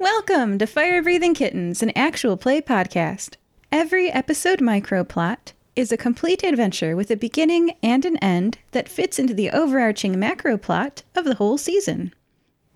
Welcome 0.00 0.58
to 0.58 0.66
Fire 0.68 1.02
Breathing 1.02 1.34
Kittens, 1.34 1.82
an 1.82 1.90
actual 1.96 2.36
play 2.36 2.60
podcast. 2.60 3.34
Every 3.72 4.12
episode 4.12 4.60
microplot 4.60 5.54
is 5.74 5.90
a 5.90 5.96
complete 5.96 6.44
adventure 6.44 6.94
with 6.94 7.10
a 7.10 7.16
beginning 7.16 7.72
and 7.82 8.04
an 8.04 8.16
end 8.18 8.58
that 8.70 8.88
fits 8.88 9.18
into 9.18 9.34
the 9.34 9.50
overarching 9.50 10.16
macro 10.16 10.56
plot 10.56 11.02
of 11.16 11.24
the 11.24 11.34
whole 11.34 11.58
season. 11.58 12.14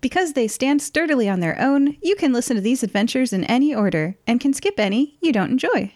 Because 0.01 0.33
they 0.33 0.49
stand 0.49 0.81
sturdily 0.81 1.29
on 1.29 1.39
their 1.39 1.57
own, 1.61 1.95
you 2.01 2.17
can 2.17 2.33
listen 2.33 2.57
to 2.57 2.61
these 2.61 2.83
adventures 2.83 3.31
in 3.31 3.45
any 3.45 3.73
order 3.73 4.17
and 4.27 4.41
can 4.41 4.51
skip 4.51 4.77
any 4.77 5.17
you 5.21 5.31
don't 5.31 5.51
enjoy. 5.51 5.93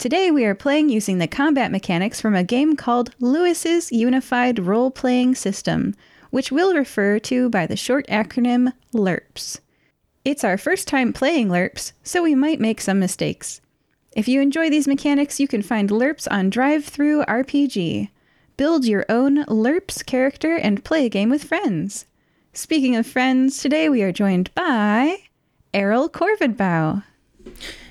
Today 0.00 0.32
we 0.32 0.44
are 0.44 0.56
playing 0.56 0.88
using 0.88 1.18
the 1.18 1.28
combat 1.28 1.70
mechanics 1.70 2.20
from 2.20 2.34
a 2.34 2.42
game 2.42 2.74
called 2.74 3.14
Lewis's 3.20 3.92
Unified 3.92 4.58
Role 4.58 4.90
Playing 4.90 5.36
System, 5.36 5.94
which 6.30 6.50
we'll 6.50 6.74
refer 6.74 7.20
to 7.20 7.48
by 7.48 7.68
the 7.68 7.76
short 7.76 8.04
acronym 8.08 8.72
LURPS. 8.92 9.60
It's 10.26 10.42
our 10.42 10.58
first 10.58 10.88
time 10.88 11.12
playing 11.12 11.50
LURPS, 11.50 11.92
so 12.02 12.20
we 12.24 12.34
might 12.34 12.58
make 12.58 12.80
some 12.80 12.98
mistakes. 12.98 13.60
If 14.16 14.26
you 14.26 14.40
enjoy 14.40 14.68
these 14.68 14.88
mechanics, 14.88 15.38
you 15.38 15.46
can 15.46 15.62
find 15.62 15.88
LURPS 15.88 16.26
on 16.28 16.50
Drive-Thru 16.50 17.24
RPG. 17.26 18.08
Build 18.56 18.84
your 18.84 19.06
own 19.08 19.44
LURPS 19.44 20.04
character 20.04 20.56
and 20.56 20.84
play 20.84 21.06
a 21.06 21.08
game 21.08 21.30
with 21.30 21.44
friends. 21.44 22.06
Speaking 22.52 22.96
of 22.96 23.06
friends, 23.06 23.62
today 23.62 23.88
we 23.88 24.02
are 24.02 24.10
joined 24.10 24.52
by 24.56 25.18
Errol 25.72 26.08
Corvidbow. 26.08 27.04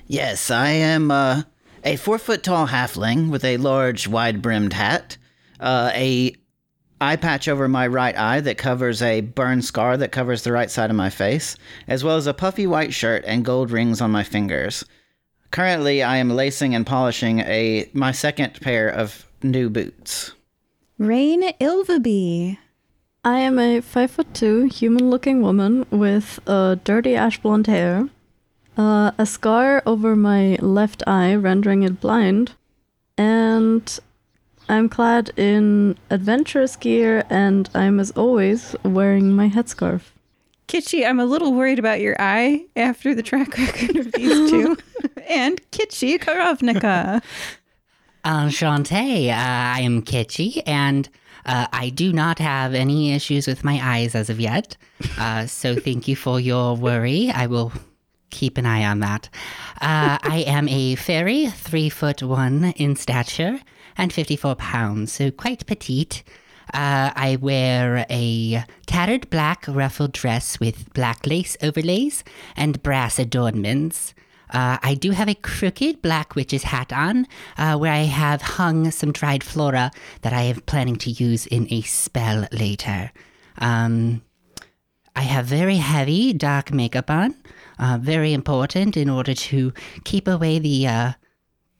Yes, 0.05 0.51
I 0.51 0.71
am 0.71 1.11
uh, 1.11 1.43
a 1.85 1.95
four 1.95 2.17
foot 2.17 2.43
tall 2.43 2.67
halfling 2.67 3.29
with 3.29 3.45
a 3.45 3.55
large, 3.55 4.09
wide 4.09 4.41
brimmed 4.41 4.73
hat, 4.73 5.17
uh, 5.61 5.89
a 5.93 6.35
eye 7.01 7.15
patch 7.15 7.47
over 7.47 7.67
my 7.67 7.87
right 7.87 8.17
eye 8.17 8.39
that 8.41 8.57
covers 8.57 9.01
a 9.01 9.21
burn 9.21 9.61
scar 9.61 9.97
that 9.97 10.11
covers 10.11 10.43
the 10.43 10.51
right 10.51 10.71
side 10.71 10.89
of 10.89 10.95
my 10.95 11.09
face, 11.09 11.55
as 11.87 12.03
well 12.03 12.17
as 12.17 12.27
a 12.27 12.33
puffy 12.33 12.67
white 12.67 12.93
shirt 12.93 13.23
and 13.27 13.45
gold 13.45 13.71
rings 13.71 14.01
on 14.01 14.11
my 14.11 14.23
fingers. 14.23 14.85
Currently, 15.51 16.03
I 16.03 16.17
am 16.17 16.29
lacing 16.29 16.75
and 16.75 16.85
polishing 16.85 17.39
a 17.39 17.89
my 17.93 18.11
second 18.11 18.59
pair 18.61 18.89
of 18.89 19.25
new 19.43 19.69
boots. 19.69 20.33
Reine 20.97 21.53
Ilvaby. 21.59 22.57
I 23.23 23.39
am 23.39 23.57
a 23.57 23.81
five 23.81 24.11
foot 24.11 24.33
two 24.33 24.65
human 24.65 25.09
looking 25.09 25.41
woman 25.41 25.85
with 25.89 26.39
uh, 26.45 26.75
dirty 26.83 27.15
ash 27.15 27.41
blonde 27.41 27.67
hair, 27.67 28.09
uh, 28.77 29.11
a 29.17 29.25
scar 29.25 29.81
over 29.85 30.15
my 30.15 30.57
left 30.61 31.03
eye, 31.07 31.33
rendering 31.35 31.83
it 31.83 31.99
blind, 31.99 32.53
and 33.17 33.99
I'm 34.67 34.89
clad 34.89 35.31
in 35.37 35.97
adventurous 36.09 36.75
gear, 36.75 37.23
and 37.29 37.69
I'm 37.75 37.99
as 37.99 38.11
always 38.11 38.75
wearing 38.83 39.33
my 39.33 39.49
headscarf. 39.49 40.01
Kitschy, 40.67 41.07
I'm 41.07 41.19
a 41.19 41.25
little 41.25 41.53
worried 41.53 41.77
about 41.77 42.01
your 42.01 42.15
eye 42.19 42.65
after 42.75 43.13
the 43.13 43.21
track 43.21 43.55
record 43.57 43.95
of 43.97 44.11
these 44.13 44.49
two. 44.49 44.77
and 45.29 45.61
Kitschy 45.71 46.17
Karovnica. 46.17 47.21
Enchanté, 48.23 49.29
uh, 49.29 49.33
I 49.35 49.81
am 49.81 50.01
Kitschy, 50.01 50.63
and 50.65 51.07
uh, 51.45 51.67
I 51.71 51.89
do 51.89 52.11
not 52.11 52.39
have 52.39 52.73
any 52.73 53.13
issues 53.13 53.45
with 53.45 53.63
my 53.63 53.79
eyes 53.83 54.15
as 54.15 54.31
of 54.31 54.39
yet. 54.39 54.77
Uh, 55.19 55.45
so 55.45 55.75
thank 55.75 56.07
you 56.07 56.15
for 56.15 56.39
your 56.39 56.75
worry. 56.75 57.29
I 57.29 57.45
will 57.45 57.71
keep 58.31 58.57
an 58.57 58.65
eye 58.65 58.83
on 58.83 58.99
that. 59.01 59.29
Uh, 59.79 60.17
I 60.23 60.43
am 60.47 60.67
a 60.67 60.95
fairy, 60.95 61.47
three 61.47 61.89
foot 61.89 62.23
one 62.23 62.73
in 62.77 62.95
stature 62.95 63.59
and 63.97 64.11
54 64.11 64.55
pounds, 64.55 65.11
so 65.11 65.31
quite 65.31 65.65
petite. 65.65 66.23
Uh, 66.73 67.11
I 67.15 67.37
wear 67.39 68.05
a 68.09 68.65
tattered 68.85 69.29
black 69.29 69.65
ruffled 69.67 70.13
dress 70.13 70.59
with 70.59 70.93
black 70.93 71.25
lace 71.25 71.55
overlays 71.61 72.23
and 72.55 72.81
brass 72.81 73.19
adornments. 73.19 74.13
Uh, 74.49 74.77
I 74.81 74.93
do 74.95 75.11
have 75.11 75.27
a 75.27 75.35
crooked 75.35 76.01
black 76.01 76.35
witch's 76.35 76.63
hat 76.63 76.93
on, 76.93 77.27
uh, 77.57 77.77
where 77.77 77.91
I 77.91 78.03
have 78.03 78.41
hung 78.41 78.91
some 78.91 79.11
dried 79.11 79.43
flora 79.43 79.91
that 80.21 80.33
I 80.33 80.41
am 80.43 80.61
planning 80.61 80.97
to 80.97 81.11
use 81.11 81.45
in 81.47 81.67
a 81.71 81.81
spell 81.81 82.47
later. 82.51 83.11
Um, 83.57 84.21
I 85.15 85.21
have 85.21 85.45
very 85.45 85.77
heavy 85.77 86.33
dark 86.33 86.71
makeup 86.71 87.09
on, 87.09 87.35
uh, 87.79 87.97
very 88.01 88.33
important 88.33 88.97
in 88.97 89.09
order 89.09 89.33
to 89.33 89.73
keep 90.03 90.27
away 90.27 90.59
the 90.59 90.87
uh, 90.87 91.11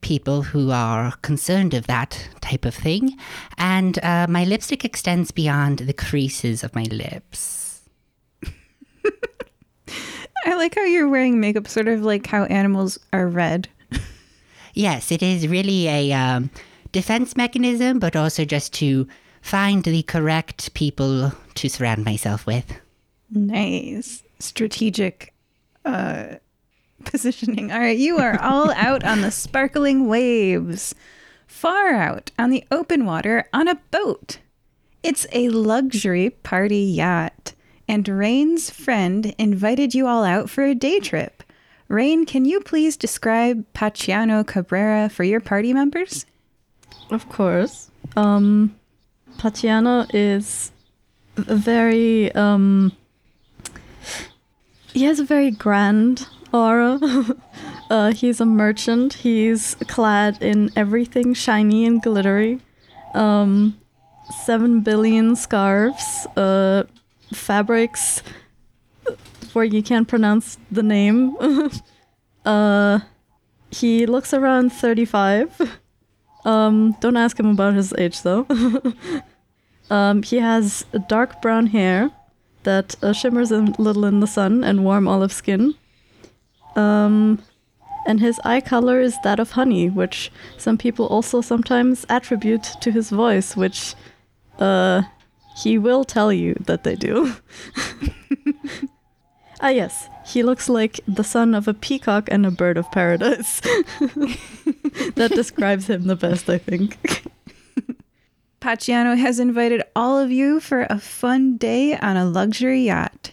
people 0.05 0.43
who 0.43 0.69
are 0.69 1.13
concerned 1.23 1.73
of 1.73 1.87
that 1.87 2.29
type 2.39 2.63
of 2.63 2.75
thing. 2.75 3.17
And 3.57 3.97
uh, 4.03 4.27
my 4.29 4.43
lipstick 4.43 4.85
extends 4.85 5.31
beyond 5.31 5.79
the 5.79 5.93
creases 5.93 6.63
of 6.63 6.75
my 6.75 6.83
lips. 6.83 7.81
I 10.45 10.53
like 10.53 10.75
how 10.75 10.83
you're 10.83 11.09
wearing 11.09 11.39
makeup 11.39 11.67
sort 11.67 11.87
of 11.87 12.01
like 12.01 12.27
how 12.27 12.43
animals 12.43 12.99
are 13.13 13.27
red. 13.27 13.67
Yes, 14.75 15.11
it 15.11 15.23
is 15.23 15.47
really 15.47 15.87
a 15.87 16.11
um, 16.11 16.51
defense 16.91 17.35
mechanism, 17.35 17.97
but 17.97 18.15
also 18.15 18.45
just 18.45 18.73
to 18.73 19.07
find 19.41 19.85
the 19.85 20.03
correct 20.03 20.73
people 20.75 21.31
to 21.55 21.69
surround 21.69 22.05
myself 22.05 22.45
with. 22.45 22.79
Nice. 23.31 24.21
Strategic 24.37 25.33
uh, 25.83 26.35
positioning. 27.11 27.71
All 27.71 27.79
right, 27.79 27.97
you 27.97 28.17
are 28.17 28.39
all 28.41 28.71
out 28.71 29.03
on 29.03 29.21
the 29.21 29.31
sparkling 29.31 30.07
waves, 30.07 30.93
far 31.47 31.93
out 31.93 32.31
on 32.37 32.49
the 32.49 32.63
open 32.71 33.05
water 33.05 33.47
on 33.53 33.67
a 33.67 33.79
boat. 33.91 34.39
It's 35.03 35.27
a 35.31 35.49
luxury 35.49 36.31
party 36.31 36.79
yacht, 36.79 37.53
and 37.87 38.07
Reine's 38.07 38.69
friend 38.69 39.33
invited 39.37 39.93
you 39.93 40.07
all 40.07 40.23
out 40.23 40.49
for 40.49 40.63
a 40.63 40.75
day 40.75 40.99
trip. 40.99 41.43
Reine, 41.87 42.25
can 42.25 42.45
you 42.45 42.61
please 42.61 42.97
describe 42.97 43.63
Paciano 43.73 44.45
Cabrera 44.45 45.07
for 45.09 45.23
your 45.23 45.39
party 45.39 45.73
members? 45.73 46.25
Of 47.11 47.29
course. 47.29 47.91
Um, 48.15 48.75
Paciano 49.37 50.09
is 50.13 50.71
very 51.35 52.33
um, 52.33 52.91
he 54.93 55.03
has 55.03 55.19
a 55.19 55.25
very 55.25 55.51
grand 55.51 56.27
aura. 56.53 56.99
uh, 57.89 58.11
he's 58.11 58.39
a 58.39 58.45
merchant. 58.45 59.13
He's 59.13 59.75
clad 59.87 60.41
in 60.41 60.71
everything 60.75 61.33
shiny 61.33 61.85
and 61.85 62.01
glittery. 62.01 62.59
Um, 63.13 63.77
seven 64.45 64.81
billion 64.81 65.35
scarves, 65.35 66.27
uh, 66.35 66.83
fabrics 67.33 68.21
where 69.53 69.65
you 69.65 69.81
can't 69.81 70.07
pronounce 70.07 70.57
the 70.71 70.83
name. 70.83 71.37
uh, 72.45 72.99
he 73.71 74.05
looks 74.05 74.33
around 74.33 74.71
35. 74.71 75.79
Um, 76.43 76.95
don't 76.99 77.17
ask 77.17 77.39
him 77.39 77.49
about 77.49 77.73
his 77.73 77.93
age 77.97 78.21
though. 78.21 78.45
um, 79.89 80.21
he 80.23 80.37
has 80.37 80.85
dark 81.07 81.41
brown 81.41 81.67
hair 81.67 82.11
that 82.63 82.95
uh, 83.01 83.13
shimmers 83.13 83.51
a 83.51 83.59
little 83.59 84.05
in 84.05 84.19
the 84.19 84.27
sun 84.27 84.63
and 84.63 84.83
warm 84.83 85.07
olive 85.07 85.33
skin. 85.33 85.75
Um, 86.75 87.41
and 88.05 88.19
his 88.19 88.39
eye 88.45 88.61
color 88.61 88.99
is 88.99 89.17
that 89.23 89.39
of 89.39 89.51
honey, 89.51 89.89
which 89.89 90.31
some 90.57 90.77
people 90.77 91.07
also 91.07 91.41
sometimes 91.41 92.05
attribute 92.09 92.63
to 92.81 92.91
his 92.91 93.09
voice, 93.09 93.55
which 93.55 93.95
uh, 94.59 95.01
he 95.57 95.77
will 95.77 96.03
tell 96.03 96.31
you 96.31 96.55
that 96.65 96.83
they 96.83 96.95
do. 96.95 97.33
ah, 99.61 99.69
yes, 99.69 100.09
he 100.25 100.43
looks 100.43 100.69
like 100.69 100.99
the 101.07 101.23
son 101.23 101.55
of 101.55 101.67
a 101.67 101.73
peacock 101.73 102.27
and 102.31 102.45
a 102.45 102.51
bird 102.51 102.77
of 102.77 102.91
paradise. 102.91 103.59
that 105.15 105.31
describes 105.33 105.89
him 105.89 106.07
the 106.07 106.15
best, 106.15 106.49
I 106.49 106.57
think. 106.57 106.97
Paciano 108.61 109.15
has 109.17 109.39
invited 109.39 109.83
all 109.95 110.17
of 110.17 110.31
you 110.31 110.59
for 110.59 110.87
a 110.89 110.99
fun 110.99 111.57
day 111.57 111.97
on 111.97 112.17
a 112.17 112.25
luxury 112.25 112.81
yacht. 112.81 113.31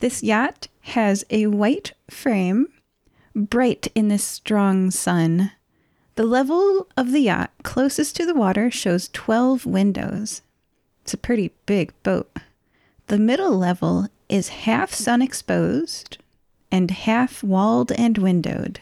This 0.00 0.22
yacht 0.22 0.68
has 0.82 1.24
a 1.30 1.48
white 1.48 1.92
frame, 2.08 2.68
bright 3.34 3.88
in 3.94 4.08
the 4.08 4.18
strong 4.18 4.90
sun. 4.90 5.52
The 6.16 6.24
level 6.24 6.88
of 6.96 7.12
the 7.12 7.20
yacht 7.20 7.52
closest 7.62 8.16
to 8.16 8.26
the 8.26 8.34
water 8.34 8.70
shows 8.70 9.08
12 9.12 9.64
windows. 9.66 10.42
It's 11.02 11.14
a 11.14 11.18
pretty 11.18 11.52
big 11.64 11.92
boat. 12.02 12.30
The 13.06 13.18
middle 13.18 13.56
level 13.56 14.08
is 14.28 14.48
half 14.48 14.92
sun 14.92 15.22
exposed 15.22 16.18
and 16.70 16.90
half 16.90 17.42
walled 17.42 17.92
and 17.92 18.18
windowed. 18.18 18.80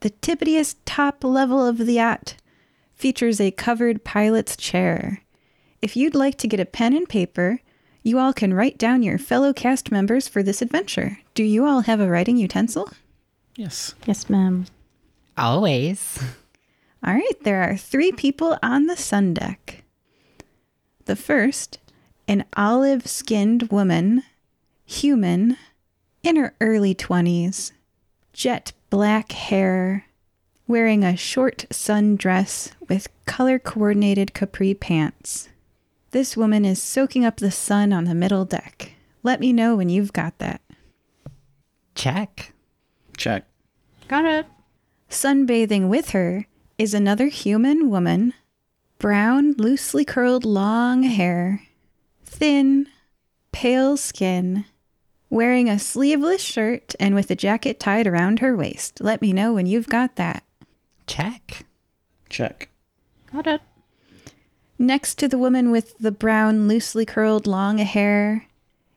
The 0.00 0.10
tippitiest 0.10 0.76
top 0.84 1.24
level 1.24 1.64
of 1.66 1.78
the 1.78 1.94
yacht 1.94 2.34
features 2.94 3.40
a 3.40 3.50
covered 3.50 4.04
pilot's 4.04 4.56
chair. 4.56 5.22
If 5.80 5.96
you'd 5.96 6.14
like 6.14 6.36
to 6.38 6.48
get 6.48 6.60
a 6.60 6.66
pen 6.66 6.94
and 6.94 7.08
paper, 7.08 7.60
you 8.02 8.18
all 8.18 8.34
can 8.34 8.52
write 8.52 8.76
down 8.76 9.02
your 9.02 9.18
fellow 9.18 9.52
cast 9.52 9.90
members 9.90 10.28
for 10.28 10.42
this 10.42 10.60
adventure. 10.60 11.20
Do 11.34 11.42
you 11.42 11.66
all 11.66 11.82
have 11.82 12.00
a 12.00 12.08
writing 12.08 12.36
utensil? 12.36 12.90
Yes. 13.56 13.94
Yes, 14.06 14.28
ma'am. 14.28 14.66
Always. 15.36 16.18
All 17.04 17.14
right, 17.14 17.42
there 17.42 17.62
are 17.62 17.76
three 17.76 18.12
people 18.12 18.58
on 18.62 18.86
the 18.86 18.96
sun 18.96 19.34
deck. 19.34 19.84
The 21.04 21.16
first, 21.16 21.78
an 22.26 22.44
olive 22.56 23.06
skinned 23.06 23.64
woman, 23.70 24.22
human, 24.86 25.58
in 26.22 26.36
her 26.36 26.54
early 26.60 26.94
20s, 26.94 27.72
jet 28.32 28.72
black 28.88 29.32
hair, 29.32 30.06
wearing 30.66 31.04
a 31.04 31.16
short 31.16 31.66
sundress 31.70 32.70
with 32.88 33.08
color 33.26 33.58
coordinated 33.58 34.32
capri 34.32 34.72
pants. 34.72 35.50
This 36.12 36.36
woman 36.36 36.64
is 36.64 36.80
soaking 36.82 37.24
up 37.24 37.36
the 37.36 37.50
sun 37.50 37.92
on 37.92 38.04
the 38.04 38.14
middle 38.14 38.46
deck. 38.46 38.92
Let 39.22 39.40
me 39.40 39.52
know 39.52 39.76
when 39.76 39.90
you've 39.90 40.12
got 40.12 40.38
that. 40.38 40.62
Check. 41.94 42.53
Check. 43.16 43.44
Got 44.08 44.24
it. 44.24 44.46
Sunbathing 45.08 45.88
with 45.88 46.10
her 46.10 46.46
is 46.78 46.94
another 46.94 47.28
human 47.28 47.88
woman, 47.88 48.34
brown, 48.98 49.52
loosely 49.58 50.04
curled 50.04 50.44
long 50.44 51.02
hair, 51.04 51.62
thin, 52.24 52.88
pale 53.52 53.96
skin, 53.96 54.64
wearing 55.30 55.68
a 55.68 55.78
sleeveless 55.78 56.42
shirt 56.42 56.94
and 56.98 57.14
with 57.14 57.30
a 57.30 57.36
jacket 57.36 57.78
tied 57.78 58.06
around 58.06 58.40
her 58.40 58.56
waist. 58.56 59.00
Let 59.00 59.22
me 59.22 59.32
know 59.32 59.54
when 59.54 59.66
you've 59.66 59.88
got 59.88 60.16
that. 60.16 60.42
Check. 61.06 61.64
Check. 62.28 62.68
Got 63.32 63.46
it. 63.46 63.60
Next 64.78 65.16
to 65.18 65.28
the 65.28 65.38
woman 65.38 65.70
with 65.70 65.96
the 65.98 66.10
brown, 66.10 66.66
loosely 66.66 67.06
curled 67.06 67.46
long 67.46 67.78
hair 67.78 68.46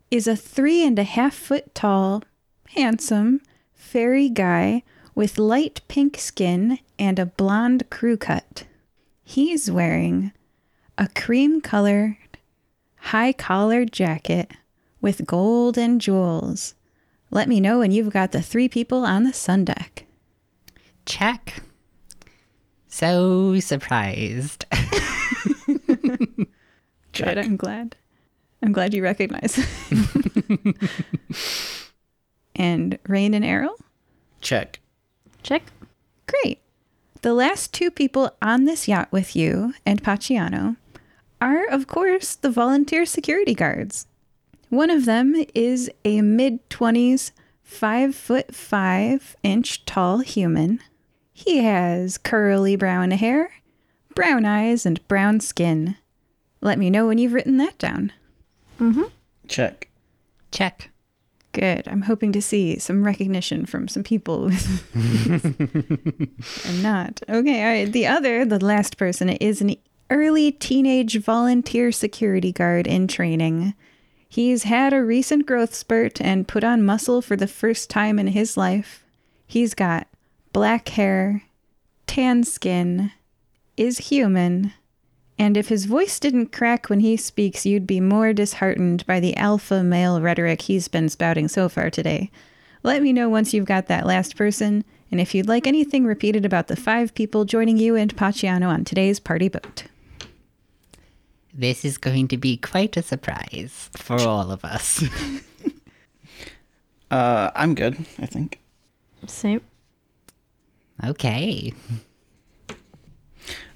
is 0.10 0.28
a 0.28 0.36
three 0.36 0.84
and 0.86 0.98
a 0.98 1.04
half 1.04 1.36
foot 1.36 1.76
tall, 1.76 2.24
handsome, 2.70 3.42
fairy 3.88 4.28
guy 4.28 4.84
with 5.16 5.38
light 5.38 5.80
pink 5.88 6.18
skin 6.18 6.78
and 7.00 7.18
a 7.18 7.26
blonde 7.26 7.90
crew 7.90 8.18
cut. 8.18 8.66
He's 9.24 9.72
wearing 9.72 10.34
a 10.98 11.08
cream 11.08 11.62
colored, 11.62 12.18
high 12.98 13.32
collared 13.32 13.94
jacket 13.94 14.52
with 15.00 15.26
gold 15.26 15.78
and 15.78 16.02
jewels. 16.02 16.76
Let 17.32 17.48
me 17.48 17.62
know 17.62 17.80
when 17.80 17.92
you've 17.92 18.12
got 18.12 18.34
the 18.34 18.42
three 18.42 18.68
people 18.68 19.06
on 19.06 19.24
the 19.24 19.32
sun 19.34 19.64
deck. 19.64 20.06
Check. 21.06 21.64
So 22.90 23.58
surprised. 23.62 24.66
Good, 27.14 27.38
I'm 27.38 27.56
glad. 27.56 27.96
I'm 28.62 28.74
glad 28.74 28.94
you 28.94 29.02
recognize. 29.02 29.58
and 32.58 32.98
Reine 33.08 33.34
and 33.34 33.46
Errol? 33.46 33.76
Check. 34.42 34.80
Check. 35.44 35.64
Great. 36.28 36.60
The 37.22 37.34
last 37.34 37.74
two 37.74 37.90
people 37.90 38.32
on 38.42 38.66
this 38.66 38.88
yacht 38.88 39.10
with 39.12 39.36
you 39.36 39.74
and 39.86 40.04
Paciano 40.04 40.76
are, 41.42 41.66
of 41.68 41.88
course, 41.88 42.36
the 42.36 42.50
volunteer 42.50 43.06
security 43.06 43.54
guards. 43.54 44.08
One 44.70 44.90
of 44.90 45.06
them 45.06 45.36
is 45.56 45.90
a 46.04 46.22
mid 46.22 46.70
20s, 46.70 47.32
five 47.64 48.16
foot 48.16 48.54
five 48.54 49.36
inch 49.44 49.86
tall 49.86 50.20
human. 50.20 50.80
He 51.34 51.60
has 51.60 52.18
curly 52.18 52.76
brown 52.76 53.12
hair, 53.12 53.52
brown 54.16 54.46
eyes, 54.46 54.86
and 54.86 55.06
brown 55.08 55.40
skin. 55.40 55.96
Let 56.62 56.80
me 56.80 56.90
know 56.90 57.08
when 57.08 57.18
you've 57.18 57.34
written 57.34 57.58
that 57.58 57.78
down. 57.78 58.12
Mm 58.80 58.94
hmm. 58.94 59.04
Check. 59.48 59.90
Check. 60.52 60.90
Good. 61.58 61.88
I'm 61.88 62.04
hoping 62.04 62.32
to 62.34 62.42
see 62.42 62.78
some 62.78 63.04
recognition 63.04 63.66
from 63.66 63.88
some 63.88 64.04
people. 64.04 64.52
I'm 64.94 66.32
not. 66.84 67.20
Okay, 67.28 67.64
all 67.64 67.70
right. 67.70 67.92
The 67.92 68.06
other, 68.06 68.46
the 68.46 68.64
last 68.64 68.98
person, 68.98 69.30
is 69.30 69.60
an 69.60 69.76
early 70.12 70.52
teenage 70.52 71.18
volunteer 71.18 71.92
security 71.92 72.52
guard 72.52 72.86
in 72.86 73.08
training. 73.08 73.74
He's 74.30 74.64
had 74.64 74.94
a 74.94 75.04
recent 75.04 75.48
growth 75.48 75.74
spurt 75.74 76.22
and 76.22 76.48
put 76.48 76.64
on 76.64 76.86
muscle 76.86 77.24
for 77.24 77.36
the 77.36 77.48
first 77.48 77.90
time 77.90 78.20
in 78.20 78.28
his 78.28 78.56
life. 78.56 79.04
He's 79.48 79.74
got 79.74 80.06
black 80.54 80.90
hair, 80.90 81.42
tan 82.06 82.44
skin, 82.44 83.12
is 83.78 83.98
human, 83.98 84.74
and 85.40 85.56
if 85.58 85.70
his 85.70 85.86
voice 85.86 86.20
didn't 86.20 86.52
crack 86.52 86.90
when 86.90 87.00
he 87.02 87.16
speaks, 87.18 87.66
you'd 87.66 87.88
be 87.88 88.00
more 88.00 88.34
disheartened 88.34 89.06
by 89.06 89.20
the 89.20 89.36
alpha 89.38 89.84
male 89.84 90.20
rhetoric 90.22 90.64
he's 90.64 90.88
been 90.88 91.10
spouting 91.10 91.48
so 91.48 91.70
far 91.70 91.90
today. 91.90 92.32
Let 92.84 93.02
me 93.02 93.14
know 93.14 93.30
once 93.30 93.54
you've 93.54 93.66
got 93.66 93.88
that 93.88 94.06
last 94.06 94.36
person, 94.36 94.84
and 95.12 95.22
if 95.22 95.36
you'd 95.36 95.48
like 95.48 95.68
anything 95.68 96.06
repeated 96.06 96.46
about 96.46 96.68
the 96.68 96.76
five 96.76 97.14
people 97.14 97.46
joining 97.46 97.78
you 97.78 97.96
and 97.96 98.16
Paciano 98.16 98.68
on 98.70 98.84
today's 98.84 99.20
party 99.20 99.50
boat. 99.50 99.84
This 101.54 101.84
is 101.84 101.98
going 101.98 102.28
to 102.30 102.38
be 102.38 102.58
quite 102.58 102.98
a 102.98 103.02
surprise 103.02 103.90
for 103.96 104.20
all 104.22 104.52
of 104.52 104.64
us. 104.64 105.04
Uh, 107.10 107.52
I'm 107.56 107.74
good, 107.74 107.98
I 108.20 108.26
think. 108.26 108.60
Same. 109.28 109.62
okay. 111.06 111.74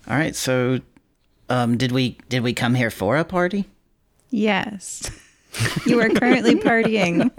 All 0.07 0.17
right, 0.17 0.35
so 0.35 0.81
um 1.51 1.77
did 1.77 1.91
we 1.91 2.17
did 2.29 2.43
we 2.43 2.53
come 2.53 2.75
here 2.75 2.89
for 2.89 3.17
a 3.17 3.25
party? 3.25 3.65
Yes. 4.29 5.11
You 5.85 5.99
are 5.99 6.09
currently 6.09 6.55
partying. 6.55 7.29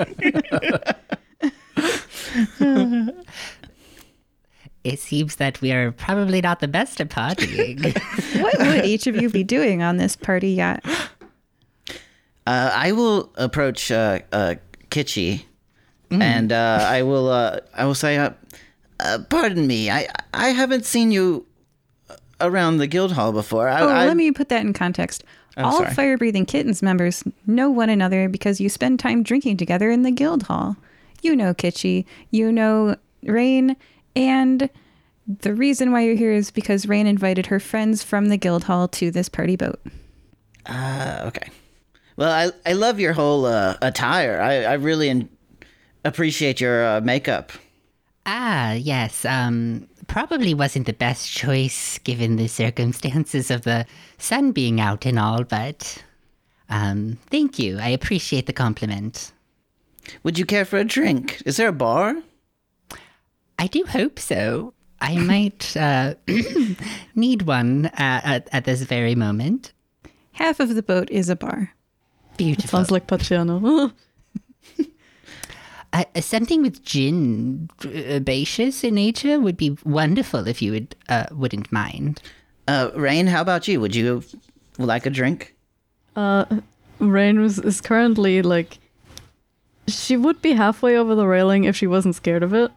It 4.85 4.99
seems 4.99 5.37
that 5.37 5.61
we 5.61 5.71
are 5.71 5.93
probably 5.93 6.41
not 6.41 6.59
the 6.59 6.67
best 6.67 7.01
at 7.01 7.09
partying. 7.09 7.95
What 8.43 8.59
would 8.59 8.85
each 8.85 9.07
of 9.07 9.15
you 9.15 9.31
be 9.31 9.45
doing 9.45 9.81
on 9.81 9.97
this 9.97 10.17
party 10.17 10.51
yacht? 10.51 10.85
Uh, 12.47 12.71
I 12.75 12.91
will 12.91 13.31
approach 13.37 13.93
uh, 13.93 14.19
uh, 14.33 14.57
Kitschy, 14.91 15.45
and 16.11 16.51
uh, 16.51 16.81
I 16.83 17.03
will 17.03 17.31
uh, 17.31 17.61
I 17.73 17.85
will 17.85 17.95
say, 17.95 18.19
uh, 18.19 18.31
uh, 18.99 19.19
"Pardon 19.31 19.69
me, 19.69 19.89
I 19.89 20.09
I 20.35 20.49
haven't 20.49 20.85
seen 20.85 21.13
you 21.13 21.47
around 22.43 22.79
the 22.79 22.87
guild 22.87 23.13
hall 23.13 23.33
before. 23.33 23.69
I, 23.69 23.81
Oh, 23.81 23.89
I, 23.89 24.07
let 24.07 24.17
me 24.17 24.31
put 24.33 24.49
that 24.51 24.61
in 24.63 24.73
context. 24.73 25.25
All 25.57 25.79
sorry. 25.79 25.95
Fire 25.95 26.19
Breathing 26.19 26.47
Kittens 26.47 26.83
members 26.83 27.23
know 27.47 27.69
one 27.71 27.91
another 27.91 28.29
because 28.29 28.61
you 28.61 28.69
spend 28.69 28.99
time 29.01 29.23
drinking 29.23 29.59
together 29.59 29.91
in 29.91 30.03
the 30.03 30.11
guild 30.11 30.45
hall. 30.45 30.77
You 31.23 31.37
know 31.37 31.53
Kitschy, 31.55 32.05
you 32.31 32.51
know 32.51 32.97
Reine, 33.23 33.77
and 34.17 34.69
the 35.41 35.55
reason 35.55 35.93
why 35.93 36.01
you're 36.03 36.17
here 36.17 36.33
is 36.33 36.51
because 36.51 36.87
Reine 36.87 37.07
invited 37.07 37.47
her 37.47 37.61
friends 37.61 38.03
from 38.03 38.29
the 38.29 38.37
guild 38.37 38.65
hall 38.65 38.89
to 38.89 39.11
this 39.11 39.29
party 39.29 39.55
boat. 39.57 39.81
Uh, 40.67 41.25
okay. 41.27 41.49
Well, 42.17 42.31
I 42.33 42.51
I 42.69 42.73
love 42.75 42.99
your 43.01 43.13
whole 43.13 43.47
uh, 43.47 43.77
attire. 43.83 44.41
I 44.41 44.65
I 44.65 44.73
really 44.75 45.11
en- 45.11 45.29
appreciate 46.05 46.61
your 46.61 46.85
uh, 46.85 47.01
makeup. 47.03 47.53
ah, 48.27 48.73
yes. 48.73 49.25
Um, 49.25 49.89
probably 50.07 50.55
wasn't 50.55 50.87
the 50.87 50.93
best 50.93 51.31
choice 51.31 51.99
given 51.99 52.37
the 52.37 52.49
circumstances 52.49 53.51
of 53.51 53.63
the 53.63 53.87
sun 54.19 54.53
being 54.53 54.81
out 54.81 55.07
and 55.07 55.19
all, 55.19 55.45
but 55.45 56.03
um, 56.69 57.19
thank 57.31 57.59
you. 57.59 57.79
I 57.79 57.89
appreciate 57.89 58.47
the 58.47 58.53
compliment. 58.53 59.33
Would 60.23 60.39
you 60.39 60.47
care 60.47 60.65
for 60.65 60.79
a 60.79 60.85
drink? 60.85 61.43
Is 61.47 61.57
there 61.57 61.69
a 61.69 61.73
bar? 61.73 62.17
I 63.59 63.67
do 63.67 63.85
hope 63.85 64.19
so. 64.19 64.75
I 65.01 65.17
might 65.19 65.77
uh, 65.77 66.15
need 67.15 67.43
one 67.43 67.87
uh, 67.87 67.93
at, 67.99 68.49
at 68.53 68.65
this 68.65 68.83
very 68.83 69.15
moment. 69.15 69.73
Half 70.33 70.61
of 70.61 70.75
the 70.75 70.83
boat 70.83 71.11
is 71.11 71.29
a 71.29 71.37
bar. 71.37 71.75
Beautiful. 72.37 72.79
Sounds 72.79 72.91
like 72.91 73.07
Paciano. 73.07 73.93
Uh, 75.93 76.05
something 76.21 76.63
with 76.63 76.83
gin, 76.85 77.69
uh, 77.85 77.89
herbaceous 77.89 78.83
in 78.83 78.95
nature, 78.95 79.39
would 79.39 79.57
be 79.57 79.77
wonderful 79.85 80.49
if 80.49 80.63
you 80.63 80.73
would 80.73 80.97
uh, 81.09 81.27
wouldn't 81.33 81.71
mind. 81.71 82.23
Uh, 82.67 82.91
Reine, 82.95 83.27
how 83.27 83.43
about 83.43 83.69
you? 83.69 83.81
Would 83.81 83.95
you 83.95 84.23
like 84.79 85.05
a 85.07 85.11
drink? 85.11 85.55
uh, 86.17 86.45
Reine 86.99 87.41
was, 87.41 87.59
is 87.59 87.81
currently 87.81 88.43
like. 88.43 88.79
She 89.89 90.17
would 90.17 90.41
be 90.41 90.53
halfway 90.53 90.97
over 90.97 91.15
the 91.15 91.27
railing 91.27 91.65
if 91.65 91.75
she 91.77 91.87
wasn't 91.89 92.15
scared 92.15 92.43
of 92.43 92.55
it. 92.55 92.71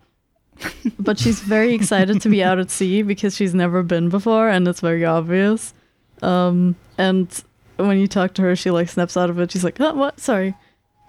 but 0.99 1.19
she's 1.19 1.39
very 1.39 1.73
excited 1.73 2.21
to 2.21 2.29
be 2.29 2.43
out 2.43 2.59
at 2.59 2.71
sea 2.71 3.01
because 3.01 3.35
she's 3.35 3.53
never 3.53 3.83
been 3.83 4.09
before 4.09 4.49
and 4.49 4.67
it's 4.67 4.79
very 4.81 5.05
obvious. 5.05 5.73
Um, 6.21 6.75
and 6.97 7.43
when 7.75 7.99
you 7.99 8.07
talk 8.07 8.33
to 8.35 8.41
her, 8.41 8.55
she 8.55 8.71
like 8.71 8.89
snaps 8.89 9.17
out 9.17 9.29
of 9.29 9.39
it. 9.39 9.51
She's 9.51 9.63
like, 9.63 9.79
oh, 9.79 9.93
what? 9.93 10.19
Sorry. 10.19 10.55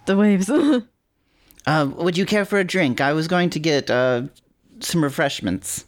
The 0.06 0.16
waves. 0.16 0.50
Uh, 1.66 1.90
would 1.96 2.16
you 2.16 2.24
care 2.24 2.44
for 2.44 2.58
a 2.58 2.64
drink? 2.64 3.00
I 3.00 3.12
was 3.12 3.26
going 3.26 3.50
to 3.50 3.58
get 3.58 3.90
uh, 3.90 4.22
some 4.80 5.02
refreshments. 5.02 5.84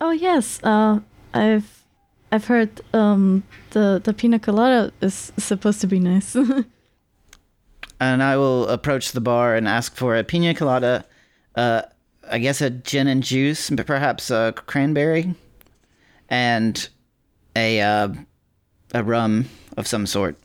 Oh 0.00 0.10
yes, 0.10 0.60
uh, 0.62 1.00
I've 1.34 1.84
I've 2.30 2.46
heard 2.46 2.80
um, 2.92 3.42
the 3.70 4.00
the 4.02 4.12
pina 4.12 4.38
colada 4.38 4.92
is 5.00 5.32
supposed 5.36 5.80
to 5.80 5.86
be 5.86 5.98
nice. 5.98 6.36
and 8.00 8.22
I 8.22 8.36
will 8.36 8.68
approach 8.68 9.12
the 9.12 9.20
bar 9.20 9.54
and 9.54 9.68
ask 9.68 9.96
for 9.96 10.16
a 10.16 10.24
pina 10.24 10.54
colada, 10.54 11.04
uh, 11.56 11.82
I 12.30 12.38
guess 12.38 12.60
a 12.60 12.70
gin 12.70 13.06
and 13.08 13.22
juice, 13.22 13.68
but 13.70 13.86
perhaps 13.86 14.30
a 14.30 14.54
cranberry, 14.54 15.34
and 16.28 16.88
a 17.56 17.80
uh, 17.80 18.08
a 18.94 19.02
rum 19.02 19.48
of 19.76 19.86
some 19.86 20.06
sort. 20.06 20.36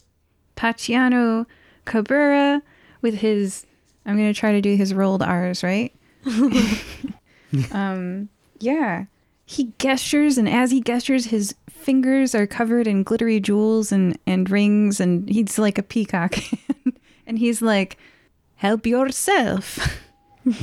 Paciano 0.56 1.46
Cabrera 1.86 2.64
with 3.02 3.16
his 3.16 3.66
I'm 4.08 4.16
gonna 4.18 4.34
try 4.34 4.54
to 4.54 4.62
do 4.62 4.76
his 4.76 4.94
rolled 4.94 5.22
R's, 5.22 5.64
right? 5.64 5.94
um, 7.72 8.30
yeah. 8.60 9.06
He 9.46 9.74
gestures, 9.78 10.38
and 10.38 10.50
as 10.50 10.72
he 10.72 10.82
gestures, 10.82 11.26
his 11.26 11.54
fingers 11.70 12.34
are 12.34 12.48
covered 12.48 12.88
in 12.88 13.04
glittery 13.04 13.40
jewels 13.40 13.92
and, 13.92 14.18
and 14.26 14.50
rings, 14.50 15.00
and 15.00 15.30
he's 15.30 15.60
like 15.60 15.78
a 15.78 15.84
peacock. 15.84 16.36
and 17.28 17.38
he's 17.38 17.62
like, 17.62 17.98
Help 18.58 18.88
yourself. 18.88 20.00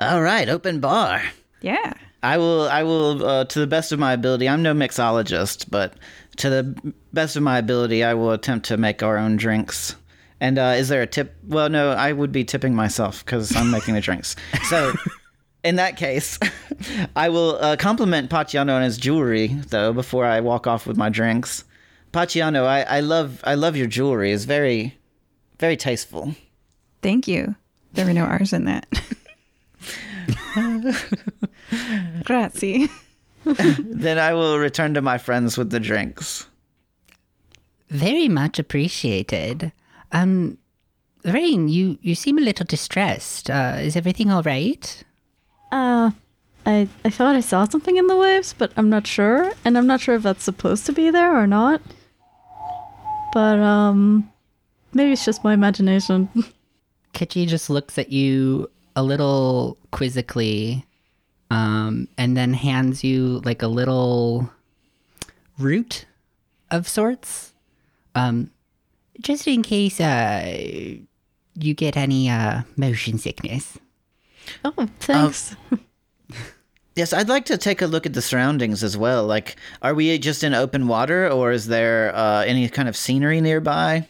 All 0.00 0.20
right, 0.20 0.48
open 0.48 0.80
bar. 0.80 1.22
Yeah. 1.60 1.94
I 2.22 2.38
will. 2.38 2.68
I 2.68 2.82
will. 2.82 3.24
Uh, 3.24 3.44
to 3.44 3.60
the 3.60 3.66
best 3.68 3.92
of 3.92 4.00
my 4.00 4.12
ability, 4.12 4.48
I'm 4.48 4.62
no 4.62 4.74
mixologist, 4.74 5.66
but 5.70 5.94
to 6.36 6.50
the 6.50 6.92
best 7.12 7.36
of 7.36 7.42
my 7.42 7.58
ability, 7.58 8.04
I 8.04 8.14
will 8.14 8.32
attempt 8.32 8.66
to 8.66 8.76
make 8.76 9.02
our 9.02 9.18
own 9.18 9.36
drinks. 9.36 9.96
And 10.40 10.58
uh, 10.58 10.74
is 10.76 10.88
there 10.88 11.02
a 11.02 11.06
tip? 11.06 11.36
Well, 11.46 11.68
no, 11.68 11.90
I 11.90 12.12
would 12.12 12.32
be 12.32 12.44
tipping 12.44 12.74
myself 12.74 13.24
because 13.24 13.54
I'm 13.54 13.70
making 13.70 13.94
the 13.94 14.00
drinks. 14.00 14.34
So, 14.68 14.92
in 15.62 15.76
that 15.76 15.96
case, 15.96 16.38
I 17.16 17.28
will 17.28 17.58
uh, 17.60 17.76
compliment 17.76 18.30
Paciano 18.30 18.74
on 18.74 18.82
his 18.82 18.96
jewelry, 18.96 19.48
though, 19.48 19.92
before 19.92 20.24
I 20.24 20.40
walk 20.40 20.66
off 20.66 20.86
with 20.86 20.96
my 20.96 21.08
drinks. 21.08 21.64
Paciano, 22.12 22.64
I, 22.64 22.82
I 22.82 23.00
love 23.00 23.40
I 23.44 23.54
love 23.54 23.76
your 23.76 23.86
jewelry. 23.86 24.32
It's 24.32 24.44
very, 24.44 24.98
very 25.58 25.76
tasteful. 25.76 26.34
Thank 27.02 27.28
you. 27.28 27.54
There 27.92 28.06
were 28.06 28.12
no 28.12 28.24
R's 28.24 28.52
in 28.52 28.64
that. 28.64 28.86
Grazie. 32.24 32.88
Then 33.78 34.18
I 34.18 34.34
will 34.34 34.58
return 34.58 34.94
to 34.94 35.02
my 35.02 35.18
friends 35.18 35.58
with 35.58 35.70
the 35.70 35.80
drinks. 35.80 36.46
Very 37.88 38.28
much 38.28 38.58
appreciated. 38.58 39.72
Um, 40.12 40.58
Reine, 41.24 41.68
you, 41.68 41.98
you 42.02 42.14
seem 42.14 42.38
a 42.38 42.42
little 42.42 42.66
distressed. 42.66 43.50
Uh, 43.50 43.76
is 43.80 43.96
everything 43.96 44.30
all 44.30 44.42
right? 44.42 45.04
Uh, 45.70 46.10
I 46.66 46.88
I 47.04 47.10
thought 47.10 47.34
I 47.34 47.40
saw 47.40 47.64
something 47.64 47.96
in 47.96 48.06
the 48.06 48.16
waves, 48.16 48.54
but 48.56 48.72
I'm 48.76 48.88
not 48.90 49.06
sure, 49.06 49.52
and 49.64 49.76
I'm 49.76 49.86
not 49.86 50.00
sure 50.00 50.14
if 50.14 50.22
that's 50.22 50.44
supposed 50.44 50.86
to 50.86 50.92
be 50.92 51.10
there 51.10 51.36
or 51.36 51.46
not. 51.46 51.80
But 53.32 53.58
um, 53.58 54.30
maybe 54.92 55.12
it's 55.12 55.24
just 55.24 55.42
my 55.44 55.54
imagination. 55.54 56.28
Kitschy 57.14 57.46
just 57.46 57.70
looks 57.70 57.98
at 57.98 58.10
you 58.12 58.70
a 58.94 59.02
little 59.02 59.76
quizzically, 59.90 60.84
um, 61.52 62.08
and 62.16 62.34
then 62.34 62.54
hands 62.54 63.04
you 63.04 63.42
like 63.44 63.60
a 63.60 63.68
little 63.68 64.50
root 65.58 66.06
of 66.70 66.88
sorts, 66.88 67.52
um, 68.14 68.50
just 69.20 69.46
in 69.46 69.62
case 69.62 70.00
uh, 70.00 70.66
you 71.54 71.74
get 71.74 71.94
any 71.94 72.30
uh, 72.30 72.62
motion 72.76 73.18
sickness. 73.18 73.78
oh, 74.64 74.88
thanks. 75.00 75.54
Yes, 76.94 77.14
I'd 77.14 77.30
like 77.30 77.46
to 77.46 77.56
take 77.56 77.80
a 77.80 77.86
look 77.86 78.04
at 78.04 78.12
the 78.12 78.20
surroundings 78.20 78.84
as 78.84 78.98
well. 78.98 79.24
Like, 79.24 79.56
are 79.80 79.94
we 79.94 80.18
just 80.18 80.44
in 80.44 80.52
open 80.52 80.88
water, 80.88 81.26
or 81.26 81.50
is 81.50 81.68
there 81.68 82.14
uh, 82.14 82.44
any 82.44 82.68
kind 82.68 82.86
of 82.86 82.98
scenery 82.98 83.40
nearby? 83.40 84.06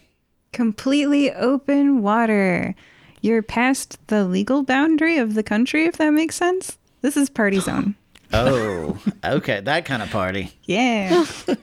Completely 0.53 1.33
open 1.33 2.03
water. 2.03 2.75
You're 3.21 3.41
past 3.41 4.05
the 4.09 4.25
legal 4.25 4.65
boundary 4.65 5.17
of 5.19 5.35
the 5.35 5.45
country, 5.45 5.85
if 5.85 5.99
that 5.99 6.11
makes 6.11 6.35
sense. 6.35 6.77
This 7.03 7.17
is 7.17 7.29
party 7.29 7.61
zone. 7.61 7.95
Oh, 8.35 8.99
okay, 9.23 9.61
that 9.61 9.85
kind 9.85 10.03
of 10.03 10.11
party. 10.11 10.53
Yeah. 10.65 11.27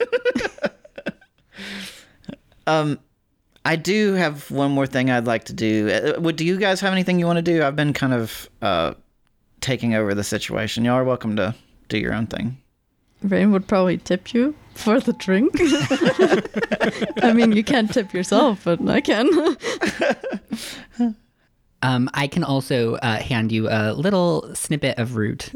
um, 2.67 2.99
I 3.65 3.75
do 3.75 4.13
have 4.13 4.51
one 4.51 4.69
more 4.69 4.85
thing 4.85 5.09
I'd 5.09 5.25
like 5.25 5.45
to 5.45 5.53
do. 5.53 5.89
Uh, 5.89 6.21
Would 6.21 6.35
do 6.35 6.45
you 6.45 6.57
guys 6.57 6.79
have 6.81 6.93
anything 6.93 7.17
you 7.17 7.25
want 7.25 7.37
to 7.37 7.41
do? 7.41 7.63
I've 7.63 7.75
been 7.75 7.93
kind 7.93 8.13
of 8.13 8.47
uh, 8.61 8.93
taking 9.61 9.95
over 9.95 10.13
the 10.13 10.23
situation. 10.23 10.85
Y'all 10.85 10.93
are 10.93 11.03
welcome 11.03 11.35
to 11.37 11.55
do 11.87 11.97
your 11.97 12.13
own 12.13 12.27
thing. 12.27 12.59
Reine 13.23 13.51
would 13.51 13.67
probably 13.67 13.97
tip 13.97 14.31
you 14.31 14.53
for 14.75 14.99
the 14.99 15.13
drink. 15.13 15.51
I 17.23 17.33
mean, 17.33 17.53
you 17.53 17.63
can't 17.63 17.91
tip 17.91 18.13
yourself, 18.13 18.63
but 18.63 18.87
I 18.87 19.01
can. 19.01 19.57
Um, 21.81 22.09
I 22.13 22.27
can 22.27 22.43
also 22.43 22.95
uh, 22.95 23.17
hand 23.17 23.51
you 23.51 23.69
a 23.69 23.93
little 23.93 24.53
snippet 24.53 24.97
of 24.99 25.15
root 25.15 25.51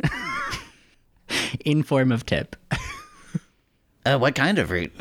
in 1.66 1.84
form 1.84 2.12
of 2.12 2.26
tip. 2.26 2.56
Uh, 4.06 4.18
what 4.18 4.36
kind 4.36 4.60
of 4.60 4.70
root? 4.70 4.92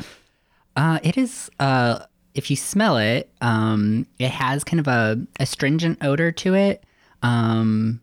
Uh, 0.76 1.00
it 1.02 1.18
is, 1.18 1.50
uh, 1.58 1.98
if 2.36 2.48
you 2.50 2.54
smell 2.56 2.98
it, 2.98 3.28
um, 3.40 4.06
it 4.20 4.30
has 4.30 4.62
kind 4.62 4.78
of 4.78 4.86
a 4.86 5.20
astringent 5.40 5.98
odor 6.04 6.30
to 6.30 6.54
it. 6.54 6.84
Um, 7.20 8.00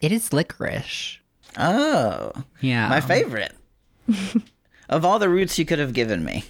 it 0.00 0.12
is 0.12 0.32
licorice. 0.32 1.18
Oh, 1.58 2.30
Yeah. 2.60 2.88
my 2.88 3.00
favorite. 3.00 3.52
of 4.88 5.04
all 5.04 5.18
the 5.18 5.28
roots 5.28 5.58
you 5.58 5.64
could 5.64 5.80
have 5.80 5.94
given 5.94 6.24
me. 6.24 6.44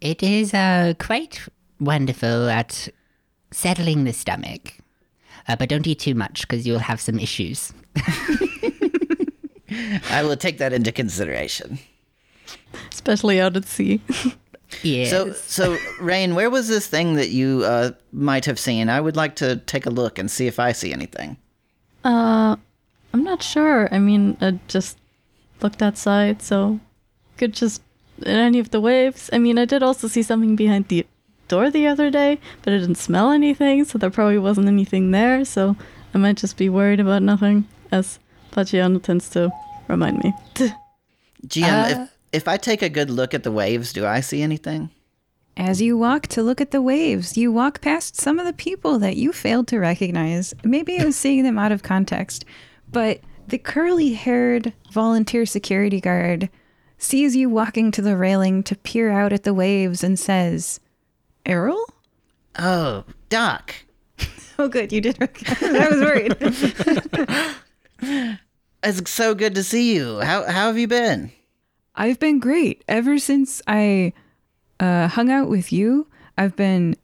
It 0.00 0.22
is 0.22 0.54
uh, 0.54 0.94
quite 1.00 1.40
wonderful 1.80 2.48
at 2.48 2.88
settling 3.50 4.04
the 4.04 4.12
stomach. 4.12 4.74
Uh, 5.48 5.56
but 5.56 5.68
don't 5.68 5.86
eat 5.86 5.98
too 5.98 6.14
much 6.14 6.42
because 6.42 6.66
you'll 6.66 6.78
have 6.78 7.00
some 7.00 7.18
issues. 7.18 7.72
I 10.10 10.22
will 10.22 10.36
take 10.36 10.58
that 10.58 10.72
into 10.72 10.92
consideration. 10.92 11.78
Especially 12.92 13.40
out 13.40 13.56
at 13.56 13.64
sea. 13.64 14.00
Yes. 14.82 15.10
So, 15.10 15.32
so 15.32 15.76
Reine, 16.00 16.34
where 16.34 16.50
was 16.50 16.68
this 16.68 16.86
thing 16.86 17.14
that 17.14 17.30
you 17.30 17.64
uh, 17.64 17.92
might 18.12 18.44
have 18.44 18.58
seen? 18.58 18.88
I 18.88 19.00
would 19.00 19.16
like 19.16 19.36
to 19.36 19.56
take 19.56 19.86
a 19.86 19.90
look 19.90 20.18
and 20.18 20.30
see 20.30 20.46
if 20.46 20.58
I 20.60 20.72
see 20.72 20.92
anything. 20.92 21.36
Uh, 22.04 22.56
I'm 23.12 23.24
not 23.24 23.42
sure. 23.42 23.92
I 23.92 23.98
mean, 23.98 24.36
I 24.40 24.60
just 24.68 24.98
looked 25.60 25.82
outside, 25.82 26.40
so 26.42 26.78
could 27.36 27.52
just 27.52 27.82
in 28.18 28.36
any 28.36 28.58
of 28.58 28.70
the 28.70 28.80
waves. 28.80 29.30
I 29.32 29.38
mean, 29.38 29.58
I 29.58 29.64
did 29.64 29.82
also 29.82 30.08
see 30.08 30.22
something 30.22 30.56
behind 30.56 30.88
the 30.88 31.06
door 31.50 31.70
the 31.70 31.86
other 31.86 32.10
day, 32.10 32.38
but 32.62 32.72
I 32.72 32.78
didn't 32.78 32.94
smell 32.94 33.30
anything, 33.30 33.84
so 33.84 33.98
there 33.98 34.08
probably 34.08 34.38
wasn't 34.38 34.68
anything 34.68 35.10
there. 35.10 35.44
So 35.44 35.76
I 36.14 36.18
might 36.18 36.38
just 36.38 36.56
be 36.56 36.70
worried 36.70 37.00
about 37.00 37.22
nothing, 37.22 37.68
as 37.92 38.18
Paciano 38.52 38.98
tends 39.00 39.28
to 39.30 39.50
remind 39.88 40.24
me. 40.24 40.32
GM, 41.46 41.90
if 41.90 41.98
uh, 41.98 42.06
if 42.32 42.48
I 42.48 42.56
take 42.56 42.80
a 42.80 42.88
good 42.88 43.10
look 43.10 43.34
at 43.34 43.42
the 43.42 43.52
waves, 43.52 43.92
do 43.92 44.06
I 44.06 44.20
see 44.20 44.40
anything? 44.40 44.90
As 45.56 45.82
you 45.82 45.98
walk 45.98 46.26
to 46.28 46.42
look 46.42 46.60
at 46.60 46.70
the 46.70 46.80
waves, 46.80 47.36
you 47.36 47.52
walk 47.52 47.80
past 47.80 48.16
some 48.16 48.38
of 48.38 48.46
the 48.46 48.52
people 48.52 48.98
that 49.00 49.16
you 49.16 49.32
failed 49.32 49.66
to 49.68 49.78
recognize. 49.78 50.54
Maybe 50.64 50.96
it 50.96 51.04
was 51.04 51.16
seeing 51.24 51.42
them 51.42 51.58
out 51.58 51.72
of 51.72 51.82
context, 51.82 52.44
but 52.90 53.20
the 53.48 53.58
curly 53.58 54.14
haired 54.14 54.72
volunteer 54.92 55.44
security 55.44 56.00
guard 56.00 56.48
sees 56.98 57.34
you 57.34 57.48
walking 57.48 57.90
to 57.90 58.02
the 58.02 58.16
railing 58.16 58.62
to 58.62 58.76
peer 58.76 59.10
out 59.10 59.32
at 59.32 59.42
the 59.42 59.54
waves 59.54 60.04
and 60.04 60.18
says, 60.18 60.78
Errol? 61.46 61.84
Oh, 62.58 63.04
Doc. 63.28 63.74
Oh, 64.58 64.68
good. 64.68 64.92
You 64.92 65.00
did. 65.00 65.16
I 65.22 65.88
was 65.88 66.00
worried. 66.02 67.56
It's 68.82 69.10
so 69.10 69.34
good 69.34 69.54
to 69.56 69.62
see 69.62 69.94
you. 69.94 70.20
How 70.20 70.44
how 70.44 70.66
have 70.68 70.78
you 70.78 70.88
been? 70.88 71.32
I've 71.94 72.18
been 72.18 72.38
great 72.38 72.82
ever 72.88 73.18
since 73.18 73.60
I 73.66 74.12
uh, 74.78 75.08
hung 75.08 75.30
out 75.30 75.48
with 75.50 75.72
you. 75.72 76.06
I've 76.38 76.56
been 76.56 76.96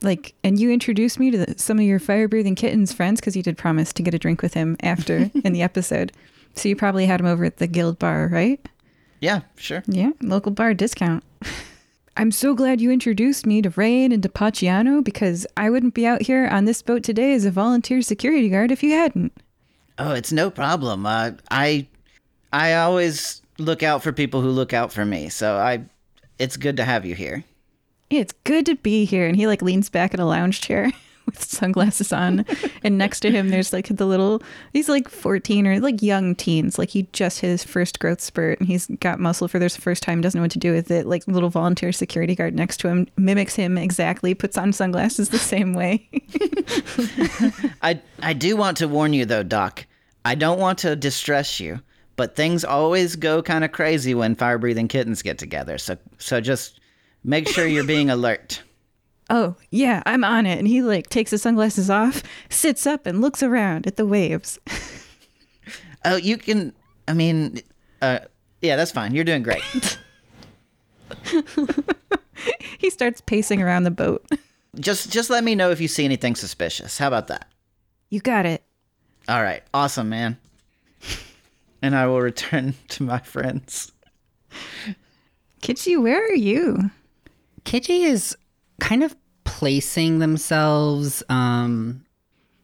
like, 0.00 0.34
and 0.44 0.60
you 0.60 0.70
introduced 0.70 1.18
me 1.18 1.30
to 1.32 1.38
the, 1.38 1.58
some 1.58 1.78
of 1.78 1.84
your 1.84 1.98
fire 1.98 2.28
breathing 2.28 2.54
kittens 2.54 2.92
friends 2.92 3.20
because 3.20 3.36
you 3.36 3.42
did 3.42 3.58
promise 3.58 3.92
to 3.94 4.02
get 4.02 4.14
a 4.14 4.18
drink 4.18 4.42
with 4.42 4.54
him 4.54 4.76
after 4.80 5.30
in 5.44 5.52
the 5.52 5.62
episode. 5.62 6.12
So 6.54 6.68
you 6.68 6.76
probably 6.76 7.06
had 7.06 7.18
him 7.18 7.26
over 7.26 7.44
at 7.44 7.56
the 7.56 7.66
guild 7.66 7.98
bar, 7.98 8.28
right? 8.28 8.64
Yeah, 9.20 9.40
sure. 9.56 9.82
Yeah, 9.88 10.10
local 10.22 10.52
bar 10.52 10.72
discount. 10.74 11.24
I'm 12.18 12.32
so 12.32 12.52
glad 12.52 12.80
you 12.80 12.90
introduced 12.90 13.46
me 13.46 13.62
to 13.62 13.70
Reine 13.70 14.10
and 14.10 14.20
to 14.24 14.28
Paciano 14.28 15.00
because 15.00 15.46
I 15.56 15.70
wouldn't 15.70 15.94
be 15.94 16.04
out 16.04 16.22
here 16.22 16.48
on 16.48 16.64
this 16.64 16.82
boat 16.82 17.04
today 17.04 17.32
as 17.32 17.44
a 17.44 17.50
volunteer 17.52 18.02
security 18.02 18.48
guard 18.48 18.72
if 18.72 18.82
you 18.82 18.90
hadn't. 18.90 19.32
Oh, 19.98 20.14
it's 20.14 20.32
no 20.32 20.50
problem. 20.50 21.06
Uh, 21.06 21.32
I 21.48 21.86
I 22.52 22.74
always 22.74 23.40
look 23.58 23.84
out 23.84 24.02
for 24.02 24.12
people 24.12 24.40
who 24.40 24.50
look 24.50 24.72
out 24.72 24.92
for 24.92 25.04
me. 25.04 25.28
So 25.28 25.58
I 25.58 25.84
it's 26.40 26.56
good 26.56 26.76
to 26.78 26.84
have 26.84 27.06
you 27.06 27.14
here. 27.14 27.44
It's 28.10 28.34
good 28.42 28.66
to 28.66 28.74
be 28.74 29.04
here. 29.04 29.28
And 29.28 29.36
he 29.36 29.46
like 29.46 29.62
leans 29.62 29.88
back 29.88 30.12
in 30.12 30.18
a 30.18 30.26
lounge 30.26 30.60
chair 30.60 30.90
with 31.32 31.44
sunglasses 31.44 32.12
on. 32.12 32.44
and 32.82 32.96
next 32.96 33.20
to 33.20 33.30
him, 33.30 33.50
there's 33.50 33.72
like 33.72 33.88
the 33.88 34.06
little, 34.06 34.42
he's 34.72 34.88
like 34.88 35.08
14 35.08 35.66
or 35.66 35.80
like 35.80 36.02
young 36.02 36.34
teens. 36.34 36.78
Like 36.78 36.88
he 36.88 37.02
just 37.12 37.40
hit 37.40 37.48
his 37.48 37.64
first 37.64 37.98
growth 37.98 38.20
spurt 38.20 38.58
and 38.58 38.66
he's 38.66 38.86
got 39.00 39.20
muscle 39.20 39.48
for 39.48 39.58
the 39.58 39.68
first 39.68 40.02
time, 40.02 40.20
doesn't 40.20 40.38
know 40.38 40.42
what 40.42 40.50
to 40.52 40.58
do 40.58 40.72
with 40.72 40.90
it. 40.90 41.06
Like 41.06 41.26
little 41.26 41.50
volunteer 41.50 41.92
security 41.92 42.34
guard 42.34 42.54
next 42.54 42.78
to 42.78 42.88
him 42.88 43.06
mimics 43.16 43.54
him 43.54 43.76
exactly, 43.76 44.34
puts 44.34 44.56
on 44.56 44.72
sunglasses 44.72 45.28
the 45.28 45.38
same 45.38 45.74
way. 45.74 46.08
I 47.82 48.00
I 48.20 48.32
do 48.32 48.56
want 48.56 48.78
to 48.78 48.88
warn 48.88 49.12
you 49.12 49.26
though, 49.26 49.42
Doc. 49.42 49.86
I 50.24 50.34
don't 50.34 50.58
want 50.58 50.78
to 50.80 50.96
distress 50.96 51.60
you, 51.60 51.80
but 52.16 52.36
things 52.36 52.64
always 52.64 53.16
go 53.16 53.42
kind 53.42 53.64
of 53.64 53.72
crazy 53.72 54.14
when 54.14 54.34
fire 54.34 54.58
breathing 54.58 54.88
kittens 54.88 55.22
get 55.22 55.38
together. 55.38 55.78
So 55.78 55.96
so 56.18 56.40
just 56.40 56.80
make 57.24 57.48
sure 57.48 57.66
you're 57.66 57.84
being 57.84 58.10
alert. 58.10 58.62
Oh, 59.30 59.56
yeah, 59.70 60.02
I'm 60.06 60.24
on 60.24 60.46
it. 60.46 60.58
And 60.58 60.66
he 60.66 60.82
like 60.82 61.08
takes 61.08 61.30
his 61.30 61.42
sunglasses 61.42 61.90
off, 61.90 62.22
sits 62.48 62.86
up, 62.86 63.06
and 63.06 63.20
looks 63.20 63.42
around 63.42 63.86
at 63.86 63.96
the 63.96 64.06
waves. 64.06 64.58
Oh, 66.04 66.16
you 66.16 66.36
can. 66.38 66.72
I 67.06 67.12
mean, 67.12 67.60
uh, 68.02 68.20
yeah, 68.62 68.76
that's 68.76 68.92
fine. 68.92 69.14
You're 69.14 69.24
doing 69.24 69.42
great. 69.42 69.62
he 72.78 72.90
starts 72.90 73.20
pacing 73.20 73.62
around 73.62 73.84
the 73.84 73.90
boat. 73.90 74.24
just, 74.78 75.10
just 75.10 75.30
let 75.30 75.44
me 75.44 75.54
know 75.54 75.70
if 75.70 75.80
you 75.80 75.88
see 75.88 76.04
anything 76.04 76.34
suspicious. 76.34 76.98
How 76.98 77.08
about 77.08 77.28
that? 77.28 77.48
You 78.10 78.20
got 78.20 78.46
it. 78.46 78.62
All 79.28 79.42
right, 79.42 79.62
awesome, 79.74 80.08
man. 80.08 80.38
And 81.82 81.94
I 81.94 82.06
will 82.06 82.20
return 82.20 82.74
to 82.88 83.02
my 83.02 83.18
friends. 83.18 83.92
Kitschy, 85.62 86.00
where 86.00 86.24
are 86.24 86.34
you? 86.34 86.90
Kitschy 87.64 88.04
is 88.04 88.36
kind 88.80 89.02
of 89.02 89.16
placing 89.44 90.18
themselves 90.18 91.22
um, 91.28 92.04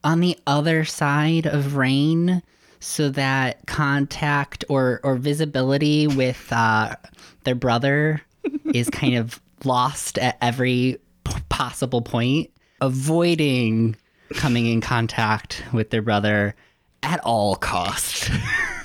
on 0.03 0.19
the 0.19 0.37
other 0.47 0.85
side 0.85 1.45
of 1.45 1.75
Reine 1.75 2.41
so 2.79 3.09
that 3.09 3.65
contact 3.65 4.63
or, 4.69 4.99
or 5.03 5.15
visibility 5.15 6.07
with 6.07 6.51
uh, 6.51 6.95
their 7.43 7.55
brother 7.55 8.21
is 8.73 8.89
kind 8.89 9.15
of 9.15 9.41
lost 9.63 10.17
at 10.19 10.37
every 10.41 10.99
p- 11.23 11.33
possible 11.49 12.01
point, 12.01 12.51
avoiding 12.81 13.95
coming 14.35 14.67
in 14.67 14.81
contact 14.81 15.63
with 15.73 15.89
their 15.89 16.01
brother 16.01 16.55
at 17.03 17.19
all 17.21 17.55
costs. 17.55 18.29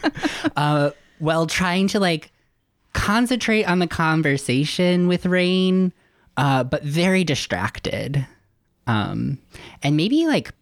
uh, 0.57 0.91
while 1.19 1.47
trying 1.47 1.89
to 1.89 2.01
like 2.01 2.33
concentrate 2.93 3.65
on 3.65 3.79
the 3.79 3.87
conversation 3.87 5.09
with 5.09 5.27
Reine, 5.27 5.93
uh, 6.41 6.65
but 6.65 6.83
very 6.83 7.23
distracted. 7.23 8.27
Um, 8.87 9.39
and 9.83 9.95
maybe 9.95 10.27
like 10.27 10.53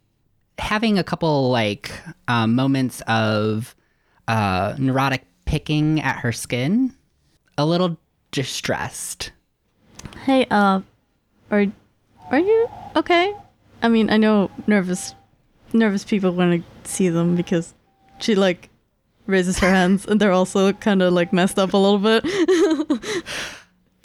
having 0.58 0.98
a 0.98 1.04
couple 1.04 1.50
like 1.50 1.92
um, 2.26 2.56
moments 2.56 3.00
of 3.06 3.76
uh, 4.26 4.74
neurotic 4.76 5.24
picking 5.44 6.00
at 6.00 6.16
her 6.16 6.32
skin, 6.32 6.94
a 7.56 7.64
little 7.64 7.96
distressed. 8.32 9.30
Hey, 10.24 10.46
uh, 10.50 10.80
are 11.52 11.66
are 12.30 12.38
you 12.40 12.68
okay? 12.96 13.32
I 13.80 13.88
mean, 13.88 14.10
I 14.10 14.16
know 14.16 14.50
nervous 14.66 15.14
nervous 15.72 16.04
people 16.04 16.32
want 16.32 16.64
to 16.64 16.90
see 16.90 17.08
them 17.08 17.36
because 17.36 17.72
she 18.18 18.34
like 18.34 18.68
raises 19.26 19.60
her 19.60 19.70
hands 19.70 20.06
and 20.06 20.18
they're 20.18 20.32
also 20.32 20.72
kind 20.72 21.02
of 21.02 21.12
like 21.12 21.32
messed 21.32 21.56
up 21.56 21.72
a 21.72 21.76
little 21.76 21.98
bit. 22.00 22.24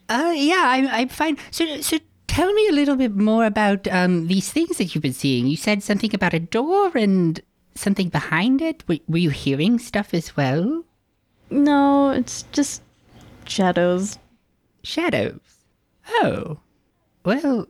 Uh, 0.09 0.33
yeah, 0.35 0.63
I'm, 0.65 0.87
I'm 0.87 1.09
fine. 1.09 1.37
So, 1.51 1.81
so 1.81 1.97
tell 2.27 2.51
me 2.53 2.67
a 2.67 2.73
little 2.73 2.95
bit 2.95 3.15
more 3.15 3.45
about 3.45 3.87
um, 3.87 4.27
these 4.27 4.51
things 4.51 4.77
that 4.77 4.93
you've 4.93 5.01
been 5.01 5.13
seeing. 5.13 5.47
You 5.47 5.57
said 5.57 5.83
something 5.83 6.13
about 6.13 6.33
a 6.33 6.39
door 6.39 6.91
and 6.95 7.39
something 7.75 8.09
behind 8.09 8.61
it. 8.61 8.83
Were, 8.87 8.97
were 9.07 9.17
you 9.17 9.29
hearing 9.29 9.79
stuff 9.79 10.13
as 10.13 10.35
well? 10.35 10.83
no, 11.53 12.09
it's 12.11 12.43
just 12.51 12.81
shadows. 13.45 14.17
Shadows. 14.83 15.39
Oh, 16.09 16.59
well, 17.23 17.67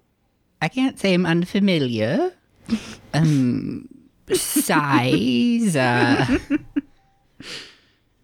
I 0.62 0.70
can't 0.70 1.00
say 1.00 1.14
I'm 1.14 1.26
unfamiliar. 1.26 2.32
um, 3.14 3.88
size. 4.32 5.76
Uh, 5.76 6.38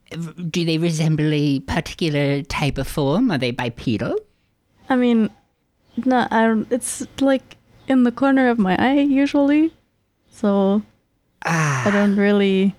do 0.09 0.65
they 0.65 0.77
resemble 0.77 1.31
a 1.33 1.59
particular 1.61 2.41
type 2.43 2.77
of 2.77 2.87
form? 2.87 3.31
Are 3.31 3.37
they 3.37 3.51
bipedal? 3.51 4.17
I 4.89 4.95
mean, 4.95 5.29
no, 6.05 6.27
I 6.31 6.43
don't. 6.43 6.71
It's 6.71 7.05
like 7.21 7.57
in 7.87 8.03
the 8.03 8.11
corner 8.11 8.49
of 8.49 8.57
my 8.59 8.75
eye 8.77 9.01
usually, 9.01 9.73
so 10.29 10.81
I 11.43 11.89
don't 11.91 12.15
really. 12.15 12.75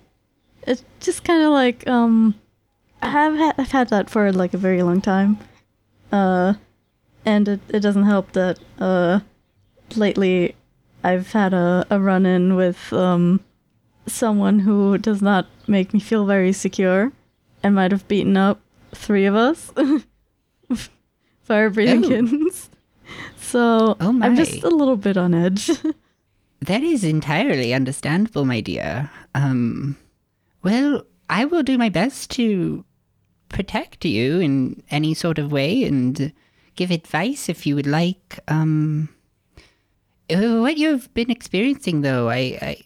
It's 0.67 0.83
just 0.99 1.23
kind 1.23 1.43
of 1.43 1.51
like 1.51 1.87
um, 1.87 2.35
I 3.01 3.09
have 3.09 3.35
had 3.35 3.55
I've 3.57 3.71
had 3.71 3.89
that 3.89 4.09
for 4.09 4.31
like 4.31 4.53
a 4.53 4.57
very 4.57 4.83
long 4.83 5.01
time, 5.01 5.37
uh, 6.11 6.55
and 7.25 7.47
it 7.47 7.59
it 7.69 7.79
doesn't 7.79 8.03
help 8.03 8.33
that 8.33 8.59
uh, 8.79 9.21
lately 9.95 10.55
I've 11.03 11.31
had 11.31 11.53
a 11.53 11.85
a 11.89 11.99
run 11.99 12.25
in 12.25 12.55
with 12.55 12.91
um, 12.93 13.39
someone 14.05 14.59
who 14.59 14.97
does 14.97 15.21
not 15.21 15.47
make 15.67 15.93
me 15.93 15.99
feel 15.99 16.25
very 16.25 16.53
secure, 16.53 17.11
and 17.63 17.75
might 17.75 17.91
have 17.91 18.07
beaten 18.07 18.37
up 18.37 18.59
three 18.93 19.25
of 19.25 19.35
us. 19.35 19.71
Fire 21.43 21.69
breathing 21.69 22.01
kittens. 22.03 22.69
So 23.37 23.97
Oh 23.99 24.19
I'm 24.21 24.35
just 24.35 24.63
a 24.63 24.69
little 24.69 24.97
bit 24.97 25.17
on 25.17 25.33
edge. 25.33 25.69
That 26.65 26.83
is 26.83 27.03
entirely 27.03 27.73
understandable, 27.73 28.45
my 28.45 28.61
dear. 28.61 29.09
Um, 29.33 29.97
well, 30.61 31.01
I 31.27 31.45
will 31.45 31.63
do 31.63 31.75
my 31.75 31.89
best 31.89 32.29
to 32.31 32.85
protect 33.49 34.05
you 34.05 34.39
in 34.39 34.83
any 34.91 35.15
sort 35.15 35.39
of 35.39 35.51
way 35.51 35.83
and 35.85 36.31
give 36.75 36.91
advice 36.91 37.49
if 37.49 37.65
you 37.65 37.73
would 37.73 37.87
like. 37.87 38.39
Um, 38.47 39.09
uh, 40.29 40.59
what 40.59 40.77
you've 40.77 41.11
been 41.15 41.31
experiencing, 41.31 42.01
though, 42.01 42.29
I, 42.29 42.59
I 42.61 42.77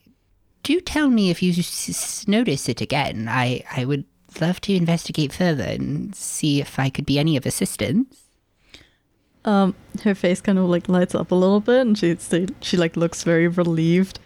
do 0.64 0.80
tell 0.80 1.10
me 1.10 1.30
if 1.30 1.44
you 1.44 1.50
s- 1.52 2.26
notice 2.30 2.70
it 2.70 2.80
again. 2.80 3.28
I, 3.30 3.62
I 3.76 3.84
would 3.84 4.06
love 4.42 4.62
to 4.62 4.74
investigate 4.76 5.34
further 5.34 5.64
and 5.64 6.16
see 6.16 6.62
if 6.62 6.80
I 6.80 6.90
could 6.90 7.06
be 7.06 7.20
any 7.20 7.38
of 7.38 7.46
assistance. 7.46 8.22
um, 9.46 9.76
her 10.04 10.16
face 10.16 10.42
kind 10.42 10.58
of 10.58 10.66
like 10.66 10.90
lights 10.90 11.14
up 11.16 11.32
a 11.32 11.36
little 11.36 11.60
bit, 11.60 11.82
and 11.82 11.98
she 11.98 12.16
she, 12.18 12.48
she 12.62 12.78
like 12.78 12.98
looks 12.98 13.24
very 13.24 13.48
relieved, 13.48 14.20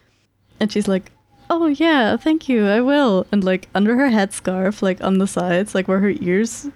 and 0.59 0.71
she's 0.71 0.87
like, 0.87 1.11
"Oh 1.49 1.67
yeah, 1.67 2.15
thank 2.17 2.47
you, 2.49 2.65
I 2.67 2.79
will." 2.81 3.27
And 3.31 3.43
like 3.43 3.67
under 3.75 3.95
her 3.97 4.09
headscarf, 4.09 4.81
like 4.81 5.03
on 5.03 5.17
the 5.17 5.27
sides, 5.27 5.75
like 5.75 5.87
where 5.87 5.99
her 5.99 6.13
ears 6.21 6.69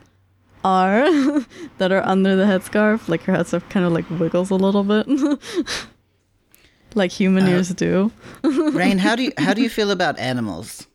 are, 0.64 1.10
that 1.78 1.92
are 1.92 2.06
under 2.06 2.36
the 2.36 2.44
headscarf, 2.46 3.08
like 3.08 3.24
her 3.24 3.34
headscarf 3.34 3.70
kind 3.70 3.86
of 3.86 3.94
like 3.94 4.10
wiggles 4.10 4.50
a 4.52 4.56
little 4.56 4.84
bit, 4.84 5.08
like 6.96 7.12
human 7.12 7.48
ears 7.48 7.70
do. 7.70 8.12
Reine, 8.44 8.98
how 9.00 9.16
do 9.16 9.24
you 9.24 9.32
how 9.38 9.54
do 9.54 9.62
you 9.62 9.70
feel 9.70 9.92
about 9.92 10.20
animals? 10.20 10.88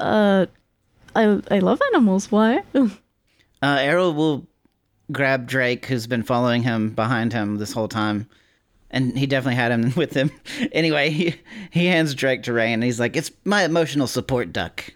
Uh, 0.00 0.46
I 1.14 1.40
I 1.50 1.58
love 1.58 1.80
animals. 1.92 2.30
Why? 2.30 2.62
Uh, 3.62 3.76
Errol 3.78 4.14
will 4.14 4.46
grab 5.12 5.46
Drake, 5.46 5.84
who's 5.84 6.06
been 6.06 6.22
following 6.22 6.62
him 6.62 6.94
behind 6.94 7.34
him 7.34 7.58
this 7.58 7.72
whole 7.74 7.88
time, 7.88 8.26
and 8.90 9.18
he 9.18 9.26
definitely 9.26 9.56
had 9.56 9.70
him 9.70 9.92
with 9.96 10.14
him. 10.14 10.30
Anyway, 10.72 11.10
he 11.10 11.34
he 11.70 11.84
hands 11.84 12.14
Drake 12.14 12.42
to 12.44 12.54
Ray, 12.54 12.72
and 12.72 12.82
he's 12.82 12.98
like, 12.98 13.16
"It's 13.16 13.30
my 13.44 13.64
emotional 13.64 14.06
support 14.06 14.50
duck." 14.50 14.94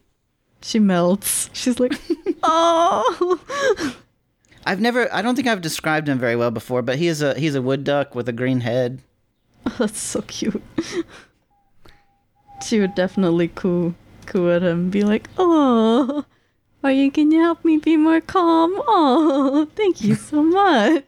she 0.62 0.78
melts. 0.78 1.50
She's 1.52 1.78
like, 1.78 1.92
"Oh." 2.42 3.44
I've 4.64 4.80
never, 4.80 5.12
I 5.12 5.20
don't 5.20 5.36
think 5.36 5.46
I've 5.46 5.60
described 5.60 6.08
him 6.08 6.18
very 6.18 6.36
well 6.36 6.50
before, 6.50 6.80
but 6.80 6.96
he 6.96 7.06
is 7.06 7.20
a 7.20 7.38
he's 7.38 7.54
a 7.54 7.60
wood 7.60 7.84
duck 7.84 8.14
with 8.14 8.26
a 8.30 8.32
green 8.32 8.60
head. 8.60 9.02
That's 9.78 10.00
so 10.00 10.22
cute. 10.22 10.62
she 12.66 12.80
would 12.80 12.94
definitely 12.94 13.48
coo 13.48 13.94
coo 14.26 14.50
at 14.50 14.62
him, 14.62 14.90
be 14.90 15.02
like, 15.02 15.28
"Oh, 15.38 16.24
are 16.82 16.92
you 16.92 17.10
can 17.10 17.30
you 17.30 17.40
help 17.40 17.64
me 17.64 17.76
be 17.78 17.96
more 17.96 18.20
calm? 18.20 18.72
Oh, 18.86 19.68
thank 19.74 20.00
you 20.02 20.14
so 20.14 20.42
much." 20.42 21.04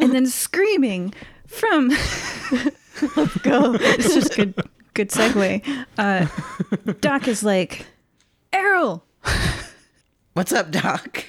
and 0.00 0.12
then 0.12 0.26
screaming 0.26 1.14
from 1.46 1.88
let's 1.88 3.36
Go. 3.38 3.74
it's 3.80 4.12
just 4.12 4.34
good 4.36 4.52
good 4.92 5.08
segue 5.08 5.64
uh 5.96 6.26
doc 7.00 7.26
is 7.26 7.42
like 7.42 7.86
errol 8.52 9.04
What's 10.34 10.52
up, 10.52 10.70
Doc? 10.70 11.24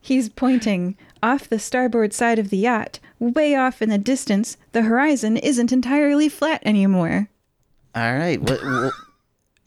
he's 0.00 0.28
pointing 0.28 0.96
off 1.22 1.48
the 1.48 1.58
starboard 1.58 2.12
side 2.12 2.38
of 2.38 2.50
the 2.50 2.56
yacht 2.56 2.98
way 3.18 3.54
off 3.54 3.80
in 3.80 3.88
the 3.88 3.98
distance 3.98 4.56
the 4.72 4.82
horizon 4.82 5.36
isn't 5.36 5.72
entirely 5.72 6.28
flat 6.28 6.62
anymore 6.64 7.28
All 7.94 8.14
right, 8.14 8.40
what, 8.40 8.62
what, 8.62 8.92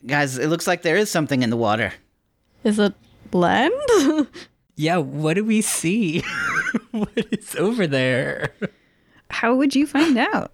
guys? 0.06 0.36
It 0.38 0.48
looks 0.48 0.66
like 0.66 0.82
there 0.82 0.96
is 0.96 1.10
something 1.10 1.42
in 1.42 1.50
the 1.50 1.56
water. 1.56 1.92
Is 2.64 2.78
it 2.78 2.94
land? 3.32 3.72
Yeah, 4.78 4.98
what 4.98 5.34
do 5.34 5.44
we 5.44 5.62
see? 5.62 6.22
what 6.90 7.16
is 7.32 7.56
over 7.56 7.86
there? 7.86 8.52
how 9.30 9.54
would 9.54 9.74
you 9.74 9.86
find 9.86 10.18
out 10.18 10.52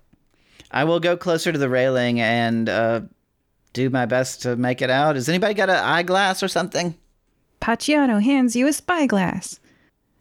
I 0.70 0.84
will 0.84 1.00
go 1.00 1.16
closer 1.16 1.50
to 1.50 1.58
the 1.58 1.68
railing 1.68 2.20
and 2.20 2.68
uh, 2.68 3.00
do 3.72 3.90
my 3.90 4.06
best 4.06 4.42
to 4.42 4.56
make 4.56 4.80
it 4.80 4.90
out. 4.90 5.16
Has 5.16 5.28
anybody 5.28 5.54
got 5.54 5.68
an 5.70 5.76
eyeglass 5.76 6.42
or 6.42 6.48
something? 6.48 6.94
Paciano 7.60 8.22
hands 8.22 8.56
you 8.56 8.66
a 8.66 8.72
spyglass 8.72 9.58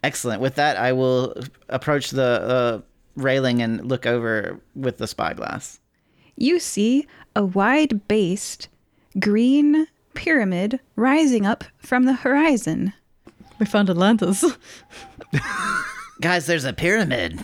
Excellent. 0.03 0.41
With 0.41 0.55
that, 0.55 0.77
I 0.77 0.93
will 0.93 1.35
approach 1.69 2.09
the 2.11 2.23
uh, 2.23 2.81
railing 3.15 3.61
and 3.61 3.85
look 3.85 4.05
over 4.05 4.59
with 4.75 4.97
the 4.97 5.07
spyglass. 5.07 5.79
you 6.35 6.59
see 6.59 7.05
a 7.35 7.45
wide 7.45 8.07
based 8.07 8.67
green 9.19 9.87
pyramid 10.13 10.79
rising 10.95 11.45
up 11.45 11.63
from 11.77 12.03
the 12.05 12.13
horizon 12.13 12.93
We 13.59 13.65
found 13.65 13.89
Atlantis. 13.89 14.43
Guys, 16.21 16.45
there's 16.45 16.65
a 16.65 16.73
pyramid. 16.73 17.39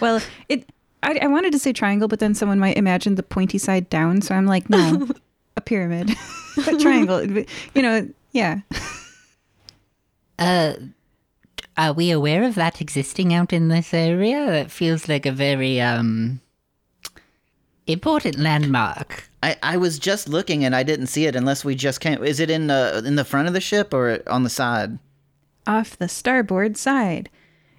Well, 0.00 0.20
it. 0.48 0.68
I, 1.02 1.18
I 1.22 1.26
wanted 1.26 1.52
to 1.52 1.58
say 1.58 1.72
triangle, 1.72 2.08
but 2.08 2.20
then 2.20 2.34
someone 2.34 2.58
might 2.58 2.76
imagine 2.76 3.16
the 3.16 3.22
pointy 3.24 3.58
side 3.58 3.90
down, 3.90 4.22
so 4.22 4.34
I'm 4.34 4.46
like, 4.46 4.70
no, 4.70 5.08
a 5.56 5.60
pyramid, 5.60 6.10
a 6.66 6.76
triangle. 6.78 7.26
You 7.74 7.82
know, 7.82 8.08
yeah. 8.32 8.60
Uh, 10.38 10.74
are 11.76 11.92
we 11.92 12.10
aware 12.10 12.42
of 12.44 12.54
that 12.56 12.80
existing 12.80 13.32
out 13.32 13.52
in 13.52 13.68
this 13.68 13.94
area? 13.94 14.52
It 14.52 14.70
feels 14.70 15.08
like 15.08 15.26
a 15.26 15.32
very 15.32 15.80
um 15.80 16.40
important 17.86 18.38
landmark. 18.38 19.28
I, 19.42 19.56
I 19.62 19.76
was 19.76 19.98
just 19.98 20.28
looking 20.28 20.64
and 20.64 20.74
I 20.74 20.82
didn't 20.82 21.08
see 21.08 21.26
it 21.26 21.34
unless 21.34 21.64
we 21.64 21.74
just 21.74 22.00
came. 22.00 22.22
Is 22.22 22.38
it 22.40 22.50
in 22.50 22.68
the 22.68 23.02
in 23.04 23.16
the 23.16 23.24
front 23.24 23.48
of 23.48 23.54
the 23.54 23.60
ship 23.60 23.92
or 23.92 24.20
on 24.26 24.42
the 24.44 24.50
side? 24.50 24.98
Off 25.66 25.96
the 25.96 26.08
starboard 26.08 26.76
side. 26.76 27.28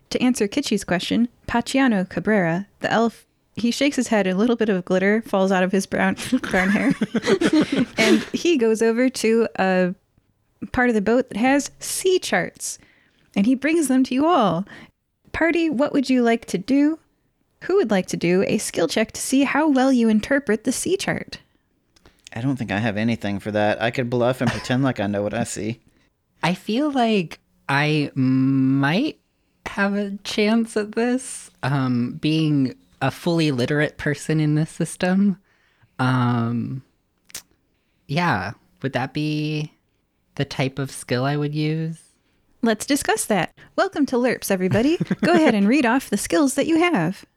To 0.10 0.21
answer 0.21 0.47
Kitschy's 0.47 0.84
question, 0.84 1.27
Paciano 1.47 2.08
Cabrera, 2.08 2.67
the 2.82 2.91
elf, 2.91 3.25
he 3.56 3.71
shakes 3.71 3.95
his 3.95 4.10
head. 4.10 4.27
A 4.27 4.36
little 4.36 4.56
bit 4.56 4.69
of 4.69 4.86
glitter 4.86 5.23
falls 5.23 5.51
out 5.51 5.63
of 5.63 5.71
his 5.71 5.88
brown 5.88 6.17
brown 6.51 6.69
hair, 6.69 6.93
and 7.97 8.21
he 8.32 8.58
goes 8.58 8.82
over 8.82 9.10
to 9.10 9.47
a 9.58 9.95
part 10.71 10.89
of 10.89 10.95
the 10.95 11.01
boat 11.01 11.29
that 11.29 11.38
has 11.38 11.71
sea 11.79 12.19
charts, 12.19 12.77
and 13.36 13.46
he 13.46 13.56
brings 13.56 13.88
them 13.88 14.04
to 14.06 14.13
you 14.13 14.26
all. 14.26 14.65
Party, 15.32 15.69
what 15.69 15.93
would 15.93 16.10
you 16.10 16.22
like 16.22 16.46
to 16.46 16.58
do? 16.58 17.00
Who 17.63 17.78
would 17.78 17.91
like 17.91 18.08
to 18.08 18.17
do 18.17 18.43
a 18.48 18.58
skill 18.58 18.88
check 18.88 19.12
to 19.13 19.22
see 19.22 19.43
how 19.43 19.69
well 19.69 19.91
you 19.91 20.10
interpret 20.10 20.63
the 20.63 20.72
sea 20.72 20.98
chart? 20.98 21.39
I 22.34 22.41
don't 22.41 22.58
think 22.58 22.72
I 22.72 22.80
have 22.80 22.98
anything 22.98 23.39
for 23.39 23.52
that. 23.52 23.82
I 23.82 23.91
could 23.91 24.10
bluff 24.10 24.41
and 24.41 24.52
pretend 24.52 24.84
like 24.84 25.00
I 25.00 25.08
know 25.08 25.22
what 25.22 25.34
I 25.34 25.43
see. 25.43 25.80
I 26.41 26.54
feel 26.56 26.91
like 26.91 27.39
I 27.69 28.12
might 28.15 29.19
have 29.65 29.93
a 29.96 30.17
chance 30.24 30.76
at 30.76 30.93
this, 30.93 31.52
um, 31.63 32.17
being 32.22 32.76
a 33.02 33.12
fully 33.12 33.52
literate 33.52 33.98
person 33.98 34.39
in 34.39 34.56
this 34.56 34.69
system. 34.69 35.38
Um, 36.00 36.84
yeah, 38.08 38.54
would 38.82 38.93
that 38.93 39.13
be 39.13 39.74
the 40.36 40.46
type 40.46 40.80
of 40.80 40.91
skill 40.91 41.26
I 41.26 41.38
would 41.38 41.56
use? 41.56 42.03
Let's 42.65 42.86
discuss 42.86 43.26
that. 43.26 43.54
Welcome 43.76 44.06
to 44.06 44.15
LURPS, 44.15 44.49
everybody. 44.49 44.95
Go 45.21 45.34
ahead 45.34 45.54
and 45.54 45.67
read 45.67 45.86
off 45.86 46.10
the 46.10 46.15
skills 46.15 46.56
that 46.56 46.65
you 46.65 46.80
have. 46.80 47.26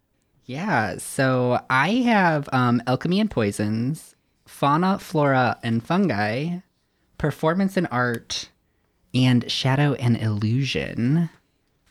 Yeah, 0.49 0.99
so 0.99 1.59
I 1.69 1.89
have 2.05 2.49
um, 2.53 2.81
alchemy 2.87 3.19
and 3.19 3.29
poisons, 3.29 4.15
fauna, 4.45 5.01
flora, 5.01 5.59
and 5.65 5.85
fungi, 5.85 6.59
performance 7.19 7.77
and 7.77 7.89
art, 7.91 8.49
and 9.13 9.51
shadow 9.51 9.95
and 9.95 10.17
illusion. 10.17 11.31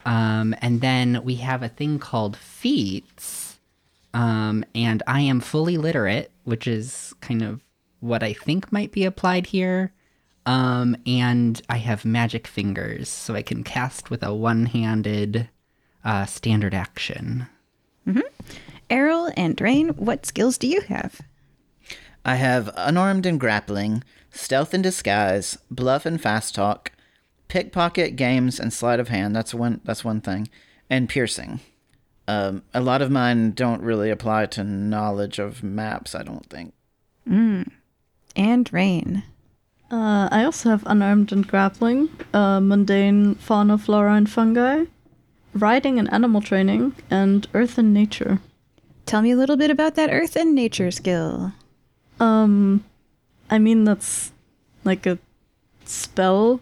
Um, 0.05 0.55
and 0.61 0.79
then 0.79 1.21
we 1.25 1.35
have 1.35 1.63
a 1.63 1.67
thing 1.67 1.99
called 1.99 2.37
feats. 2.37 3.59
Um, 4.13 4.63
and 4.73 5.03
I 5.05 5.19
am 5.19 5.41
fully 5.41 5.75
literate, 5.75 6.31
which 6.45 6.65
is 6.65 7.13
kind 7.19 7.41
of 7.41 7.61
what 7.99 8.23
I 8.23 8.31
think 8.31 8.71
might 8.71 8.93
be 8.93 9.03
applied 9.03 9.47
here. 9.47 9.91
Um, 10.45 10.95
and 11.07 11.61
I 11.69 11.77
have 11.77 12.05
magic 12.05 12.45
fingers, 12.45 13.09
so 13.09 13.33
I 13.35 13.41
can 13.41 13.63
cast 13.63 14.09
with 14.09 14.23
a 14.23 14.33
one 14.33 14.67
handed 14.67 15.49
uh, 16.03 16.25
standard 16.25 16.73
action. 16.73 17.47
Mm-hmm. 18.07 18.19
Errol 18.89 19.31
and 19.35 19.55
Drain, 19.55 19.89
what 19.89 20.25
skills 20.25 20.57
do 20.59 20.67
you 20.67 20.81
have? 20.81 21.21
I 22.23 22.35
have 22.35 22.69
unarmed 22.75 23.25
and 23.25 23.39
grappling, 23.39 24.03
stealth 24.31 24.73
and 24.73 24.83
disguise, 24.83 25.57
bluff 25.71 26.05
and 26.05 26.21
fast 26.21 26.53
talk, 26.55 26.91
pickpocket, 27.47 28.15
games, 28.15 28.59
and 28.59 28.71
sleight 28.71 28.99
of 28.99 29.09
hand. 29.09 29.35
That's 29.35 29.53
one. 29.53 29.81
That's 29.83 30.03
one 30.03 30.21
thing, 30.21 30.49
and 30.89 31.09
piercing. 31.09 31.59
Um, 32.27 32.63
a 32.73 32.81
lot 32.81 33.01
of 33.01 33.11
mine 33.11 33.51
don't 33.51 33.81
really 33.81 34.09
apply 34.09 34.47
to 34.47 34.63
knowledge 34.63 35.37
of 35.39 35.63
maps. 35.63 36.15
I 36.15 36.23
don't 36.23 36.45
think. 36.47 36.73
And 38.35 38.71
Reine. 38.73 39.23
Uh, 39.91 40.27
I 40.31 40.43
also 40.43 40.69
have 40.69 40.83
unarmed 40.85 41.31
and 41.31 41.47
grappling, 41.47 42.09
uh, 42.33 42.59
mundane 42.59 43.35
fauna, 43.35 43.77
flora, 43.77 44.15
and 44.15 44.29
fungi, 44.29 44.85
riding 45.53 45.99
and 45.99 46.11
animal 46.11 46.41
training, 46.41 46.95
and 47.09 47.47
earth 47.53 47.77
and 47.77 47.93
nature. 47.93 48.39
Tell 49.05 49.21
me 49.21 49.31
a 49.31 49.37
little 49.37 49.57
bit 49.57 49.69
about 49.69 49.95
that 49.95 50.09
earth 50.11 50.35
and 50.35 50.55
nature 50.55 50.89
skill. 50.89 51.53
Um, 52.19 52.83
I 53.49 53.59
mean 53.59 53.83
that's 53.83 54.31
like 54.83 55.05
a 55.05 55.19
spell 55.83 56.61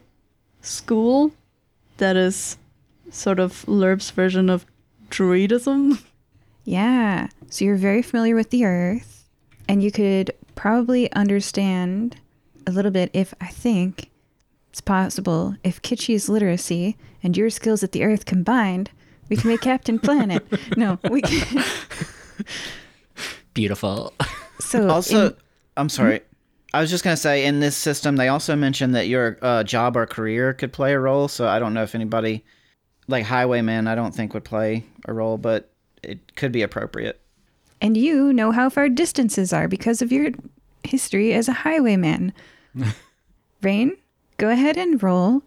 school 0.61 1.31
that 1.97 2.17
is 2.17 2.57
sort 3.09 3.39
of 3.39 3.63
LURPS 3.67 4.11
version 4.11 4.49
of 4.49 4.65
druidism. 5.09 6.01
Yeah. 6.65 7.27
So 7.49 7.65
you're 7.65 7.75
very 7.77 8.01
familiar 8.01 8.35
with 8.35 8.49
the 8.49 8.65
earth, 8.65 9.29
and 9.67 9.83
you 9.83 9.91
could 9.91 10.31
probably 10.55 11.11
understand 11.13 12.17
a 12.67 12.71
little 12.71 12.91
bit 12.91 13.09
if 13.13 13.33
I 13.41 13.47
think 13.47 14.09
it's 14.69 14.81
possible 14.81 15.55
if 15.63 15.81
Kitschy's 15.81 16.29
literacy 16.29 16.97
and 17.21 17.35
your 17.37 17.49
skills 17.49 17.83
at 17.83 17.91
the 17.91 18.03
earth 18.03 18.25
combined, 18.25 18.89
we 19.29 19.35
can 19.37 19.49
make 19.49 19.61
Captain 19.71 19.99
Planet. 19.99 20.45
No, 20.77 20.99
we 21.09 21.21
can. 21.21 21.63
Beautiful. 23.53 24.13
So 24.59 24.87
Also, 24.89 25.27
in- 25.27 25.35
I'm 25.75 25.89
sorry. 25.89 26.21
I 26.73 26.79
was 26.79 26.89
just 26.89 27.03
gonna 27.03 27.17
say 27.17 27.43
in 27.45 27.59
this 27.59 27.75
system 27.75 28.15
they 28.15 28.29
also 28.29 28.55
mentioned 28.55 28.95
that 28.95 29.07
your 29.09 29.37
uh, 29.41 29.63
job 29.63 29.97
or 29.97 30.05
career 30.05 30.53
could 30.53 30.71
play 30.71 30.93
a 30.93 30.99
role. 30.99 31.27
So 31.27 31.47
I 31.47 31.59
don't 31.59 31.73
know 31.73 31.83
if 31.83 31.93
anybody, 31.95 32.45
like 33.07 33.25
highwayman, 33.25 33.87
I 33.87 33.95
don't 33.95 34.15
think 34.15 34.33
would 34.33 34.45
play 34.45 34.85
a 35.05 35.13
role, 35.13 35.37
but 35.37 35.69
it 36.01 36.35
could 36.35 36.51
be 36.53 36.61
appropriate. 36.61 37.19
and 37.81 37.97
you 37.97 38.31
know 38.31 38.51
how 38.51 38.69
far 38.69 38.87
distances 38.89 39.51
are 39.51 39.67
because 39.67 40.01
of 40.01 40.11
your 40.13 40.31
history 40.83 41.33
as 41.33 41.49
a 41.49 41.53
highwayman. 41.53 42.31
Reine, 43.61 43.97
go 44.37 44.49
ahead 44.49 44.77
and 44.77 45.01
roll. 45.01 45.43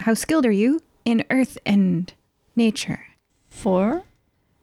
How 0.00 0.14
skilled 0.14 0.46
are 0.46 0.52
you 0.52 0.80
in 1.04 1.24
earth 1.30 1.58
and 1.64 2.12
nature? 2.56 3.06
Four. 3.48 4.04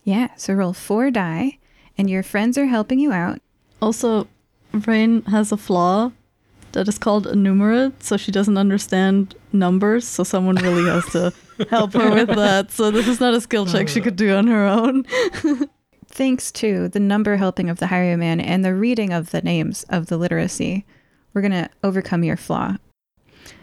Yeah, 0.03 0.29
so 0.35 0.53
roll 0.53 0.73
four 0.73 1.11
die, 1.11 1.59
and 1.97 2.09
your 2.09 2.23
friends 2.23 2.57
are 2.57 2.65
helping 2.65 2.99
you 2.99 3.11
out. 3.11 3.39
Also, 3.81 4.27
Reine 4.73 5.21
has 5.23 5.51
a 5.51 5.57
flaw 5.57 6.11
that 6.71 6.87
is 6.87 6.97
called 6.97 7.27
innumerate, 7.27 8.03
so 8.03 8.17
she 8.17 8.31
doesn't 8.31 8.57
understand 8.57 9.35
numbers, 9.51 10.07
so 10.07 10.23
someone 10.23 10.55
really 10.55 10.89
has 10.89 11.05
to 11.11 11.33
help 11.69 11.93
her 11.93 12.11
with 12.13 12.29
that. 12.29 12.71
So 12.71 12.91
this 12.91 13.07
is 13.07 13.19
not 13.19 13.33
a 13.33 13.41
skill 13.41 13.65
check 13.65 13.87
she 13.87 13.99
oh. 13.99 14.03
could 14.03 14.15
do 14.15 14.35
on 14.35 14.47
her 14.47 14.65
own. 14.65 15.05
Thanks 16.07 16.51
to 16.53 16.89
the 16.89 16.99
number 16.99 17.37
helping 17.37 17.69
of 17.69 17.79
the 17.79 17.87
highwayman 17.87 18.41
and 18.41 18.65
the 18.65 18.75
reading 18.75 19.13
of 19.13 19.31
the 19.31 19.41
names 19.41 19.85
of 19.89 20.07
the 20.07 20.17
literacy, 20.17 20.85
we're 21.33 21.41
going 21.41 21.51
to 21.51 21.69
overcome 21.83 22.23
your 22.23 22.37
flaw. 22.37 22.77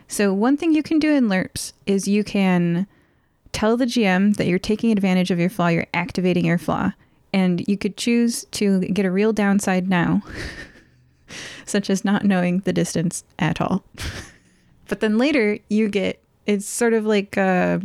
So, 0.07 0.33
one 0.33 0.57
thing 0.57 0.75
you 0.75 0.83
can 0.83 0.99
do 0.99 1.11
in 1.13 1.29
LURPS 1.29 1.75
is 1.87 2.09
you 2.09 2.25
can 2.25 2.87
tell 3.53 3.77
the 3.77 3.85
GM 3.85 4.37
that 4.37 4.47
you're 4.47 4.59
taking 4.59 4.91
advantage 4.91 5.31
of 5.31 5.39
your 5.39 5.51
flaw, 5.51 5.69
you're 5.69 5.87
activating 5.93 6.47
your 6.47 6.59
flaw, 6.59 6.93
and 7.33 7.67
you 7.69 7.77
could 7.77 7.97
choose 7.97 8.45
to 8.53 8.81
get 8.81 9.05
a 9.05 9.11
real 9.11 9.33
downside 9.33 9.89
now, 9.89 10.23
such 11.67 11.91
as 11.91 12.05
not 12.05 12.25
knowing 12.25 12.61
the 12.61 12.73
distance 12.73 13.25
at 13.39 13.61
all. 13.61 13.85
but 14.89 15.01
then 15.01 15.19
later 15.19 15.59
you 15.69 15.89
get 15.89 16.23
it's 16.47 16.67
sort 16.67 16.95
of 16.95 17.05
like 17.05 17.37
uh, 17.37 17.79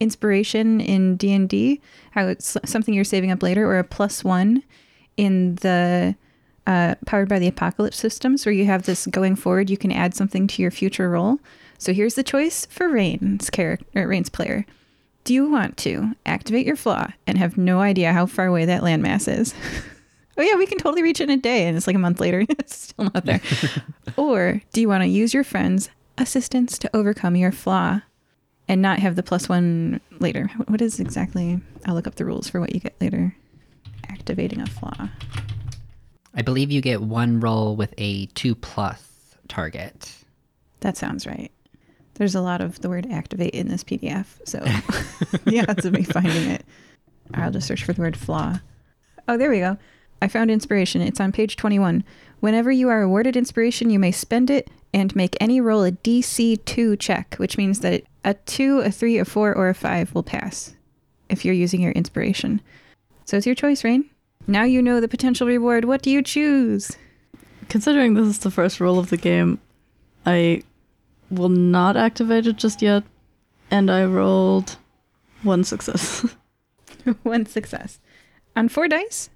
inspiration 0.00 0.80
in 0.80 1.16
D&D, 1.16 1.80
how 2.12 2.26
it's 2.26 2.56
something 2.64 2.94
you're 2.94 3.04
saving 3.04 3.30
up 3.30 3.42
later 3.42 3.70
or 3.70 3.78
a 3.78 3.84
plus 3.84 4.24
1 4.24 4.62
in 5.18 5.56
the 5.56 6.16
uh, 6.68 6.94
powered 7.06 7.28
by 7.28 7.38
the 7.40 7.48
apocalypse 7.48 7.96
systems 7.96 8.44
where 8.44 8.52
you 8.52 8.66
have 8.66 8.82
this 8.84 9.06
going 9.06 9.34
forward 9.34 9.70
you 9.70 9.76
can 9.78 9.90
add 9.90 10.14
something 10.14 10.46
to 10.46 10.60
your 10.62 10.70
future 10.70 11.08
roll. 11.10 11.38
So 11.78 11.92
here's 11.92 12.14
the 12.14 12.22
choice 12.22 12.66
for 12.66 12.88
Reine's 12.88 13.48
character 13.50 14.06
Reine's 14.06 14.28
player. 14.28 14.66
Do 15.24 15.32
you 15.34 15.50
want 15.50 15.76
to 15.78 16.12
activate 16.26 16.66
your 16.66 16.76
flaw 16.76 17.08
and 17.26 17.38
have 17.38 17.56
no 17.58 17.80
idea 17.80 18.12
how 18.12 18.26
far 18.26 18.46
away 18.46 18.64
that 18.66 18.82
landmass 18.82 19.26
is? 19.28 19.54
Oh 20.40 20.42
yeah 20.42 20.54
we 20.54 20.66
can 20.66 20.78
totally 20.78 21.02
reach 21.02 21.20
it 21.20 21.28
in 21.28 21.36
a 21.36 21.42
day 21.42 21.66
and 21.66 21.76
it's 21.76 21.88
like 21.88 21.96
a 21.96 21.98
month 21.98 22.20
later. 22.20 22.44
It's 22.60 22.76
still 22.76 23.06
not 23.12 23.24
there. 23.26 23.40
Or 24.16 24.62
do 24.72 24.80
you 24.80 24.86
want 24.88 25.02
to 25.02 25.08
use 25.08 25.34
your 25.34 25.42
friend's 25.42 25.90
assistance 26.16 26.78
to 26.78 26.90
overcome 26.94 27.34
your 27.34 27.50
flaw 27.50 28.02
and 28.68 28.80
not 28.80 29.00
have 29.00 29.16
the 29.16 29.24
plus 29.24 29.48
one 29.48 30.00
later? 30.20 30.48
What- 30.56 30.70
what 30.70 30.80
is 30.80 31.00
exactly 31.00 31.60
i'll 31.86 31.94
look 31.96 32.06
up 32.06 32.14
the 32.14 32.24
rules 32.24 32.48
for 32.48 32.60
what 32.60 32.72
you 32.72 32.78
get 32.80 32.94
later. 33.00 33.34
Activating 34.08 34.60
a 34.60 34.66
flaw 34.66 35.08
I 36.38 36.42
believe 36.42 36.70
you 36.70 36.80
get 36.80 37.02
one 37.02 37.40
roll 37.40 37.74
with 37.74 37.92
a 37.98 38.26
two 38.26 38.54
plus 38.54 39.02
target. 39.48 40.14
That 40.80 40.96
sounds 40.96 41.26
right. 41.26 41.50
There's 42.14 42.36
a 42.36 42.40
lot 42.40 42.60
of 42.60 42.80
the 42.80 42.88
word 42.88 43.08
activate 43.10 43.54
in 43.54 43.66
this 43.66 43.82
PDF, 43.82 44.26
so 44.44 44.60
the 45.44 45.66
odds 45.68 45.84
of 45.84 45.94
me 45.94 46.04
finding 46.04 46.48
it. 46.48 46.64
I'll 47.34 47.50
just 47.50 47.66
search 47.66 47.82
for 47.82 47.92
the 47.92 48.02
word 48.02 48.16
flaw. 48.16 48.60
Oh, 49.26 49.36
there 49.36 49.50
we 49.50 49.58
go. 49.58 49.78
I 50.22 50.28
found 50.28 50.52
inspiration. 50.52 51.02
It's 51.02 51.18
on 51.18 51.32
page 51.32 51.56
21. 51.56 52.04
Whenever 52.38 52.70
you 52.70 52.88
are 52.88 53.02
awarded 53.02 53.36
inspiration, 53.36 53.90
you 53.90 53.98
may 53.98 54.12
spend 54.12 54.48
it 54.48 54.70
and 54.94 55.16
make 55.16 55.36
any 55.40 55.60
roll 55.60 55.82
a 55.82 55.90
DC 55.90 56.64
2 56.64 56.96
check, 56.98 57.34
which 57.38 57.58
means 57.58 57.80
that 57.80 58.04
a 58.24 58.34
2, 58.34 58.78
a 58.78 58.92
3, 58.92 59.18
a 59.18 59.24
4, 59.24 59.54
or 59.56 59.68
a 59.70 59.74
5 59.74 60.14
will 60.14 60.22
pass 60.22 60.76
if 61.28 61.44
you're 61.44 61.52
using 61.52 61.80
your 61.80 61.92
inspiration. 61.92 62.60
So 63.24 63.36
it's 63.36 63.46
your 63.46 63.56
choice, 63.56 63.82
Reine. 63.82 64.08
Now 64.48 64.64
you 64.64 64.80
know 64.80 64.98
the 64.98 65.08
potential 65.08 65.46
reward. 65.46 65.84
What 65.84 66.00
do 66.00 66.10
you 66.10 66.22
choose? 66.22 66.96
Considering 67.68 68.14
this 68.14 68.26
is 68.26 68.38
the 68.38 68.50
first 68.50 68.80
roll 68.80 68.98
of 68.98 69.10
the 69.10 69.18
game, 69.18 69.60
I 70.24 70.62
will 71.30 71.50
not 71.50 71.98
activate 71.98 72.46
it 72.46 72.56
just 72.56 72.80
yet. 72.80 73.04
And 73.70 73.90
I 73.90 74.06
rolled 74.06 74.76
one 75.42 75.62
success. 75.62 76.26
One 77.22 77.46
success. 77.46 78.00
On 78.56 78.68
four 78.68 78.88
dice? 78.88 79.30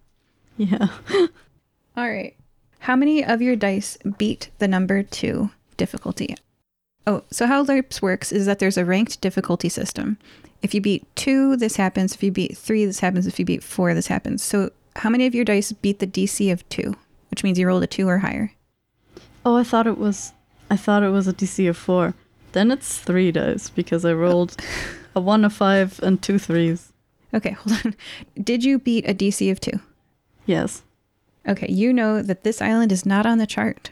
yeah. 0.59 0.89
All 1.97 2.11
right. 2.11 2.35
How 2.81 2.97
many 2.97 3.25
of 3.25 3.41
your 3.41 3.57
dice 3.57 3.97
beat 4.19 4.51
the 4.59 4.69
number 4.69 5.03
two 5.03 5.51
difficulty? 5.79 6.35
Oh, 7.07 7.23
so 7.31 7.47
how 7.47 7.65
LURPS 7.65 8.03
works 8.03 8.31
is 8.31 8.45
that 8.47 8.59
there's 8.59 8.77
a 8.77 8.85
ranked 8.85 9.21
difficulty 9.23 9.69
system. 9.71 10.19
If 10.61 10.75
you 10.75 10.81
beat 10.81 11.07
two, 11.17 11.57
this 11.57 11.77
happens. 11.77 12.15
If 12.15 12.23
you 12.23 12.31
beat 12.31 12.59
three, 12.59 12.85
this 12.85 13.01
happens. 13.01 13.27
If 13.27 13.39
you 13.39 13.45
beat 13.45 13.63
four, 13.63 13.95
this 13.95 14.09
happens. 14.09 14.43
So 14.43 14.71
how 14.97 15.11
many 15.11 15.27
of 15.27 15.35
your 15.35 15.45
dice 15.45 15.73
beat 15.73 15.99
the 15.99 16.07
DC 16.07 16.53
of 16.53 16.69
two, 16.69 16.95
which 17.31 17.43
means 17.43 17.59
you 17.59 17.67
rolled 17.67 17.83
a 17.83 17.87
two 17.87 18.09
or 18.09 18.19
higher? 18.19 18.53
Oh, 19.45 19.57
I 19.57 19.65
thought 19.65 19.87
it 19.87 19.99
was. 19.99 20.33
I 20.71 20.77
thought 20.77 21.03
it 21.03 21.11
was 21.11 21.29
a 21.29 21.33
DC 21.33 21.69
of 21.69 21.77
four. 21.77 22.15
Then 22.53 22.71
it's 22.71 22.99
three 22.99 23.33
dice 23.33 23.71
because 23.71 24.05
I 24.05 24.13
rolled 24.13 24.57
a 25.15 25.21
one, 25.33 25.45
a 25.45 25.51
five, 25.51 26.01
and 26.03 26.23
two 26.23 26.39
threes. 26.39 26.93
Okay, 27.35 27.51
hold 27.61 27.81
on. 27.85 27.95
Did 28.43 28.65
you 28.65 28.79
beat 28.79 29.09
a 29.09 29.15
DC 29.15 29.51
of 29.51 29.61
two? 29.61 29.81
Yes. 30.47 30.83
Okay, 31.49 31.71
you 31.71 31.93
know 31.93 32.23
that 32.23 32.45
this 32.45 32.63
island 32.63 32.93
is 32.93 33.05
not 33.05 33.27
on 33.27 33.39
the 33.39 33.47
chart. 33.47 33.91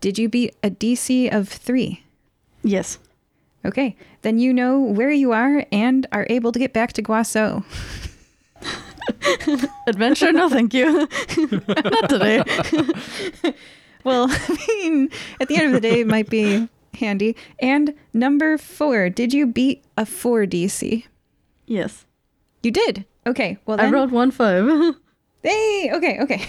Did 0.00 0.18
you 0.18 0.28
beat 0.28 0.56
a 0.62 0.70
DC 0.70 1.32
of 1.32 1.48
three? 1.48 2.04
Yes. 2.62 2.98
Okay, 3.64 3.96
then 4.22 4.38
you 4.38 4.52
know 4.52 4.80
where 4.80 5.10
you 5.10 5.32
are 5.32 5.64
and 5.70 6.06
are 6.10 6.26
able 6.30 6.50
to 6.50 6.58
get 6.58 6.72
back 6.72 6.92
to 6.94 7.02
Guaso. 7.02 7.64
Adventure? 9.86 10.32
No, 10.32 10.48
thank 10.48 10.74
you. 10.74 11.08
Not 11.68 12.08
today. 12.08 12.42
Well, 14.04 14.26
I 14.28 14.66
mean, 14.68 15.10
at 15.40 15.46
the 15.46 15.54
end 15.54 15.66
of 15.66 15.72
the 15.72 15.80
day, 15.80 16.00
it 16.00 16.08
might 16.08 16.28
be 16.28 16.68
handy. 16.94 17.36
And 17.60 17.94
number 18.12 18.58
four, 18.58 19.08
did 19.08 19.32
you 19.32 19.46
beat 19.46 19.84
a 19.96 20.04
four 20.04 20.44
DC? 20.44 21.04
Yes. 21.66 22.04
You 22.64 22.72
did. 22.72 23.04
Okay. 23.28 23.58
Well, 23.64 23.80
I 23.80 23.90
rolled 23.90 24.10
one 24.10 24.32
five. 24.32 24.96
Hey, 25.42 25.90
okay, 25.94 26.18
okay. 26.20 26.44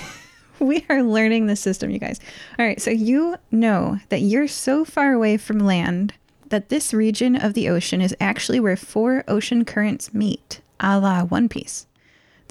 We 0.59 0.85
are 0.89 1.03
learning 1.03 1.47
the 1.47 1.55
system, 1.55 1.89
you 1.89 1.99
guys. 1.99 2.19
All 2.57 2.65
right, 2.65 2.81
so 2.81 2.89
you 2.91 3.35
know 3.51 3.99
that 4.09 4.21
you're 4.21 4.47
so 4.47 4.85
far 4.85 5.11
away 5.13 5.37
from 5.37 5.59
land 5.59 6.13
that 6.49 6.69
this 6.69 6.93
region 6.93 7.35
of 7.35 7.53
the 7.53 7.69
ocean 7.69 8.01
is 8.01 8.15
actually 8.19 8.59
where 8.59 8.77
four 8.77 9.23
ocean 9.27 9.65
currents 9.65 10.13
meet, 10.13 10.61
a 10.79 10.99
la 10.99 11.23
One 11.23 11.49
Piece. 11.49 11.87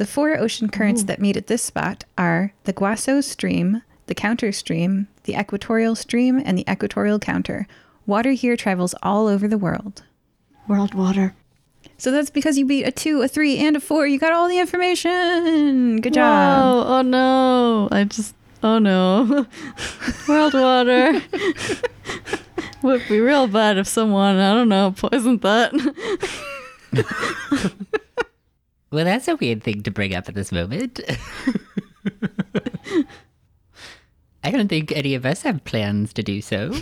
The 0.03 0.09
four 0.09 0.37
ocean 0.37 0.69
currents 0.69 1.05
that 1.05 1.21
meet 1.21 1.37
at 1.37 1.47
this 1.47 1.63
spot 1.63 2.03
are 2.19 2.53
the 2.65 2.73
Guaso 2.73 3.23
Stream, 3.23 3.83
the 4.09 4.17
Counter 4.17 4.51
Stream, 4.51 5.07
the 5.23 5.37
Equatorial 5.39 5.95
Stream, 5.95 6.43
and 6.45 6.59
the 6.59 6.65
Equatorial 6.69 7.21
Counter. 7.21 7.69
Water 8.05 8.33
here 8.33 8.57
travels 8.57 8.97
all 9.01 9.29
over 9.29 9.47
the 9.47 9.57
world. 9.57 10.03
World 10.67 10.95
water. 10.95 11.37
So 11.99 12.11
that's 12.11 12.31
because 12.31 12.59
you 12.59 12.67
beat 12.67 12.83
a 12.83 12.91
two, 12.91 13.23
a 13.23 13.29
three, 13.29 13.59
and 13.59 13.77
a 13.77 13.81
four. 13.81 14.09
You 14.09 14.19
got 14.19 14.33
all 14.33 14.49
the 14.49 14.59
information. 14.59 16.01
Good 16.01 16.15
job. 16.15 16.85
Oh 16.89 17.03
no. 17.03 17.89
I 17.93 18.03
just. 18.03 18.35
Oh 18.65 18.81
no. 18.81 19.47
World 20.29 20.55
water. 20.55 21.23
Would 22.83 23.03
be 23.09 23.21
real 23.21 23.47
bad 23.47 23.79
if 23.79 23.87
someone, 23.87 24.39
I 24.39 24.53
don't 24.53 24.69
know, 24.69 24.95
poisoned 24.97 25.43
that. 25.43 25.73
Well, 28.93 29.05
that's 29.07 29.27
a 29.27 29.37
weird 29.37 29.63
thing 29.63 29.83
to 29.85 29.91
bring 29.91 30.15
up 30.15 30.29
at 30.29 30.35
this 30.35 30.53
moment. 30.53 31.01
I 34.45 34.51
don't 34.51 34.69
think 34.69 34.93
any 34.93 35.15
of 35.15 35.25
us 35.25 35.43
have 35.43 35.65
plans 35.65 36.13
to 36.13 36.23
do 36.23 36.43
so. 36.43 36.75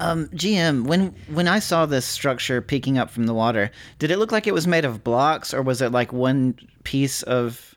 Um, 0.00 0.26
GM, 0.28 0.86
when 0.86 1.14
when 1.28 1.48
I 1.48 1.60
saw 1.60 1.86
this 1.86 2.04
structure 2.04 2.60
peeking 2.60 2.98
up 2.98 3.10
from 3.10 3.26
the 3.26 3.32
water, 3.32 3.70
did 3.98 4.10
it 4.10 4.18
look 4.18 4.32
like 4.32 4.46
it 4.46 4.52
was 4.52 4.66
made 4.66 4.84
of 4.84 5.04
blocks, 5.04 5.54
or 5.54 5.62
was 5.62 5.80
it 5.80 5.92
like 5.92 6.12
one 6.12 6.58
piece 6.82 7.22
of 7.22 7.74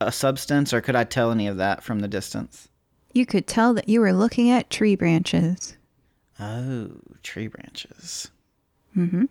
a 0.00 0.10
substance, 0.12 0.72
or 0.72 0.80
could 0.80 0.96
I 0.96 1.04
tell 1.04 1.30
any 1.32 1.48
of 1.48 1.56
that 1.58 1.82
from 1.82 1.98
the 2.00 2.08
distance? 2.08 2.68
You 3.12 3.26
could 3.26 3.46
tell 3.46 3.74
that 3.74 3.88
you 3.88 4.00
were 4.00 4.12
looking 4.12 4.48
at 4.48 4.70
tree 4.70 4.94
branches. 4.94 5.76
Oh, 6.38 6.92
tree 7.22 7.48
branches. 7.48 8.30
Mm-hmm. 8.96 9.24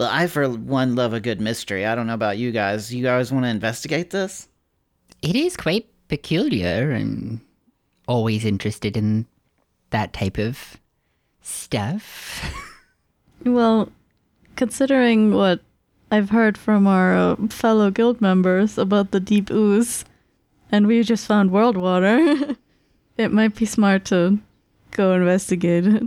Well, 0.00 0.08
I 0.10 0.28
for 0.28 0.48
one 0.48 0.94
love 0.94 1.12
a 1.12 1.20
good 1.20 1.42
mystery. 1.42 1.84
I 1.84 1.94
don't 1.94 2.06
know 2.06 2.14
about 2.14 2.38
you 2.38 2.52
guys. 2.52 2.90
You 2.90 3.02
guys 3.02 3.30
want 3.30 3.44
to 3.44 3.50
investigate 3.50 4.08
this? 4.08 4.48
It 5.20 5.36
is 5.36 5.58
quite 5.58 5.90
peculiar 6.08 6.90
and 6.90 7.42
always 8.08 8.46
interested 8.46 8.96
in 8.96 9.26
that 9.90 10.14
type 10.14 10.38
of 10.38 10.78
stuff. 11.42 12.42
well, 13.44 13.92
considering 14.56 15.34
what 15.34 15.60
I've 16.10 16.30
heard 16.30 16.56
from 16.56 16.86
our 16.86 17.14
uh, 17.14 17.36
fellow 17.50 17.90
guild 17.90 18.22
members 18.22 18.78
about 18.78 19.10
the 19.10 19.20
deep 19.20 19.50
ooze, 19.50 20.06
and 20.72 20.86
we 20.86 21.02
just 21.02 21.26
found 21.26 21.50
world 21.50 21.76
water, 21.76 22.56
it 23.18 23.32
might 23.32 23.54
be 23.54 23.66
smart 23.66 24.06
to 24.06 24.38
go 24.92 25.12
investigate 25.12 25.86
it. 25.86 26.04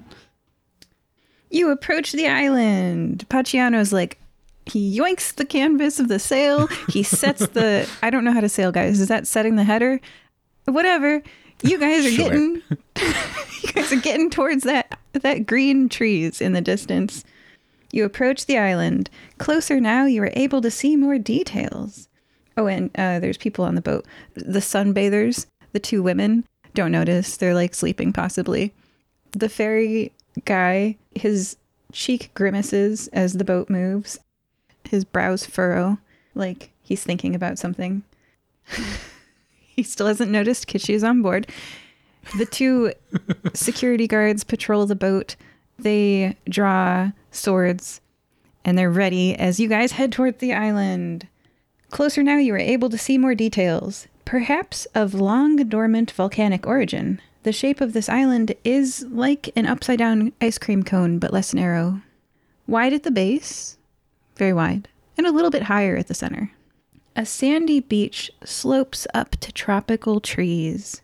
You 1.54 1.70
approach 1.70 2.12
the 2.14 2.28
island. 2.28 3.30
Paciano's 3.30 3.94
like, 3.94 4.18
he 4.66 4.98
yoinks 4.98 5.34
the 5.36 5.46
canvas 5.46 6.00
of 6.00 6.08
the 6.08 6.18
sail. 6.20 6.68
He 6.90 7.04
sets 7.04 7.46
the, 7.48 7.88
I 8.02 8.10
don't 8.10 8.24
know 8.24 8.32
how 8.34 8.42
to 8.42 8.50
sail, 8.50 8.72
guys. 8.72 9.00
Is 9.00 9.08
that 9.10 9.28
setting 9.28 9.56
the 9.56 9.64
header? 9.64 10.02
Whatever. 10.66 11.22
You 11.62 11.78
guys 11.78 12.06
are 12.06 12.10
Sure. 12.12 12.26
getting, 12.30 12.62
you 13.62 13.72
guys 13.74 13.94
are 13.94 14.00
getting 14.02 14.30
towards 14.32 14.64
that, 14.64 14.98
that 15.14 15.46
green 15.46 15.90
trees 15.90 16.42
in 16.42 16.54
the 16.54 16.62
distance. 16.62 17.24
You 17.92 18.04
approach 18.04 18.48
the 18.48 18.58
island. 18.58 19.12
Closer 19.38 19.80
now, 19.80 20.06
you 20.06 20.24
are 20.24 20.32
able 20.34 20.60
to 20.62 20.72
see 20.72 20.96
more 20.96 21.20
details. 21.20 22.10
Oh, 22.58 22.66
and 22.66 22.90
uh, 22.98 23.20
there's 23.20 23.38
people 23.38 23.64
on 23.64 23.76
the 23.76 23.82
boat. 23.82 24.06
The 24.34 24.60
sunbathers, 24.60 25.46
the 25.72 25.80
two 25.80 26.02
women, 26.02 26.46
don't 26.74 26.92
notice. 26.92 27.38
They're 27.38 27.54
like 27.54 27.76
sleeping, 27.76 28.12
possibly. 28.12 28.74
The 29.32 29.50
fairy 29.50 30.12
guy, 30.46 30.98
his 31.16 31.58
cheek 31.92 32.32
grimaces 32.34 33.08
as 33.10 33.34
the 33.34 33.44
boat 33.44 33.70
moves. 33.70 34.20
His 34.86 35.06
brows 35.06 35.46
furrow, 35.46 36.00
like 36.36 36.72
he's 36.82 37.04
thinking 37.04 37.36
about 37.36 37.58
something. 37.58 38.04
he 39.76 39.84
still 39.84 40.08
hasn't 40.08 40.32
noticed 40.32 40.68
Kitschy's 40.68 41.04
on 41.04 41.22
board. 41.22 41.48
The 42.38 42.46
two 42.46 42.94
security 43.54 44.08
guards 44.08 44.44
patrol 44.44 44.86
the 44.86 44.96
boat. 44.96 45.36
They 45.78 46.38
draw 46.50 47.12
swords 47.32 48.02
and 48.66 48.78
they're 48.78 48.90
ready 48.90 49.36
as 49.36 49.60
you 49.60 49.68
guys 49.68 49.94
head 49.94 50.12
toward 50.12 50.40
the 50.40 50.54
island. 50.54 51.28
Closer 51.90 52.24
now, 52.24 52.38
you 52.38 52.54
are 52.56 52.60
able 52.60 52.90
to 52.90 52.98
see 52.98 53.18
more 53.18 53.36
details, 53.36 54.08
perhaps 54.26 54.86
of 54.96 55.14
long 55.14 55.58
dormant 55.58 56.12
volcanic 56.12 56.66
origin. 56.66 57.22
The 57.44 57.52
shape 57.52 57.82
of 57.82 57.94
this 57.94 58.08
island 58.08 58.56
is 58.64 59.06
like 59.10 59.52
an 59.56 59.66
upside 59.66 60.00
down 60.00 60.32
ice 60.40 60.58
cream 60.58 60.84
cone, 60.84 61.20
but 61.20 61.34
less 61.34 61.54
narrow. 61.54 62.02
Wide 62.68 62.94
at 62.94 63.04
the 63.04 63.12
base, 63.12 63.78
very 64.38 64.54
wide, 64.54 64.88
and 65.18 65.28
a 65.28 65.32
little 65.32 65.52
bit 65.52 65.64
higher 65.64 65.98
at 65.98 66.08
the 66.08 66.14
center. 66.14 66.52
A 67.16 67.26
sandy 67.26 67.82
beach 67.82 68.32
slopes 68.46 69.06
up 69.14 69.32
to 69.42 69.52
tropical 69.52 70.20
trees. 70.22 71.02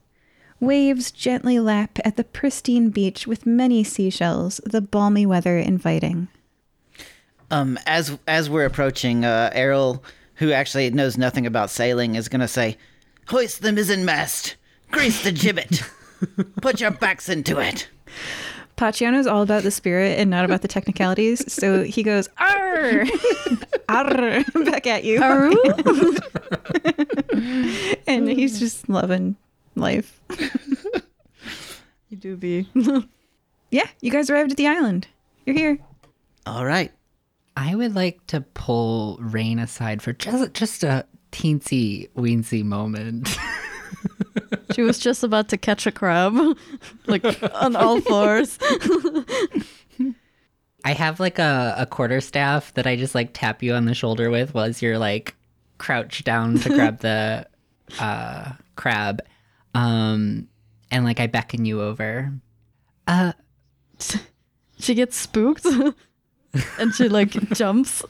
Waves 0.61 1.11
gently 1.11 1.59
lap 1.59 1.99
at 2.03 2.15
the 2.15 2.23
pristine 2.23 2.89
beach 2.89 3.27
with 3.27 3.45
many 3.45 3.83
seashells, 3.83 4.59
the 4.65 4.81
balmy 4.81 5.25
weather 5.25 5.57
inviting. 5.57 6.29
Um, 7.51 7.77
as 7.85 8.17
as 8.27 8.49
we're 8.49 8.65
approaching, 8.65 9.25
uh, 9.25 9.49
Errol, 9.53 10.03
who 10.35 10.51
actually 10.51 10.89
knows 10.91 11.17
nothing 11.17 11.45
about 11.45 11.69
sailing, 11.69 12.15
is 12.15 12.29
gonna 12.29 12.47
say, 12.47 12.77
"Hoist 13.27 13.61
the 13.61 13.71
mizzen 13.71 14.03
mast, 14.03 14.55
grease 14.91 15.23
the 15.23 15.31
gibbet, 15.31 15.83
put 16.61 16.81
your 16.81 16.91
backs 16.91 17.29
into 17.29 17.59
it." 17.59 17.87
Paciano's 18.79 19.27
all 19.27 19.41
about 19.41 19.63
the 19.63 19.71
spirit 19.71 20.17
and 20.17 20.29
not 20.29 20.45
about 20.45 20.61
the 20.61 20.67
technicalities, 20.69 21.51
so 21.51 21.83
he 21.83 22.01
goes, 22.01 22.29
Arr! 22.39 23.03
Arr! 23.89 24.45
Back 24.63 24.87
at 24.87 25.03
you. 25.03 25.21
and 28.07 28.29
he's 28.29 28.57
just 28.57 28.87
loving 28.87 29.35
life. 29.75 30.21
You 32.11 32.17
do 32.17 32.37
be. 32.37 32.67
Yeah, 33.69 33.85
you 34.01 34.09
guys 34.09 34.31
arrived 34.31 34.49
at 34.49 34.57
the 34.57 34.65
island. 34.65 35.05
You're 35.45 35.55
here. 35.55 35.77
All 36.47 36.65
right. 36.65 36.91
I 37.55 37.75
would 37.75 37.93
like 37.93 38.25
to 38.27 38.41
pull 38.41 39.19
Reine 39.21 39.59
aside 39.59 40.01
for 40.01 40.13
just 40.13 40.55
just 40.55 40.83
a 40.83 41.05
teensy 41.31 42.09
weensy 42.15 42.63
moment. 42.63 43.37
She 44.73 44.81
was 44.81 44.99
just 44.99 45.23
about 45.23 45.49
to 45.49 45.57
catch 45.57 45.85
a 45.87 45.91
crab, 45.91 46.35
like 47.07 47.25
on 47.53 47.75
all 47.75 48.01
fours. 48.01 48.57
I 50.85 50.93
have 50.93 51.19
like 51.19 51.39
a, 51.39 51.75
a 51.77 51.85
quarter 51.85 52.21
staff 52.21 52.73
that 52.75 52.87
I 52.87 52.95
just 52.95 53.15
like 53.15 53.31
tap 53.33 53.61
you 53.61 53.73
on 53.73 53.85
the 53.85 53.93
shoulder 53.93 54.29
with 54.29 54.53
while 54.53 54.69
you're 54.69 54.97
like 54.97 55.35
crouched 55.77 56.23
down 56.23 56.57
to 56.59 56.69
grab 56.69 56.99
the 56.99 57.47
uh, 57.99 58.53
crab. 58.75 59.21
Um, 59.73 60.47
and 60.91 61.05
like 61.05 61.19
I 61.19 61.27
beckon 61.27 61.65
you 61.65 61.81
over. 61.81 62.31
Uh, 63.07 63.33
she 64.79 64.93
gets 64.95 65.17
spooked 65.17 65.65
and 65.65 66.93
she 66.95 67.09
like 67.09 67.31
jumps, 67.51 68.03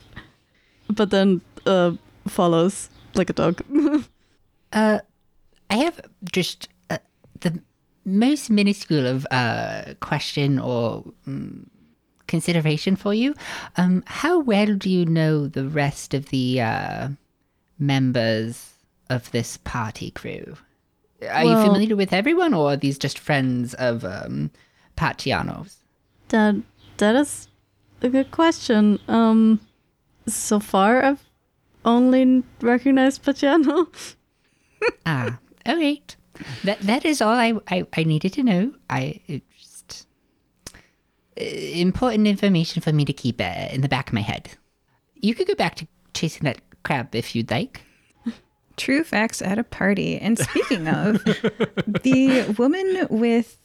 but 0.89 1.09
then 1.09 1.41
uh, 1.65 1.93
follows 2.27 2.89
like 3.15 3.29
a 3.29 3.33
dog. 3.33 3.61
uh, 4.73 4.99
I 5.69 5.77
have 5.77 5.99
just 6.31 6.69
uh, 6.89 6.97
the 7.39 7.59
most 8.05 8.49
minuscule 8.49 9.05
of 9.05 9.27
uh, 9.31 9.93
question 9.99 10.59
or 10.59 11.03
um, 11.27 11.69
consideration 12.27 12.95
for 12.95 13.13
you. 13.13 13.35
Um, 13.77 14.03
how 14.07 14.39
well 14.39 14.75
do 14.75 14.89
you 14.89 15.05
know 15.05 15.47
the 15.47 15.67
rest 15.67 16.13
of 16.13 16.27
the 16.29 16.61
uh, 16.61 17.09
members 17.77 18.73
of 19.09 19.29
this 19.31 19.57
party 19.57 20.11
crew? 20.11 20.55
Are 21.29 21.43
you 21.43 21.55
familiar 21.55 21.97
with 21.97 22.13
everyone, 22.13 22.53
or 22.53 22.71
are 22.71 22.77
these 22.77 22.97
just 22.97 23.19
friends 23.19 23.73
of 23.73 24.05
um, 24.05 24.51
Paciano's? 24.95 25.75
that 26.29 26.55
that 26.97 27.15
is 27.15 27.47
a 28.01 28.09
good 28.09 28.31
question. 28.31 28.99
Um, 29.07 29.59
so 30.27 30.59
far 30.59 31.03
I've 31.03 31.25
only 31.83 32.43
recognized 32.61 33.23
Paciano. 33.23 33.87
Ah, 35.05 35.37
all 35.65 35.75
right. 35.75 36.15
That 36.63 36.79
that 36.81 37.05
is 37.05 37.21
all 37.21 37.33
I 37.33 37.53
I, 37.67 37.85
I 37.95 38.03
needed 38.03 38.33
to 38.33 38.43
know. 38.43 38.73
I 38.89 39.19
just 39.57 40.07
uh, 41.39 41.43
important 41.43 42.27
information 42.27 42.81
for 42.81 42.93
me 42.93 43.05
to 43.05 43.13
keep 43.13 43.41
uh, 43.41 43.67
in 43.71 43.81
the 43.81 43.89
back 43.89 44.07
of 44.09 44.13
my 44.13 44.21
head. 44.21 44.51
You 45.15 45.35
could 45.35 45.47
go 45.47 45.55
back 45.55 45.75
to 45.75 45.87
chasing 46.13 46.43
that 46.43 46.61
crab 46.83 47.13
if 47.13 47.35
you'd 47.35 47.51
like. 47.51 47.81
True 48.77 49.03
facts 49.03 49.41
at 49.41 49.59
a 49.59 49.63
party. 49.63 50.17
And 50.17 50.39
speaking 50.39 50.87
of, 50.87 51.21
the 52.03 52.55
woman 52.57 53.07
with 53.09 53.57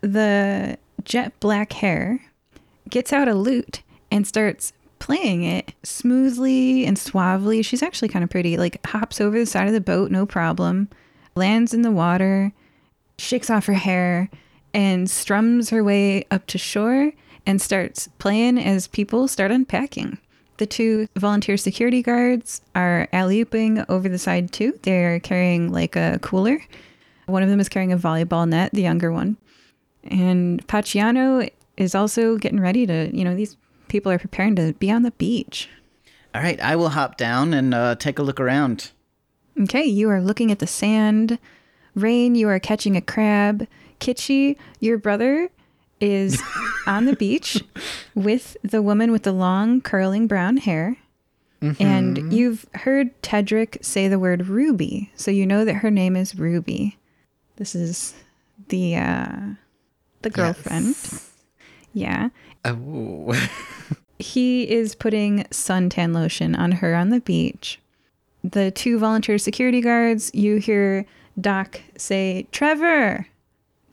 the 0.00 0.78
jet 1.02 1.38
black 1.40 1.72
hair 1.72 2.20
gets 2.88 3.12
out 3.12 3.26
a 3.26 3.34
lute 3.34 3.82
and 4.12 4.26
starts 4.26 4.72
playing 5.00 5.42
it 5.42 5.74
smoothly 5.82 6.84
and 6.86 6.96
suavely. 6.96 7.62
She's 7.62 7.82
actually 7.82 8.08
kind 8.08 8.22
of 8.22 8.30
pretty. 8.30 8.56
Like 8.56 8.84
hops 8.86 9.20
over 9.20 9.38
the 9.38 9.46
side 9.46 9.66
of 9.66 9.72
the 9.72 9.80
boat, 9.80 10.12
no 10.12 10.26
problem. 10.26 10.88
Lands 11.34 11.72
in 11.72 11.82
the 11.82 11.90
water, 11.90 12.52
shakes 13.18 13.50
off 13.50 13.66
her 13.66 13.74
hair, 13.74 14.30
and 14.72 15.10
strums 15.10 15.70
her 15.70 15.82
way 15.82 16.24
up 16.30 16.46
to 16.46 16.58
shore 16.58 17.12
and 17.46 17.60
starts 17.60 18.08
playing 18.18 18.58
as 18.58 18.86
people 18.86 19.28
start 19.28 19.50
unpacking. 19.50 20.18
The 20.58 20.66
two 20.66 21.08
volunteer 21.16 21.56
security 21.56 22.02
guards 22.02 22.60
are 22.74 23.08
alley 23.12 23.44
ooping 23.44 23.84
over 23.88 24.08
the 24.08 24.18
side 24.18 24.52
too. 24.52 24.78
They're 24.82 25.18
carrying 25.20 25.72
like 25.72 25.96
a 25.96 26.18
cooler. 26.20 26.60
One 27.26 27.42
of 27.42 27.48
them 27.48 27.60
is 27.60 27.68
carrying 27.68 27.92
a 27.92 27.98
volleyball 27.98 28.48
net, 28.48 28.72
the 28.72 28.82
younger 28.82 29.10
one. 29.10 29.36
And 30.04 30.66
Paciano 30.66 31.48
is 31.76 31.94
also 31.94 32.36
getting 32.36 32.60
ready 32.60 32.86
to, 32.86 33.10
you 33.16 33.24
know, 33.24 33.34
these 33.34 33.56
people 33.88 34.12
are 34.12 34.18
preparing 34.18 34.54
to 34.56 34.74
be 34.74 34.90
on 34.90 35.02
the 35.02 35.12
beach. 35.12 35.68
All 36.34 36.42
right, 36.42 36.60
I 36.60 36.76
will 36.76 36.90
hop 36.90 37.16
down 37.16 37.54
and 37.54 37.74
uh, 37.74 37.94
take 37.96 38.18
a 38.18 38.22
look 38.22 38.38
around. 38.38 38.90
Okay, 39.60 39.84
you 39.84 40.08
are 40.10 40.20
looking 40.20 40.50
at 40.50 40.58
the 40.58 40.66
sand. 40.66 41.38
Reine, 41.94 42.34
you 42.34 42.48
are 42.48 42.58
catching 42.58 42.96
a 42.96 43.00
crab. 43.00 43.66
Kitschy, 43.98 44.56
your 44.78 44.96
brother 44.96 45.50
is 46.00 46.42
on 46.86 47.04
the 47.04 47.16
beach 47.16 47.62
with 48.14 48.56
the 48.62 48.80
woman 48.80 49.12
with 49.12 49.24
the 49.24 49.32
long 49.32 49.80
curling 49.80 50.26
brown 50.26 50.56
hair. 50.58 50.96
And 51.78 52.32
you've 52.32 52.64
heard 52.72 53.20
Tedric 53.20 53.84
say 53.84 54.08
the 54.08 54.18
word 54.18 54.46
Ruby, 54.46 55.12
so 55.14 55.30
you 55.30 55.44
know 55.44 55.66
that 55.66 55.74
her 55.74 55.90
name 55.90 56.16
is 56.16 56.34
Ruby. 56.34 56.96
This 57.56 57.74
is 57.74 58.14
the 58.68 58.96
uh 58.96 59.36
the 60.22 60.30
girlfriend. 60.30 60.96
Yeah. 61.92 62.30
Oh, 62.64 63.34
He 64.18 64.70
is 64.70 64.94
putting 64.94 65.44
suntan 65.44 66.14
lotion 66.14 66.54
on 66.54 66.72
her 66.72 66.94
on 66.94 67.08
the 67.08 67.20
beach. 67.20 67.79
The 68.42 68.70
two 68.70 68.98
volunteer 68.98 69.38
security 69.38 69.80
guards, 69.80 70.30
you 70.34 70.56
hear 70.56 71.04
Doc 71.40 71.80
say, 71.96 72.46
Trevor. 72.52 73.26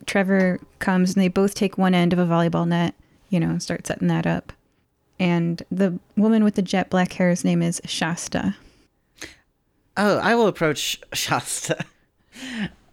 Trevor 0.06 0.60
comes 0.80 1.14
and 1.14 1.22
they 1.22 1.28
both 1.28 1.54
take 1.54 1.78
one 1.78 1.94
end 1.94 2.14
of 2.14 2.20
a 2.20 2.26
volleyball 2.26 2.68
net, 2.68 2.96
you 3.30 3.40
know, 3.40 3.50
and 3.50 3.62
start 3.62 3.86
setting 3.88 4.08
that 4.08 4.26
up. 4.26 4.54
And 5.20 5.64
the 5.72 6.00
woman 6.16 6.44
with 6.44 6.56
the 6.56 6.62
jet 6.62 6.90
black 6.90 7.14
hair's 7.14 7.44
name 7.44 7.62
is 7.62 7.82
Shasta. 7.86 8.56
Oh, 9.98 10.18
I 10.20 10.36
will 10.36 10.48
approach 10.48 11.02
Shasta. 11.14 11.84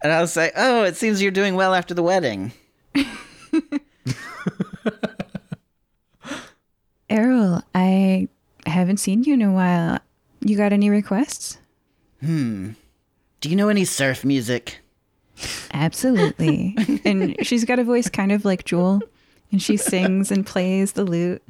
And 0.01 0.11
I'll 0.11 0.27
say, 0.27 0.51
Oh, 0.55 0.83
it 0.83 0.95
seems 0.95 1.21
you're 1.21 1.31
doing 1.31 1.55
well 1.55 1.73
after 1.73 1.93
the 1.93 2.03
wedding. 2.03 2.51
Errol, 7.09 7.61
I 7.73 8.27
haven't 8.65 8.97
seen 8.97 9.23
you 9.23 9.35
in 9.35 9.41
a 9.41 9.51
while. 9.53 9.99
You 10.45 10.55
got 10.55 10.71
any 10.71 10.91
requests? 10.91 11.57
Hmm. 12.21 12.73
Do 13.41 13.49
you 13.49 13.55
know 13.55 13.67
any 13.69 13.83
surf 13.83 14.23
music? 14.23 14.79
Absolutely. 15.73 16.77
and 17.03 17.35
she's 17.45 17.65
got 17.65 17.79
a 17.79 17.83
voice 17.83 18.09
kind 18.09 18.31
of 18.31 18.45
like 18.45 18.63
Jewel, 18.63 19.01
and 19.51 19.59
she 19.59 19.75
sings 19.75 20.29
and 20.29 20.45
plays 20.45 20.91
the 20.91 21.03
lute. 21.03 21.41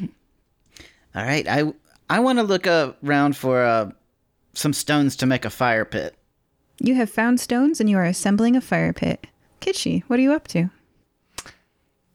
All 0.00 1.24
right, 1.24 1.46
I 1.48 1.72
I 2.08 2.20
want 2.20 2.38
to 2.38 2.44
look 2.44 2.68
around 2.68 3.36
for 3.36 3.64
uh, 3.64 3.90
some 4.54 4.72
stones 4.72 5.16
to 5.16 5.26
make 5.26 5.44
a 5.44 5.50
fire 5.50 5.84
pit. 5.84 6.14
You 6.78 6.94
have 6.94 7.10
found 7.10 7.40
stones 7.40 7.80
and 7.80 7.90
you 7.90 7.98
are 7.98 8.04
assembling 8.04 8.54
a 8.54 8.60
fire 8.60 8.92
pit. 8.92 9.26
Kitschy, 9.60 10.04
what 10.06 10.20
are 10.20 10.22
you 10.22 10.32
up 10.32 10.46
to? 10.48 10.70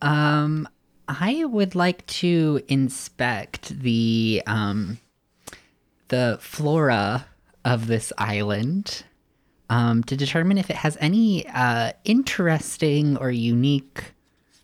um, 0.02 0.70
I 1.10 1.44
would 1.44 1.76
like 1.76 2.06
to 2.08 2.62
inspect 2.70 3.78
the 3.78 4.42
um 4.48 5.00
the 6.10 6.38
flora 6.42 7.26
of 7.66 7.88
this 7.88 8.12
island 8.18 9.04
um, 9.70 10.04
to 10.04 10.16
determine 10.16 10.58
if 10.58 10.70
it 10.70 10.76
has 10.78 10.98
any 11.00 11.48
uh, 11.48 11.92
interesting 12.04 13.18
or 13.18 13.32
unique 13.32 14.14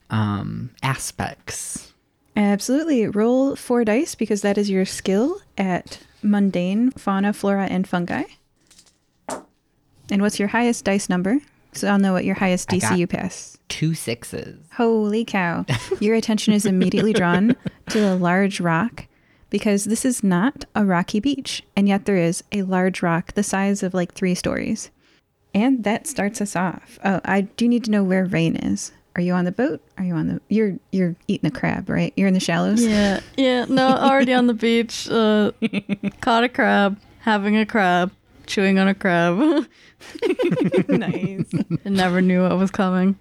um, 0.09 0.71
aspects. 0.83 1.93
Absolutely. 2.35 3.07
Roll 3.07 3.55
four 3.55 3.83
dice 3.83 4.15
because 4.15 4.41
that 4.41 4.57
is 4.57 4.69
your 4.69 4.85
skill 4.85 5.41
at 5.57 5.99
mundane 6.21 6.91
fauna, 6.91 7.33
flora, 7.33 7.65
and 7.65 7.87
fungi. 7.87 8.23
And 10.11 10.21
what's 10.21 10.39
your 10.39 10.47
highest 10.47 10.85
dice 10.85 11.09
number? 11.09 11.39
So 11.73 11.87
I'll 11.87 11.99
know 11.99 12.13
what 12.13 12.25
your 12.25 12.35
highest 12.35 12.69
DC 12.69 12.97
you 12.97 13.05
pass. 13.05 13.57
Two 13.67 13.93
sixes. 13.93 14.57
Holy 14.73 15.23
cow. 15.23 15.65
Your 15.99 16.15
attention 16.15 16.53
is 16.53 16.65
immediately 16.65 17.13
drawn 17.13 17.55
to 17.89 17.99
a 17.99 18.15
large 18.15 18.59
rock 18.59 19.05
because 19.49 19.85
this 19.85 20.05
is 20.05 20.23
not 20.23 20.65
a 20.75 20.85
rocky 20.85 21.19
beach, 21.19 21.63
and 21.75 21.87
yet 21.87 22.05
there 22.05 22.17
is 22.17 22.43
a 22.51 22.63
large 22.63 23.01
rock 23.01 23.33
the 23.33 23.43
size 23.43 23.83
of 23.83 23.93
like 23.93 24.13
three 24.13 24.35
stories. 24.35 24.91
And 25.53 25.83
that 25.83 26.05
starts 26.05 26.41
us 26.41 26.55
off. 26.55 26.99
Oh, 27.03 27.21
I 27.25 27.41
do 27.41 27.67
need 27.67 27.83
to 27.85 27.91
know 27.91 28.03
where 28.03 28.25
Reine 28.25 28.55
is. 28.55 28.91
Are 29.15 29.21
you 29.21 29.33
on 29.33 29.45
the 29.45 29.51
boat? 29.51 29.81
Are 29.97 30.03
you 30.03 30.13
on 30.13 30.27
the 30.27 30.41
you're 30.49 30.77
you're 30.91 31.15
eating 31.27 31.47
a 31.47 31.51
crab, 31.51 31.89
right? 31.89 32.13
You're 32.15 32.27
in 32.27 32.35
the 32.35 32.39
shallows? 32.39 32.85
Yeah, 32.85 33.21
yeah. 33.35 33.65
No, 33.65 33.87
already 33.87 34.33
on 34.33 34.47
the 34.47 34.53
beach. 34.53 35.09
Uh, 35.09 35.51
caught 36.21 36.43
a 36.43 36.49
crab, 36.49 36.99
having 37.19 37.57
a 37.57 37.65
crab, 37.65 38.11
chewing 38.45 38.77
on 38.77 38.87
a 38.87 38.93
crab. 38.93 39.37
nice. 40.87 41.51
I 41.85 41.89
never 41.89 42.21
knew 42.21 42.43
what 42.43 42.57
was 42.57 42.71
coming. 42.71 43.19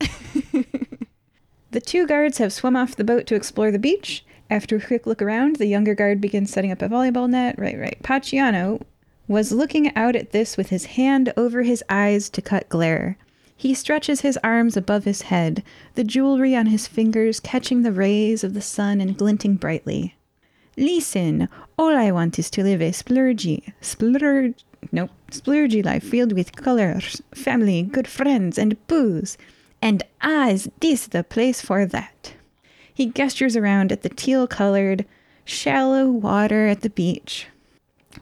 The 1.76 1.80
two 1.82 2.06
guards 2.06 2.38
have 2.38 2.54
swum 2.54 2.74
off 2.74 2.96
the 2.96 3.04
boat 3.04 3.26
to 3.26 3.34
explore 3.34 3.70
the 3.70 3.78
beach. 3.78 4.24
After 4.48 4.76
a 4.76 4.80
quick 4.80 5.06
look 5.06 5.20
around, 5.20 5.56
the 5.56 5.66
younger 5.66 5.94
guard 5.94 6.20
begins 6.20 6.50
setting 6.50 6.70
up 6.70 6.82
a 6.82 6.88
volleyball 6.88 7.28
net. 7.28 7.58
Right, 7.58 7.78
right. 7.78 7.98
Paciano 8.02 8.80
was 9.28 9.50
looking 9.50 9.94
out 9.96 10.14
at 10.14 10.30
this 10.30 10.56
with 10.56 10.68
his 10.68 10.84
hand 10.84 11.32
over 11.36 11.62
his 11.62 11.82
eyes 11.88 12.30
to 12.30 12.42
cut 12.42 12.68
glare. 12.68 13.18
He 13.56 13.74
stretches 13.74 14.20
his 14.20 14.38
arms 14.44 14.76
above 14.76 15.04
his 15.04 15.22
head, 15.22 15.64
the 15.94 16.04
jewelry 16.04 16.54
on 16.54 16.66
his 16.66 16.86
fingers 16.86 17.40
catching 17.40 17.82
the 17.82 17.92
rays 17.92 18.44
of 18.44 18.54
the 18.54 18.60
sun 18.60 19.00
and 19.00 19.16
glinting 19.16 19.56
brightly. 19.56 20.14
Listen, 20.76 21.48
all 21.78 21.96
I 21.96 22.10
want 22.10 22.38
is 22.38 22.50
to 22.50 22.62
live 22.62 22.82
a 22.82 22.90
splurgy, 22.90 23.72
splurge, 23.80 24.64
nope, 24.92 25.10
splurgy 25.30 25.84
life 25.84 26.04
filled 26.04 26.34
with 26.34 26.54
colors, 26.54 27.22
family, 27.34 27.82
good 27.82 28.06
friends, 28.06 28.58
and 28.58 28.76
booze. 28.86 29.38
And 29.80 30.02
ah, 30.20 30.50
is 30.50 30.70
this 30.80 31.06
the 31.06 31.24
place 31.24 31.62
for 31.62 31.86
that? 31.86 32.35
He 32.96 33.04
gestures 33.04 33.56
around 33.56 33.92
at 33.92 34.00
the 34.00 34.08
teal 34.08 34.46
colored, 34.46 35.04
shallow 35.44 36.08
water 36.08 36.66
at 36.66 36.80
the 36.80 36.88
beach. 36.88 37.46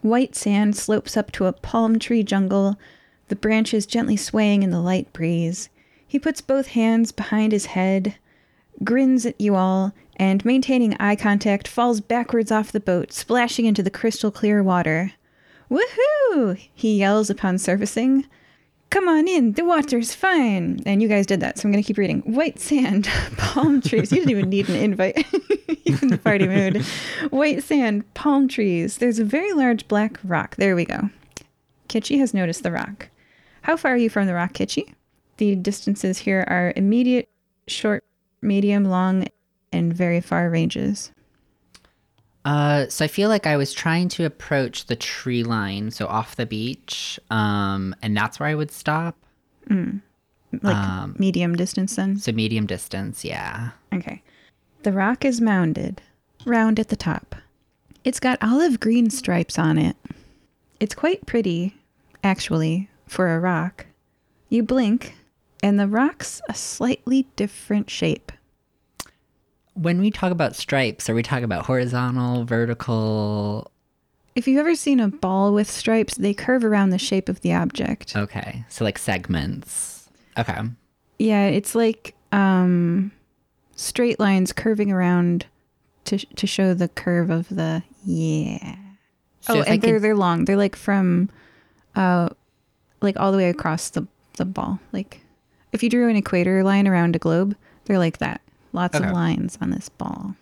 White 0.02 0.34
sand 0.34 0.74
slopes 0.74 1.16
up 1.16 1.30
to 1.30 1.46
a 1.46 1.52
palm 1.52 2.00
tree 2.00 2.24
jungle. 2.24 2.76
the 3.28 3.36
branches 3.36 3.86
gently 3.86 4.16
swaying 4.16 4.64
in 4.64 4.72
the 4.72 4.80
light 4.80 5.12
breeze. 5.12 5.68
He 6.04 6.18
puts 6.18 6.40
both 6.40 6.66
hands 6.66 7.12
behind 7.12 7.52
his 7.52 7.66
head, 7.66 8.16
grins 8.82 9.24
at 9.24 9.40
you 9.40 9.54
all, 9.54 9.94
and 10.16 10.44
maintaining 10.44 10.94
eye 10.94 11.14
contact, 11.14 11.68
falls 11.68 12.00
backwards 12.00 12.50
off 12.50 12.72
the 12.72 12.80
boat, 12.80 13.12
splashing 13.12 13.66
into 13.66 13.82
the 13.84 13.90
crystal 13.90 14.32
clear 14.32 14.60
water. 14.60 15.12
Woohoo! 15.70 16.58
He 16.74 16.98
yells 16.98 17.30
upon 17.30 17.58
surfacing. 17.58 18.26
Come 18.94 19.08
on 19.08 19.26
in, 19.26 19.54
the 19.54 19.64
water's 19.64 20.14
fine. 20.14 20.80
And 20.86 21.02
you 21.02 21.08
guys 21.08 21.26
did 21.26 21.40
that, 21.40 21.58
so 21.58 21.66
I'm 21.66 21.72
going 21.72 21.82
to 21.82 21.86
keep 21.86 21.98
reading. 21.98 22.20
White 22.20 22.60
sand, 22.60 23.06
palm 23.36 23.80
trees. 23.80 24.12
You 24.12 24.18
didn't 24.18 24.30
even 24.30 24.48
need 24.48 24.68
an 24.68 24.76
invite. 24.76 25.26
You're 25.84 25.98
in 26.00 26.10
the 26.10 26.16
party 26.18 26.46
mood. 26.46 26.80
White 27.30 27.64
sand, 27.64 28.14
palm 28.14 28.46
trees. 28.46 28.98
There's 28.98 29.18
a 29.18 29.24
very 29.24 29.52
large 29.52 29.88
black 29.88 30.20
rock. 30.22 30.54
There 30.54 30.76
we 30.76 30.84
go. 30.84 31.10
Kitschy 31.88 32.20
has 32.20 32.32
noticed 32.32 32.62
the 32.62 32.70
rock. 32.70 33.08
How 33.62 33.76
far 33.76 33.94
are 33.94 33.96
you 33.96 34.08
from 34.08 34.28
the 34.28 34.34
rock, 34.34 34.52
Kitschy? 34.52 34.94
The 35.38 35.56
distances 35.56 36.18
here 36.18 36.44
are 36.46 36.72
immediate, 36.76 37.28
short, 37.66 38.04
medium, 38.42 38.84
long, 38.84 39.26
and 39.72 39.92
very 39.92 40.20
far 40.20 40.48
ranges. 40.48 41.10
Uh, 42.44 42.86
so 42.88 43.04
I 43.04 43.08
feel 43.08 43.28
like 43.30 43.46
I 43.46 43.56
was 43.56 43.72
trying 43.72 44.08
to 44.10 44.24
approach 44.24 44.86
the 44.86 44.96
tree 44.96 45.42
line, 45.42 45.90
so 45.90 46.06
off 46.06 46.36
the 46.36 46.44
beach, 46.44 47.18
um, 47.30 47.94
and 48.02 48.16
that's 48.16 48.38
where 48.38 48.48
I 48.48 48.54
would 48.54 48.70
stop. 48.70 49.16
Mm. 49.70 50.02
Like 50.62 50.76
Um, 50.76 51.16
medium 51.18 51.56
distance 51.56 51.96
then? 51.96 52.18
So 52.18 52.32
medium 52.32 52.66
distance, 52.66 53.24
yeah. 53.24 53.70
Okay. 53.92 54.22
The 54.82 54.92
rock 54.92 55.24
is 55.24 55.40
mounded, 55.40 56.02
round 56.44 56.78
at 56.78 56.88
the 56.88 56.96
top. 56.96 57.34
It's 58.04 58.20
got 58.20 58.38
olive 58.42 58.78
green 58.78 59.08
stripes 59.08 59.58
on 59.58 59.78
it. 59.78 59.96
It's 60.78 60.94
quite 60.94 61.24
pretty, 61.24 61.74
actually, 62.22 62.90
for 63.06 63.34
a 63.34 63.40
rock. 63.40 63.86
You 64.50 64.62
blink, 64.62 65.14
and 65.62 65.80
the 65.80 65.88
rock's 65.88 66.42
a 66.48 66.54
slightly 66.54 67.26
different 67.36 67.88
shape. 67.88 68.30
When 69.74 70.00
we 70.00 70.10
talk 70.10 70.30
about 70.30 70.56
stripes, 70.56 71.10
are 71.10 71.14
we 71.14 71.22
talking 71.22 71.44
about 71.44 71.66
horizontal, 71.66 72.44
vertical? 72.44 73.70
If 74.34 74.48
you've 74.48 74.58
ever 74.58 74.74
seen 74.74 75.00
a 75.00 75.08
ball 75.08 75.52
with 75.52 75.70
stripes, 75.70 76.16
they 76.16 76.34
curve 76.34 76.64
around 76.64 76.90
the 76.90 76.98
shape 76.98 77.28
of 77.28 77.40
the 77.40 77.54
object. 77.54 78.16
Okay, 78.16 78.64
so 78.68 78.84
like 78.84 78.98
segments. 78.98 80.08
Okay. 80.38 80.58
Yeah, 81.18 81.46
it's 81.46 81.74
like 81.74 82.14
um, 82.32 83.12
straight 83.76 84.18
lines 84.18 84.52
curving 84.52 84.90
around 84.90 85.46
to 86.06 86.18
to 86.18 86.46
show 86.46 86.74
the 86.74 86.88
curve 86.88 87.30
of 87.30 87.48
the 87.48 87.82
yeah. 88.04 88.76
So 89.40 89.60
oh, 89.60 89.62
and 89.62 89.80
they're 89.82 90.00
they're 90.00 90.16
long. 90.16 90.44
They're 90.44 90.56
like 90.56 90.76
from, 90.76 91.30
uh, 91.94 92.30
like 93.00 93.18
all 93.18 93.30
the 93.30 93.38
way 93.38 93.48
across 93.50 93.90
the 93.90 94.06
the 94.36 94.44
ball. 94.44 94.80
Like 94.92 95.20
if 95.72 95.82
you 95.82 95.90
drew 95.90 96.08
an 96.08 96.16
equator 96.16 96.64
line 96.64 96.88
around 96.88 97.14
a 97.14 97.18
globe, 97.18 97.56
they're 97.84 97.98
like 97.98 98.18
that. 98.18 98.40
Lots 98.74 98.96
Okay. 98.96 99.06
of 99.06 99.12
lines 99.12 99.56
on 99.62 99.70
this 99.70 99.88
ball. 99.88 100.34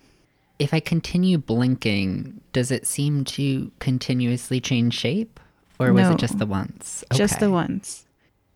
If 0.58 0.72
I 0.74 0.80
continue 0.80 1.38
blinking, 1.38 2.40
does 2.52 2.70
it 2.70 2.86
seem 2.86 3.24
to 3.26 3.70
continuously 3.78 4.60
change 4.60 4.94
shape? 4.94 5.38
Or 5.78 5.92
was 5.92 6.08
No. 6.08 6.14
it 6.14 6.18
just 6.18 6.38
the 6.38 6.46
once? 6.46 7.04
Just 7.12 7.38
the 7.40 7.46
Okay. 7.46 7.52
ones. 7.52 8.06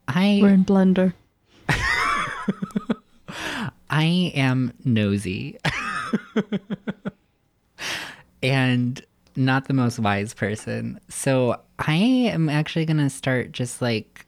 I 0.09 0.39
We're 0.43 0.55
in 0.55 0.65
Blender. 0.65 1.13
I 3.91 4.33
am 4.35 4.73
nosy. 4.85 5.59
and 8.43 9.05
not 9.35 9.69
the 9.69 9.75
most 9.75 9.99
wise 9.99 10.33
person. 10.33 10.99
So 11.09 11.61
I 11.79 11.95
am 11.95 12.49
actually 12.49 12.85
going 12.87 12.97
to 12.99 13.11
start 13.11 13.53
just 13.53 13.83
like 13.83 14.27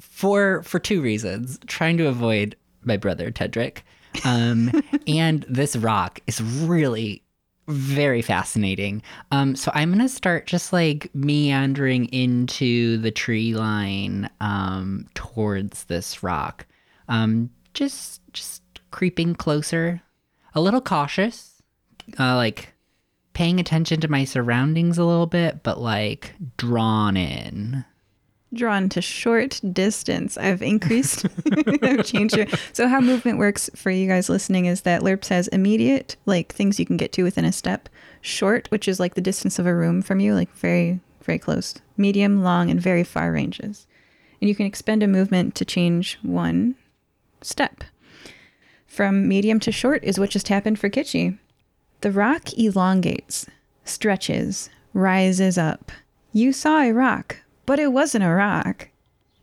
for 0.00 0.62
for 0.62 0.78
two 0.78 1.02
reasons, 1.02 1.58
trying 1.66 1.96
to 1.98 2.06
avoid 2.08 2.56
my 2.82 2.96
brother 2.96 3.30
Tedrick. 3.30 3.78
Um 4.24 4.70
and 5.06 5.44
this 5.48 5.76
rock 5.76 6.20
is 6.26 6.42
really 6.42 7.22
very 7.70 8.22
fascinating. 8.22 9.02
Um, 9.30 9.56
so 9.56 9.70
I'm 9.74 9.90
gonna 9.90 10.08
start 10.08 10.46
just 10.46 10.72
like 10.72 11.10
meandering 11.14 12.06
into 12.06 12.98
the 12.98 13.10
tree 13.10 13.54
line 13.54 14.28
um, 14.40 15.06
towards 15.14 15.84
this 15.84 16.22
rock. 16.22 16.66
Um, 17.08 17.50
just 17.74 18.20
just 18.32 18.62
creeping 18.90 19.34
closer, 19.34 20.02
a 20.54 20.60
little 20.60 20.80
cautious, 20.80 21.62
uh, 22.18 22.36
like 22.36 22.72
paying 23.32 23.60
attention 23.60 24.00
to 24.00 24.10
my 24.10 24.24
surroundings 24.24 24.98
a 24.98 25.04
little 25.04 25.26
bit, 25.26 25.62
but 25.62 25.80
like 25.80 26.34
drawn 26.56 27.16
in. 27.16 27.84
Drawn 28.52 28.88
to 28.90 29.00
short 29.00 29.60
distance. 29.72 30.36
I've 30.36 30.60
increased. 30.60 31.24
I've 31.82 32.04
changed 32.04 32.36
your. 32.36 32.46
So 32.72 32.88
how 32.88 33.00
movement 33.00 33.38
works 33.38 33.70
for 33.76 33.90
you 33.90 34.08
guys 34.08 34.28
listening 34.28 34.66
is 34.66 34.80
that 34.82 35.02
LURPS 35.02 35.26
says 35.26 35.48
immediate, 35.48 36.16
like 36.26 36.52
things 36.52 36.80
you 36.80 36.86
can 36.86 36.96
get 36.96 37.12
to 37.12 37.22
within 37.22 37.44
a 37.44 37.52
step. 37.52 37.88
Short, 38.20 38.68
which 38.70 38.88
is 38.88 38.98
like 38.98 39.14
the 39.14 39.20
distance 39.20 39.58
of 39.58 39.66
a 39.66 39.74
room 39.74 40.02
from 40.02 40.18
you, 40.18 40.34
like 40.34 40.52
very 40.54 41.00
very 41.22 41.38
close. 41.38 41.74
Medium, 41.96 42.42
long, 42.42 42.70
and 42.70 42.80
very 42.80 43.04
far 43.04 43.32
ranges. 43.32 43.86
And 44.40 44.48
you 44.48 44.54
can 44.54 44.66
expend 44.66 45.02
a 45.02 45.06
movement 45.06 45.54
to 45.56 45.64
change 45.64 46.18
one 46.22 46.74
step. 47.42 47.84
From 48.86 49.28
medium 49.28 49.60
to 49.60 49.70
short 49.70 50.02
is 50.02 50.18
what 50.18 50.30
just 50.30 50.48
happened 50.48 50.78
for 50.78 50.90
Kitschy. 50.90 51.38
The 52.00 52.10
rock 52.10 52.52
elongates, 52.58 53.46
stretches, 53.84 54.70
rises 54.92 55.56
up. 55.58 55.92
You 56.32 56.52
saw 56.52 56.80
a 56.80 56.92
rock, 56.92 57.36
but 57.70 57.78
it 57.78 57.92
wasn't 57.92 58.24
a 58.24 58.28
rock. 58.28 58.88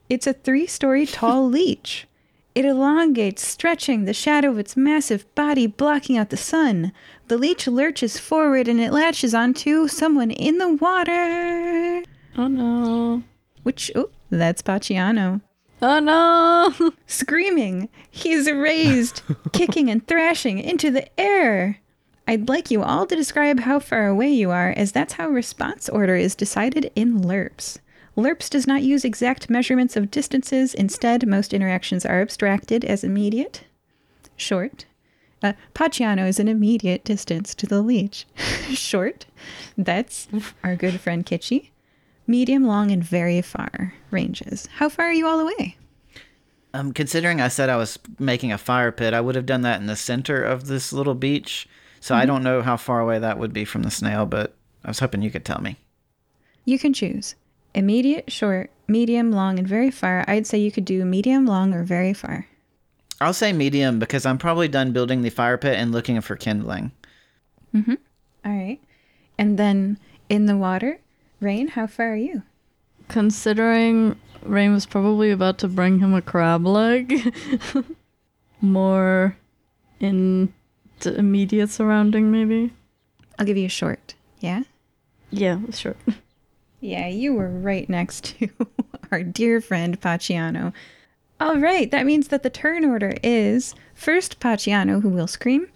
It's 0.09 0.27
a 0.27 0.33
three 0.33 0.67
story 0.67 1.05
tall 1.05 1.47
leech. 1.49 2.09
It 2.55 2.65
elongates, 2.65 3.47
stretching 3.47 4.03
the 4.03 4.13
shadow 4.13 4.49
of 4.49 4.59
its 4.59 4.75
massive 4.75 5.33
body, 5.33 5.65
blocking 5.65 6.17
out 6.17 6.29
the 6.29 6.35
sun. 6.35 6.91
The 7.29 7.37
leech 7.37 7.67
lurches 7.67 8.19
forward 8.19 8.67
and 8.67 8.81
it 8.81 8.91
latches 8.91 9.33
onto 9.33 9.87
someone 9.87 10.31
in 10.31 10.57
the 10.57 10.73
water. 10.73 12.03
Oh 12.37 12.49
no. 12.49 13.23
Which, 13.63 13.93
oh, 13.95 14.09
that's 14.29 14.61
Paciano. 14.61 15.39
Oh 15.81 15.99
no. 16.01 16.91
Screaming, 17.07 17.87
he's 18.11 18.51
raised, 18.51 19.21
kicking 19.53 19.89
and 19.89 20.05
thrashing 20.05 20.59
into 20.59 20.91
the 20.91 21.07
air. 21.17 21.79
I'd 22.27 22.49
like 22.49 22.71
you 22.71 22.83
all 22.83 23.05
to 23.05 23.15
describe 23.15 23.61
how 23.61 23.79
far 23.79 24.05
away 24.05 24.31
you 24.31 24.51
are, 24.51 24.73
as 24.75 24.91
that's 24.91 25.13
how 25.13 25.29
response 25.29 25.87
order 25.87 26.17
is 26.17 26.35
decided 26.35 26.91
in 26.93 27.21
LURPS. 27.21 27.79
LURPS 28.17 28.49
does 28.49 28.65
not 28.65 28.81
use 28.81 29.05
exact 29.05 29.47
measurements 29.47 29.95
of 29.95 30.09
distances. 30.09 30.73
Instead, 30.73 31.27
most 31.27 31.53
interactions 31.53 32.03
are 32.03 32.19
abstracted 32.19 32.83
as 32.83 33.03
immediate, 33.03 33.63
short. 34.35 34.85
Uh, 35.43 35.53
Paciano 35.75 36.27
is 36.27 36.39
an 36.39 36.47
immediate 36.47 37.05
distance 37.05 37.53
to 37.53 37.67
the 37.67 37.79
leech. 37.79 38.25
short. 38.69 39.27
That's 39.77 40.27
our 40.63 40.75
good 40.75 40.99
friend 40.99 41.23
Kitschy. 41.23 41.69
Medium, 42.25 42.65
long, 42.65 42.89
and 42.89 43.03
very 43.03 43.39
far 43.43 43.93
ranges. 44.09 44.67
How 44.77 44.89
far 44.89 45.05
are 45.05 45.13
you 45.13 45.27
all 45.27 45.39
away? 45.39 45.77
Um, 46.73 46.93
considering 46.93 47.39
I 47.39 47.49
said 47.49 47.69
I 47.69 47.77
was 47.77 47.99
making 48.17 48.51
a 48.51 48.57
fire 48.57 48.91
pit, 48.91 49.13
I 49.13 49.21
would 49.21 49.35
have 49.35 49.45
done 49.45 49.61
that 49.61 49.79
in 49.79 49.85
the 49.85 49.95
center 49.95 50.41
of 50.41 50.65
this 50.65 50.91
little 50.91 51.13
beach. 51.13 51.69
So 51.99 52.15
I 52.15 52.25
don't 52.25 52.43
know 52.43 52.63
how 52.63 52.77
far 52.77 52.99
away 52.99 53.19
that 53.19 53.37
would 53.37 53.53
be 53.53 53.63
from 53.63 53.83
the 53.83 53.91
snail, 53.91 54.25
but 54.25 54.55
I 54.83 54.87
was 54.87 54.99
hoping 54.99 55.21
you 55.21 55.31
could 55.31 55.45
tell 55.45 55.61
me. 55.61 55.77
You 56.65 56.79
can 56.79 56.93
choose 56.93 57.35
immediate, 57.77 58.31
short, 58.31 58.71
medium, 58.87 59.31
long, 59.31 59.59
and 59.59 59.67
very 59.67 59.91
far. 59.91 60.25
I'd 60.27 60.47
say 60.47 60.57
you 60.57 60.71
could 60.71 60.83
do 60.83 61.05
medium, 61.05 61.45
long, 61.45 61.75
or 61.75 61.83
very 61.83 62.11
far. 62.11 62.47
I'll 63.21 63.33
say 63.33 63.53
medium 63.53 63.99
because 63.99 64.25
I'm 64.25 64.39
probably 64.39 64.67
done 64.67 64.91
building 64.91 65.21
the 65.21 65.29
fire 65.29 65.57
pit 65.57 65.77
and 65.77 65.91
looking 65.91 66.19
for 66.21 66.35
kindling. 66.35 66.91
Mm-hmm. 67.75 67.93
All 68.45 68.51
right. 68.51 68.79
And 69.37 69.59
then 69.59 69.99
in 70.27 70.47
the 70.47 70.57
water, 70.57 70.99
Reine, 71.39 71.67
how 71.67 71.85
far 71.85 72.13
are 72.13 72.15
you? 72.15 72.41
Considering 73.09 74.15
Reine 74.41 74.73
was 74.73 74.87
probably 74.87 75.29
about 75.29 75.59
to 75.59 75.67
bring 75.67 75.99
him 75.99 76.15
a 76.15 76.21
crab 76.21 76.65
leg, 76.65 77.31
more 78.61 79.37
in 79.99 80.51
the 81.01 81.15
immediate 81.15 81.69
surrounding, 81.69 82.31
maybe. 82.31 82.73
I'll 83.37 83.45
give 83.45 83.57
you 83.57 83.67
a 83.67 83.69
short. 83.69 84.15
Yeah? 84.39 84.63
Yeah, 85.29 85.59
sure. 85.71 85.95
Yeah, 86.79 87.07
you 87.07 87.33
were 87.33 87.49
right 87.49 87.89
next 87.89 88.37
to 88.39 88.49
our 89.11 89.23
dear 89.23 89.61
friend 89.61 89.99
Paciano. 89.99 90.73
All 91.39 91.57
right, 91.57 91.89
that 91.91 92.05
means 92.05 92.29
that 92.29 92.43
the 92.43 92.49
turn 92.49 92.83
order 92.85 93.15
is 93.23 93.75
first 93.93 94.39
Paciano, 94.39 95.01
who 95.01 95.09
will 95.09 95.27
scream, 95.27 95.67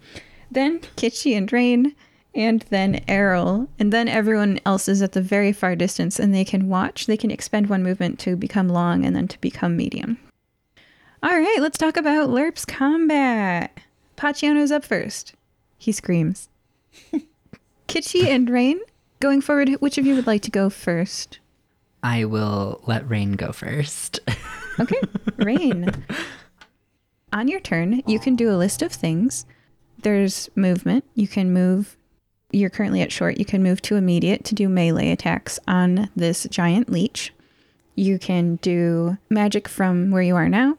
then 0.49 0.79
Kitschy 0.97 1.37
and 1.37 1.51
Reine, 1.51 1.95
and 2.33 2.65
then 2.69 3.03
Errol, 3.07 3.67
and 3.77 3.91
then 3.91 4.07
everyone 4.07 4.59
else 4.65 4.87
is 4.87 5.01
at 5.01 5.11
the 5.11 5.21
very 5.21 5.51
far 5.51 5.75
distance 5.75 6.19
and 6.19 6.33
they 6.33 6.45
can 6.45 6.69
watch. 6.69 7.05
They 7.05 7.17
can 7.17 7.31
expend 7.31 7.67
one 7.67 7.83
movement 7.83 8.19
to 8.19 8.35
become 8.35 8.69
long 8.69 9.05
and 9.05 9.15
then 9.15 9.27
to 9.27 9.39
become 9.41 9.75
medium. 9.75 10.17
All 11.23 11.37
right, 11.37 11.57
let's 11.59 11.77
talk 11.77 11.97
about 11.97 12.29
LURPS 12.29 12.65
combat. 12.65 13.77
Paciano's 14.15 14.71
up 14.71 14.83
first. 14.83 15.33
He 15.77 15.91
screams. 15.91 16.49
Kitschy 17.87 18.25
and 18.25 18.49
Reine, 18.49 18.79
going 19.21 19.39
forward, 19.39 19.69
which 19.79 19.97
of 19.97 20.05
you 20.05 20.15
would 20.15 20.27
like 20.27 20.41
to 20.41 20.51
go 20.51 20.69
first? 20.69 21.39
I 22.03 22.25
will 22.25 22.81
let 22.87 23.07
Reine 23.09 23.33
go 23.33 23.51
first. 23.51 24.19
Okay, 24.79 25.01
Reine. 25.35 25.91
On 27.33 27.47
your 27.49 27.59
turn, 27.59 28.01
you 28.07 28.19
can 28.19 28.37
do 28.37 28.49
a 28.49 28.55
list 28.55 28.81
of 28.81 28.91
things. 28.91 29.45
There's 30.01 30.49
movement. 30.55 31.03
You 31.13 31.27
can 31.27 31.51
move. 31.51 31.97
You're 32.51 32.69
currently 32.69 33.01
at 33.01 33.11
short. 33.11 33.37
You 33.37 33.43
can 33.45 33.61
move 33.61 33.81
to 33.83 33.97
immediate 33.97 34.45
to 34.45 34.55
do 34.55 34.69
melee 34.69 35.11
attacks 35.11 35.59
on 35.67 36.09
this 36.15 36.47
giant 36.49 36.89
leech. 36.89 37.33
You 37.95 38.17
can 38.17 38.55
do 38.57 39.17
magic 39.29 39.67
from 39.67 40.09
where 40.09 40.23
you 40.23 40.35
are 40.37 40.49
now. 40.49 40.77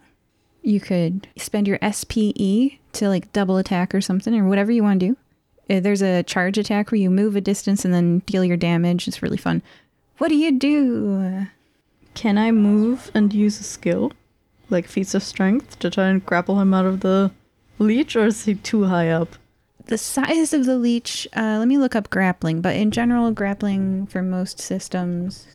You 0.62 0.80
could 0.80 1.28
spend 1.36 1.68
your 1.68 1.78
SPE 1.82 2.78
to 2.94 3.08
like 3.08 3.32
double 3.32 3.58
attack 3.58 3.94
or 3.94 4.00
something 4.00 4.34
or 4.34 4.48
whatever 4.48 4.72
you 4.72 4.82
want 4.82 5.00
to 5.00 5.08
do. 5.08 5.16
Uh, 5.68 5.80
There's 5.80 6.02
a 6.02 6.22
charge 6.22 6.58
attack 6.58 6.90
where 6.90 7.00
you 7.00 7.10
move 7.10 7.36
a 7.36 7.40
distance 7.40 7.84
and 7.84 7.92
then 7.92 8.20
deal 8.20 8.44
your 8.44 8.56
damage. 8.56 9.08
It's 9.08 9.22
really 9.22 9.36
fun. 9.36 9.62
What 10.18 10.28
do 10.28 10.36
you 10.36 10.58
do? 10.58 11.46
Can 12.14 12.38
I 12.38 12.50
move 12.52 13.10
and 13.14 13.32
use 13.32 13.58
a 13.58 13.64
skill, 13.64 14.12
like 14.70 14.86
feats 14.86 15.14
of 15.14 15.22
strength, 15.22 15.78
to 15.78 15.90
try 15.90 16.08
and 16.08 16.24
grapple 16.24 16.60
him 16.60 16.74
out 16.74 16.84
of 16.84 17.00
the 17.00 17.30
leech, 17.78 18.14
or 18.16 18.26
is 18.26 18.44
he 18.44 18.54
too 18.54 18.84
high 18.84 19.08
up? 19.08 19.36
the 19.86 19.98
size 19.98 20.52
of 20.54 20.64
the 20.64 20.78
leech 20.78 21.26
uh, 21.36 21.56
let 21.58 21.66
me 21.66 21.76
look 21.76 21.96
up 21.96 22.08
grappling 22.08 22.60
but 22.60 22.76
in 22.76 22.92
general 22.92 23.32
grappling 23.32 24.06
for 24.06 24.22
most 24.22 24.60
systems 24.60 25.48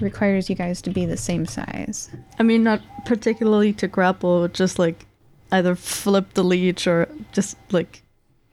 requires 0.00 0.50
you 0.50 0.56
guys 0.56 0.82
to 0.82 0.90
be 0.90 1.06
the 1.06 1.16
same 1.16 1.46
size 1.46 2.10
I 2.38 2.42
mean, 2.42 2.64
not 2.64 2.80
particularly 3.04 3.72
to 3.74 3.86
grapple, 3.86 4.48
just 4.48 4.78
like 4.78 5.06
either 5.52 5.74
flip 5.74 6.34
the 6.34 6.42
leech 6.42 6.86
or 6.86 7.08
just 7.32 7.56
like 7.70 8.02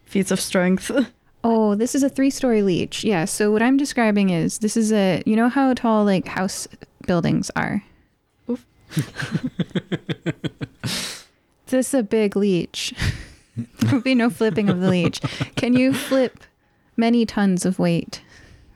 feats 0.08 0.32
of 0.32 0.39
strength. 0.39 0.91
oh 1.43 1.76
this 1.76 1.93
is 1.93 2.01
a 2.01 2.10
three 2.10 2.32
story 2.32 2.64
leech 2.64 3.03
yeah 3.03 3.24
so 3.24 3.51
what 3.51 3.62
i'm 3.62 3.78
describing 3.78 4.32
is 4.32 4.58
this 4.58 4.76
is 4.76 4.91
a 4.91 5.22
you 5.28 5.36
know 5.36 5.49
how 5.49 5.72
tall 5.76 6.03
like 6.03 6.28
house 6.28 6.68
buildings 7.05 7.51
are 7.55 7.84
Oof. 8.49 8.66
this 11.68 11.88
is 11.89 11.93
a 11.93 12.01
big 12.01 12.36
leech 12.36 12.91
there 13.55 13.91
will 13.93 14.01
be 14.01 14.16
no 14.16 14.32
flipping 14.32 14.68
of 14.68 14.82
the 14.82 14.89
leech 14.89 15.22
can 15.55 15.74
you 15.74 15.93
flip 15.93 16.43
many 16.97 17.24
tons 17.24 17.66
of 17.66 17.78
weight 17.78 18.24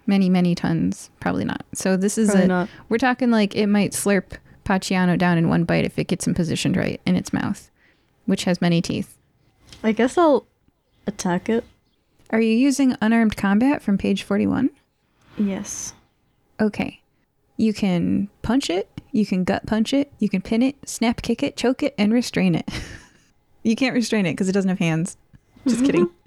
many 0.05 0.29
many 0.29 0.53
tons 0.53 1.09
probably 1.19 1.43
not 1.43 1.65
so 1.73 1.97
this 1.97 2.15
is 2.15 2.29
Probably 2.29 2.45
a 2.45 2.47
not. 2.47 2.69
We're 2.89 2.99
talking 2.99 3.31
like 3.31 3.55
it 3.55 3.67
might 3.67 3.93
slurp 3.93 4.37
Paciano 4.63 5.17
down 5.17 5.37
in 5.37 5.49
one 5.49 5.63
bite 5.63 5.85
if 5.85 5.97
it 5.97 6.07
gets 6.07 6.27
him 6.27 6.33
positioned 6.33 6.77
right 6.77 7.01
in 7.05 7.15
its 7.15 7.33
mouth, 7.33 7.69
which 8.25 8.43
has 8.45 8.61
many 8.61 8.81
teeth. 8.81 9.17
I 9.83 9.91
guess 9.91 10.17
I'll 10.17 10.45
attack 11.07 11.49
it. 11.49 11.63
Are 12.29 12.41
you 12.41 12.55
using 12.55 12.95
unarmed 13.01 13.35
combat 13.35 13.81
from 13.81 13.97
page 13.97 14.23
41? 14.23 14.69
Yes. 15.37 15.93
Okay. 16.59 17.01
You 17.57 17.73
can 17.73 18.29
punch 18.41 18.69
it, 18.69 18.89
you 19.11 19.25
can 19.25 19.43
gut 19.43 19.65
punch 19.65 19.93
it, 19.93 20.11
you 20.19 20.29
can 20.29 20.41
pin 20.41 20.61
it, 20.63 20.75
snap 20.87 21.21
kick 21.21 21.43
it, 21.43 21.57
choke 21.57 21.83
it, 21.83 21.93
and 21.97 22.13
restrain 22.13 22.55
it. 22.55 22.69
you 23.63 23.75
can't 23.75 23.93
restrain 23.93 24.25
it 24.25 24.33
because 24.33 24.49
it 24.49 24.53
doesn't 24.53 24.69
have 24.69 24.79
hands. 24.79 25.17
Just 25.67 25.85
kidding. 25.85 26.09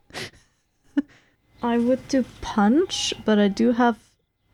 I 1.63 1.79
would 1.79 2.07
do 2.09 2.25
punch, 2.41 3.15
but 3.25 3.39
I 3.39 3.49
do 3.49 3.73
have 3.73 3.99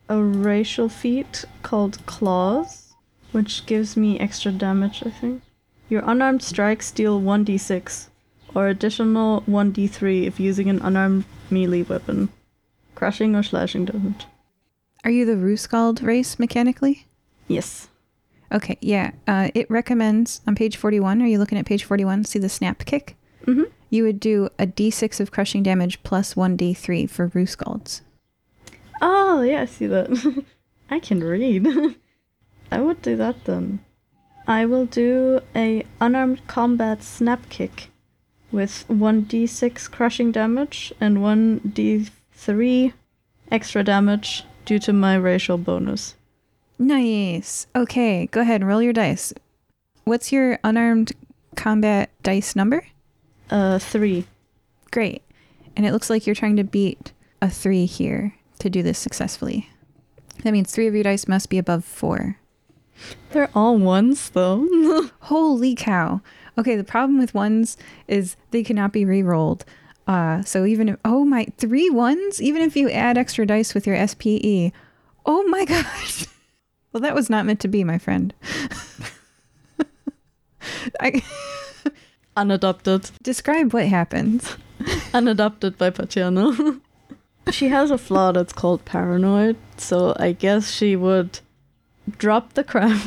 a 0.08 0.22
racial 0.22 0.88
feat 0.88 1.44
called 1.62 2.04
claws, 2.06 2.94
which 3.32 3.66
gives 3.66 3.96
me 3.96 4.18
extra 4.18 4.52
damage, 4.52 5.02
I 5.04 5.10
think. 5.10 5.42
Your 5.88 6.02
unarmed 6.06 6.42
strikes 6.42 6.90
deal 6.92 7.20
1d6, 7.20 8.09
or 8.54 8.68
additional 8.68 9.42
1d3 9.42 10.26
if 10.26 10.40
using 10.40 10.68
an 10.68 10.80
unarmed 10.80 11.24
melee 11.50 11.82
weapon. 11.82 12.28
Crushing 12.94 13.34
or 13.34 13.42
slashing 13.42 13.84
damage. 13.84 14.26
Are 15.04 15.10
you 15.10 15.24
the 15.24 15.32
Ruskald 15.32 16.02
race 16.02 16.38
mechanically? 16.38 17.06
Yes. 17.48 17.88
Okay, 18.52 18.76
yeah. 18.80 19.12
Uh, 19.26 19.50
it 19.54 19.70
recommends 19.70 20.40
on 20.46 20.54
page 20.54 20.76
41, 20.76 21.22
are 21.22 21.26
you 21.26 21.38
looking 21.38 21.58
at 21.58 21.66
page 21.66 21.84
41? 21.84 22.24
See 22.24 22.38
the 22.38 22.48
snap 22.48 22.84
kick? 22.84 23.16
Mm-hmm. 23.46 23.64
You 23.88 24.04
would 24.04 24.20
do 24.20 24.48
a 24.58 24.66
d6 24.66 25.20
of 25.20 25.30
crushing 25.30 25.62
damage 25.62 26.02
plus 26.02 26.34
1d3 26.34 27.08
for 27.08 27.28
Ruskalds. 27.30 28.02
Oh, 29.00 29.42
yeah, 29.42 29.62
I 29.62 29.64
see 29.64 29.86
that. 29.86 30.44
I 30.90 30.98
can 30.98 31.22
read. 31.22 31.66
I 32.70 32.80
would 32.80 33.02
do 33.02 33.16
that 33.16 33.44
then. 33.44 33.80
I 34.46 34.66
will 34.66 34.86
do 34.86 35.40
a 35.54 35.84
unarmed 36.00 36.46
combat 36.46 37.02
snap 37.02 37.48
kick 37.48 37.90
with 38.52 38.84
1d6 38.88 39.90
crushing 39.90 40.32
damage 40.32 40.92
and 41.00 41.18
1d3 41.18 42.92
extra 43.50 43.84
damage 43.84 44.44
due 44.64 44.78
to 44.78 44.92
my 44.92 45.14
racial 45.14 45.58
bonus. 45.58 46.14
Nice. 46.78 47.66
Okay, 47.76 48.26
go 48.26 48.40
ahead 48.40 48.60
and 48.62 48.68
roll 48.68 48.82
your 48.82 48.92
dice. 48.92 49.32
What's 50.04 50.32
your 50.32 50.58
unarmed 50.64 51.12
combat 51.56 52.10
dice 52.22 52.56
number? 52.56 52.86
Uh, 53.50 53.78
3. 53.78 54.24
Great. 54.90 55.22
And 55.76 55.86
it 55.86 55.92
looks 55.92 56.10
like 56.10 56.26
you're 56.26 56.34
trying 56.34 56.56
to 56.56 56.64
beat 56.64 57.12
a 57.40 57.48
three 57.48 57.86
here 57.86 58.34
to 58.58 58.68
do 58.68 58.82
this 58.82 58.98
successfully. 58.98 59.68
That 60.42 60.52
means 60.52 60.72
three 60.72 60.86
of 60.86 60.94
your 60.94 61.04
dice 61.04 61.28
must 61.28 61.48
be 61.48 61.58
above 61.58 61.84
four. 61.84 62.36
They're 63.32 63.50
all 63.54 63.78
ones 63.78 64.30
though. 64.30 65.10
Holy 65.20 65.74
cow. 65.74 66.20
Okay, 66.60 66.76
the 66.76 66.84
problem 66.84 67.18
with 67.18 67.32
ones 67.34 67.78
is 68.06 68.36
they 68.50 68.62
cannot 68.62 68.92
be 68.92 69.06
re-rolled. 69.06 69.64
Uh, 70.06 70.42
so 70.42 70.66
even 70.66 70.90
if, 70.90 70.96
oh 71.06 71.24
my, 71.24 71.46
three 71.56 71.88
ones? 71.88 72.42
Even 72.42 72.60
if 72.60 72.76
you 72.76 72.90
add 72.90 73.16
extra 73.16 73.46
dice 73.46 73.72
with 73.72 73.86
your 73.86 74.06
SPE. 74.06 74.70
Oh 75.24 75.42
my 75.48 75.64
gosh. 75.68 76.26
Well, 76.92 77.00
that 77.00 77.14
was 77.14 77.30
not 77.30 77.46
meant 77.46 77.60
to 77.60 77.68
be, 77.68 77.82
my 77.82 77.96
friend. 77.96 78.34
I 81.00 81.22
Unadopted. 82.36 83.10
describe 83.22 83.72
what 83.72 83.86
happens. 83.86 84.56
Unadopted 85.14 85.78
by 85.78 85.88
Paciano. 85.88 86.78
she 87.50 87.68
has 87.68 87.90
a 87.90 87.96
flaw 87.96 88.32
that's 88.32 88.52
called 88.52 88.84
paranoid, 88.84 89.56
so 89.78 90.14
I 90.18 90.32
guess 90.32 90.70
she 90.70 90.94
would 90.94 91.40
drop 92.18 92.52
the 92.52 92.64
crab, 92.64 93.00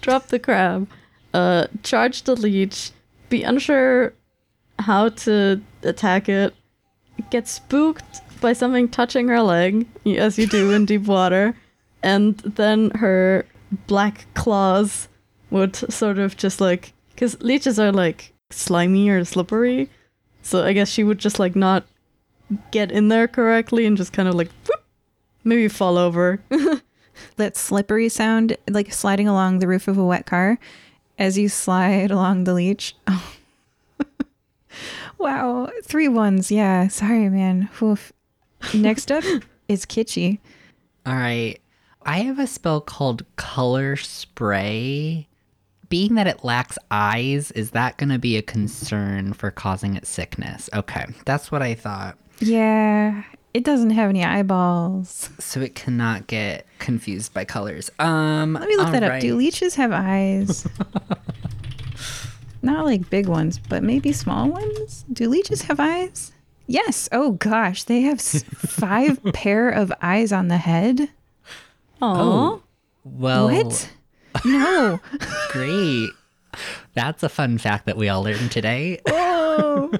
drop 0.00 0.26
the 0.28 0.38
crab, 0.40 0.88
uh, 1.36 1.66
charge 1.82 2.22
the 2.22 2.34
leech, 2.34 2.90
be 3.28 3.42
unsure 3.42 4.14
how 4.78 5.10
to 5.10 5.60
attack 5.82 6.28
it, 6.28 6.54
get 7.30 7.46
spooked 7.46 8.20
by 8.40 8.52
something 8.52 8.88
touching 8.88 9.28
her 9.28 9.42
leg, 9.42 9.86
as 10.06 10.38
you 10.38 10.46
do 10.46 10.70
in 10.70 10.86
deep 10.86 11.02
water, 11.02 11.54
and 12.02 12.38
then 12.38 12.90
her 12.90 13.44
black 13.86 14.26
claws 14.34 15.08
would 15.50 15.76
sort 15.76 16.18
of 16.18 16.36
just 16.36 16.60
like 16.60 16.92
because 17.14 17.40
leeches 17.42 17.78
are 17.78 17.92
like 17.92 18.32
slimy 18.50 19.08
or 19.08 19.24
slippery 19.24 19.90
so 20.42 20.64
i 20.64 20.72
guess 20.72 20.88
she 20.88 21.02
would 21.02 21.18
just 21.18 21.40
like 21.40 21.56
not 21.56 21.84
get 22.70 22.92
in 22.92 23.08
there 23.08 23.28
correctly 23.28 23.86
and 23.86 23.96
just 23.96 24.12
kind 24.12 24.28
of 24.28 24.34
like 24.34 24.50
whoop, 24.66 24.84
maybe 25.44 25.68
fall 25.68 25.98
over. 25.98 26.40
That 27.36 27.56
slippery 27.56 28.10
sound, 28.10 28.58
like 28.68 28.92
sliding 28.92 29.26
along 29.26 29.58
the 29.58 29.66
roof 29.66 29.88
of 29.88 29.96
a 29.96 30.04
wet 30.04 30.26
car 30.26 30.58
as 31.18 31.38
you 31.38 31.48
slide 31.48 32.10
along 32.10 32.44
the 32.44 32.54
leech. 32.54 32.94
Oh. 33.06 33.32
wow. 35.18 35.70
Three 35.82 36.08
ones. 36.08 36.50
Yeah. 36.50 36.88
Sorry, 36.88 37.28
man. 37.28 37.68
Oof. 37.82 38.12
Next 38.74 39.10
up 39.12 39.24
is 39.68 39.86
Kitschy. 39.86 40.38
All 41.04 41.14
right. 41.14 41.58
I 42.02 42.18
have 42.20 42.38
a 42.38 42.46
spell 42.46 42.80
called 42.80 43.24
Color 43.36 43.96
Spray. 43.96 45.28
Being 45.88 46.14
that 46.14 46.26
it 46.26 46.44
lacks 46.44 46.78
eyes, 46.90 47.52
is 47.52 47.70
that 47.70 47.96
going 47.96 48.10
to 48.10 48.18
be 48.18 48.36
a 48.36 48.42
concern 48.42 49.32
for 49.32 49.50
causing 49.50 49.94
it 49.94 50.06
sickness? 50.06 50.68
Okay, 50.74 51.04
that's 51.24 51.50
what 51.52 51.62
I 51.62 51.74
thought. 51.74 52.18
Yeah. 52.40 53.22
It 53.56 53.64
doesn't 53.64 53.90
have 53.90 54.10
any 54.10 54.22
eyeballs. 54.22 55.30
So 55.38 55.62
it 55.62 55.74
cannot 55.74 56.26
get 56.26 56.66
confused 56.78 57.32
by 57.32 57.46
colors. 57.46 57.90
Um, 57.98 58.52
Let 58.52 58.68
me 58.68 58.76
look 58.76 58.92
that 58.92 59.02
up. 59.02 59.18
Do 59.20 59.34
leeches 59.34 59.76
have 59.76 59.92
eyes? 59.92 60.66
Not 62.62 62.84
like 62.84 63.08
big 63.08 63.28
ones, 63.28 63.58
but 63.58 63.82
maybe 63.82 64.12
small 64.12 64.48
ones? 64.50 65.06
Do 65.10 65.28
leeches 65.30 65.62
have 65.62 65.80
eyes? 65.80 66.32
Yes. 66.66 67.08
Oh 67.12 67.32
gosh, 67.32 67.84
they 67.84 68.02
have 68.02 68.18
s- 68.18 68.42
five 68.56 69.22
pair 69.32 69.70
of 69.70 69.90
eyes 70.02 70.32
on 70.32 70.48
the 70.48 70.58
head. 70.58 71.08
oh 72.02 72.62
Well, 73.04 73.46
What? 73.48 73.88
No. 74.44 75.00
great. 75.50 76.10
That's 76.92 77.22
a 77.22 77.30
fun 77.30 77.56
fact 77.56 77.86
that 77.86 77.96
we 77.96 78.10
all 78.10 78.22
learned 78.22 78.50
today. 78.52 79.00
Oh. 79.08 79.92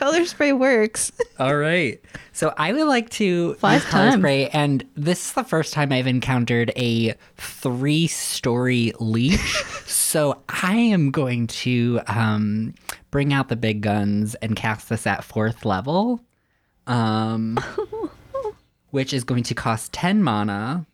Color 0.00 0.24
spray 0.24 0.54
works. 0.54 1.12
All 1.38 1.58
right. 1.58 2.02
So 2.32 2.54
I 2.56 2.72
would 2.72 2.86
like 2.86 3.10
to 3.10 3.52
Five 3.56 3.82
use 3.82 3.90
color 3.90 4.12
spray, 4.12 4.48
and 4.48 4.82
this 4.96 5.26
is 5.26 5.32
the 5.34 5.44
first 5.44 5.74
time 5.74 5.92
I've 5.92 6.06
encountered 6.06 6.72
a 6.74 7.14
three-story 7.36 8.94
leech. 8.98 9.62
so 9.86 10.40
I 10.48 10.74
am 10.74 11.10
going 11.10 11.48
to 11.48 12.00
um, 12.06 12.72
bring 13.10 13.34
out 13.34 13.50
the 13.50 13.56
big 13.56 13.82
guns 13.82 14.34
and 14.36 14.56
cast 14.56 14.88
this 14.88 15.06
at 15.06 15.22
fourth 15.22 15.66
level, 15.66 16.24
um, 16.86 17.58
which 18.92 19.12
is 19.12 19.22
going 19.22 19.42
to 19.42 19.54
cost 19.54 19.92
ten 19.92 20.22
mana. 20.22 20.86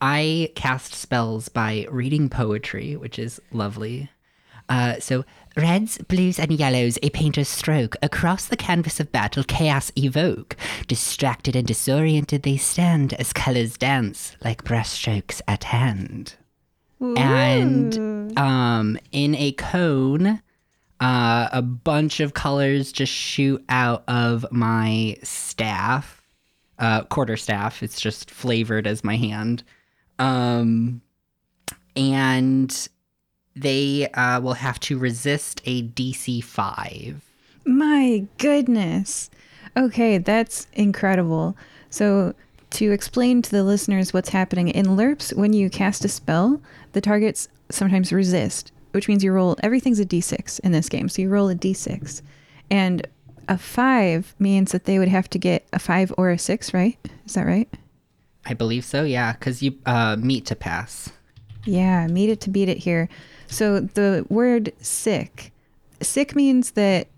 I 0.00 0.52
cast 0.54 0.94
spells 0.94 1.48
by 1.48 1.88
reading 1.90 2.28
poetry, 2.28 2.94
which 2.94 3.18
is 3.18 3.40
lovely. 3.50 4.08
Uh, 4.68 5.00
so, 5.00 5.24
reds, 5.58 5.98
blues, 5.98 6.38
and 6.38 6.52
yellows, 6.52 6.98
a 7.02 7.10
painter's 7.10 7.48
stroke. 7.48 7.96
Across 8.02 8.46
the 8.46 8.56
canvas 8.56 9.00
of 9.00 9.12
battle, 9.12 9.44
chaos 9.44 9.92
evoke. 9.96 10.56
Distracted 10.86 11.54
and 11.56 11.66
disoriented, 11.66 12.42
they 12.44 12.56
stand 12.56 13.12
as 13.14 13.32
colors 13.32 13.76
dance 13.76 14.36
like 14.42 14.64
brushstrokes 14.64 15.42
at 15.46 15.64
hand. 15.64 16.36
And 17.00 18.36
um, 18.38 18.98
in 19.12 19.34
a 19.36 19.52
cone, 19.52 20.42
uh, 21.00 21.48
a 21.52 21.62
bunch 21.62 22.20
of 22.20 22.34
colors 22.34 22.90
just 22.90 23.12
shoot 23.12 23.64
out 23.68 24.02
of 24.08 24.44
my 24.50 25.16
staff, 25.22 26.22
uh, 26.78 27.04
quarter 27.04 27.36
staff. 27.36 27.82
It's 27.82 28.00
just 28.00 28.30
flavored 28.30 28.86
as 28.86 29.04
my 29.04 29.16
hand. 29.16 29.62
Um, 30.18 31.02
and 31.94 32.88
they 33.60 34.08
uh, 34.10 34.40
will 34.40 34.54
have 34.54 34.80
to 34.80 34.98
resist 34.98 35.60
a 35.64 35.82
DC 35.82 36.42
5. 36.42 37.22
My 37.64 38.26
goodness. 38.38 39.30
Okay, 39.76 40.18
that's 40.18 40.66
incredible. 40.72 41.56
So, 41.90 42.34
to 42.70 42.92
explain 42.92 43.42
to 43.42 43.50
the 43.50 43.64
listeners 43.64 44.12
what's 44.12 44.28
happening 44.28 44.68
in 44.68 44.96
LURPS, 44.96 45.34
when 45.34 45.52
you 45.52 45.70
cast 45.70 46.04
a 46.04 46.08
spell, 46.08 46.60
the 46.92 47.00
targets 47.00 47.48
sometimes 47.70 48.12
resist, 48.12 48.72
which 48.92 49.08
means 49.08 49.24
you 49.24 49.32
roll 49.32 49.56
everything's 49.62 50.00
a 50.00 50.04
d6 50.04 50.60
in 50.60 50.72
this 50.72 50.88
game. 50.88 51.08
So, 51.08 51.22
you 51.22 51.30
roll 51.30 51.48
a 51.48 51.54
d6. 51.54 52.22
And 52.70 53.06
a 53.48 53.56
5 53.56 54.34
means 54.38 54.72
that 54.72 54.84
they 54.84 54.98
would 54.98 55.08
have 55.08 55.30
to 55.30 55.38
get 55.38 55.66
a 55.72 55.78
5 55.78 56.12
or 56.18 56.30
a 56.30 56.38
6, 56.38 56.74
right? 56.74 56.98
Is 57.26 57.34
that 57.34 57.46
right? 57.46 57.68
I 58.44 58.54
believe 58.54 58.84
so, 58.84 59.04
yeah, 59.04 59.32
because 59.32 59.62
you 59.62 59.78
uh, 59.86 60.16
meet 60.18 60.46
to 60.46 60.56
pass. 60.56 61.10
Yeah, 61.64 62.06
meet 62.06 62.30
it 62.30 62.40
to 62.42 62.50
beat 62.50 62.68
it 62.68 62.78
here. 62.78 63.08
So 63.48 63.80
the 63.80 64.24
word 64.28 64.72
sick, 64.80 65.52
sick 66.00 66.36
means 66.36 66.72
that 66.72 67.08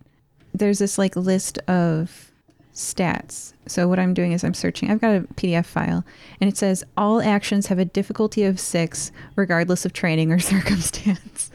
there's 0.54 0.78
this 0.78 0.96
like 0.98 1.16
list 1.16 1.58
of 1.68 2.30
stats. 2.74 3.52
So 3.66 3.86
what 3.88 3.98
I'm 3.98 4.14
doing 4.14 4.32
is 4.32 4.42
I'm 4.42 4.54
searching. 4.54 4.90
I've 4.90 5.00
got 5.00 5.16
a 5.16 5.20
PDF 5.34 5.66
file 5.66 6.04
and 6.40 6.48
it 6.48 6.56
says 6.56 6.84
all 6.96 7.20
actions 7.20 7.66
have 7.66 7.78
a 7.78 7.84
difficulty 7.84 8.44
of 8.44 8.58
6 8.58 9.12
regardless 9.36 9.84
of 9.84 9.92
training 9.92 10.32
or 10.32 10.38
circumstance. 10.54 11.50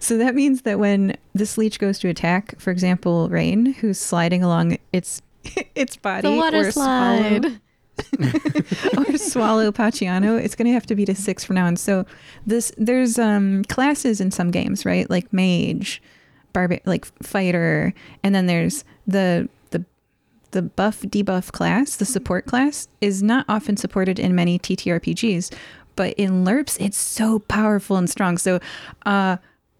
so 0.00 0.18
that 0.18 0.34
means 0.34 0.62
that 0.62 0.78
when 0.78 1.16
this 1.34 1.56
leech 1.56 1.78
goes 1.78 1.98
to 2.00 2.08
attack, 2.08 2.58
for 2.58 2.70
example, 2.70 3.28
Reine, 3.28 3.66
who's 3.74 3.98
sliding 4.00 4.42
along 4.42 4.78
its 4.92 5.22
its 5.74 5.96
body 5.96 6.28
The 6.28 6.36
water 6.36 6.60
or 6.68 6.72
slide. 6.72 7.42
swallow 7.44 7.56
or 8.98 9.16
swallow 9.18 9.70
Paciano, 9.70 10.36
it's 10.36 10.54
going 10.54 10.66
to 10.66 10.72
have 10.72 10.86
to 10.86 10.94
be 10.94 11.04
to 11.04 11.14
six 11.14 11.44
from 11.44 11.56
now 11.56 11.66
on. 11.66 11.76
So 11.76 12.04
this 12.46 12.72
there's 12.76 13.18
um 13.18 13.64
classes 13.64 14.20
in 14.20 14.30
some 14.30 14.50
games, 14.50 14.84
right? 14.84 15.08
Like 15.08 15.32
mage, 15.32 16.02
barba- 16.52 16.80
like 16.84 17.06
fighter, 17.22 17.94
and 18.22 18.34
then 18.34 18.46
there's 18.46 18.84
the 19.06 19.48
the 19.70 19.84
the 20.50 20.62
buff 20.62 21.02
debuff 21.02 21.52
class, 21.52 21.96
the 21.96 22.04
support 22.04 22.46
class 22.46 22.88
is 23.00 23.22
not 23.22 23.44
often 23.48 23.76
supported 23.76 24.18
in 24.18 24.34
many 24.34 24.58
TTRPGs, 24.58 25.52
but 25.96 26.14
in 26.14 26.44
LURPS 26.44 26.76
it's 26.80 26.98
so 26.98 27.38
powerful 27.40 27.96
and 27.96 28.10
strong. 28.10 28.38
So 28.38 28.60
uh 29.06 29.36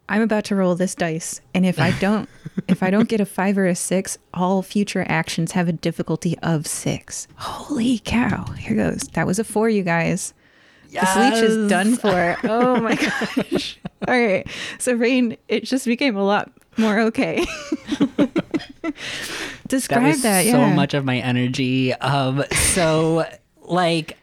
I'm 0.09 0.23
about 0.23 0.45
to 0.45 0.55
roll 0.55 0.75
this 0.75 0.95
dice, 0.95 1.41
and 1.55 1.65
if 1.65 1.81
I 1.81 1.91
don't, 2.01 2.29
if 2.69 2.83
I 2.83 2.91
don't 2.91 3.09
get 3.09 3.21
a 3.21 3.27
five 3.27 3.57
or 3.57 3.67
a 3.67 3.75
six, 3.75 4.19
all 4.33 4.63
future 4.63 5.05
actions 5.09 5.53
have 5.53 5.69
a 5.69 5.73
difficulty 5.73 6.39
of 6.43 6.67
six. 6.67 7.27
Holy 7.37 7.99
cow! 8.01 8.45
Here 8.53 8.77
goes. 8.77 9.03
That 9.15 9.27
was 9.27 9.39
a 9.39 9.45
four, 9.45 9.69
you 9.69 9.83
guys. 9.83 10.35
This 10.91 11.17
leech 11.17 11.43
is 11.43 11.69
done 11.69 11.97
for. 11.97 12.37
Oh 12.45 12.81
my 12.81 12.95
gosh! 12.95 13.79
All 14.09 14.15
right, 14.21 14.47
so 14.79 14.93
Reine. 14.95 15.37
It 15.49 15.65
just 15.65 15.87
became 15.87 16.17
a 16.17 16.25
lot 16.25 16.53
more 16.77 17.01
okay. 17.01 17.45
Describe 19.67 20.17
that 20.17 20.45
that. 20.45 20.51
so 20.51 20.67
much 20.69 20.93
of 20.95 21.05
my 21.05 21.19
energy. 21.19 21.95
Um, 21.95 22.45
so 22.53 23.25
like, 23.63 24.19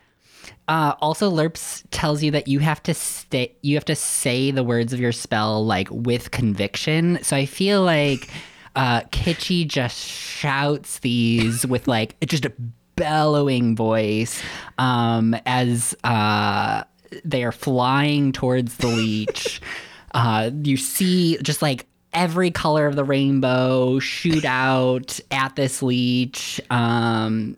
uh, 0.72 0.95
also 1.01 1.30
LURPS 1.30 1.84
tells 1.91 2.24
you 2.24 2.32
that 2.32 2.47
you 2.47 2.59
have 2.59 2.82
to 2.84 2.93
stay, 2.93 3.53
you 3.61 3.76
have 3.76 3.84
to 3.84 3.95
say 3.95 4.51
the 4.51 4.63
words 4.63 4.93
of 4.93 5.01
your 5.01 5.11
spell 5.11 5.65
like 5.65 5.89
with 5.91 6.32
conviction. 6.32 7.22
So 7.24 7.36
I 7.36 7.45
feel 7.45 7.84
like 7.84 8.30
uh, 8.78 9.01
Kitschy 9.11 9.67
just 9.67 9.97
shouts 9.97 10.99
these 10.99 11.67
with 11.67 11.89
like 11.89 12.17
just 12.22 12.45
a 12.45 12.53
bellowing 12.95 13.76
voice 13.76 14.41
um, 14.78 15.36
as 15.45 15.93
uh, 16.05 16.86
they 17.26 17.43
are 17.43 17.51
flying 17.51 18.32
towards 18.32 18.78
the 18.78 18.88
leech. 18.88 19.61
uh, 20.13 20.51
you 20.63 20.78
see 20.78 21.38
just 21.41 21.61
like 21.61 21.86
every 22.13 22.49
color 22.49 22.88
of 22.88 22.95
the 22.95 23.03
rainbow 23.03 23.99
shoot 23.99 24.45
out 24.45 25.19
at 25.32 25.57
this 25.57 25.84
leech, 25.84 26.61
um, 26.69 27.57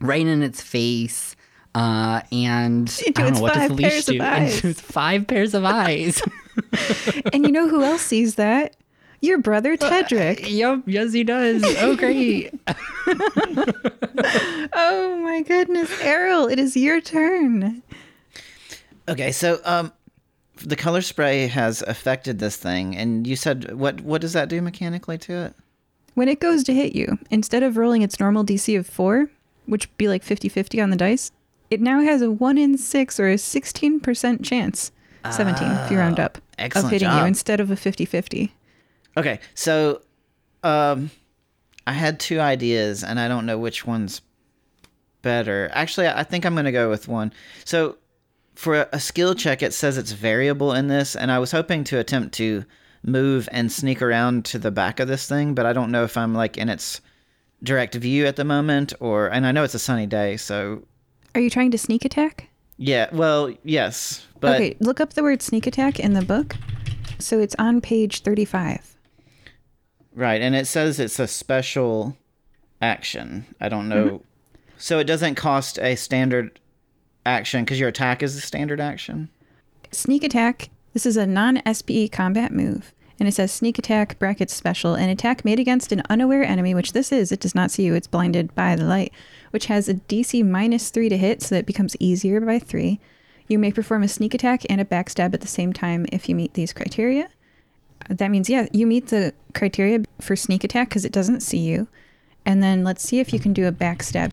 right 0.00 0.24
in 0.24 0.44
its 0.44 0.62
face. 0.62 1.34
Uh, 1.74 2.22
and 2.32 2.88
Into 3.06 3.20
I 3.20 3.24
don't 3.24 3.34
know 3.34 3.40
what 3.42 3.54
does 3.54 3.62
five 3.62 3.68
the 3.68 3.74
leech 3.74 3.90
pairs 3.90 4.08
of 4.08 4.14
do? 4.14 4.22
eyes. 4.22 4.54
Into 4.56 4.68
its 4.68 4.80
five 4.80 5.26
pairs 5.26 5.54
of 5.54 5.64
eyes. 5.64 6.22
and 7.32 7.44
you 7.46 7.52
know 7.52 7.68
who 7.68 7.82
else 7.84 8.02
sees 8.02 8.34
that? 8.36 8.76
Your 9.20 9.38
brother 9.38 9.76
Tedric. 9.76 10.48
yep, 10.48 10.82
yes, 10.86 11.12
he 11.12 11.24
does. 11.24 11.62
Oh, 11.78 11.96
great. 11.96 12.54
Oh 14.72 15.16
my 15.22 15.42
goodness, 15.42 15.90
Errol! 16.02 16.46
It 16.46 16.58
is 16.58 16.76
your 16.76 17.00
turn. 17.00 17.82
Okay, 19.08 19.32
so 19.32 19.60
um, 19.64 19.92
the 20.56 20.76
color 20.76 21.00
spray 21.02 21.46
has 21.46 21.82
affected 21.82 22.38
this 22.38 22.56
thing, 22.56 22.96
and 22.96 23.26
you 23.26 23.36
said 23.36 23.74
what? 23.74 24.00
What 24.00 24.20
does 24.20 24.32
that 24.32 24.48
do 24.48 24.60
mechanically 24.60 25.18
to 25.18 25.32
it? 25.46 25.54
When 26.14 26.28
it 26.28 26.40
goes 26.40 26.64
to 26.64 26.74
hit 26.74 26.94
you, 26.94 27.18
instead 27.30 27.62
of 27.62 27.76
rolling 27.76 28.02
its 28.02 28.18
normal 28.18 28.44
DC 28.44 28.76
of 28.78 28.86
4, 28.86 29.30
which 29.66 29.86
would 29.86 29.96
be 29.98 30.08
like 30.08 30.24
50 30.24 30.48
50 30.48 30.80
on 30.80 30.90
the 30.90 30.96
dice, 30.96 31.30
it 31.70 31.80
now 31.80 32.00
has 32.00 32.22
a 32.22 32.30
1 32.30 32.58
in 32.58 32.78
6 32.78 33.20
or 33.20 33.28
a 33.28 33.34
16% 33.34 34.44
chance, 34.44 34.92
17 35.30 35.70
if 35.70 35.90
you 35.90 35.98
round 35.98 36.18
up, 36.18 36.38
of 36.58 36.90
hitting 36.90 37.10
you 37.10 37.24
instead 37.24 37.60
of 37.60 37.70
a 37.70 37.76
50 37.76 38.04
50. 38.04 38.54
Okay, 39.16 39.40
so 39.54 40.02
um, 40.62 41.10
I 41.86 41.92
had 41.92 42.20
two 42.20 42.40
ideas, 42.40 43.02
and 43.02 43.18
I 43.18 43.28
don't 43.28 43.46
know 43.46 43.58
which 43.58 43.86
one's 43.86 44.20
better. 45.22 45.70
Actually, 45.72 46.08
I 46.08 46.22
think 46.22 46.44
I'm 46.44 46.54
going 46.54 46.64
to 46.64 46.72
go 46.72 46.88
with 46.88 47.08
one. 47.08 47.32
So 47.64 47.96
for 48.54 48.88
a 48.92 49.00
skill 49.00 49.34
check, 49.34 49.62
it 49.62 49.72
says 49.74 49.98
it's 49.98 50.12
variable 50.12 50.72
in 50.72 50.88
this, 50.88 51.14
and 51.16 51.30
I 51.30 51.38
was 51.38 51.50
hoping 51.50 51.84
to 51.84 51.98
attempt 51.98 52.34
to 52.34 52.64
move 53.04 53.48
and 53.52 53.70
sneak 53.70 54.02
around 54.02 54.44
to 54.46 54.58
the 54.58 54.70
back 54.70 55.00
of 55.00 55.08
this 55.08 55.28
thing, 55.28 55.54
but 55.54 55.66
I 55.66 55.72
don't 55.72 55.90
know 55.90 56.04
if 56.04 56.16
I'm 56.16 56.34
like 56.34 56.56
in 56.56 56.68
its 56.68 57.00
direct 57.62 57.94
view 57.94 58.26
at 58.26 58.36
the 58.36 58.44
moment, 58.44 58.92
or 59.00 59.28
and 59.28 59.46
I 59.46 59.52
know 59.52 59.64
it's 59.64 59.74
a 59.74 59.78
sunny 59.78 60.06
day, 60.06 60.36
so 60.36 60.82
Are 61.38 61.40
you 61.40 61.50
trying 61.50 61.70
to 61.70 61.78
sneak 61.78 62.04
attack? 62.04 62.48
yeah. 62.78 63.06
Well, 63.12 63.54
yes, 63.62 64.26
but 64.40 64.56
okay, 64.56 64.76
look 64.80 65.00
up 65.00 65.12
the 65.12 65.22
word 65.22 65.40
sneak 65.40 65.68
attack 65.68 66.00
in 66.00 66.14
the 66.14 66.22
book. 66.22 66.56
So 67.20 67.38
it's 67.38 67.54
on 67.60 67.80
page 67.80 68.22
35. 68.22 68.96
Right, 70.16 70.42
and 70.42 70.56
it 70.56 70.66
says 70.66 70.98
it's 70.98 71.20
a 71.20 71.28
special 71.28 72.16
action. 72.82 73.46
I 73.60 73.68
don't 73.68 73.88
know. 73.88 74.04
Mm-hmm. 74.04 74.24
So 74.78 74.98
it 74.98 75.04
doesn't 75.04 75.36
cost 75.36 75.78
a 75.78 75.94
standard 75.94 76.58
action 77.24 77.64
because 77.64 77.78
your 77.78 77.90
attack 77.90 78.20
is 78.20 78.36
a 78.36 78.40
standard 78.40 78.80
action. 78.80 79.28
Sneak 79.92 80.24
attack. 80.24 80.70
This 80.92 81.06
is 81.06 81.16
a 81.16 81.24
non 81.24 81.62
SPE 81.72 82.08
combat 82.10 82.50
move. 82.50 82.92
And 83.20 83.28
it 83.28 83.32
says 83.32 83.52
sneak 83.52 83.78
attack, 83.78 84.18
brackets 84.18 84.54
special, 84.54 84.94
an 84.94 85.08
attack 85.08 85.44
made 85.44 85.60
against 85.60 85.92
an 85.92 86.02
unaware 86.10 86.42
enemy, 86.42 86.74
which 86.74 86.94
this 86.94 87.12
is. 87.12 87.30
It 87.30 87.38
does 87.38 87.54
not 87.54 87.70
see 87.70 87.84
you, 87.84 87.94
it's 87.94 88.08
blinded 88.08 88.52
by 88.56 88.74
the 88.74 88.84
light, 88.84 89.12
which 89.50 89.66
has 89.66 89.88
a 89.88 89.94
DC 89.94 90.46
minus 90.46 90.90
three 90.90 91.08
to 91.08 91.16
hit, 91.16 91.42
so 91.42 91.54
that 91.54 91.60
it 91.60 91.66
becomes 91.66 91.96
easier 91.98 92.40
by 92.40 92.58
three. 92.58 93.00
You 93.48 93.58
may 93.58 93.72
perform 93.72 94.02
a 94.02 94.08
sneak 94.08 94.34
attack 94.34 94.62
and 94.68 94.80
a 94.80 94.84
backstab 94.84 95.34
at 95.34 95.40
the 95.40 95.46
same 95.46 95.72
time 95.72 96.06
if 96.12 96.28
you 96.28 96.34
meet 96.34 96.54
these 96.54 96.72
criteria. 96.72 97.28
That 98.08 98.30
means, 98.30 98.48
yeah, 98.48 98.68
you 98.72 98.86
meet 98.86 99.08
the 99.08 99.34
criteria 99.54 100.04
for 100.20 100.36
sneak 100.36 100.64
attack 100.64 100.90
because 100.90 101.04
it 101.04 101.12
doesn't 101.12 101.40
see 101.40 101.58
you. 101.58 101.88
And 102.44 102.62
then 102.62 102.84
let's 102.84 103.02
see 103.02 103.20
if 103.20 103.32
you 103.32 103.40
can 103.40 103.52
do 103.52 103.66
a 103.66 103.72
backstab. 103.72 104.30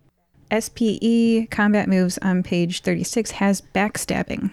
SPE 0.52 1.48
combat 1.50 1.90
moves 1.90 2.18
on 2.20 2.44
page 2.44 2.82
36 2.82 3.32
has 3.32 3.62
backstabbing. 3.74 4.52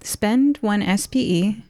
Spend 0.00 0.58
one 0.58 0.82
SPE 0.96 1.62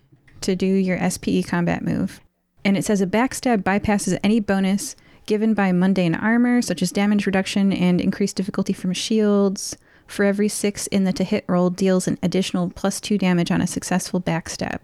to 0.42 0.57
do 0.57 0.66
your 0.66 1.11
SPE 1.11 1.46
combat 1.46 1.82
move. 1.82 2.20
And 2.64 2.76
it 2.76 2.84
says 2.84 3.00
a 3.00 3.07
backstab 3.07 3.62
bypasses 3.62 4.18
any 4.22 4.38
bonus 4.40 4.94
given 5.27 5.55
by 5.55 5.73
mundane 5.73 6.14
armor, 6.14 6.62
such 6.62 6.83
as 6.83 6.93
damage 6.93 7.27
reduction 7.27 7.73
and 7.73 8.01
increased 8.01 8.37
difficulty 8.37 8.73
from 8.73 8.93
shields. 8.93 9.77
For 10.07 10.25
every 10.25 10.49
six 10.49 10.87
in 10.89 11.05
the 11.05 11.12
to 11.14 11.25
hit 11.25 11.45
roll, 11.49 11.70
deals 11.70 12.07
an 12.07 12.18
additional 12.23 12.70
plus 12.70 13.01
two 13.01 13.16
damage 13.16 13.51
on 13.51 13.61
a 13.61 13.66
successful 13.66 14.20
backstab. 14.20 14.83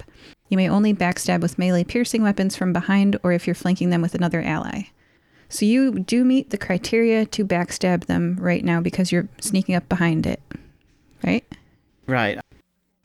You 0.48 0.56
may 0.56 0.68
only 0.68 0.94
backstab 0.94 1.40
with 1.40 1.58
melee 1.58 1.84
piercing 1.84 2.22
weapons 2.22 2.56
from 2.56 2.72
behind 2.72 3.18
or 3.22 3.32
if 3.32 3.46
you're 3.46 3.54
flanking 3.54 3.90
them 3.90 4.00
with 4.00 4.14
another 4.14 4.40
ally. 4.40 4.84
So 5.48 5.64
you 5.64 5.98
do 5.98 6.24
meet 6.24 6.50
the 6.50 6.58
criteria 6.58 7.26
to 7.26 7.44
backstab 7.44 8.06
them 8.06 8.36
right 8.40 8.64
now 8.64 8.80
because 8.80 9.12
you're 9.12 9.28
sneaking 9.40 9.74
up 9.74 9.88
behind 9.88 10.26
it. 10.26 10.40
right? 11.24 11.44
Right. 12.06 12.38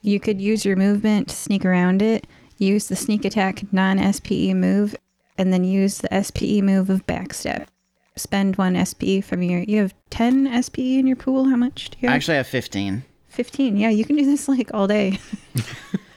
You 0.01 0.19
could 0.19 0.41
use 0.41 0.65
your 0.65 0.75
movement 0.75 1.29
to 1.29 1.35
sneak 1.35 1.65
around 1.65 2.01
it, 2.01 2.27
use 2.57 2.87
the 2.87 2.95
sneak 2.95 3.25
attack 3.25 3.63
non 3.71 3.97
SPE 4.13 4.53
move, 4.53 4.95
and 5.37 5.51
then 5.53 5.63
use 5.63 5.99
the 5.99 6.23
SPE 6.23 6.61
move 6.61 6.89
of 6.89 7.05
backstab. 7.07 7.67
Spend 8.15 8.57
one 8.57 8.83
SPE 8.85 9.21
from 9.21 9.41
your. 9.41 9.61
You 9.61 9.81
have 9.81 9.93
10 10.11 10.61
SPE 10.63 10.99
in 10.99 11.07
your 11.07 11.15
pool? 11.15 11.49
How 11.49 11.55
much 11.55 11.89
do 11.89 11.97
you 12.01 12.07
have? 12.07 12.13
I 12.13 12.15
actually 12.15 12.37
have 12.37 12.47
15. 12.47 13.03
15. 13.29 13.77
Yeah, 13.77 13.89
you 13.89 14.05
can 14.05 14.15
do 14.15 14.25
this 14.25 14.47
like 14.47 14.71
all 14.73 14.87
day. 14.87 15.19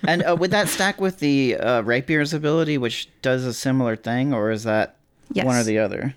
And 0.09 0.23
uh, 0.23 0.37
would 0.39 0.53
that 0.53 0.69
stack 0.69 1.01
with 1.01 1.19
the 1.19 1.57
uh, 1.57 1.83
rapier's 1.83 2.33
ability, 2.33 2.79
which 2.79 3.09
does 3.23 3.45
a 3.45 3.53
similar 3.53 3.97
thing, 3.97 4.33
or 4.33 4.53
is 4.53 4.63
that 4.63 4.97
Yes. 5.33 5.45
one 5.45 5.57
or 5.57 5.65
the 5.65 5.79
other? 5.81 6.15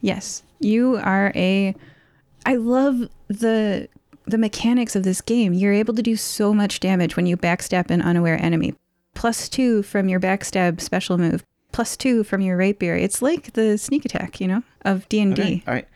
Yes, 0.00 0.42
you 0.60 0.96
are 0.96 1.30
a. 1.34 1.74
I 2.46 2.54
love 2.56 3.10
the 3.28 3.88
the 4.24 4.38
mechanics 4.38 4.96
of 4.96 5.02
this 5.02 5.20
game. 5.20 5.52
You're 5.52 5.74
able 5.74 5.92
to 5.94 6.02
do 6.02 6.16
so 6.16 6.54
much 6.54 6.80
damage 6.80 7.16
when 7.16 7.26
you 7.26 7.36
backstab 7.36 7.90
an 7.90 8.00
unaware 8.00 8.40
enemy. 8.42 8.74
Plus 9.14 9.48
two 9.50 9.82
from 9.82 10.08
your 10.08 10.20
backstab 10.20 10.80
special 10.80 11.18
move. 11.18 11.44
Plus 11.78 11.96
two 11.96 12.24
from 12.24 12.40
your 12.40 12.56
rapier. 12.56 12.96
It's 12.96 13.22
like 13.22 13.52
the 13.52 13.78
sneak 13.78 14.04
attack, 14.04 14.40
you 14.40 14.48
know, 14.48 14.64
of 14.82 15.08
D 15.08 15.20
and 15.20 15.36
D. 15.36 15.62
All 15.64 15.74
right. 15.74 15.86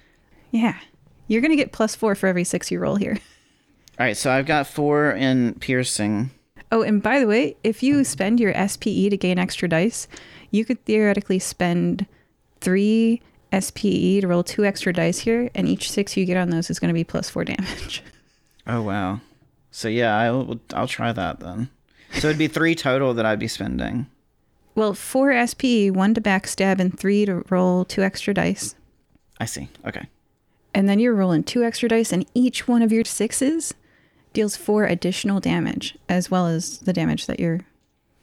Yeah, 0.52 0.78
you're 1.26 1.40
gonna 1.40 1.56
get 1.56 1.72
plus 1.72 1.96
four 1.96 2.14
for 2.14 2.28
every 2.28 2.44
six 2.44 2.70
you 2.70 2.78
roll 2.78 2.94
here. 2.94 3.18
All 3.98 4.06
right. 4.06 4.16
So 4.16 4.30
I've 4.30 4.46
got 4.46 4.68
four 4.68 5.10
in 5.10 5.54
piercing. 5.54 6.30
Oh, 6.70 6.82
and 6.82 7.02
by 7.02 7.18
the 7.18 7.26
way, 7.26 7.56
if 7.64 7.82
you 7.82 8.04
spend 8.04 8.38
your 8.38 8.54
SPE 8.54 9.10
to 9.10 9.16
gain 9.16 9.40
extra 9.40 9.68
dice, 9.68 10.06
you 10.52 10.64
could 10.64 10.84
theoretically 10.84 11.40
spend 11.40 12.06
three 12.60 13.20
SPE 13.52 14.20
to 14.20 14.26
roll 14.28 14.44
two 14.44 14.64
extra 14.64 14.92
dice 14.92 15.18
here, 15.18 15.50
and 15.52 15.66
each 15.66 15.90
six 15.90 16.16
you 16.16 16.24
get 16.24 16.36
on 16.36 16.50
those 16.50 16.70
is 16.70 16.78
going 16.78 16.90
to 16.90 16.94
be 16.94 17.02
plus 17.02 17.28
four 17.28 17.42
damage. 17.52 18.04
Oh 18.68 18.82
wow. 18.82 19.18
So 19.72 19.88
yeah, 19.88 20.16
I'll 20.16 20.60
I'll 20.74 20.86
try 20.86 21.10
that 21.10 21.40
then. 21.40 21.70
So 22.12 22.28
it'd 22.28 22.38
be 22.38 22.46
three 22.46 22.76
total 22.76 23.14
that 23.14 23.26
I'd 23.26 23.40
be 23.40 23.48
spending. 23.48 24.06
Well, 24.74 24.94
four 24.94 25.46
SPE, 25.46 25.90
one 25.90 26.14
to 26.14 26.20
backstab, 26.20 26.80
and 26.80 26.98
three 26.98 27.26
to 27.26 27.44
roll 27.50 27.84
two 27.84 28.02
extra 28.02 28.32
dice. 28.32 28.74
I 29.38 29.44
see. 29.44 29.68
Okay. 29.86 30.06
And 30.74 30.88
then 30.88 30.98
you're 30.98 31.14
rolling 31.14 31.44
two 31.44 31.62
extra 31.62 31.88
dice, 31.88 32.12
and 32.12 32.26
each 32.34 32.66
one 32.66 32.80
of 32.82 32.92
your 32.92 33.04
sixes 33.04 33.74
deals 34.32 34.56
four 34.56 34.84
additional 34.84 35.40
damage, 35.40 35.98
as 36.08 36.30
well 36.30 36.46
as 36.46 36.78
the 36.78 36.92
damage 36.92 37.26
that 37.26 37.38
you're 37.38 37.60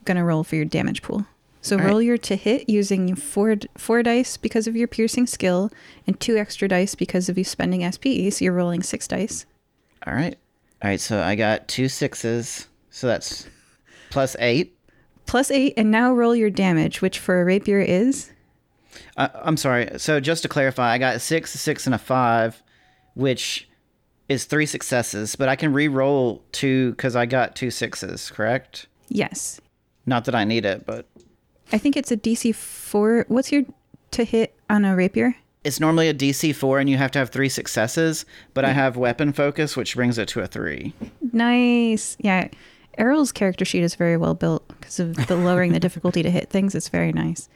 going 0.06 0.18
to 0.18 0.24
roll 0.24 0.44
for 0.44 0.56
your 0.56 0.66
damage 0.66 1.02
pool. 1.04 1.26
So 1.62 1.76
All 1.76 1.84
right. 1.84 1.90
roll 1.90 2.02
your 2.02 2.18
to 2.18 2.36
hit 2.36 2.70
using 2.70 3.16
four 3.16 3.58
four 3.78 4.02
dice 4.02 4.38
because 4.38 4.66
of 4.66 4.76
your 4.76 4.88
piercing 4.88 5.28
skill, 5.28 5.70
and 6.08 6.20
two 6.20 6.38
extra 6.38 6.68
dice 6.68 6.96
because 6.96 7.30
of 7.30 7.38
you 7.38 7.44
spending 7.44 7.90
SPE. 7.92 8.32
So 8.32 8.46
you're 8.46 8.54
rolling 8.54 8.82
six 8.82 9.08
dice. 9.08 9.46
All 10.08 10.14
right. 10.14 10.38
All 10.82 10.90
right. 10.90 11.00
So 11.00 11.22
I 11.22 11.36
got 11.36 11.68
two 11.68 11.90
sixes. 11.90 12.68
So 12.90 13.08
that's 13.08 13.46
plus 14.10 14.36
eight. 14.40 14.76
Plus 15.30 15.52
eight, 15.52 15.76
and 15.78 15.92
now 15.92 16.12
roll 16.12 16.36
your 16.36 16.50
damage, 16.50 17.04
which 17.04 17.20
for 17.20 17.40
a 17.40 17.46
rapier 17.46 17.80
is 17.80 18.32
Uh, 19.16 19.28
I'm 19.36 19.58
sorry. 19.58 19.88
So 19.98 20.20
just 20.20 20.42
to 20.42 20.50
clarify, 20.50 20.92
I 20.92 20.98
got 20.98 21.16
a 21.16 21.20
six, 21.20 21.54
a 21.54 21.60
six, 21.60 21.86
and 21.86 21.94
a 21.94 22.00
five, 22.00 22.64
which 23.14 23.70
is 24.28 24.46
three 24.46 24.66
successes. 24.66 25.36
But 25.36 25.48
I 25.48 25.56
can 25.56 25.72
re-roll 25.72 26.42
two 26.52 26.92
because 26.92 27.16
I 27.16 27.28
got 27.28 27.56
two 27.56 27.70
sixes. 27.70 28.32
Correct? 28.32 28.88
yes. 29.10 29.62
Not 30.08 30.26
that 30.26 30.34
I 30.34 30.46
need 30.46 30.66
it, 30.66 30.88
but 30.88 31.06
I 31.72 31.78
think 31.78 31.96
it's 31.96 32.12
a 32.12 32.18
DC 32.18 32.56
four. 32.56 33.26
What's 33.28 33.52
your 33.52 33.66
to 34.12 34.24
hit 34.24 34.56
on 34.68 34.84
a 34.84 34.96
rapier? 34.96 35.36
it's 35.64 35.80
normally 35.80 36.08
a 36.08 36.14
DC 36.14 36.56
four, 36.56 36.80
and 36.80 36.90
you 36.90 36.98
have 36.98 37.12
to 37.12 37.20
have 37.20 37.30
three 37.30 37.50
successes. 37.50 38.26
But 38.56 38.66
I 38.66 38.72
have 38.72 38.98
weapon 38.98 39.34
focus, 39.34 39.78
which 39.78 39.96
brings 39.96 40.18
it 40.18 40.28
to 40.30 40.40
a 40.40 40.48
three. 40.48 40.94
Nice. 41.32 42.18
Yeah. 42.20 42.48
Errol's 43.00 43.32
character 43.32 43.66
sheet 43.66 43.82
is 43.82 43.96
very 43.96 44.18
well 44.18 44.36
built 44.36 44.68
because 44.68 45.00
of 45.00 45.16
the 45.28 45.36
lowering 45.36 45.72
the 45.72 45.80
difficulty 45.88 46.22
to 46.22 46.30
hit 46.30 46.50
things. 46.50 46.76
It's 46.76 46.90
very 46.90 47.14
nice. 47.14 47.50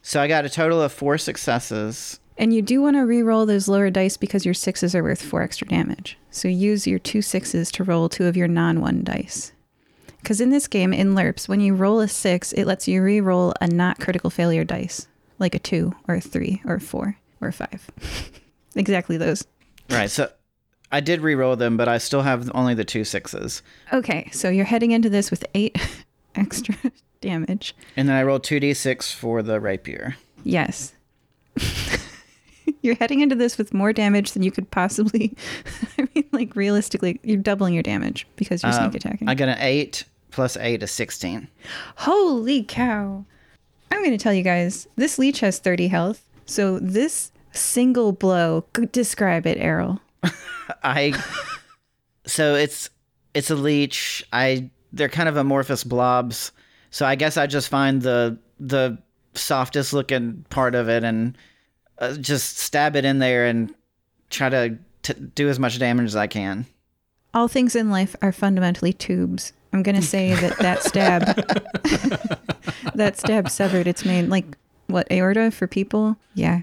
So 0.00 0.20
I 0.20 0.28
got 0.28 0.44
a 0.44 0.48
total 0.48 0.80
of 0.80 0.92
four 0.92 1.18
successes. 1.18 2.20
And 2.38 2.54
you 2.54 2.62
do 2.62 2.80
want 2.80 2.96
to 2.96 3.00
re-roll 3.00 3.46
those 3.46 3.66
lower 3.66 3.90
dice 3.90 4.16
because 4.16 4.44
your 4.44 4.54
sixes 4.54 4.94
are 4.94 5.02
worth 5.02 5.22
four 5.22 5.42
extra 5.42 5.66
damage. 5.66 6.16
So 6.30 6.48
use 6.48 6.86
your 6.86 6.98
two 7.00 7.22
sixes 7.22 7.72
to 7.72 7.84
roll 7.84 8.08
two 8.08 8.26
of 8.26 8.36
your 8.36 8.46
non-one 8.46 9.02
dice. 9.02 9.52
Because 10.18 10.40
in 10.40 10.50
this 10.50 10.68
game, 10.68 10.92
in 10.92 11.14
LURPS, 11.14 11.48
when 11.48 11.60
you 11.60 11.74
roll 11.74 12.00
a 12.00 12.08
six, 12.08 12.52
it 12.52 12.66
lets 12.66 12.86
you 12.86 13.02
re-roll 13.02 13.54
a 13.60 13.66
not 13.66 13.98
critical 13.98 14.30
failure 14.30 14.64
dice, 14.64 15.08
like 15.38 15.54
a 15.54 15.58
two 15.58 15.94
or 16.06 16.16
a 16.16 16.20
three 16.20 16.62
or 16.64 16.74
a 16.74 16.80
four 16.80 17.16
or 17.40 17.48
a 17.48 17.52
five. 17.52 17.90
exactly 18.76 19.16
those. 19.16 19.44
Right. 19.90 20.10
So 20.10 20.30
I 20.92 21.00
did 21.00 21.20
re-roll 21.20 21.56
them, 21.56 21.76
but 21.76 21.88
I 21.88 21.98
still 21.98 22.22
have 22.22 22.50
only 22.54 22.74
the 22.74 22.84
two 22.84 23.04
sixes. 23.04 23.62
Okay, 23.92 24.28
so 24.32 24.48
you're 24.48 24.64
heading 24.64 24.92
into 24.92 25.10
this 25.10 25.30
with 25.30 25.44
eight 25.54 25.76
extra 26.34 26.74
damage. 27.20 27.74
And 27.96 28.08
then 28.08 28.16
I 28.16 28.22
rolled 28.22 28.44
two 28.44 28.60
d6 28.60 29.12
for 29.12 29.42
the 29.42 29.58
rapier. 29.60 30.16
Yes. 30.44 30.94
you're 32.82 32.94
heading 32.96 33.20
into 33.20 33.34
this 33.34 33.58
with 33.58 33.72
more 33.74 33.92
damage 33.92 34.32
than 34.32 34.42
you 34.42 34.50
could 34.50 34.70
possibly. 34.70 35.36
I 35.98 36.08
mean, 36.14 36.24
like 36.32 36.54
realistically, 36.56 37.20
you're 37.22 37.36
doubling 37.38 37.74
your 37.74 37.82
damage 37.82 38.26
because 38.36 38.62
you're 38.62 38.72
Um, 38.72 38.90
sneak 38.92 39.04
attacking. 39.04 39.28
I 39.28 39.34
got 39.34 39.48
an 39.48 39.58
eight 39.60 40.04
plus 40.30 40.56
eight 40.56 40.82
is 40.82 40.90
sixteen. 40.90 41.48
Holy 41.96 42.62
cow! 42.62 43.24
I'm 43.90 43.98
going 44.00 44.10
to 44.16 44.22
tell 44.22 44.34
you 44.34 44.42
guys 44.42 44.86
this 44.96 45.18
leech 45.18 45.40
has 45.40 45.58
30 45.58 45.88
health. 45.88 46.22
So 46.44 46.78
this 46.80 47.30
single 47.52 48.12
blow, 48.12 48.64
describe 48.92 49.46
it, 49.46 49.58
Errol. 49.58 50.00
I 50.82 51.20
so 52.26 52.54
it's 52.54 52.90
it's 53.34 53.50
a 53.50 53.54
leech. 53.54 54.24
I 54.32 54.70
they're 54.92 55.08
kind 55.08 55.28
of 55.28 55.36
amorphous 55.36 55.84
blobs. 55.84 56.52
So 56.90 57.04
I 57.04 57.14
guess 57.14 57.36
I 57.36 57.46
just 57.46 57.68
find 57.68 58.02
the 58.02 58.38
the 58.58 58.98
softest 59.34 59.92
looking 59.92 60.44
part 60.48 60.74
of 60.74 60.88
it 60.88 61.04
and 61.04 61.36
uh, 61.98 62.16
just 62.16 62.58
stab 62.58 62.96
it 62.96 63.04
in 63.04 63.18
there 63.18 63.46
and 63.46 63.74
try 64.30 64.48
to 64.48 64.78
t- 65.02 65.14
do 65.34 65.48
as 65.48 65.58
much 65.58 65.78
damage 65.78 66.06
as 66.06 66.16
I 66.16 66.26
can. 66.26 66.66
All 67.34 67.48
things 67.48 67.76
in 67.76 67.90
life 67.90 68.16
are 68.22 68.32
fundamentally 68.32 68.92
tubes. 68.92 69.52
I'm 69.72 69.82
going 69.82 69.96
to 69.96 70.02
say 70.02 70.32
that 70.34 70.58
that 70.58 70.82
stab, 70.82 71.22
that 72.94 73.18
stab 73.18 73.50
severed 73.50 73.86
its 73.86 74.06
main, 74.06 74.30
like, 74.30 74.56
what, 74.86 75.06
aorta 75.10 75.50
for 75.50 75.66
people? 75.66 76.16
Yeah. 76.34 76.62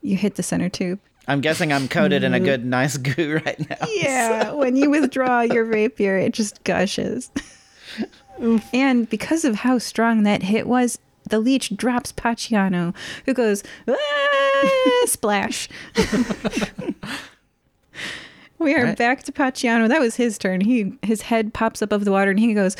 You 0.00 0.16
hit 0.16 0.36
the 0.36 0.42
center 0.42 0.70
tube. 0.70 0.98
I'm 1.28 1.40
guessing 1.40 1.72
I'm 1.72 1.86
coated 1.88 2.24
in 2.24 2.34
a 2.34 2.40
good 2.40 2.64
nice 2.64 2.96
goo 2.96 3.40
right 3.44 3.70
now. 3.70 3.86
Yeah, 3.86 4.50
when 4.52 4.74
you 4.76 4.90
withdraw 4.90 5.42
your 5.42 5.64
rapier, 5.64 6.16
it 6.16 6.32
just 6.32 6.64
gushes. 6.64 7.30
and 8.72 9.08
because 9.10 9.44
of 9.44 9.56
how 9.56 9.78
strong 9.78 10.22
that 10.24 10.42
hit 10.42 10.66
was, 10.66 10.98
the 11.28 11.38
leech 11.38 11.76
drops 11.76 12.10
Paciano, 12.12 12.94
who 13.26 13.34
goes, 13.34 13.62
"Ah," 13.86 15.02
splash. 15.04 15.68
we 18.58 18.74
are 18.74 18.84
Right. 18.84 18.96
back 18.98 19.22
to 19.24 19.32
Paciano. 19.32 19.86
That 19.88 20.00
was 20.00 20.16
his 20.16 20.38
turn. 20.38 20.60
He 20.62 20.94
his 21.02 21.20
head 21.22 21.52
pops 21.52 21.82
up 21.82 21.88
above 21.88 22.04
the 22.06 22.10
water 22.12 22.30
and 22.30 22.40
he 22.40 22.54
goes, 22.54 22.74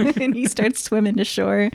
and 0.00 0.34
he 0.34 0.46
starts 0.46 0.82
swimming 0.82 1.16
to 1.16 1.24
shore. 1.24 1.70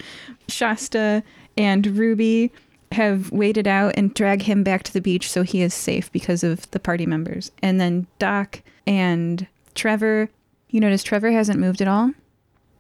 Shasta 0.48 1.22
and 1.58 1.86
Ruby 1.86 2.52
have 2.92 3.32
waited 3.32 3.68
out 3.68 3.94
and 3.96 4.14
drag 4.14 4.44
him 4.44 4.64
back 4.64 4.84
to 4.84 4.94
the 4.94 5.02
beach 5.02 5.30
so 5.30 5.44
he 5.44 5.62
is 5.62 5.74
safe 5.74 6.12
because 6.12 6.44
of 6.44 6.70
the 6.72 6.80
party 6.80 7.06
members. 7.06 7.52
And 7.62 7.80
then 7.80 8.08
Doc 8.18 8.62
and 8.88 9.48
Trevor, 9.76 10.30
you 10.70 10.80
notice 10.80 11.04
Trevor 11.04 11.32
hasn't 11.32 11.60
moved 11.60 11.82
at 11.82 11.88
all. 11.88 12.12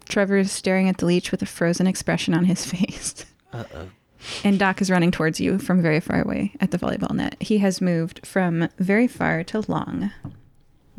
Trevor 0.07 0.37
is 0.37 0.51
staring 0.51 0.89
at 0.89 0.97
the 0.97 1.05
leech 1.05 1.31
with 1.31 1.41
a 1.41 1.45
frozen 1.45 1.85
expression 1.85 2.33
on 2.33 2.45
his 2.45 2.65
face. 2.71 3.25
Uh-oh. 3.53 3.89
And 4.43 4.59
Doc 4.59 4.81
is 4.81 4.91
running 4.91 5.11
towards 5.11 5.39
you 5.39 5.59
from 5.59 5.81
very 5.81 5.99
far 5.99 6.21
away 6.21 6.53
at 6.59 6.71
the 6.71 6.77
volleyball 6.77 7.13
net. 7.13 7.35
He 7.39 7.59
has 7.59 7.79
moved 7.79 8.25
from 8.25 8.67
very 8.77 9.07
far 9.07 9.43
to 9.45 9.63
long. 9.71 10.11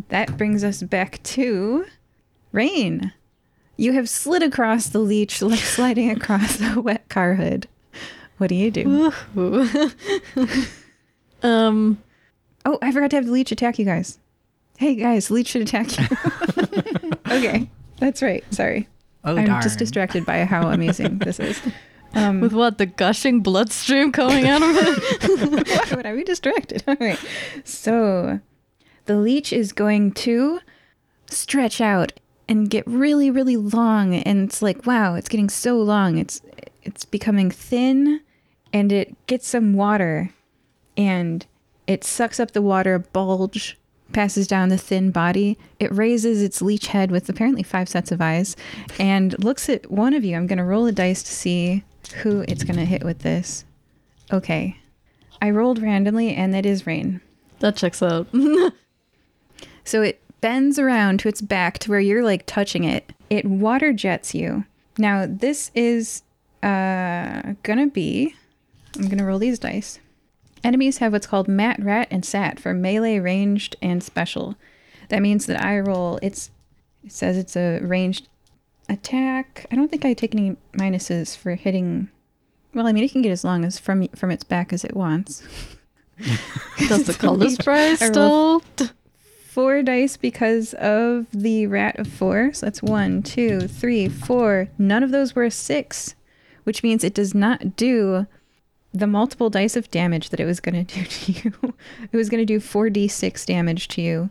That 0.09 0.39
brings 0.39 0.65
us 0.65 0.83
back 0.83 1.23
to 1.25 1.85
Reine. 2.53 3.13
You 3.77 3.93
have 3.93 4.09
slid 4.09 4.43
across 4.43 4.89
the 4.89 4.99
leech 4.99 5.43
like 5.43 5.59
sliding 5.59 6.11
across 6.11 6.61
a 6.61 6.81
wet 6.81 7.09
car 7.09 7.35
hood. 7.35 7.69
What 8.41 8.49
do 8.49 8.55
you 8.55 8.71
do? 8.71 9.13
um, 11.43 11.99
Oh, 12.65 12.79
I 12.83 12.93
forgot 12.93 13.11
to 13.11 13.17
have 13.17 13.27
the 13.27 13.33
leech 13.33 13.53
attack 13.53 13.79
you 13.79 13.85
guys. 13.85 14.19
Hey 14.79 14.95
guys, 14.95 15.31
leech 15.31 15.49
should 15.49 15.63
attack 15.63 15.99
you. 15.99 16.07
okay, 17.31 17.69
that's 17.99 18.23
right. 18.23 18.45
Sorry. 18.53 18.89
Oh, 19.25 19.37
I'm 19.37 19.47
darn. 19.47 19.63
just 19.63 19.79
distracted 19.79 20.25
by 20.25 20.45
how 20.45 20.71
amazing 20.71 21.19
this 21.19 21.41
is. 21.41 21.61
Um, 22.15 22.41
with 22.41 22.53
what 22.53 22.79
the 22.79 22.87
gushing 22.87 23.41
bloodstream 23.41 24.11
coming 24.11 24.49
out 24.49 24.63
of 24.63 24.71
it. 24.75 25.69
Why 25.91 25.97
would 25.97 26.07
I 26.07 26.17
be 26.17 26.25
distracted? 26.25 26.83
All 26.89 26.97
right. 26.99 27.19
So 27.65 28.41
the 29.05 29.17
leech 29.17 29.53
is 29.53 29.73
going 29.73 30.13
to 30.13 30.61
stretch 31.29 31.81
out 31.81 32.13
and 32.49 32.69
get 32.69 32.87
really, 32.87 33.31
really 33.31 33.57
long. 33.57 34.15
And 34.15 34.49
it's 34.49 34.63
like, 34.63 34.87
wow, 34.87 35.15
it's 35.15 35.29
getting 35.29 35.51
so 35.51 35.77
long. 35.77 36.19
It's 36.19 36.41
it's 36.83 37.05
becoming 37.05 37.51
thin 37.51 38.23
and 38.73 38.93
it 38.93 39.15
gets 39.27 39.49
some 39.49 39.75
water 39.75 40.31
and 40.97 41.47
it 41.87 42.05
sucks 42.05 42.39
up 42.39 42.53
the 42.53 42.63
water 42.63 42.95
a 42.95 43.01
bulge 43.01 43.77
passes 44.13 44.47
down 44.47 44.69
the 44.69 44.79
thin 44.79 45.11
body. 45.11 45.57
It 45.79 45.93
raises 45.95 46.43
its 46.43 46.61
leech 46.61 46.89
head 46.89 47.11
with 47.11 47.29
apparently 47.29 47.63
five 47.63 47.89
sets 47.89 48.11
of 48.11 48.21
eyes 48.21 48.57
and 48.99 49.43
looks 49.43 49.69
at 49.69 49.91
one 49.91 50.15
of 50.15 50.25
you. 50.25 50.37
I'm 50.37 50.47
going 50.47 50.59
to 50.59 50.65
roll 50.65 50.87
a 50.87 50.93
dice 50.93 51.23
to 51.23 51.33
see 51.33 51.85
who 52.17 52.45
it's 52.49 52.65
going 52.65 52.79
to 52.79 52.85
hit 52.85 53.05
with 53.05 53.21
this. 53.21 53.65
Okay. 54.33 54.77
I 55.41 55.51
rolled 55.51 55.81
randomly, 55.81 56.35
and 56.35 56.53
that 56.53 56.67
is 56.67 56.87
Reine. 56.87 57.21
That 57.61 57.77
checks 57.77 58.03
out. 58.03 58.27
So 59.85 60.03
it 60.03 60.21
bends 60.41 60.79
around 60.79 61.19
to 61.21 61.29
its 61.29 61.41
back 61.41 61.79
to 61.81 61.91
where 61.91 61.99
you're 61.99 62.23
like 62.23 62.47
touching 62.47 62.85
it. 62.85 63.13
It 63.29 63.45
water 63.45 63.93
jets 63.93 64.35
you. 64.35 64.65
Now, 64.99 65.27
this 65.29 65.71
is 65.75 66.23
uh, 66.63 67.55
gonna 67.65 67.89
be. 67.89 68.35
I'm 68.97 69.09
gonna 69.09 69.25
roll 69.25 69.39
these 69.39 69.59
dice. 69.59 69.99
Enemies 70.63 70.99
have 70.99 71.13
what's 71.13 71.27
called 71.27 71.49
mat, 71.49 71.79
rat, 71.83 72.09
and 72.11 72.25
sat 72.25 72.61
for 72.61 72.75
melee, 72.75 73.19
ranged, 73.19 73.77
and 73.81 74.03
special. 74.03 74.57
That 75.09 75.23
means 75.23 75.47
that 75.47 75.63
I 75.63 75.79
roll. 75.79 76.19
It's. 76.23 76.51
It 77.03 77.13
says 77.13 77.39
it's 77.39 77.57
a 77.57 77.81
ranged 77.81 78.29
attack. 78.91 79.65
I 79.71 79.77
don't 79.77 79.91
think 79.91 80.05
I 80.05 80.13
take 80.13 80.35
any 80.35 80.57
minuses 80.75 81.35
for 81.35 81.55
hitting. 81.55 82.11
Well, 82.75 82.87
I 82.87 82.93
mean, 82.93 83.05
it 83.05 83.13
can 83.13 83.23
get 83.23 83.33
as 83.33 83.45
long 83.45 83.65
as 83.65 83.79
from 83.79 84.09
from 84.09 84.31
its 84.31 84.45
back 84.45 84.73
as 84.73 84.85
it 84.85 84.95
wants. 84.95 85.43
Does 86.89 87.07
the 87.07 87.15
color 87.15 87.47
I 87.67 87.95
still? 87.95 88.63
four 89.51 89.83
dice 89.83 90.17
because 90.17 90.75
of 90.75 91.27
the 91.33 91.67
rat 91.67 91.99
of 91.99 92.07
four. 92.07 92.53
So 92.53 92.67
that's 92.67 92.83
one, 92.83 93.23
two, 93.23 93.67
three, 93.67 94.09
four. 94.09 94.69
None 94.79 95.03
of 95.03 95.11
those 95.11 95.35
were 95.35 95.45
a 95.45 95.51
six, 95.51 96.15
which 96.65 96.83
means 96.83 97.03
it 97.03 97.15
does 97.15 97.35
not 97.35 97.75
do 97.77 98.27
the 98.93 99.07
multiple 99.07 99.51
dice 99.51 99.77
of 99.77 99.91
damage 99.91 100.31
that 100.31 100.41
it 100.41 100.47
was 100.47 100.61
going 100.61 100.85
to 100.85 100.95
do 100.95 101.05
to 101.05 101.33
you. 101.33 101.75
it 102.13 102.17
was 102.17 102.29
going 102.29 102.41
to 102.41 102.47
do 102.47 102.59
4d6 102.59 103.47
damage 103.47 103.89
to 103.89 104.03
you, 104.03 104.31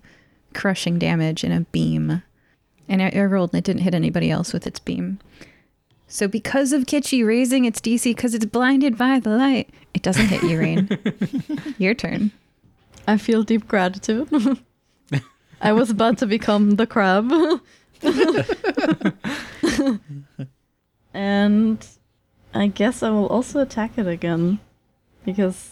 crushing 0.54 1.00
damage 1.00 1.44
in 1.44 1.52
a 1.52 1.62
beam. 1.62 2.24
And 2.88 3.02
I, 3.02 3.10
I 3.16 3.24
rolled 3.24 3.52
and 3.54 3.60
it 3.60 3.64
didn't 3.64 3.84
hit 3.84 3.94
anybody 3.94 4.32
else 4.32 4.52
with 4.52 4.68
its 4.68 4.80
beam. 4.80 5.20
So 6.08 6.28
because 6.28 6.74
of 6.74 6.86
Kitschy 6.86 7.26
raising 7.26 7.66
its 7.66 7.80
DC 7.80 8.04
because 8.04 8.34
it's 8.34 8.46
blinded 8.46 8.98
by 8.98 9.20
the 9.20 9.30
light, 9.30 9.70
it 9.94 10.02
doesn't 10.02 10.26
hit 10.26 10.42
you, 10.44 10.60
Reine. 10.60 10.90
Your 11.78 11.94
turn. 11.94 12.32
I 13.08 13.18
feel 13.18 13.44
deep 13.44 13.68
gratitude. 13.68 14.28
I 15.62 15.72
was 15.72 15.90
about 15.90 16.18
to 16.20 16.26
become 16.26 16.72
the 16.72 16.88
crab. 16.88 17.32
and 21.14 21.88
I 22.54 22.68
guess 22.68 23.04
I 23.04 23.10
will 23.10 23.28
also 23.28 23.60
attack 23.62 23.98
it 23.98 24.08
again. 24.08 24.60
Because 25.26 25.72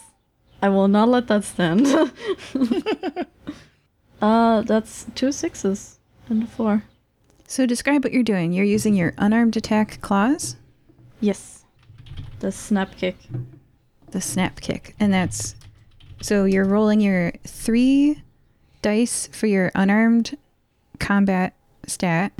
I 0.62 0.68
will 0.68 0.88
not 0.88 1.08
let 1.08 1.26
that 1.28 1.44
stand. 1.44 1.86
uh, 4.22 4.62
that's 4.62 5.06
two 5.14 5.32
sixes 5.32 5.98
and 6.28 6.42
a 6.42 6.46
four. 6.46 6.84
So 7.46 7.64
describe 7.66 8.04
what 8.04 8.12
you're 8.12 8.22
doing. 8.22 8.52
You're 8.52 8.64
using 8.64 8.94
your 8.94 9.14
unarmed 9.18 9.56
attack 9.56 10.00
claws, 10.00 10.56
Yes. 11.20 11.64
The 12.40 12.52
snap 12.52 12.96
kick. 12.96 13.16
the 14.12 14.20
snap 14.20 14.60
kick, 14.60 14.94
and 15.00 15.12
that's 15.12 15.56
so 16.20 16.44
you're 16.44 16.64
rolling 16.64 17.00
your 17.00 17.32
three 17.44 18.22
dice 18.82 19.28
for 19.32 19.46
your 19.46 19.72
unarmed 19.74 20.36
combat 21.00 21.54
stat, 21.86 22.32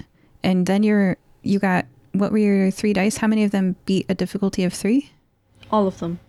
and 0.45 0.67
then 0.67 0.83
you're 0.85 1.17
you 1.43 1.59
got 1.59 1.87
what 2.13 2.33
were 2.33 2.39
your 2.39 2.71
three 2.71 2.93
dice? 2.93 3.19
How 3.19 3.27
many 3.27 3.45
of 3.45 3.51
them 3.51 3.77
beat 3.87 4.07
a 4.09 4.15
difficulty 4.15 4.65
of 4.65 4.73
three? 4.73 5.11
All 5.71 5.87
of 5.87 5.99
them. 5.99 6.21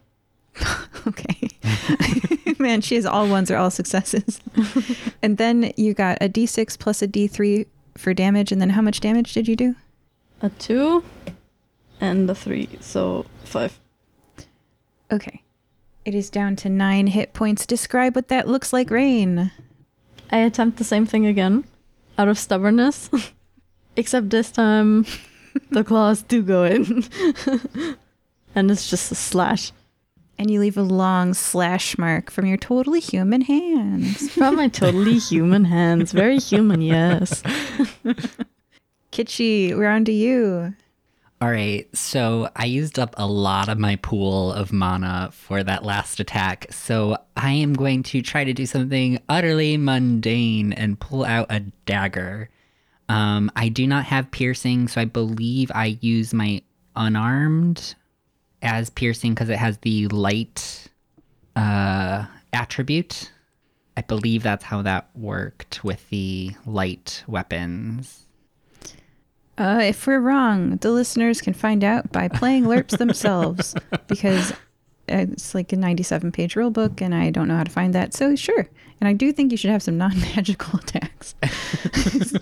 Okay. 1.08 1.50
Man, 2.60 2.82
she 2.82 2.96
has 2.96 3.06
all 3.06 3.28
ones 3.30 3.50
or 3.50 3.56
all 3.56 3.72
successes. 3.72 4.42
and 5.22 5.38
then 5.38 5.72
you 5.78 5.94
got 5.94 6.18
a 6.20 6.28
d6 6.28 6.78
plus 6.78 7.02
a 7.02 7.08
d3 7.08 7.66
for 7.98 8.14
damage, 8.14 8.52
and 8.52 8.62
then 8.62 8.72
how 8.72 8.82
much 8.82 9.00
damage 9.00 9.34
did 9.34 9.48
you 9.48 9.56
do? 9.56 9.76
A 10.42 10.50
two 10.50 11.04
and 12.02 12.30
a 12.30 12.36
three. 12.36 12.68
So 12.82 13.26
five. 13.46 13.80
Okay. 15.12 15.42
It 16.06 16.14
is 16.14 16.30
down 16.30 16.56
to 16.58 16.70
nine 16.70 17.08
hit 17.08 17.34
points. 17.34 17.66
Describe 17.66 18.16
what 18.16 18.28
that 18.28 18.48
looks 18.48 18.74
like, 18.74 18.90
Reine. 18.90 19.52
I 20.32 20.40
attempt 20.40 20.78
the 20.78 20.84
same 20.84 21.06
thing 21.06 21.26
again 21.26 21.64
out 22.18 22.28
of 22.28 22.38
stubbornness. 22.38 23.10
Except 23.96 24.30
this 24.30 24.52
time 24.52 25.06
the 25.70 25.84
claws 25.84 26.22
do 26.24 26.42
go 26.42 26.64
in. 26.64 27.04
and 28.56 28.72
it's 28.72 28.90
just 28.90 29.12
a 29.12 29.16
slash 29.16 29.72
And 30.38 30.50
you 30.50 30.60
leave 30.60 30.78
a 30.78 30.82
long 30.82 31.34
slash 31.34 31.98
mark 31.98 32.32
from 32.32 32.46
your 32.46 32.58
totally 32.58 33.00
human 33.00 33.42
hands. 33.42 34.30
from 34.34 34.56
my 34.56 34.68
totally 34.68 35.18
human 35.18 35.66
hands. 35.66 36.12
Very 36.12 36.40
human, 36.40 36.82
yes. 36.82 37.44
Kitschy, 39.12 39.76
we're 39.76 39.90
on 39.90 40.06
to 40.06 40.12
you. 40.12 40.74
All 41.42 41.50
right, 41.50 41.88
so 41.96 42.50
I 42.58 42.66
used 42.66 43.00
up 43.00 43.16
a 43.18 43.26
lot 43.26 43.70
of 43.70 43.80
my 43.80 43.96
pool 43.96 44.52
of 44.52 44.74
mana 44.74 45.30
for 45.32 45.64
that 45.64 45.86
last 45.86 46.20
attack, 46.20 46.68
so 46.70 47.18
I 47.38 47.52
am 47.52 47.74
going 47.74 48.04
to 48.04 48.22
try 48.22 48.44
to 48.44 48.52
do 48.52 48.66
something 48.66 49.20
utterly 49.30 49.78
mundane 49.78 50.74
and 50.74 51.00
pull 51.00 51.24
out 51.24 51.48
a 51.50 51.62
dagger. 51.86 52.50
Um, 53.10 53.52
I 53.56 53.70
do 53.70 53.88
not 53.88 54.06
have 54.06 54.30
piercing, 54.32 54.88
so 54.88 55.02
I 55.02 55.06
believe 55.06 55.72
I 55.74 55.98
use 56.00 56.34
my 56.34 56.62
unarmed 56.96 57.96
as 58.62 58.90
piercing 58.90 59.34
because 59.34 59.50
it 59.50 59.58
has 59.58 59.78
the 59.80 60.08
light 60.10 60.88
uh, 61.56 62.26
attribute. 62.54 63.32
I 63.98 64.02
believe 64.02 64.44
that's 64.44 64.64
how 64.64 64.84
that 64.84 65.10
worked 65.16 65.84
with 65.84 66.08
the 66.10 66.52
light 66.66 67.24
weapons. 67.28 68.26
Uh, 69.58 69.82
if 69.84 70.08
we're 70.08 70.22
wrong, 70.22 70.78
the 70.78 70.92
listeners 70.92 71.42
can 71.42 71.54
find 71.54 71.84
out 71.84 72.12
by 72.14 72.30
playing 72.30 72.64
LURPS 72.64 72.98
themselves 72.98 73.76
because 74.08 74.54
Uh, 75.12 75.26
it's 75.32 75.54
like 75.56 75.72
a 75.74 75.76
97 75.78 76.32
page 76.32 76.56
rule 76.56 76.70
book 76.72 77.02
and 77.02 77.14
I 77.16 77.30
don't 77.32 77.48
know 77.48 77.58
how 77.58 77.64
to 77.64 77.72
find 77.72 77.94
that. 77.96 78.14
So, 78.14 78.36
sure. 78.36 78.68
And 79.02 79.08
I 79.08 79.14
do 79.14 79.32
think 79.32 79.52
you 79.52 79.58
should 79.58 79.70
have 79.72 79.82
some 79.82 79.98
non 79.98 80.20
magical 80.20 80.80
attacks. 80.84 81.36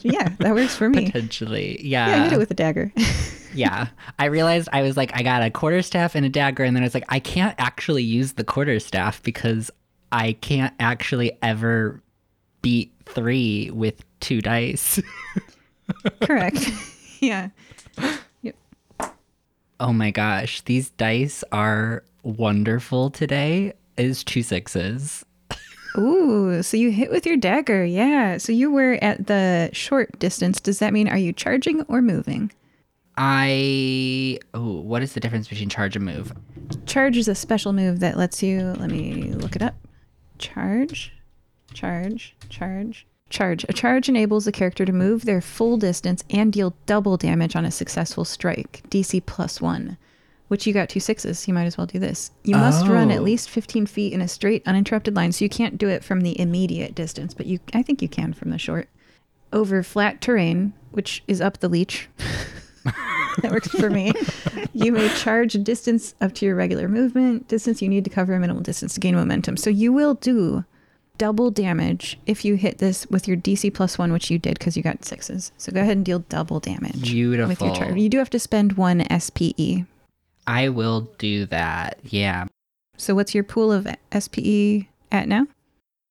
yeah, 0.02 0.30
that 0.40 0.56
works 0.56 0.76
for 0.76 0.90
me. 0.90 1.06
Potentially, 1.06 1.80
Yeah, 1.86 2.08
I 2.08 2.24
hit 2.24 2.34
it 2.34 2.38
with 2.40 2.50
a 2.52 2.56
dagger. 2.56 2.92
yeah. 3.54 3.88
I 4.18 4.26
realized 4.26 4.68
I 4.74 4.82
was 4.82 4.98
like, 4.98 5.16
I 5.16 5.22
got 5.24 5.44
a 5.44 5.52
quarterstaff 5.52 6.16
and 6.16 6.26
a 6.26 6.30
dagger, 6.30 6.64
and 6.64 6.76
then 6.76 6.84
I 6.84 6.86
was 6.88 6.94
like, 6.96 7.06
I 7.10 7.20
can't 7.20 7.56
actually 7.60 8.04
use 8.04 8.34
the 8.34 8.44
quarterstaff 8.44 9.22
because 9.22 9.70
I 10.12 10.34
can't 10.34 10.74
actually 10.80 11.38
ever 11.44 12.02
beat 12.64 12.92
three 13.06 13.70
with 13.72 14.04
two 14.20 14.42
dice. 14.42 15.00
Correct. 16.22 16.70
yeah. 17.22 17.50
Yep. 18.42 18.56
Oh 19.80 19.94
my 19.94 20.10
gosh, 20.12 20.62
these 20.62 20.90
dice 20.92 21.44
are 21.52 22.04
wonderful 22.28 23.10
today. 23.10 23.74
Is 23.98 24.24
two 24.24 24.44
sixes. 24.44 25.26
Ooh, 25.98 26.62
so 26.62 26.78
you 26.78 26.92
hit 26.92 27.10
with 27.10 27.26
your 27.26 27.38
dagger. 27.38 27.84
Yeah. 27.84 28.38
So 28.38 28.52
you 28.52 28.70
were 28.70 29.00
at 29.02 29.26
the 29.26 29.72
short 29.74 30.20
distance. 30.20 30.60
Does 30.60 30.80
that 30.80 30.94
mean 30.94 31.08
are 31.08 31.18
you 31.18 31.34
charging 31.34 31.82
or 31.84 32.02
moving? 32.02 32.52
I 33.18 34.38
oh, 34.54 34.82
what 34.82 35.02
is 35.02 35.14
the 35.14 35.20
difference 35.20 35.48
between 35.48 35.70
charge 35.70 35.96
and 35.96 36.06
move? 36.06 36.32
Charge 36.86 37.18
is 37.18 37.28
a 37.28 37.34
special 37.34 37.74
move 37.74 38.00
that 38.02 38.18
lets 38.18 38.44
you, 38.44 38.76
let 38.78 38.92
me 38.92 39.34
look 39.34 39.56
it 39.56 39.64
up. 39.64 39.74
Charge, 40.38 41.14
charge, 41.74 42.36
charge, 42.50 43.08
charge. 43.32 43.66
A 43.68 43.74
charge 43.74 44.08
enables 44.08 44.46
a 44.46 44.52
character 44.52 44.86
to 44.86 44.92
move 44.92 45.26
their 45.26 45.42
full 45.42 45.78
distance 45.78 46.24
and 46.30 46.54
deal 46.54 46.76
double 46.86 47.18
damage 47.18 47.56
on 47.56 47.66
a 47.66 47.72
successful 47.72 48.24
strike, 48.24 48.84
DC 48.90 49.26
plus 49.26 49.60
one, 49.60 49.98
which 50.48 50.66
you 50.68 50.74
got 50.74 50.90
two 50.90 51.00
sixes. 51.00 51.48
You 51.48 51.54
might 51.54 51.66
as 51.66 51.78
well 51.78 51.88
do 51.88 52.00
this. 52.00 52.32
You 52.44 52.56
must 52.56 52.88
run 52.88 53.12
at 53.12 53.20
Oh. 53.20 53.24
least 53.24 53.50
15 53.50 53.86
feet 53.86 54.14
in 54.14 54.22
a 54.22 54.28
straight, 54.28 54.64
uninterrupted 54.66 55.16
line, 55.16 55.32
so 55.32 55.44
you 55.46 55.50
can't 55.50 55.78
do 55.78 55.88
it 55.90 56.04
from 56.04 56.22
the 56.22 56.40
immediate 56.40 56.96
distance, 56.96 57.34
but 57.34 57.46
you, 57.46 57.60
I 57.74 57.82
think 57.84 58.02
you 58.02 58.08
can 58.10 58.34
from 58.34 58.50
the 58.52 58.58
short. 58.58 58.90
Over 59.54 59.82
flat 59.84 60.22
terrain, 60.22 60.74
which 60.92 61.24
is 61.28 61.40
up 61.42 61.60
the 61.60 61.70
leech. 61.70 62.10
that 63.42 63.52
works 63.52 63.68
for 63.70 63.90
me. 63.90 64.14
You 64.74 64.92
may 64.92 65.10
charge 65.10 65.56
a 65.56 65.60
distance 65.60 66.16
up 66.22 66.34
to 66.36 66.46
your 66.46 66.56
regular 66.56 66.88
movement, 66.88 67.48
distance 67.48 67.82
you 67.82 67.90
need 67.90 68.04
to 68.06 68.10
cover 68.10 68.34
a 68.34 68.40
minimal 68.40 68.62
distance 68.64 68.94
to 68.96 69.00
gain 69.00 69.16
momentum. 69.16 69.58
So 69.58 69.70
you 69.70 69.92
will 69.94 70.14
do 70.16 70.64
double 71.18 71.50
damage 71.52 72.20
if 72.26 72.46
you 72.46 72.56
hit 72.56 72.78
this 72.78 73.08
with 73.08 73.28
your 73.28 73.38
DC 73.38 73.74
plus 73.74 73.98
one, 73.98 74.14
which 74.14 74.30
you 74.30 74.38
did 74.38 74.58
because 74.60 74.78
you 74.78 74.84
got 74.84 75.04
sixes. 75.04 75.52
So 75.58 75.72
go 75.72 75.82
ahead 75.82 75.98
and 75.98 76.06
deal 76.06 76.20
double 76.20 76.60
damage 76.60 76.94
with 76.94 77.04
Beautiful. 77.04 77.68
your 77.68 77.76
charge. 77.76 77.96
You 77.98 78.10
do 78.10 78.18
have 78.20 78.30
to 78.32 78.40
spend 78.40 78.74
one 78.74 79.02
SPE. 79.20 79.86
I 80.48 80.70
will 80.70 81.02
do 81.18 81.46
that. 81.48 82.00
Yeah. 82.04 82.46
So 82.98 83.14
what's 83.14 83.36
your 83.36 83.44
pool 83.44 83.72
of 83.72 83.88
SPE 84.18 84.88
at 85.12 85.28
now? 85.28 85.46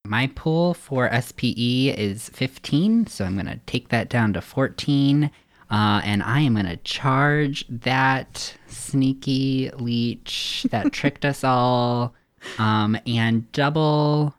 My 0.05 0.27
pool 0.27 0.73
for 0.73 1.09
SPE 1.21 1.89
is 1.97 2.29
15, 2.29 3.07
so 3.07 3.25
I'm 3.25 3.33
going 3.33 3.47
to 3.47 3.59
take 3.65 3.89
that 3.89 4.07
down 4.07 4.31
to 4.33 4.41
14. 4.41 5.29
Uh, 5.69 6.01
and 6.03 6.23
I 6.23 6.39
am 6.41 6.53
going 6.53 6.65
to 6.65 6.77
charge 6.77 7.65
that 7.67 8.55
sneaky 8.67 9.69
leech 9.77 10.65
that 10.71 10.91
tricked 10.93 11.25
us 11.25 11.43
all. 11.43 12.13
Um, 12.57 12.97
and 13.05 13.51
double 13.51 14.33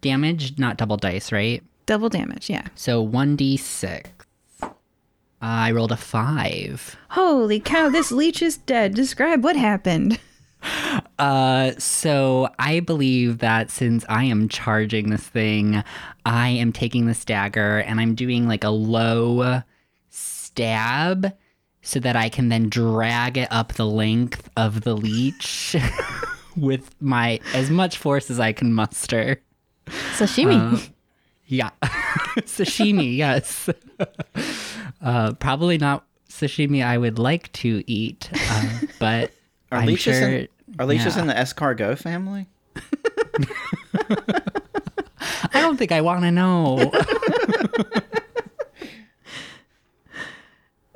damage, 0.00 0.58
not 0.58 0.76
double 0.76 0.96
dice, 0.96 1.32
right? 1.32 1.64
Double 1.86 2.08
damage, 2.08 2.48
yeah. 2.48 2.68
So 2.76 3.04
1d6. 3.04 4.06
Uh, 5.42 5.46
I 5.46 5.70
rolled 5.72 5.92
a 5.92 5.96
5. 5.96 6.96
Holy 7.10 7.60
cow, 7.60 7.88
this 7.88 8.12
leech 8.12 8.42
is 8.42 8.58
dead. 8.58 8.94
Describe 8.94 9.42
what 9.42 9.56
happened. 9.56 10.18
Uh, 11.18 11.72
so 11.78 12.48
I 12.58 12.80
believe 12.80 13.38
that 13.38 13.70
since 13.70 14.04
I 14.08 14.24
am 14.24 14.48
charging 14.48 15.10
this 15.10 15.26
thing, 15.26 15.82
I 16.26 16.48
am 16.48 16.72
taking 16.72 17.06
this 17.06 17.24
dagger 17.24 17.78
and 17.78 18.00
I'm 18.00 18.14
doing 18.14 18.46
like 18.46 18.64
a 18.64 18.70
low 18.70 19.62
stab 20.10 21.34
so 21.82 22.00
that 22.00 22.16
I 22.16 22.28
can 22.28 22.50
then 22.50 22.68
drag 22.68 23.38
it 23.38 23.48
up 23.50 23.74
the 23.74 23.86
length 23.86 24.50
of 24.56 24.82
the 24.82 24.94
leech 24.94 25.76
with 26.56 26.90
my 27.00 27.40
as 27.54 27.70
much 27.70 27.96
force 27.96 28.30
as 28.30 28.38
I 28.38 28.52
can 28.52 28.74
muster. 28.74 29.40
Sashimi. 29.86 30.90
Yeah. 31.46 31.70
sashimi, 31.82 33.16
yes. 33.16 33.68
Uh, 35.02 35.32
probably 35.34 35.78
not 35.78 36.04
sashimi 36.28 36.84
I 36.84 36.98
would 36.98 37.18
like 37.18 37.52
to 37.54 37.82
eat, 37.86 38.30
uh, 38.32 38.70
but 38.98 39.32
Are 39.72 39.78
I'm 39.78 39.86
leeches 39.86 40.18
sure. 40.18 40.28
in, 40.28 40.48
are 40.78 40.86
leeches 40.86 41.16
yeah. 41.16 41.22
in 41.22 41.28
the 41.28 41.34
escargot 41.34 41.98
family? 41.98 42.46
I 45.52 45.60
don't 45.60 45.76
think 45.76 45.92
I 45.92 46.00
want 46.00 46.22
to 46.22 46.30
know. 46.30 46.92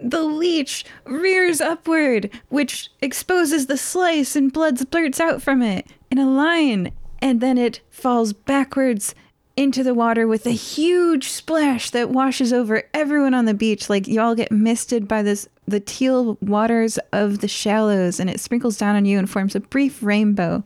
The 0.04 0.22
leech 0.22 0.84
rears 1.06 1.62
upward, 1.62 2.28
which 2.50 2.90
exposes 3.00 3.66
the 3.66 3.78
slice 3.78 4.36
and 4.36 4.52
blood 4.52 4.76
splurts 4.76 5.18
out 5.18 5.40
from 5.40 5.62
it 5.62 5.86
in 6.10 6.18
a 6.18 6.28
line, 6.28 6.92
and 7.22 7.40
then 7.40 7.56
it 7.56 7.80
falls 7.88 8.34
backwards 8.34 9.14
into 9.56 9.84
the 9.84 9.94
water 9.94 10.26
with 10.26 10.46
a 10.46 10.50
huge 10.50 11.28
splash 11.28 11.90
that 11.90 12.10
washes 12.10 12.52
over 12.52 12.82
everyone 12.92 13.34
on 13.34 13.44
the 13.44 13.54
beach 13.54 13.88
like 13.88 14.08
you 14.08 14.20
all 14.20 14.34
get 14.34 14.50
misted 14.50 15.06
by 15.06 15.22
this 15.22 15.48
the 15.66 15.80
teal 15.80 16.36
waters 16.42 16.98
of 17.12 17.38
the 17.38 17.48
shallows 17.48 18.18
and 18.18 18.28
it 18.28 18.40
sprinkles 18.40 18.76
down 18.76 18.96
on 18.96 19.04
you 19.04 19.18
and 19.18 19.30
forms 19.30 19.54
a 19.54 19.60
brief 19.60 20.02
rainbow 20.02 20.62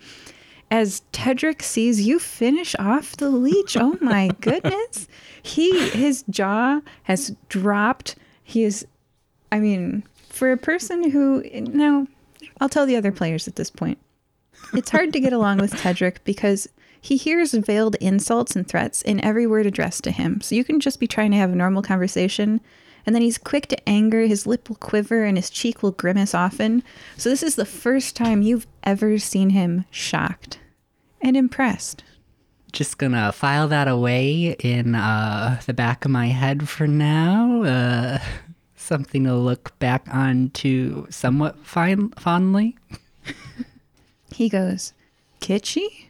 as 0.70 1.02
Tedric 1.12 1.62
sees 1.62 2.06
you 2.06 2.18
finish 2.18 2.74
off 2.78 3.16
the 3.16 3.30
leech. 3.30 3.76
Oh 3.76 3.96
my 4.00 4.28
goodness. 4.40 5.08
He 5.42 5.88
his 5.90 6.24
jaw 6.28 6.80
has 7.04 7.34
dropped. 7.48 8.16
He 8.42 8.64
is 8.64 8.86
I 9.50 9.60
mean, 9.60 10.02
for 10.28 10.52
a 10.52 10.58
person 10.58 11.10
who 11.10 11.42
now 11.52 12.06
I'll 12.60 12.68
tell 12.68 12.86
the 12.86 12.96
other 12.96 13.12
players 13.12 13.48
at 13.48 13.56
this 13.56 13.70
point. 13.70 13.98
It's 14.74 14.90
hard 14.90 15.12
to 15.12 15.20
get 15.20 15.32
along 15.32 15.58
with 15.58 15.72
Tedric 15.72 16.18
because 16.24 16.68
he 17.08 17.16
hears 17.16 17.54
veiled 17.54 17.94
insults 17.96 18.54
and 18.54 18.68
threats 18.68 19.00
in 19.00 19.18
every 19.24 19.46
word 19.46 19.64
addressed 19.64 20.04
to 20.04 20.10
him. 20.10 20.42
So 20.42 20.54
you 20.54 20.62
can 20.62 20.78
just 20.78 21.00
be 21.00 21.06
trying 21.06 21.30
to 21.30 21.38
have 21.38 21.50
a 21.50 21.56
normal 21.56 21.80
conversation 21.80 22.60
and 23.06 23.14
then 23.14 23.22
he's 23.22 23.38
quick 23.38 23.68
to 23.68 23.88
anger, 23.88 24.26
his 24.26 24.46
lip 24.46 24.68
will 24.68 24.76
quiver 24.76 25.24
and 25.24 25.38
his 25.38 25.48
cheek 25.48 25.82
will 25.82 25.92
grimace 25.92 26.34
often. 26.34 26.82
So 27.16 27.30
this 27.30 27.42
is 27.42 27.54
the 27.54 27.64
first 27.64 28.14
time 28.14 28.42
you've 28.42 28.66
ever 28.82 29.18
seen 29.18 29.48
him 29.48 29.86
shocked 29.90 30.58
and 31.22 31.34
impressed. 31.34 32.04
Just 32.72 32.98
gonna 32.98 33.32
file 33.32 33.68
that 33.68 33.88
away 33.88 34.54
in 34.58 34.94
uh, 34.94 35.62
the 35.64 35.72
back 35.72 36.04
of 36.04 36.10
my 36.10 36.26
head 36.26 36.68
for 36.68 36.86
now. 36.86 37.62
Uh, 37.62 38.18
something 38.76 39.24
to 39.24 39.34
look 39.34 39.78
back 39.78 40.06
on 40.12 40.50
to 40.50 41.06
somewhat 41.08 41.64
fine, 41.64 42.10
fondly. 42.10 42.76
He 44.34 44.50
goes, 44.50 44.92
Kitschy? 45.40 46.07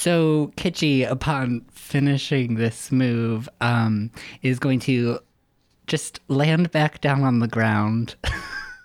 So 0.00 0.50
Kitschy, 0.56 1.06
upon 1.06 1.60
finishing 1.72 2.54
this 2.54 2.90
move, 2.90 3.50
um, 3.60 4.10
is 4.40 4.58
going 4.58 4.80
to 4.80 5.18
just 5.86 6.20
land 6.28 6.70
back 6.70 7.02
down 7.02 7.22
on 7.22 7.40
the 7.40 7.46
ground 7.46 8.14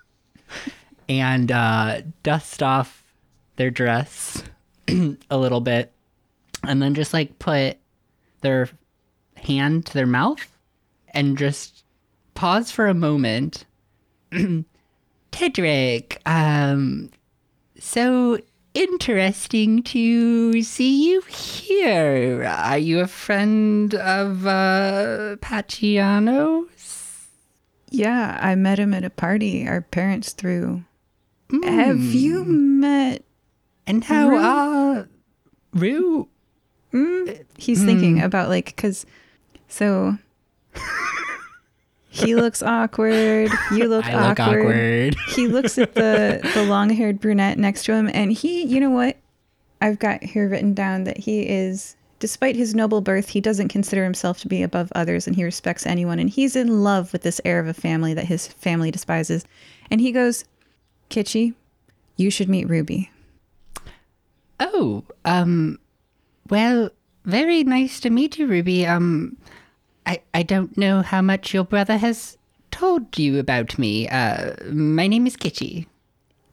and 1.07 1.53
uh, 1.53 2.01
dust 2.23 2.61
off 2.61 3.01
their 3.55 3.71
dress 3.71 4.43
a 4.89 5.37
little 5.37 5.61
bit, 5.61 5.93
and 6.63 6.81
then 6.81 6.93
just 6.93 7.13
like 7.13 7.39
put 7.39 7.77
their 8.41 8.67
hand 9.37 9.85
to 9.85 9.93
their 9.93 10.05
mouth 10.05 10.45
and 11.11 11.37
just 11.37 11.85
pause 12.33 12.71
for 12.71 12.87
a 12.87 12.93
moment. 12.93 13.63
Tedric, 15.31 16.17
um, 16.25 17.09
so 17.79 18.37
interesting 18.75 19.81
to 19.83 20.61
see 20.61 21.09
you 21.09 21.21
here. 21.21 22.43
Are 22.43 22.77
you 22.77 22.99
a 22.99 23.07
friend 23.07 23.95
of 23.95 24.45
uh, 24.45 25.37
Paciano's? 25.41 27.27
Yeah, 27.89 28.37
I 28.41 28.55
met 28.55 28.77
him 28.77 28.93
at 28.93 29.05
a 29.05 29.09
party 29.09 29.67
our 29.67 29.81
parents 29.81 30.33
threw. 30.33 30.83
Have 31.63 32.01
you 32.01 32.43
met? 32.43 33.23
And 33.87 34.03
how, 34.03 34.35
uh, 34.35 35.05
Rue? 35.73 36.27
He's 37.57 37.83
thinking 37.83 38.21
about 38.21 38.49
like, 38.49 38.65
because 38.65 39.05
so 39.67 40.17
he 42.15 42.35
looks 42.35 42.63
awkward. 42.63 43.51
You 43.71 43.87
look, 43.89 44.05
I 44.05 44.29
look 44.29 44.39
awkward. 44.39 44.61
awkward. 44.61 45.15
He 45.35 45.47
looks 45.47 45.77
at 45.77 45.95
the 45.95 46.39
the 46.53 46.63
long 46.69 46.89
haired 46.89 47.19
brunette 47.19 47.57
next 47.57 47.83
to 47.85 47.93
him, 47.93 48.09
and 48.13 48.31
he, 48.31 48.63
you 48.63 48.79
know 48.79 48.89
what? 48.89 49.17
I've 49.81 49.99
got 49.99 50.23
here 50.23 50.47
written 50.47 50.73
down 50.73 51.03
that 51.03 51.17
he 51.17 51.41
is, 51.41 51.95
despite 52.19 52.55
his 52.55 52.73
noble 52.73 53.01
birth, 53.01 53.27
he 53.27 53.41
doesn't 53.41 53.67
consider 53.67 54.03
himself 54.03 54.39
to 54.39 54.47
be 54.47 54.63
above 54.63 54.91
others, 54.95 55.27
and 55.27 55.35
he 55.35 55.43
respects 55.43 55.85
anyone, 55.85 56.17
and 56.17 56.29
he's 56.29 56.55
in 56.55 56.83
love 56.83 57.11
with 57.11 57.23
this 57.23 57.41
heir 57.43 57.59
of 57.59 57.67
a 57.67 57.73
family 57.73 58.13
that 58.13 58.25
his 58.25 58.47
family 58.47 58.91
despises, 58.91 59.45
and 59.91 59.99
he 59.99 60.11
goes, 60.11 60.45
Kitschy, 61.09 61.53
you 62.15 62.29
should 62.31 62.49
meet 62.49 62.69
Ruby. 62.69 63.11
Oh, 64.59 65.03
um, 65.25 65.77
well, 66.49 66.89
very 67.25 67.63
nice 67.65 67.99
to 67.99 68.09
meet 68.09 68.39
you, 68.39 68.47
Ruby. 68.47 68.87
Um, 68.87 69.35
I, 70.05 70.21
I 70.33 70.43
don't 70.43 70.77
know 70.77 71.01
how 71.01 71.21
much 71.21 71.53
your 71.53 71.63
brother 71.63 71.97
has 71.97 72.37
told 72.71 73.17
you 73.17 73.39
about 73.39 73.79
me. 73.79 74.07
Uh, 74.09 74.53
my 74.71 75.07
name 75.07 75.25
is 75.25 75.35
Kitty. 75.35 75.87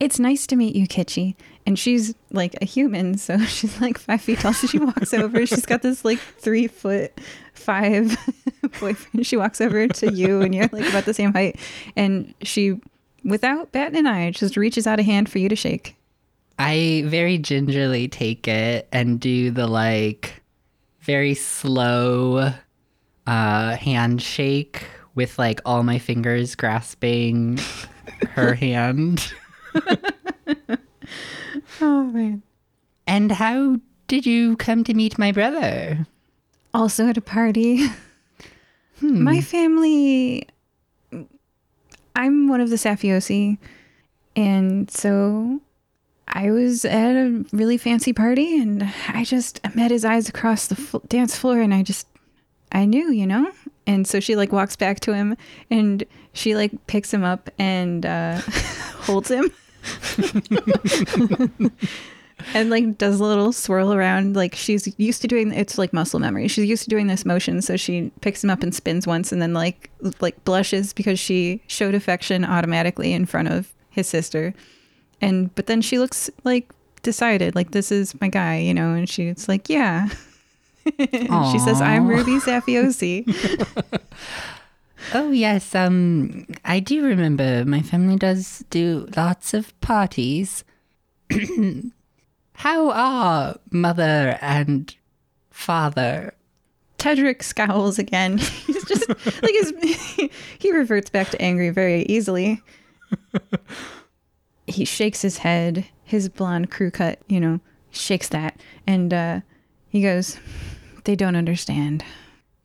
It's 0.00 0.18
nice 0.18 0.48
to 0.48 0.56
meet 0.56 0.74
you, 0.74 0.88
Kitschy. 0.88 1.36
And 1.64 1.78
she's 1.78 2.14
like 2.32 2.56
a 2.60 2.64
human, 2.64 3.16
so 3.18 3.38
she's 3.46 3.80
like 3.80 3.98
five 3.98 4.20
feet 4.20 4.40
tall. 4.40 4.52
So 4.52 4.66
she 4.66 4.78
walks 4.78 5.14
over. 5.14 5.46
She's 5.46 5.66
got 5.66 5.82
this 5.82 6.04
like 6.04 6.18
three 6.18 6.66
foot 6.66 7.12
five 7.54 8.16
boyfriend. 8.80 9.26
She 9.26 9.36
walks 9.36 9.60
over 9.60 9.86
to 9.86 10.12
you, 10.12 10.40
and 10.40 10.54
you're 10.54 10.68
like 10.72 10.88
about 10.88 11.04
the 11.04 11.14
same 11.14 11.32
height. 11.32 11.60
And 11.94 12.34
she, 12.42 12.80
without 13.24 13.70
batting 13.70 13.98
an 13.98 14.06
eye, 14.08 14.32
just 14.32 14.56
reaches 14.56 14.88
out 14.88 14.98
a 14.98 15.04
hand 15.04 15.28
for 15.28 15.38
you 15.38 15.48
to 15.48 15.56
shake. 15.56 15.94
I 16.58 17.04
very 17.06 17.38
gingerly 17.38 18.08
take 18.08 18.48
it 18.48 18.88
and 18.92 19.20
do 19.20 19.52
the 19.52 19.66
like 19.68 20.42
very 21.00 21.34
slow 21.34 22.52
uh 23.26 23.76
handshake 23.76 24.84
with 25.14 25.38
like 25.38 25.60
all 25.64 25.82
my 25.82 25.98
fingers 25.98 26.54
grasping 26.54 27.58
her 28.30 28.54
hand. 28.54 29.32
Oh 31.80 32.04
man. 32.04 32.42
And 33.06 33.32
how 33.32 33.80
did 34.06 34.24
you 34.26 34.56
come 34.56 34.84
to 34.84 34.94
meet 34.94 35.18
my 35.18 35.32
brother? 35.32 36.06
Also 36.74 37.06
at 37.08 37.16
a 37.16 37.20
party. 37.20 37.86
My 39.00 39.40
family. 39.40 40.46
I'm 42.14 42.46
one 42.48 42.60
of 42.60 42.70
the 42.70 42.76
Safiosi, 42.76 43.58
and 44.36 44.88
so 44.90 45.60
I 46.28 46.50
was 46.50 46.84
at 46.84 47.16
a 47.16 47.44
really 47.52 47.78
fancy 47.78 48.12
party, 48.12 48.60
and 48.60 48.88
I 49.08 49.24
just 49.24 49.60
met 49.74 49.90
his 49.90 50.04
eyes 50.04 50.28
across 50.28 50.66
the 50.68 50.76
fl- 50.76 50.98
dance 51.08 51.36
floor, 51.36 51.60
and 51.60 51.74
I 51.74 51.82
just, 51.82 52.06
I 52.72 52.86
knew, 52.86 53.12
you 53.12 53.26
know. 53.26 53.52
And 53.86 54.06
so 54.06 54.20
she 54.20 54.36
like 54.36 54.52
walks 54.52 54.76
back 54.76 55.00
to 55.00 55.14
him, 55.14 55.36
and 55.70 56.04
she 56.32 56.54
like 56.54 56.86
picks 56.86 57.12
him 57.12 57.24
up 57.24 57.50
and 57.58 58.04
uh, 58.06 58.40
holds 59.00 59.30
him. 59.30 59.50
and 62.54 62.70
like 62.70 62.98
does 62.98 63.20
a 63.20 63.24
little 63.24 63.52
swirl 63.52 63.92
around. 63.92 64.36
Like 64.36 64.54
she's 64.54 64.92
used 64.98 65.22
to 65.22 65.28
doing 65.28 65.52
it's 65.52 65.78
like 65.78 65.92
muscle 65.92 66.20
memory. 66.20 66.48
She's 66.48 66.66
used 66.66 66.84
to 66.84 66.90
doing 66.90 67.06
this 67.06 67.24
motion. 67.24 67.62
So 67.62 67.76
she 67.76 68.10
picks 68.20 68.42
him 68.42 68.50
up 68.50 68.62
and 68.62 68.74
spins 68.74 69.06
once 69.06 69.32
and 69.32 69.40
then 69.40 69.54
like 69.54 69.90
like 70.20 70.42
blushes 70.44 70.92
because 70.92 71.18
she 71.18 71.62
showed 71.66 71.94
affection 71.94 72.44
automatically 72.44 73.12
in 73.12 73.26
front 73.26 73.48
of 73.48 73.72
his 73.90 74.06
sister. 74.06 74.54
And 75.20 75.54
but 75.54 75.66
then 75.66 75.82
she 75.82 75.98
looks 75.98 76.30
like 76.44 76.70
decided 77.02 77.54
like 77.54 77.72
this 77.72 77.90
is 77.90 78.18
my 78.20 78.28
guy 78.28 78.58
you 78.58 78.74
know? 78.74 78.94
And 78.94 79.08
she's 79.08 79.48
like 79.48 79.68
yeah 79.68 80.08
she 81.52 81.58
says 81.58 81.80
i'm 81.80 82.08
ruby 82.08 82.38
safiosi 82.38 83.24
Oh 85.14 85.30
yes, 85.30 85.74
um 85.74 86.46
I 86.64 86.80
do 86.80 87.04
remember 87.04 87.64
my 87.64 87.82
family 87.82 88.16
does 88.16 88.64
do 88.70 89.08
lots 89.16 89.52
of 89.52 89.78
parties. 89.80 90.64
How 92.54 92.90
are 92.90 93.56
mother 93.70 94.38
and 94.40 94.94
father? 95.50 96.34
Tedric 96.98 97.42
scowls 97.42 97.98
again. 97.98 98.38
He's 98.66 98.84
just 98.84 99.08
like 99.08 99.52
his, 99.52 99.72
he 100.58 100.72
reverts 100.72 101.10
back 101.10 101.30
to 101.30 101.42
angry 101.42 101.70
very 101.70 102.02
easily. 102.04 102.62
he 104.68 104.84
shakes 104.84 105.20
his 105.20 105.38
head, 105.38 105.84
his 106.04 106.28
blonde 106.28 106.70
crew 106.70 106.92
cut, 106.92 107.18
you 107.26 107.40
know, 107.40 107.58
shakes 107.90 108.28
that, 108.28 108.60
and 108.86 109.12
uh, 109.12 109.40
he 109.88 110.00
goes, 110.00 110.38
"They 111.04 111.16
don't 111.16 111.36
understand." 111.36 112.04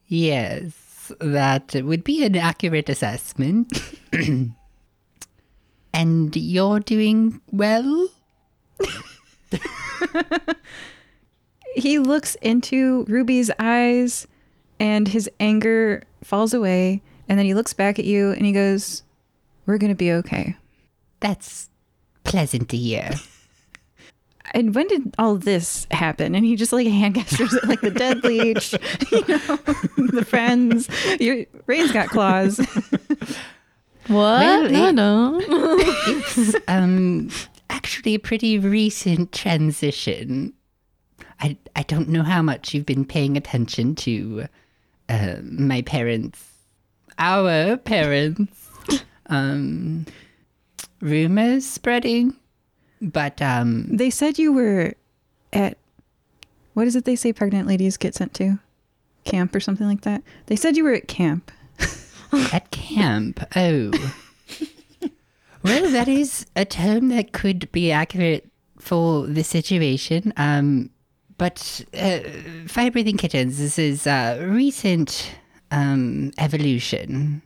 Yes, 0.08 1.12
that 1.20 1.76
would 1.76 2.04
be 2.04 2.24
an 2.24 2.36
accurate 2.36 2.90
assessment. 2.90 3.72
and 5.94 6.36
you're 6.36 6.80
doing 6.80 7.42
well? 7.52 8.10
he 11.76 12.00
looks 12.00 12.36
into 12.36 13.06
Ruby's 13.08 13.52
eyes 13.60 14.28
and 14.80 15.08
his 15.08 15.30
anger 15.40 16.04
falls 16.24 16.54
away. 16.54 17.02
And 17.30 17.38
then 17.38 17.46
he 17.46 17.54
looks 17.54 17.74
back 17.74 18.00
at 18.00 18.06
you 18.06 18.32
and 18.32 18.46
he 18.46 18.54
goes, 18.54 19.04
We're 19.66 19.78
going 19.78 19.92
to 19.92 19.96
be 19.96 20.12
okay. 20.14 20.56
That's 21.20 21.70
pleasant 22.24 22.70
to 22.70 22.78
hear. 22.78 23.12
And 24.54 24.74
when 24.74 24.88
did 24.88 25.14
all 25.18 25.36
this 25.36 25.86
happen? 25.92 26.34
And 26.36 26.46
he 26.46 26.56
just 26.56 26.72
like 26.72 26.88
hand 26.88 27.16
gestures 27.16 27.54
at 27.54 27.68
like 27.68 27.82
the 27.82 27.92
dead 27.92 28.24
leech, 28.24 28.72
you 29.12 29.20
know, 29.28 29.38
the 30.12 30.26
friends. 30.28 30.88
Your, 31.20 31.46
Ray's 31.66 31.92
got 31.92 32.10
claws. 32.10 32.60
What? 34.08 34.72
Well, 34.72 34.94
no, 34.94 35.38
it- 35.40 35.50
no. 35.50 35.78
It's 36.08 36.56
um 36.70 37.30
actually 37.70 38.16
a 38.16 38.20
pretty 38.20 38.58
recent 38.58 39.34
transition. 39.34 40.54
I 41.42 41.58
I 41.76 41.84
don't 41.84 42.08
know 42.08 42.24
how 42.24 42.42
much 42.42 42.74
you've 42.74 42.86
been 42.86 43.04
paying 43.04 43.36
attention 43.36 43.96
to 43.96 44.46
uh, 45.10 45.36
my 45.44 45.82
parents, 45.82 46.42
our 47.20 47.76
parents. 47.76 48.70
um, 49.26 50.06
rumors 51.02 51.66
spreading, 51.66 52.34
but 53.02 53.42
um, 53.42 53.88
They 53.96 54.10
said 54.10 54.40
you 54.40 54.54
were 54.54 54.94
at, 55.54 55.78
what 56.74 56.88
is 56.88 56.96
it 56.96 57.06
they 57.06 57.16
say 57.16 57.34
pregnant 57.34 57.68
ladies 57.68 57.98
get 57.98 58.16
sent 58.16 58.34
to? 58.36 58.60
Camp 59.26 59.54
or 59.56 59.60
something 59.60 59.88
like 59.88 60.02
that? 60.02 60.24
They 60.48 60.56
said 60.56 60.78
you 60.78 60.84
were 60.84 60.94
at 60.94 61.08
camp. 61.08 61.52
at 62.54 62.72
camp. 62.72 63.44
Oh. 63.56 63.92
well, 65.64 65.92
that 65.92 66.08
is 66.08 66.46
a 66.56 66.66
term 66.66 67.10
that 67.10 67.34
could 67.34 67.72
be 67.72 67.92
accurate 67.92 68.50
for 68.80 69.28
the 69.28 69.44
situation. 69.44 70.34
Um, 70.38 70.90
but 71.38 71.86
uh, 71.94 72.20
fire 72.68 72.92
breathing 72.92 73.18
kittens, 73.18 73.60
this 73.60 73.78
is 73.78 74.08
uh, 74.08 74.44
recent 74.48 75.36
um, 75.72 76.32
evolution, 76.38 77.42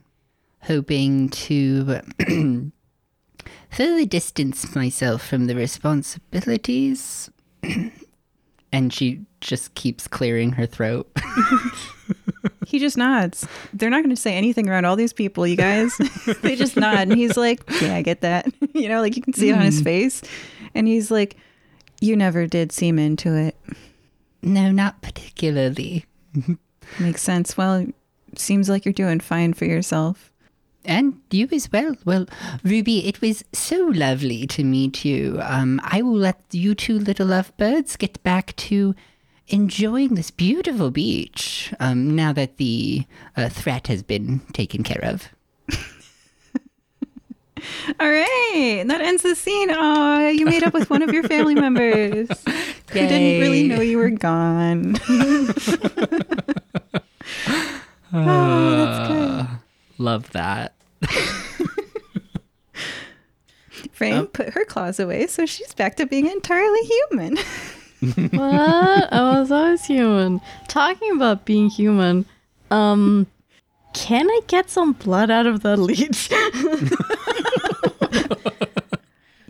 hoping 0.62 1.28
to 1.30 2.00
further 3.72 4.04
distance 4.04 4.74
myself 4.74 5.26
from 5.26 5.46
the 5.46 5.54
responsibilities. 5.54 7.30
and 8.72 8.92
she 8.92 9.20
just 9.40 9.74
keeps 9.74 10.06
clearing 10.06 10.52
her 10.52 10.66
throat. 10.66 11.10
He 12.72 12.78
just 12.78 12.96
nods. 12.96 13.46
They're 13.74 13.90
not 13.90 14.02
going 14.02 14.16
to 14.16 14.20
say 14.20 14.34
anything 14.34 14.66
around 14.66 14.86
all 14.86 14.96
these 14.96 15.12
people, 15.12 15.46
you 15.46 15.56
guys. 15.56 15.94
they 16.42 16.56
just 16.56 16.74
nod. 16.74 17.00
And 17.00 17.14
he's 17.14 17.36
like, 17.36 17.60
Yeah, 17.82 17.94
I 17.94 18.00
get 18.00 18.22
that. 18.22 18.50
you 18.74 18.88
know, 18.88 19.02
like 19.02 19.14
you 19.14 19.20
can 19.20 19.34
see 19.34 19.50
it 19.50 19.52
on 19.52 19.60
his 19.60 19.82
mm. 19.82 19.84
face. 19.84 20.22
And 20.74 20.88
he's 20.88 21.10
like, 21.10 21.36
You 22.00 22.16
never 22.16 22.46
did 22.46 22.72
seem 22.72 22.98
into 22.98 23.36
it. 23.36 23.58
no, 24.40 24.72
not 24.72 25.02
particularly. 25.02 26.06
Makes 26.98 27.20
sense. 27.20 27.58
Well, 27.58 27.86
seems 28.36 28.70
like 28.70 28.86
you're 28.86 28.94
doing 28.94 29.20
fine 29.20 29.52
for 29.52 29.66
yourself. 29.66 30.31
And 30.84 31.20
you 31.30 31.48
as 31.52 31.70
well. 31.70 31.94
Well, 32.04 32.26
Ruby, 32.64 33.06
it 33.06 33.20
was 33.20 33.44
so 33.52 33.76
lovely 33.86 34.46
to 34.48 34.64
meet 34.64 35.04
you. 35.04 35.38
Um, 35.42 35.80
I 35.84 36.02
will 36.02 36.16
let 36.16 36.42
you 36.50 36.74
two 36.74 36.98
little 36.98 37.28
lovebirds 37.28 37.96
get 37.96 38.22
back 38.22 38.56
to 38.56 38.94
enjoying 39.48 40.14
this 40.14 40.30
beautiful 40.30 40.90
beach 40.90 41.72
um, 41.78 42.16
now 42.16 42.32
that 42.32 42.56
the 42.56 43.04
uh, 43.36 43.48
threat 43.48 43.86
has 43.86 44.02
been 44.02 44.40
taken 44.52 44.82
care 44.82 45.04
of. 45.04 45.28
All 48.00 48.08
right. 48.08 48.84
That 48.86 49.00
ends 49.00 49.22
the 49.22 49.34
scene. 49.34 49.70
Oh, 49.70 50.28
you 50.28 50.46
made 50.46 50.62
up 50.62 50.74
with 50.74 50.90
one 50.90 51.02
of 51.02 51.12
your 51.12 51.22
family 51.24 51.54
members 51.54 52.28
who 52.90 52.98
didn't 52.98 53.40
really 53.40 53.68
know 53.68 53.80
you 53.80 53.98
were 53.98 54.10
gone. 54.10 54.96
oh, 58.12 58.70
that's 58.76 59.08
good. 59.08 59.46
Love 60.02 60.30
that. 60.32 60.74
Frame 63.92 64.26
put 64.26 64.50
her 64.50 64.64
claws 64.64 64.98
away, 64.98 65.28
so 65.28 65.46
she's 65.46 65.72
back 65.74 65.94
to 65.96 66.06
being 66.06 66.26
entirely 66.26 66.80
human. 66.80 67.36
what? 68.32 69.12
I 69.12 69.38
was 69.38 69.52
always 69.52 69.84
human. 69.84 70.40
Talking 70.66 71.12
about 71.12 71.44
being 71.44 71.68
human, 71.70 72.26
um, 72.72 73.28
can 73.94 74.28
I 74.28 74.40
get 74.48 74.70
some 74.70 74.92
blood 74.94 75.30
out 75.30 75.46
of 75.46 75.60
the 75.62 75.76
leech? 75.80 76.30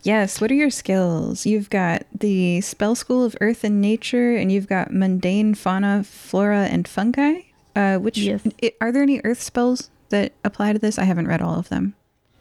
Yes, 0.04 0.40
what 0.40 0.50
are 0.50 0.54
your 0.54 0.70
skills? 0.70 1.46
You've 1.46 1.70
got 1.70 2.02
the 2.12 2.60
spell 2.60 2.96
school 2.96 3.24
of 3.24 3.36
earth 3.40 3.62
and 3.62 3.80
nature, 3.80 4.36
and 4.36 4.50
you've 4.50 4.66
got 4.66 4.92
mundane 4.92 5.54
fauna, 5.54 6.02
flora, 6.04 6.64
and 6.66 6.86
fungi. 6.88 7.42
Uh, 7.76 7.96
which 7.98 8.18
Yes. 8.18 8.42
i- 8.62 8.72
are 8.82 8.92
there 8.92 9.02
any 9.02 9.20
earth 9.24 9.40
spells 9.40 9.88
that 10.12 10.32
apply 10.44 10.72
to 10.72 10.78
this? 10.78 10.98
I 10.98 11.04
haven't 11.04 11.28
read 11.28 11.42
all 11.42 11.58
of 11.58 11.68
them. 11.68 11.94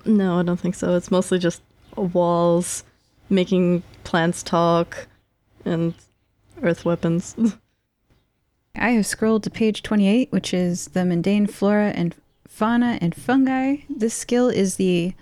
no, 0.05 0.39
I 0.39 0.43
don't 0.43 0.59
think 0.59 0.75
so. 0.75 0.95
It's 0.95 1.11
mostly 1.11 1.39
just 1.39 1.61
walls, 1.95 2.83
making 3.29 3.83
plants 4.03 4.43
talk, 4.43 5.07
and 5.65 5.93
earth 6.61 6.85
weapons. 6.85 7.35
I 8.75 8.91
have 8.91 9.05
scrolled 9.05 9.43
to 9.43 9.49
page 9.49 9.83
28, 9.83 10.31
which 10.31 10.53
is 10.53 10.87
the 10.89 11.03
mundane 11.03 11.47
flora 11.47 11.89
and 11.89 12.15
fauna 12.47 12.97
and 13.01 13.13
fungi. 13.13 13.77
This 13.89 14.13
skill 14.13 14.47
is 14.47 14.75
the 14.75 15.13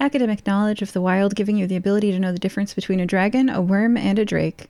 academic 0.00 0.46
knowledge 0.46 0.82
of 0.82 0.92
the 0.92 1.00
wild, 1.00 1.36
giving 1.36 1.56
you 1.56 1.66
the 1.66 1.76
ability 1.76 2.10
to 2.10 2.18
know 2.18 2.32
the 2.32 2.38
difference 2.38 2.74
between 2.74 2.98
a 3.00 3.06
dragon, 3.06 3.48
a 3.48 3.60
worm, 3.60 3.96
and 3.96 4.18
a 4.18 4.24
drake. 4.24 4.68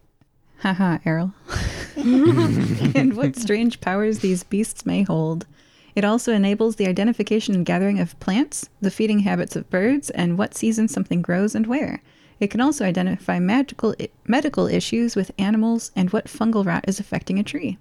Haha, 0.59 0.99
Errol. 1.07 1.33
and 1.97 3.16
what 3.16 3.37
strange 3.37 3.81
powers 3.81 4.18
these 4.18 4.43
beasts 4.45 4.85
may 4.85 5.03
hold. 5.03 5.47
It 5.95 6.05
also 6.05 6.32
enables 6.32 6.76
the 6.76 6.86
identification 6.86 7.54
and 7.54 7.67
gathering 7.67 7.99
of 7.99 8.18
plants, 8.21 8.68
the 8.80 8.91
feeding 8.91 9.21
habits 9.21 9.57
of 9.57 9.71
birds, 9.71 10.11
and 10.11 10.38
what 10.38 10.54
season 10.54 10.88
something 10.88 11.22
grows 11.22 11.54
and 11.54 11.67
where. 11.67 12.03
It 12.38 12.50
can 12.50 12.61
also 12.61 12.84
identify 12.84 13.38
magical 13.38 13.95
medical 14.26 14.67
issues 14.67 15.14
with 15.14 15.30
animals 15.38 15.92
and 15.95 16.11
what 16.11 16.26
fungal 16.26 16.64
rot 16.64 16.84
is 16.88 16.99
affecting 16.99 17.38
a 17.38 17.42
tree. 17.45 17.76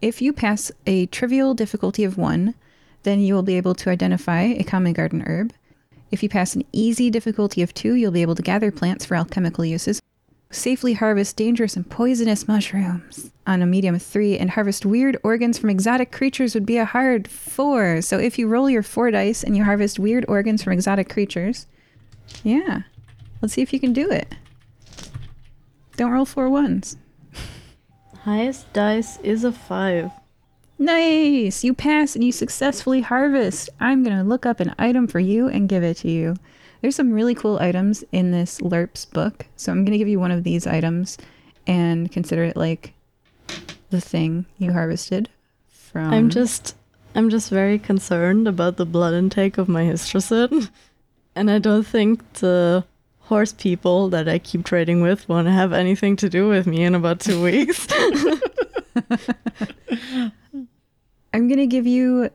If 0.00 0.22
you 0.22 0.32
pass 0.32 0.72
a 0.86 1.06
trivial 1.06 1.54
difficulty 1.54 2.02
of 2.04 2.16
one, 2.16 2.54
then 3.02 3.20
you 3.20 3.34
will 3.34 3.42
be 3.42 3.56
able 3.56 3.74
to 3.74 3.90
identify 3.90 4.42
a 4.42 4.64
common 4.64 4.92
garden 4.92 5.22
herb. 5.26 5.52
If 6.10 6.22
you 6.22 6.28
pass 6.28 6.54
an 6.54 6.64
easy 6.72 7.10
difficulty 7.10 7.62
of 7.62 7.74
two, 7.74 7.94
you'll 7.94 8.12
be 8.12 8.22
able 8.22 8.34
to 8.34 8.42
gather 8.42 8.70
plants 8.70 9.04
for 9.04 9.14
alchemical 9.14 9.64
uses, 9.64 10.00
safely 10.52 10.92
harvest 10.92 11.36
dangerous 11.36 11.74
and 11.74 11.88
poisonous 11.88 12.46
mushrooms 12.46 13.32
on 13.46 13.62
a 13.62 13.66
medium 13.66 13.98
three, 13.98 14.38
and 14.38 14.50
harvest 14.50 14.86
weird 14.86 15.16
organs 15.24 15.58
from 15.58 15.70
exotic 15.70 16.12
creatures 16.12 16.54
would 16.54 16.66
be 16.66 16.76
a 16.76 16.84
hard 16.84 17.26
four. 17.26 18.00
So 18.00 18.18
if 18.18 18.38
you 18.38 18.46
roll 18.46 18.70
your 18.70 18.84
four 18.84 19.10
dice 19.10 19.42
and 19.42 19.56
you 19.56 19.64
harvest 19.64 19.98
weird 19.98 20.24
organs 20.28 20.62
from 20.62 20.72
exotic 20.72 21.08
creatures, 21.08 21.66
yeah, 22.44 22.82
let's 23.40 23.54
see 23.54 23.62
if 23.62 23.72
you 23.72 23.80
can 23.80 23.92
do 23.92 24.10
it. 24.10 24.32
Don't 25.96 26.12
roll 26.12 26.24
four 26.24 26.48
ones. 26.48 26.96
Highest 28.20 28.72
dice 28.72 29.18
is 29.20 29.42
a 29.42 29.50
five. 29.50 30.12
Nice! 30.78 31.64
You 31.64 31.74
pass 31.74 32.14
and 32.14 32.24
you 32.24 32.32
successfully 32.32 33.00
harvest. 33.00 33.70
I'm 33.80 34.02
going 34.02 34.16
to 34.16 34.24
look 34.24 34.46
up 34.46 34.60
an 34.60 34.74
item 34.78 35.06
for 35.06 35.20
you 35.20 35.48
and 35.48 35.68
give 35.68 35.82
it 35.82 35.98
to 35.98 36.10
you. 36.10 36.36
There's 36.82 36.96
some 36.96 37.12
really 37.12 37.34
cool 37.34 37.58
items 37.60 38.04
in 38.12 38.32
this 38.32 38.60
LURPS 38.60 39.06
book. 39.06 39.46
So 39.56 39.72
I'm 39.72 39.84
going 39.84 39.92
to 39.92 39.98
give 39.98 40.08
you 40.08 40.20
one 40.20 40.32
of 40.32 40.44
these 40.44 40.66
items 40.66 41.16
and 41.66 42.10
consider 42.10 42.44
it 42.44 42.56
like 42.56 42.92
the 43.90 44.00
thing 44.00 44.46
you 44.58 44.72
harvested 44.72 45.30
from. 45.68 46.12
I'm 46.12 46.28
just 46.28 46.76
I'm 47.14 47.30
just 47.30 47.50
very 47.50 47.78
concerned 47.78 48.48
about 48.48 48.76
the 48.76 48.86
blood 48.86 49.14
intake 49.14 49.58
of 49.58 49.68
my 49.68 49.84
histricid. 49.84 50.68
And 51.34 51.50
I 51.50 51.58
don't 51.58 51.86
think 51.86 52.30
the 52.34 52.84
horse 53.20 53.54
people 53.54 54.10
that 54.10 54.28
I 54.28 54.38
keep 54.38 54.66
trading 54.66 55.00
with 55.00 55.26
want 55.30 55.46
to 55.46 55.50
have 55.50 55.72
anything 55.72 56.14
to 56.16 56.28
do 56.28 56.46
with 56.46 56.66
me 56.66 56.84
in 56.84 56.94
about 56.94 57.20
two 57.20 57.42
weeks. 57.42 57.86
I'm 61.32 61.48
going 61.48 61.56
to 61.56 61.66
give 61.66 61.86
you. 61.86 62.28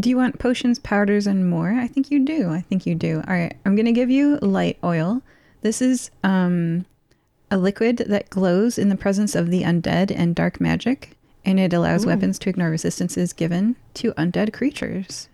Do 0.00 0.08
you 0.08 0.16
want 0.16 0.38
potions, 0.38 0.78
powders, 0.78 1.26
and 1.26 1.48
more? 1.48 1.72
I 1.72 1.86
think 1.86 2.10
you 2.10 2.24
do. 2.24 2.50
I 2.50 2.60
think 2.62 2.86
you 2.86 2.94
do. 2.94 3.22
All 3.28 3.34
right. 3.34 3.54
I'm 3.64 3.76
going 3.76 3.86
to 3.86 3.92
give 3.92 4.10
you 4.10 4.38
light 4.38 4.78
oil. 4.82 5.22
This 5.60 5.82
is 5.82 6.10
um, 6.24 6.86
a 7.50 7.56
liquid 7.58 7.98
that 8.08 8.30
glows 8.30 8.78
in 8.78 8.88
the 8.88 8.96
presence 8.96 9.34
of 9.34 9.50
the 9.50 9.62
undead 9.62 10.10
and 10.14 10.34
dark 10.34 10.60
magic. 10.60 11.16
and 11.44 11.58
it 11.58 11.72
allows 11.72 12.06
weapons 12.06 12.38
to 12.38 12.48
ignore 12.48 12.70
resistances 12.70 13.32
given 13.32 13.74
to 13.94 14.12
undead 14.12 14.52
creatures. 14.52 15.28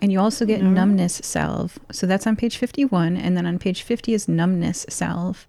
And 0.00 0.10
you 0.10 0.18
also 0.18 0.44
get 0.46 0.62
numbness 0.62 1.20
salve. 1.22 1.78
So 1.92 2.06
that's 2.06 2.26
on 2.26 2.36
page 2.36 2.56
51. 2.56 3.16
And 3.16 3.36
then 3.36 3.46
on 3.46 3.58
page 3.58 3.82
50 3.82 4.14
is 4.14 4.26
numbness 4.28 4.84
salve. 4.88 5.46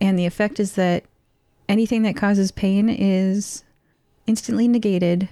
And 0.00 0.18
the 0.18 0.24
effect 0.24 0.58
is 0.58 0.72
that 0.72 1.04
anything 1.68 2.02
that 2.02 2.16
causes 2.16 2.50
pain 2.52 2.88
is 2.88 3.64
instantly 4.26 4.68
negated. 4.68 5.28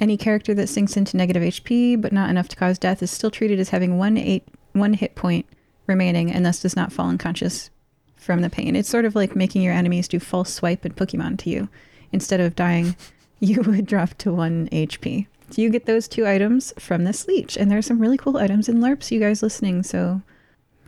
Any 0.00 0.16
character 0.16 0.54
that 0.54 0.68
sinks 0.68 0.96
into 0.96 1.16
negative 1.16 1.42
HP, 1.42 2.00
but 2.00 2.12
not 2.12 2.30
enough 2.30 2.48
to 2.48 2.56
cause 2.56 2.78
death, 2.78 3.02
is 3.02 3.10
still 3.10 3.30
treated 3.30 3.60
as 3.60 3.68
having 3.68 3.96
one, 3.96 4.16
eight, 4.16 4.46
one 4.72 4.94
hit 4.94 5.14
point 5.14 5.46
remaining 5.86 6.32
and 6.32 6.44
thus 6.44 6.62
does 6.62 6.76
not 6.76 6.92
fall 6.92 7.08
unconscious 7.08 7.70
from 8.16 8.40
the 8.40 8.50
pain. 8.50 8.74
It's 8.74 8.88
sort 8.88 9.04
of 9.04 9.14
like 9.14 9.36
making 9.36 9.62
your 9.62 9.74
enemies 9.74 10.08
do 10.08 10.18
false 10.18 10.52
swipe 10.52 10.84
and 10.84 10.96
Pokemon 10.96 11.38
to 11.40 11.50
you. 11.50 11.68
Instead 12.12 12.40
of 12.40 12.56
dying, 12.56 12.96
you 13.40 13.62
would 13.62 13.86
drop 13.86 14.14
to 14.18 14.32
one 14.32 14.68
HP. 14.70 15.26
So 15.50 15.62
you 15.62 15.70
get 15.70 15.86
those 15.86 16.08
two 16.08 16.26
items 16.26 16.72
from 16.78 17.04
this 17.04 17.26
leech. 17.28 17.56
And 17.56 17.70
there 17.70 17.78
are 17.78 17.82
some 17.82 18.00
really 18.00 18.16
cool 18.16 18.38
items 18.38 18.68
in 18.68 18.80
LURPS, 18.80 19.10
you 19.10 19.20
guys 19.20 19.42
listening, 19.42 19.82
so 19.82 20.22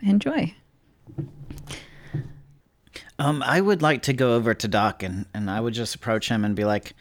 enjoy. 0.01 0.53
Um, 3.19 3.41
I 3.43 3.61
would 3.61 3.81
like 3.81 4.03
to 4.03 4.13
go 4.13 4.35
over 4.35 4.53
to 4.53 4.67
Doc 4.67 5.03
and, 5.03 5.25
and 5.33 5.49
I 5.49 5.59
would 5.59 5.73
just 5.73 5.95
approach 5.95 6.29
him 6.29 6.43
and 6.43 6.55
be 6.55 6.65
like, 6.65 6.93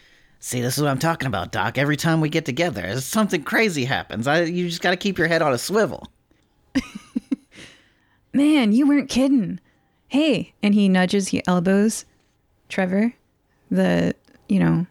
"See, 0.46 0.60
this 0.60 0.76
is 0.76 0.82
what 0.84 0.92
I'm 0.92 1.00
talking 1.00 1.26
about, 1.26 1.50
Doc. 1.50 1.76
Every 1.76 1.96
time 1.96 2.20
we 2.20 2.28
get 2.28 2.44
together, 2.44 3.00
something 3.00 3.42
crazy 3.42 3.84
happens. 3.84 4.28
I 4.28 4.42
you 4.44 4.68
just 4.68 4.80
got 4.80 4.90
to 4.90 4.96
keep 4.96 5.18
your 5.18 5.26
head 5.26 5.42
on 5.42 5.52
a 5.52 5.58
swivel." 5.58 6.06
Man, 8.32 8.70
you 8.70 8.86
weren't 8.86 9.08
kidding. 9.08 9.58
Hey, 10.06 10.54
and 10.62 10.72
he 10.72 10.88
nudges, 10.88 11.28
he 11.28 11.42
elbows 11.48 12.04
Trevor, 12.68 13.14
the, 13.72 14.14
you 14.48 14.60
know, 14.60 14.86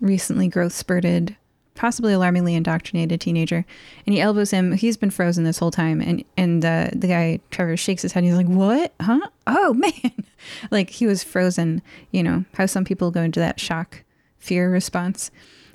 recently 0.00 0.46
growth 0.46 0.72
spurted, 0.72 1.36
possibly 1.74 2.12
alarmingly 2.12 2.54
indoctrinated 2.54 3.20
teenager, 3.20 3.64
and 4.06 4.14
he 4.14 4.20
elbows 4.20 4.52
him. 4.52 4.70
He's 4.72 4.96
been 4.96 5.10
frozen 5.10 5.42
this 5.42 5.58
whole 5.58 5.72
time, 5.72 6.00
and 6.00 6.24
and 6.36 6.64
uh, 6.64 6.90
the 6.92 7.08
guy 7.08 7.40
Trevor 7.50 7.76
shakes 7.76 8.02
his 8.02 8.12
head. 8.12 8.22
And 8.22 8.28
he's 8.32 8.36
like, 8.36 8.46
"What? 8.46 8.94
Huh? 9.00 9.28
Oh 9.48 9.74
man!" 9.74 10.24
like 10.70 10.90
he 10.90 11.06
was 11.08 11.24
frozen. 11.24 11.82
You 12.12 12.22
know 12.22 12.44
how 12.54 12.66
some 12.66 12.84
people 12.84 13.10
go 13.10 13.22
into 13.22 13.40
that 13.40 13.58
shock, 13.58 14.04
fear 14.40 14.70
response, 14.70 15.30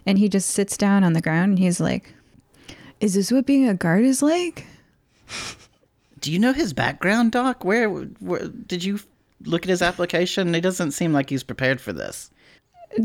and 0.06 0.18
he 0.18 0.28
just 0.28 0.50
sits 0.50 0.76
down 0.76 1.04
on 1.04 1.14
the 1.14 1.22
ground 1.22 1.52
and 1.52 1.60
he's 1.60 1.80
like, 1.80 2.14
"Is 3.00 3.14
this 3.14 3.32
what 3.32 3.46
being 3.46 3.68
a 3.68 3.74
guard 3.74 4.04
is 4.04 4.22
like?" 4.22 4.66
Do 6.20 6.32
you 6.32 6.40
know 6.40 6.54
his 6.54 6.74
background, 6.74 7.34
Doc? 7.34 7.64
Where, 7.64 7.88
where 7.88 8.48
did 8.48 8.84
you 8.84 9.00
look 9.44 9.64
at 9.64 9.70
his 9.70 9.84
application? 9.84 10.54
He 10.54 10.60
doesn't 10.60 10.92
seem 10.92 11.14
like 11.14 11.30
he's 11.30 11.44
prepared 11.44 11.80
for 11.80 11.94
this. 11.94 12.32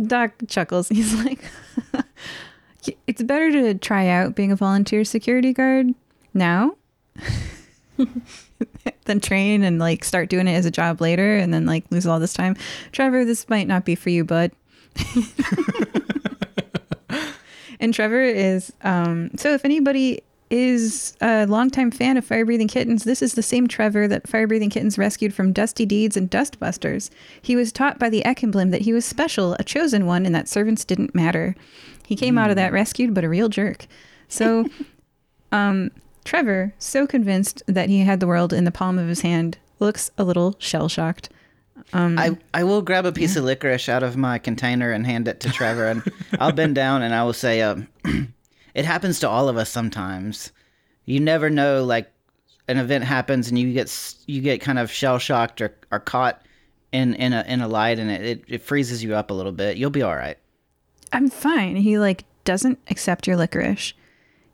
Doc 0.07 0.33
chuckles. 0.49 0.89
He's 0.93 1.15
like, 1.23 1.45
it's 3.07 3.23
better 3.23 3.51
to 3.51 3.75
try 3.75 4.09
out 4.09 4.35
being 4.35 4.53
a 4.53 4.57
volunteer 4.57 5.05
security 5.05 5.53
guard 5.53 5.95
now 6.33 6.77
than 9.05 9.21
train 9.21 9.63
and 9.63 9.79
like 9.79 10.05
start 10.05 10.31
doing 10.31 10.49
it 10.49 10.55
as 10.55 10.65
a 10.65 10.71
job 10.71 11.01
later 11.01 11.37
and 11.37 11.53
then 11.53 11.67
like 11.67 11.85
lose 11.91 12.07
all 12.07 12.21
this 12.21 12.33
time. 12.33 12.57
Trevor, 12.93 13.25
this 13.25 13.49
might 13.49 13.67
not 13.67 13.85
be 13.85 13.95
for 13.95 14.11
you, 14.11 14.25
bud. 14.25 14.53
and 17.81 17.95
Trevor 17.95 18.23
is, 18.23 18.73
um, 18.83 19.31
so 19.37 19.53
if 19.53 19.65
anybody 19.65 20.23
is 20.51 21.17
a 21.21 21.47
longtime 21.47 21.93
fan 21.93 22.17
of 22.17 22.25
Fire 22.25 22.45
Breathing 22.45 22.69
Kittens, 22.69 23.05
this 23.05 23.23
is 23.23 23.35
the 23.35 23.43
same 23.43 23.69
Trevor 23.69 24.09
that 24.09 24.29
Fire 24.29 24.49
Breathing 24.49 24.71
Kittens 24.71 24.99
rescued 24.99 25.33
from 25.33 25.53
Dusty 25.53 25.87
Deeds 25.87 26.17
and 26.17 26.29
Dustbusters. 26.29 27.11
He 27.41 27.55
was 27.55 27.71
taught 27.71 27.99
by 27.99 28.11
the 28.11 28.23
Ekemblem 28.25 28.71
that 28.71 28.83
he 28.83 28.93
was 28.93 29.05
special, 29.05 29.55
a 29.59 29.65
chosen 29.65 30.07
one, 30.07 30.27
and 30.27 30.35
that 30.35 30.49
servants 30.49 30.85
didn't 30.85 31.15
matter. 31.15 31.55
He 32.05 32.17
came 32.17 32.37
out 32.37 32.51
of 32.51 32.57
that 32.57 32.73
rescued, 32.73 33.15
but 33.15 33.23
a 33.23 33.29
real 33.29 33.49
jerk. 33.49 33.87
So, 34.29 34.69
um, 35.53 35.93
Trevor, 36.25 36.75
so 36.79 37.07
convinced 37.07 37.63
that 37.67 37.89
he 37.89 38.01
had 38.01 38.19
the 38.19 38.27
world 38.27 38.53
in 38.53 38.65
the 38.65 38.73
palm 38.73 38.99
of 38.99 39.09
his 39.09 39.21
hand, 39.21 39.59
looks 39.79 40.11
a 40.19 40.25
little 40.25 40.57
shell 40.59 40.89
shocked. 40.89 41.31
I, 41.93 42.39
I 42.55 42.65
will 42.65 42.83
grab 42.83 43.07
a 43.07 43.13
piece 43.13 43.37
of 43.37 43.45
licorice 43.45 43.89
out 43.89 44.03
of 44.03 44.17
my 44.17 44.39
container 44.39 44.93
and 44.93 45.05
hand 45.05 45.29
it 45.29 45.41
to 45.41 45.51
Trevor, 45.51 45.87
and 45.87 46.03
I'll 46.39 46.53
bend 46.53 46.75
down 46.75 47.03
and 47.03 47.15
I 47.15 47.25
will 47.25 47.33
say, 47.33 47.63
um, 47.63 47.89
"It 48.75 48.85
happens 48.85 49.21
to 49.21 49.29
all 49.29 49.49
of 49.49 49.57
us 49.57 49.71
sometimes. 49.71 50.53
You 51.05 51.21
never 51.21 51.51
know, 51.51 51.85
like 51.85 52.11
an 52.69 52.79
event 52.79 53.05
happens 53.05 53.49
and 53.49 53.59
you 53.59 53.73
get 53.73 54.15
you 54.27 54.41
get 54.41 54.61
kind 54.61 54.79
of 54.79 54.91
shell 54.91 55.19
shocked 55.19 55.61
or, 55.61 55.75
or 55.91 55.99
caught 55.99 56.43
in 56.93 57.15
in 57.15 57.33
a 57.33 57.45
in 57.49 57.61
a 57.61 57.69
light, 57.69 57.99
and 57.99 58.11
it, 58.11 58.23
it, 58.23 58.45
it 58.47 58.63
freezes 58.63 59.03
you 59.03 59.15
up 59.15 59.31
a 59.31 59.35
little 59.35 59.53
bit. 59.53 59.77
You'll 59.77 59.91
be 59.91 60.03
all 60.03 60.17
right." 60.17 60.39
I'm 61.13 61.29
fine. 61.29 61.77
He 61.77 61.99
like 61.99 62.25
doesn't 62.45 62.79
accept 62.89 63.27
your 63.27 63.37
licorice, 63.37 63.95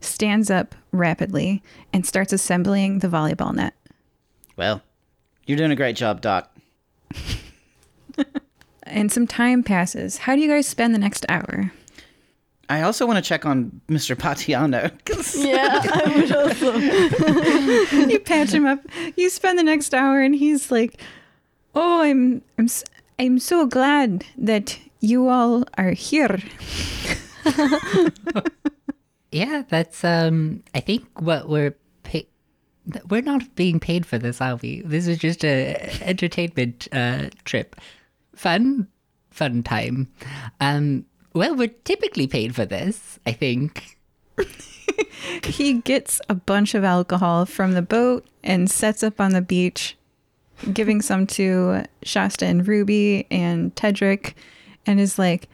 stands 0.01 0.51
up 0.51 0.75
rapidly, 0.93 1.63
and 1.93 2.07
starts 2.07 2.33
assembling 2.33 3.01
the 3.01 3.09
volleyball 3.09 3.55
net. 3.55 3.75
Well, 4.57 4.83
you're 5.47 5.59
doing 5.59 5.71
a 5.71 5.77
great 5.77 5.97
job, 5.97 6.21
Doc. 6.23 6.51
And 8.89 9.11
some 9.11 9.27
time 9.27 9.63
passes. 9.65 10.19
How 10.19 10.37
do 10.37 10.41
you 10.41 10.49
guys 10.49 10.67
spend 10.67 10.95
the 10.95 10.99
next 10.99 11.27
hour? 11.29 11.73
I 12.69 12.83
also 12.83 13.05
want 13.05 13.17
to 13.23 13.29
check 13.29 13.45
on 13.45 13.81
Mr. 13.89 14.15
Paciano. 14.17 14.91
'cause 15.05 15.35
Yeah, 15.45 15.83
I 15.85 16.13
would 16.17 16.33
also. 16.33 16.77
you 18.09 18.21
patch 18.21 18.53
him 18.53 18.65
up. 18.65 18.79
You 19.17 19.29
spend 19.29 19.59
the 19.59 19.65
next 19.65 19.93
hour, 19.93 20.21
and 20.21 20.35
he's 20.37 20.71
like, 20.71 21.01
"Oh, 21.75 22.03
I'm, 22.03 22.43
I'm, 22.59 22.67
s- 22.67 22.85
I'm 23.19 23.39
so 23.41 23.67
glad 23.67 24.25
that 24.39 24.79
you 25.01 25.29
all 25.29 25.65
are 25.77 25.91
here." 25.91 26.39
Yeah, 29.33 29.65
that's 29.69 30.03
um. 30.05 30.63
I 30.75 30.81
think 30.81 31.05
what 31.21 31.49
we're 31.49 31.73
pay- 31.73 31.77
we're 33.09 33.23
not 33.23 33.55
being 33.55 33.81
paid 33.81 34.07
for 34.07 34.19
this, 34.19 34.41
are 34.41 34.57
we? 34.57 34.83
This 34.83 35.07
is 35.07 35.19
just 35.19 35.45
a 35.45 35.77
entertainment 36.03 36.89
uh, 36.93 37.31
trip, 37.45 37.77
fun, 38.35 38.89
fun 39.31 39.63
time. 39.63 40.09
Um. 40.61 41.07
Well, 41.35 41.55
we're 41.55 41.75
typically 41.85 42.27
paid 42.27 42.55
for 42.55 42.65
this. 42.65 43.19
I 43.27 43.33
think. 43.33 43.99
he 45.45 45.75
gets 45.75 46.21
a 46.29 46.35
bunch 46.35 46.75
of 46.75 46.85
alcohol 46.85 47.47
from 47.47 47.73
the 47.73 47.83
boat 47.83 48.27
and 48.43 48.71
sets 48.71 49.03
up 49.03 49.21
on 49.21 49.33
the 49.33 49.43
beach, 49.43 49.97
giving 50.73 51.03
some 51.03 51.27
to 51.27 51.85
Shasta 52.03 52.47
and 52.47 52.67
Ruby 52.67 53.27
and 53.31 53.75
Tedric, 53.75 54.35
and 54.87 55.01
is 55.01 55.19
like, 55.19 55.49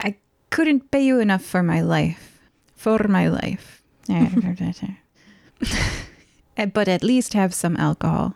I 0.00 0.16
couldn't 0.50 0.90
pay 0.90 1.04
you 1.04 1.20
enough 1.20 1.42
for 1.42 1.62
my 1.62 1.82
life. 1.82 2.40
For 2.74 3.06
my 3.06 3.28
life. 3.28 3.82
but 6.56 6.88
at 6.88 7.02
least 7.02 7.34
have 7.34 7.54
some 7.54 7.76
alcohol. 7.76 8.34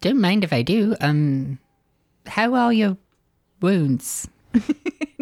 Don't 0.00 0.20
mind 0.20 0.44
if 0.44 0.52
I 0.52 0.62
do. 0.62 0.94
Um. 1.00 1.58
How 2.26 2.54
are 2.54 2.72
your 2.72 2.96
wounds? 3.60 4.28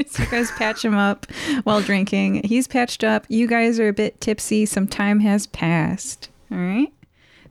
So 0.09 0.22
you 0.22 0.28
guys 0.28 0.51
patch 0.52 0.84
him 0.84 0.94
up 0.94 1.26
while 1.64 1.80
drinking. 1.80 2.43
He's 2.44 2.68
patched 2.68 3.02
up. 3.02 3.24
You 3.28 3.47
guys 3.47 3.80
are 3.80 3.88
a 3.88 3.93
bit 3.93 4.20
tipsy. 4.20 4.66
Some 4.66 4.86
time 4.86 5.20
has 5.20 5.47
passed. 5.47 6.28
All 6.52 6.59
right. 6.59 6.93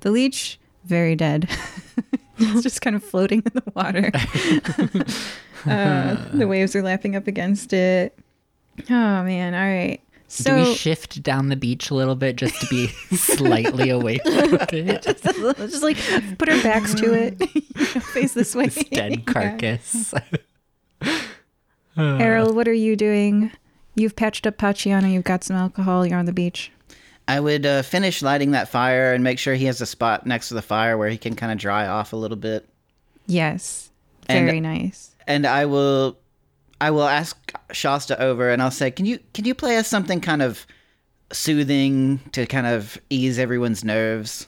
The 0.02 0.12
leech, 0.12 0.60
very 0.84 1.16
dead. 1.16 1.50
it's 2.38 2.62
just 2.62 2.82
kind 2.82 2.96
of 2.96 3.04
floating 3.04 3.42
in 3.46 3.52
the 3.54 3.72
water. 3.74 4.12
uh, 5.66 6.16
the 6.34 6.48
waves 6.48 6.76
are 6.76 6.84
lapping 6.84 7.16
up 7.16 7.28
against 7.28 7.74
it. 7.74 8.18
Oh, 8.90 9.24
man. 9.24 9.56
All 9.56 9.62
right. 9.62 10.02
So, 10.36 10.50
Do 10.64 10.70
we 10.70 10.76
shift 10.76 11.24
down 11.24 11.48
the 11.50 11.56
beach 11.56 11.90
a 11.90 11.96
little 11.96 12.16
bit 12.16 12.36
just 12.36 12.60
to 12.62 12.68
be 12.68 12.88
slightly 13.16 13.90
away 13.90 14.18
from 14.18 14.34
it? 14.74 15.04
just 15.04 15.82
like 15.84 15.98
put 16.38 16.50
our 16.50 16.62
backs 16.62 16.94
to 16.96 17.14
it, 17.14 17.40
you 17.56 17.62
know, 17.76 18.02
face 18.02 18.34
this 18.34 18.54
way. 18.54 18.66
This 18.68 18.84
dead 18.90 19.12
Yeah. 19.12 19.22
carcass. 19.34 20.14
Errol, 21.98 22.54
what 22.54 22.68
are 22.68 22.74
you 22.74 22.96
doing? 22.96 23.52
You've 23.96 24.16
patched 24.16 24.46
up 24.46 24.58
Paciano. 24.58 25.08
You've 25.08 25.24
got 25.24 25.44
some 25.44 25.56
alcohol. 25.56 26.06
You're 26.06 26.20
on 26.20 26.26
the 26.26 26.34
beach. 26.34 26.72
I 27.28 27.40
would 27.40 27.66
uh, 27.66 27.82
finish 27.82 28.22
lighting 28.22 28.52
that 28.52 28.68
fire 28.70 29.14
and 29.14 29.24
make 29.24 29.40
sure 29.40 29.56
he 29.56 29.66
has 29.66 29.80
a 29.82 29.86
spot 29.86 30.28
next 30.28 30.50
to 30.50 30.54
the 30.54 30.62
fire 30.62 30.98
where 30.98 31.10
he 31.10 31.18
can 31.18 31.36
kind 31.36 31.52
of 31.52 31.58
dry 31.58 31.88
off 31.88 32.14
a 32.14 32.18
little 32.18 32.38
bit. 32.38 32.68
Yes. 33.26 33.90
And- 34.28 34.46
Very 34.46 34.60
nice. 34.60 35.12
And 35.28 35.48
I 35.48 35.66
will, 35.66 36.18
I 36.86 36.92
will 36.92 37.08
ask 37.08 37.52
Shasta 37.72 38.22
over, 38.22 38.52
and 38.52 38.62
I'll 38.62 38.70
say, 38.70 38.92
"Can 38.92 39.08
you 39.08 39.18
can 39.34 39.44
you 39.44 39.56
play 39.56 39.78
us 39.78 39.88
something 39.88 40.22
kind 40.22 40.44
of 40.44 40.68
soothing 41.34 42.20
to 42.34 42.46
kind 42.46 42.68
of 42.68 43.00
ease 43.10 43.40
everyone's 43.40 43.84
nerves?" 43.84 44.46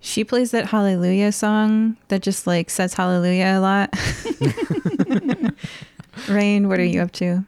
She 0.00 0.24
plays 0.24 0.52
that 0.52 0.64
Hallelujah 0.64 1.32
song 1.32 1.98
that 2.08 2.22
just 2.22 2.46
like 2.46 2.70
says 2.70 2.94
Hallelujah 2.94 3.58
a 3.58 3.60
lot. 3.60 3.90
Reine, 6.30 6.66
what 6.68 6.78
are 6.80 6.84
you 6.84 7.02
up 7.02 7.12
to? 7.12 7.44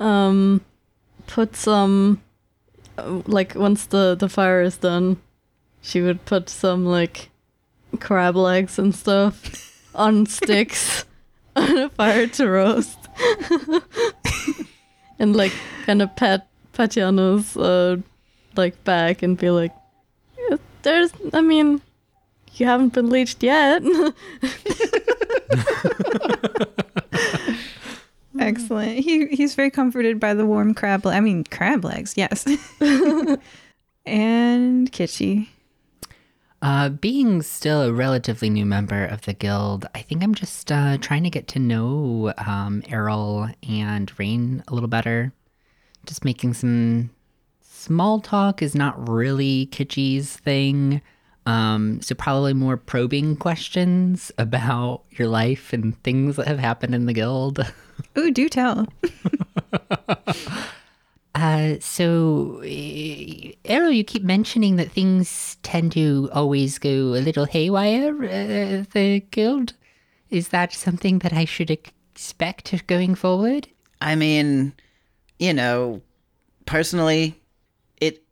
um, 0.00 0.60
put 1.28 1.54
some. 1.54 2.20
Like 2.98 3.54
once 3.54 3.86
the 3.86 4.16
the 4.18 4.28
fire 4.28 4.62
is 4.62 4.78
done, 4.78 5.22
she 5.82 6.00
would 6.00 6.24
put 6.24 6.48
some 6.48 6.84
like 6.84 7.30
crab 8.00 8.34
legs 8.34 8.76
and 8.76 8.92
stuff 8.92 9.88
on 9.94 10.26
sticks 10.26 11.04
on 11.54 11.78
a 11.78 11.88
fire 11.90 12.26
to 12.26 12.48
roast. 12.48 12.98
and 15.18 15.36
like 15.36 15.52
kind 15.84 16.02
of 16.02 16.14
pat 16.16 16.48
Tatiana's 16.72 17.56
uh 17.56 17.96
like 18.56 18.82
back 18.84 19.22
and 19.22 19.36
be 19.36 19.50
like, 19.50 19.72
"Yeah, 20.38 20.56
"There's, 20.82 21.12
I 21.32 21.40
mean, 21.40 21.80
you 22.54 22.66
haven't 22.66 22.92
been 22.92 23.10
leached 23.10 23.42
yet." 23.42 23.82
Excellent. 28.38 28.98
He 28.98 29.26
he's 29.26 29.54
very 29.54 29.70
comforted 29.70 30.20
by 30.20 30.34
the 30.34 30.46
warm 30.46 30.74
crab. 30.74 31.06
I 31.06 31.20
mean, 31.20 31.44
crab 31.44 31.84
legs. 31.84 32.14
Yes. 32.16 32.46
and 34.06 34.92
Kitschy. 34.92 35.48
Uh, 36.62 36.88
being 36.88 37.42
still 37.42 37.82
a 37.82 37.92
relatively 37.92 38.48
new 38.48 38.64
member 38.64 39.04
of 39.04 39.22
the 39.22 39.34
guild, 39.34 39.86
I 39.94 40.02
think 40.02 40.22
I'm 40.22 40.34
just 40.34 40.72
uh, 40.72 40.96
trying 40.98 41.22
to 41.24 41.30
get 41.30 41.48
to 41.48 41.58
know 41.58 42.32
um, 42.38 42.82
Errol 42.88 43.48
and 43.68 44.10
Reine 44.18 44.64
a 44.66 44.74
little 44.74 44.88
better. 44.88 45.32
Just 46.06 46.24
making 46.24 46.54
some 46.54 47.10
small 47.60 48.20
talk 48.20 48.62
is 48.62 48.74
not 48.74 49.08
really 49.08 49.66
Kitschy's 49.70 50.36
thing. 50.36 51.02
Um, 51.44 52.00
so 52.00 52.14
probably 52.14 52.54
more 52.54 52.76
probing 52.76 53.36
questions 53.36 54.32
about 54.38 55.02
your 55.10 55.28
life 55.28 55.72
and 55.72 56.00
things 56.02 56.36
that 56.36 56.48
have 56.48 56.58
happened 56.58 56.94
in 56.94 57.06
the 57.06 57.12
guild. 57.12 57.60
Ooh, 58.18 58.30
do 58.30 58.48
tell. 58.48 58.86
Uh, 61.36 61.76
so, 61.80 62.62
uh, 62.62 63.52
Errol, 63.66 63.90
you 63.90 64.04
keep 64.04 64.22
mentioning 64.22 64.76
that 64.76 64.90
things 64.90 65.58
tend 65.62 65.92
to 65.92 66.30
always 66.32 66.78
go 66.78 66.88
a 66.88 67.20
little 67.20 67.44
haywire 67.44 68.16
uh, 68.24 68.84
the 68.94 69.22
guild. 69.30 69.74
Is 70.30 70.48
that 70.48 70.72
something 70.72 71.18
that 71.18 71.34
I 71.34 71.44
should 71.44 71.70
expect 71.70 72.86
going 72.86 73.14
forward? 73.14 73.68
I 74.00 74.14
mean, 74.14 74.72
you 75.38 75.52
know, 75.52 76.00
personally, 76.64 77.38
it. 78.00 78.22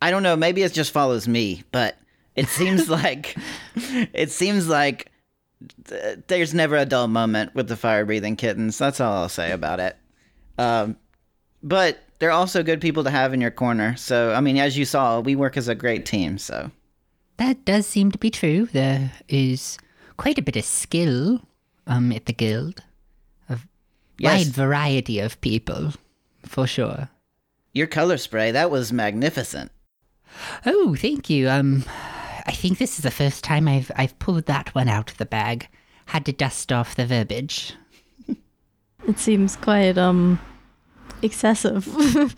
I 0.00 0.10
don't 0.10 0.22
know. 0.22 0.34
Maybe 0.34 0.62
it 0.62 0.72
just 0.72 0.92
follows 0.92 1.28
me, 1.28 1.62
but 1.72 1.98
it 2.36 2.48
seems 2.48 2.88
like 3.02 3.36
it 3.76 4.30
seems 4.30 4.66
like 4.66 5.12
th- 5.84 6.20
there's 6.26 6.54
never 6.54 6.76
a 6.76 6.86
dull 6.86 7.08
moment 7.08 7.54
with 7.54 7.68
the 7.68 7.76
fire 7.76 8.06
breathing 8.06 8.36
kittens. 8.36 8.78
That's 8.78 8.98
all 8.98 9.12
I'll 9.12 9.28
say 9.28 9.52
about 9.52 9.78
it. 9.78 9.94
Um, 10.56 10.96
but 11.62 11.98
they're 12.18 12.30
also 12.30 12.62
good 12.62 12.80
people 12.80 13.04
to 13.04 13.10
have 13.10 13.34
in 13.34 13.40
your 13.40 13.50
corner. 13.50 13.96
So 13.96 14.32
I 14.32 14.40
mean, 14.40 14.56
as 14.58 14.76
you 14.78 14.84
saw, 14.84 15.20
we 15.20 15.36
work 15.36 15.56
as 15.56 15.68
a 15.68 15.74
great 15.74 16.06
team. 16.06 16.38
So 16.38 16.70
That 17.38 17.64
does 17.64 17.86
seem 17.86 18.10
to 18.12 18.18
be 18.18 18.30
true. 18.30 18.66
There 18.72 19.12
is 19.28 19.78
quite 20.16 20.38
a 20.38 20.42
bit 20.42 20.56
of 20.56 20.64
skill 20.64 21.40
um, 21.86 22.12
at 22.12 22.26
the 22.26 22.32
guild. 22.32 22.82
A 23.48 23.58
Yes. 24.18 24.46
wide 24.46 24.54
variety 24.54 25.18
of 25.20 25.40
people, 25.42 25.92
for 26.44 26.66
sure. 26.66 27.10
your 27.74 27.86
color 27.86 28.16
spray 28.16 28.50
that 28.52 28.70
was 28.70 28.92
magnificent. 28.92 29.70
Oh, 30.64 30.96
thank 30.98 31.28
you. 31.30 31.48
Um, 31.50 31.84
I 32.46 32.52
think 32.52 32.78
this 32.78 32.96
is 32.98 33.02
the 33.02 33.10
first 33.10 33.44
time 33.44 33.68
I've 33.68 33.90
I've 33.96 34.18
pulled 34.18 34.46
that 34.46 34.74
one 34.74 34.88
out 34.88 35.10
of 35.10 35.18
the 35.18 35.26
bag. 35.26 35.68
Had 36.06 36.24
to 36.26 36.32
dust 36.32 36.72
off 36.72 36.94
the 36.94 37.04
verbiage. 37.06 37.74
it 39.08 39.18
seems 39.18 39.56
quite 39.56 39.98
um 39.98 40.38
excessive. 41.22 42.36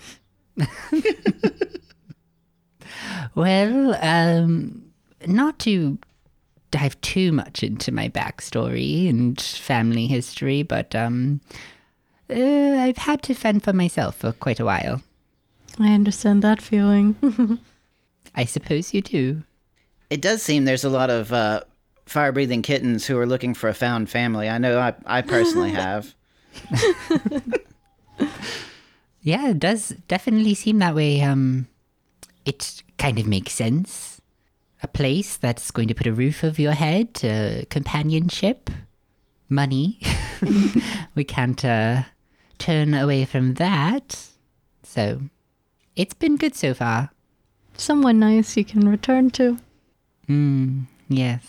Well, 3.35 3.97
um, 4.03 4.83
not 5.27 5.61
to 5.61 5.99
dive 6.73 7.01
too 7.01 7.31
much 7.31 7.63
into 7.63 7.93
my 7.93 8.09
backstory 8.09 9.09
and 9.09 9.41
family 9.41 10.09
history, 10.09 10.65
but 10.65 10.95
um, 10.97 11.41
uh, 12.29 12.35
I've 12.35 12.97
had 12.97 13.23
to 13.23 13.35
fend 13.35 13.63
for 13.63 13.73
myself 13.73 14.17
for 14.17 14.33
quite 14.33 14.59
a 14.59 14.65
while. 14.65 15.03
I 15.79 15.93
understand 15.95 16.43
that 16.43 16.61
feeling. 16.61 17.61
I 18.35 18.45
suppose 18.45 18.93
you 18.93 19.03
do. 19.03 19.45
It 20.11 20.21
does 20.21 20.43
seem 20.43 20.65
there's 20.65 20.85
a 20.85 20.91
lot 20.91 21.09
of 21.09 21.33
uh, 21.33 21.61
fire 22.07 22.33
breathing 22.33 22.63
kittens 22.63 23.07
who 23.07 23.17
are 23.19 23.27
looking 23.27 23.55
for 23.55 23.69
a 23.69 23.75
found 23.75 24.11
family. 24.11 24.49
I 24.49 24.59
know 24.59 24.81
I, 24.81 24.95
I 25.07 25.23
personally 25.23 25.71
have. 25.75 26.13
Yeah, 29.29 29.49
it 29.51 29.59
does 29.59 29.91
definitely 30.09 30.55
seem 30.55 30.79
that 30.79 30.95
way. 30.95 31.21
Um, 31.21 31.69
it 32.47 32.83
kind 32.97 33.19
of 33.19 33.27
makes 33.27 33.53
sense. 33.53 34.23
A 34.83 34.89
place 34.89 35.37
that's 35.37 35.71
going 35.71 35.89
to 35.89 35.95
put 35.95 36.07
a 36.07 36.15
roof 36.15 36.43
over 36.43 36.63
your 36.63 36.73
head, 36.73 37.21
uh, 37.23 37.67
companionship, 37.69 38.71
money. 39.51 40.01
we 41.15 41.25
can't 41.25 41.63
uh, 41.63 42.05
turn 42.57 42.95
away 42.95 43.27
from 43.27 43.55
that. 43.55 44.19
So, 44.83 45.21
it's 45.95 46.15
been 46.15 46.39
good 46.39 46.57
so 46.57 46.73
far. 46.73 47.11
Someone 47.77 48.21
nice 48.21 48.57
you 48.57 48.65
can 48.65 48.89
return 48.89 49.29
to. 49.33 49.59
Hmm. 50.27 50.85
Yes. 51.11 51.47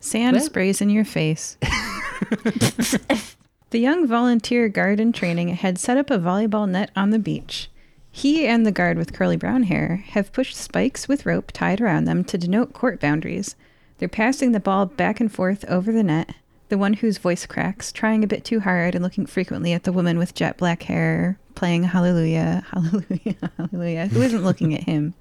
Sand 0.00 0.36
Well- 0.36 0.46
sprays 0.46 0.80
in 0.80 0.88
your 0.88 1.04
face. 1.04 1.58
the 3.72 3.80
young 3.80 4.06
volunteer 4.06 4.68
guard 4.68 5.00
in 5.00 5.12
training 5.12 5.48
had 5.48 5.78
set 5.78 5.96
up 5.96 6.10
a 6.10 6.18
volleyball 6.18 6.68
net 6.68 6.90
on 6.94 7.08
the 7.08 7.18
beach. 7.18 7.70
He 8.10 8.46
and 8.46 8.66
the 8.66 8.70
guard 8.70 8.98
with 8.98 9.14
curly 9.14 9.38
brown 9.38 9.62
hair 9.62 10.04
have 10.08 10.32
pushed 10.32 10.56
spikes 10.56 11.08
with 11.08 11.24
rope 11.24 11.50
tied 11.52 11.80
around 11.80 12.04
them 12.04 12.22
to 12.24 12.36
denote 12.36 12.74
court 12.74 13.00
boundaries. 13.00 13.56
They're 13.96 14.10
passing 14.10 14.52
the 14.52 14.60
ball 14.60 14.84
back 14.84 15.20
and 15.20 15.32
forth 15.32 15.64
over 15.68 15.90
the 15.90 16.02
net. 16.02 16.34
The 16.68 16.76
one 16.76 16.92
whose 16.92 17.16
voice 17.16 17.46
cracks, 17.46 17.92
trying 17.92 18.22
a 18.22 18.26
bit 18.26 18.44
too 18.44 18.60
hard 18.60 18.94
and 18.94 19.02
looking 19.02 19.24
frequently 19.24 19.72
at 19.72 19.84
the 19.84 19.92
woman 19.92 20.18
with 20.18 20.34
jet 20.34 20.58
black 20.58 20.82
hair, 20.82 21.38
playing 21.54 21.84
Hallelujah, 21.84 22.66
Hallelujah, 22.70 23.50
Hallelujah, 23.56 24.06
who 24.08 24.20
isn't 24.20 24.44
looking 24.44 24.74
at 24.74 24.84
him. 24.84 25.14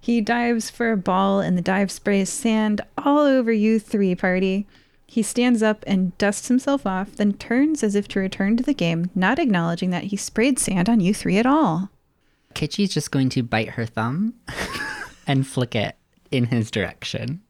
He 0.00 0.20
dives 0.20 0.70
for 0.70 0.92
a 0.92 0.96
ball, 0.96 1.40
and 1.40 1.58
the 1.58 1.62
dive 1.62 1.90
sprays 1.90 2.30
sand 2.30 2.82
all 2.96 3.18
over 3.18 3.52
you 3.52 3.80
three 3.80 4.14
party. 4.14 4.68
He 5.10 5.24
stands 5.24 5.60
up 5.60 5.82
and 5.88 6.16
dusts 6.18 6.46
himself 6.46 6.86
off, 6.86 7.16
then 7.16 7.32
turns 7.32 7.82
as 7.82 7.96
if 7.96 8.06
to 8.08 8.20
return 8.20 8.56
to 8.56 8.62
the 8.62 8.72
game, 8.72 9.10
not 9.12 9.40
acknowledging 9.40 9.90
that 9.90 10.04
he 10.04 10.16
sprayed 10.16 10.56
sand 10.60 10.88
on 10.88 11.00
you 11.00 11.12
three 11.12 11.36
at 11.36 11.46
all. 11.46 11.90
Kitschy's 12.54 12.94
just 12.94 13.10
going 13.10 13.28
to 13.30 13.42
bite 13.42 13.70
her 13.70 13.86
thumb 13.86 14.34
and 15.26 15.44
flick 15.44 15.74
it 15.74 15.96
in 16.30 16.44
his 16.46 16.70
direction. 16.70 17.40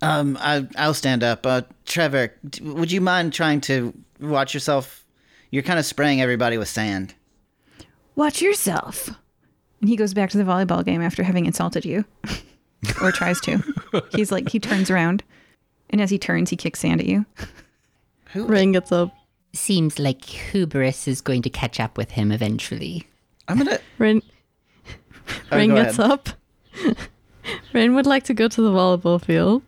Um, 0.00 0.38
I, 0.40 0.66
I'll 0.76 0.94
stand 0.94 1.22
up. 1.22 1.46
Uh, 1.46 1.60
Trevor, 1.84 2.32
d- 2.48 2.62
would 2.62 2.90
you 2.90 3.02
mind 3.02 3.34
trying 3.34 3.60
to 3.62 3.92
watch 4.18 4.54
yourself? 4.54 5.04
You're 5.50 5.62
kind 5.62 5.78
of 5.78 5.84
spraying 5.84 6.22
everybody 6.22 6.56
with 6.56 6.68
sand. 6.68 7.14
Watch 8.16 8.40
yourself. 8.40 9.10
And 9.80 9.90
he 9.90 9.96
goes 9.96 10.14
back 10.14 10.30
to 10.30 10.38
the 10.38 10.44
volleyball 10.44 10.82
game 10.82 11.02
after 11.02 11.22
having 11.22 11.44
insulted 11.44 11.84
you, 11.84 12.06
or 13.00 13.12
tries 13.12 13.40
to. 13.42 13.62
He's 14.14 14.32
like, 14.32 14.48
he 14.48 14.58
turns 14.58 14.90
around, 14.90 15.22
and 15.90 16.00
as 16.00 16.10
he 16.10 16.18
turns, 16.18 16.50
he 16.50 16.56
kicks 16.56 16.80
sand 16.80 17.00
at 17.00 17.06
you. 17.06 17.24
Who? 18.32 18.46
Reine 18.46 18.72
gets 18.72 18.90
up. 18.92 19.14
Seems 19.52 19.98
like 19.98 20.24
hubris 20.24 21.06
is 21.06 21.20
going 21.20 21.42
to 21.42 21.50
catch 21.50 21.78
up 21.78 21.98
with 21.98 22.12
him 22.12 22.32
eventually. 22.32 23.06
I'm 23.48 23.58
gonna. 23.58 23.78
Reine 23.98 24.22
Oh, 25.50 25.56
Reine 25.56 25.70
go 25.70 25.82
gets 25.84 25.98
ahead. 25.98 26.10
up. 26.10 26.28
Reine 27.72 27.94
would 27.94 28.06
like 28.06 28.24
to 28.24 28.34
go 28.34 28.48
to 28.48 28.62
the 28.62 28.70
volleyball 28.70 29.22
field. 29.22 29.62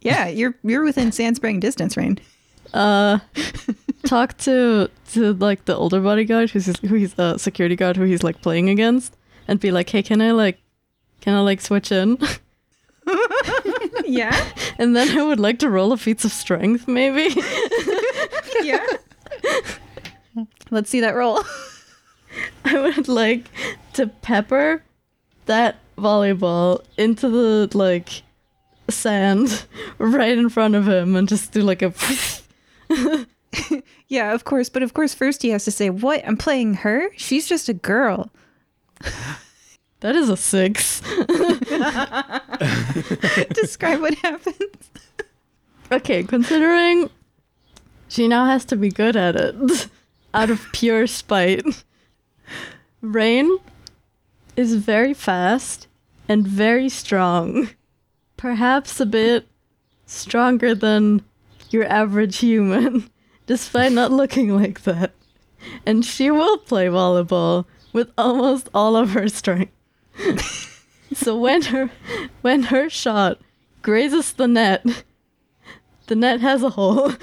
Yeah, 0.00 0.28
you're 0.28 0.54
you're 0.62 0.84
within 0.84 1.12
sand 1.12 1.36
spraying 1.36 1.60
distance, 1.60 1.96
Reine. 1.96 2.18
Uh, 2.72 3.18
talk 4.06 4.36
to 4.38 4.88
to 5.12 5.32
like 5.34 5.64
the 5.66 5.74
older 5.76 6.00
bodyguard 6.00 6.50
who's 6.50 6.66
who 6.80 6.94
he's 6.94 7.18
a 7.18 7.38
security 7.38 7.76
guard 7.76 7.96
who 7.96 8.04
he's 8.04 8.22
like 8.22 8.40
playing 8.42 8.68
against, 8.70 9.16
and 9.46 9.60
be 9.60 9.70
like, 9.70 9.90
hey, 9.90 10.02
can 10.02 10.20
I 10.22 10.30
like, 10.32 10.58
can 11.20 11.34
I 11.34 11.40
like 11.40 11.60
switch 11.60 11.92
in? 11.92 12.18
Yeah, 14.04 14.34
And 14.78 14.96
then 14.96 15.18
I 15.18 15.22
would 15.22 15.38
like 15.38 15.58
to 15.58 15.68
roll 15.68 15.92
a 15.92 15.96
feats 15.98 16.24
of 16.24 16.32
strength, 16.32 16.88
maybe. 16.88 17.28
yeah. 18.62 18.86
Let's 20.70 20.88
see 20.88 21.00
that 21.00 21.14
roll. 21.14 21.42
I 22.64 22.80
would 22.80 23.06
like 23.08 23.50
to 23.94 24.06
pepper 24.06 24.82
that 25.46 25.76
volleyball 25.98 26.82
into 26.96 27.28
the 27.28 27.76
like 27.76 28.22
sand 28.88 29.66
right 29.98 30.38
in 30.38 30.48
front 30.48 30.74
of 30.74 30.88
him 30.88 31.14
and 31.16 31.28
just 31.28 31.52
do 31.52 31.60
like 31.62 31.82
a 31.82 31.92
Yeah, 34.08 34.32
of 34.32 34.44
course. 34.44 34.70
But 34.70 34.82
of 34.82 34.94
course, 34.94 35.12
first 35.12 35.42
he 35.42 35.50
has 35.50 35.64
to 35.66 35.70
say, 35.70 35.90
What? 35.90 36.26
I'm 36.26 36.36
playing 36.36 36.74
her? 36.74 37.10
She's 37.16 37.46
just 37.46 37.68
a 37.68 37.74
girl. 37.74 38.30
That 40.00 40.14
is 40.14 40.28
a 40.28 40.36
six. 40.36 41.00
Describe 43.52 44.00
what 44.00 44.14
happens. 44.14 44.90
Okay, 45.90 46.22
considering 46.22 47.10
she 48.08 48.28
now 48.28 48.46
has 48.46 48.64
to 48.66 48.76
be 48.76 48.90
good 48.90 49.16
at 49.16 49.36
it 49.36 49.88
out 50.34 50.50
of 50.50 50.66
pure 50.72 51.06
spite. 51.06 51.64
Reine 53.00 53.58
is 54.56 54.74
very 54.76 55.14
fast 55.14 55.86
and 56.28 56.46
very 56.46 56.88
strong. 56.88 57.70
Perhaps 58.36 59.00
a 59.00 59.06
bit 59.06 59.48
stronger 60.06 60.74
than 60.74 61.22
your 61.70 61.84
average 61.86 62.38
human, 62.38 63.10
despite 63.46 63.92
not 63.92 64.12
looking 64.12 64.54
like 64.54 64.82
that. 64.82 65.12
and 65.86 66.04
she 66.04 66.30
will 66.30 66.58
play 66.58 66.86
volleyball 66.86 67.64
with 67.92 68.10
almost 68.16 68.68
all 68.72 68.96
of 68.96 69.10
her 69.10 69.28
strength. 69.28 69.72
so 71.14 71.36
when 71.36 71.62
her 71.62 71.90
when 72.42 72.64
her 72.64 72.88
shot 72.88 73.40
grazes 73.82 74.32
the 74.32 74.48
net, 74.48 74.84
the 76.06 76.16
net 76.16 76.40
has 76.40 76.62
a 76.62 76.70
hole. 76.70 77.12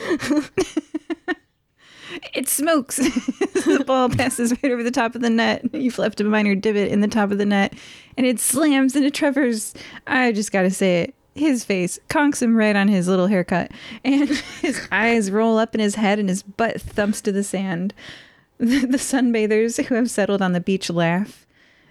It 2.34 2.48
smokes. 2.48 2.98
the 2.98 3.84
ball 3.86 4.10
passes 4.10 4.52
right 4.52 4.72
over 4.72 4.84
the 4.84 4.92
top 4.92 5.16
of 5.16 5.22
the 5.22 5.30
net. 5.30 5.66
You've 5.74 5.98
left 5.98 6.22
a 6.22 6.24
minor 6.24 6.56
divot 6.56 6.92
in 6.92 7.02
the 7.02 7.08
top 7.08 7.32
of 7.32 7.38
the 7.38 7.46
net, 7.46 7.74
and 8.18 8.26
it 8.26 8.40
slams 8.40 8.96
into 8.96 9.12
Trevor's. 9.12 9.74
I 10.08 10.32
just 10.32 10.52
gotta 10.52 10.72
say 10.72 11.04
it. 11.04 11.16
His 11.36 11.66
face 11.66 12.00
conks 12.10 12.42
him 12.42 12.56
right 12.56 12.76
on 12.76 12.88
his 12.88 13.08
little 13.08 13.28
haircut, 13.28 13.72
and 14.04 14.30
his 14.62 14.88
eyes 14.92 15.32
roll 15.32 15.58
up 15.58 15.76
in 15.76 15.82
his 15.82 15.96
head, 15.96 16.20
and 16.20 16.30
his 16.30 16.44
butt 16.44 16.82
thumps 16.82 17.22
to 17.22 17.32
the 17.32 17.44
sand. 17.44 17.94
The, 18.58 18.86
the 18.86 18.98
sunbathers 18.98 19.84
who 19.84 19.96
have 19.96 20.10
settled 20.10 20.42
on 20.42 20.54
the 20.54 20.62
beach 20.62 20.90
laugh. 20.90 21.45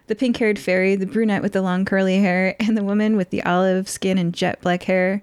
The 0.07 0.15
pink 0.15 0.37
haired 0.37 0.59
fairy, 0.59 0.97
the 0.97 1.07
brunette 1.07 1.43
with 1.43 1.53
the 1.53 1.63
long 1.63 1.85
curly 1.85 2.19
hair, 2.19 2.57
and 2.61 2.77
the 2.77 2.85
woman 2.85 3.17
with 3.17 3.31
the 3.31 3.43
olive 3.45 3.89
skin 3.89 4.19
and 4.19 4.35
jet 4.35 4.61
black 4.61 4.83
hair 4.85 5.23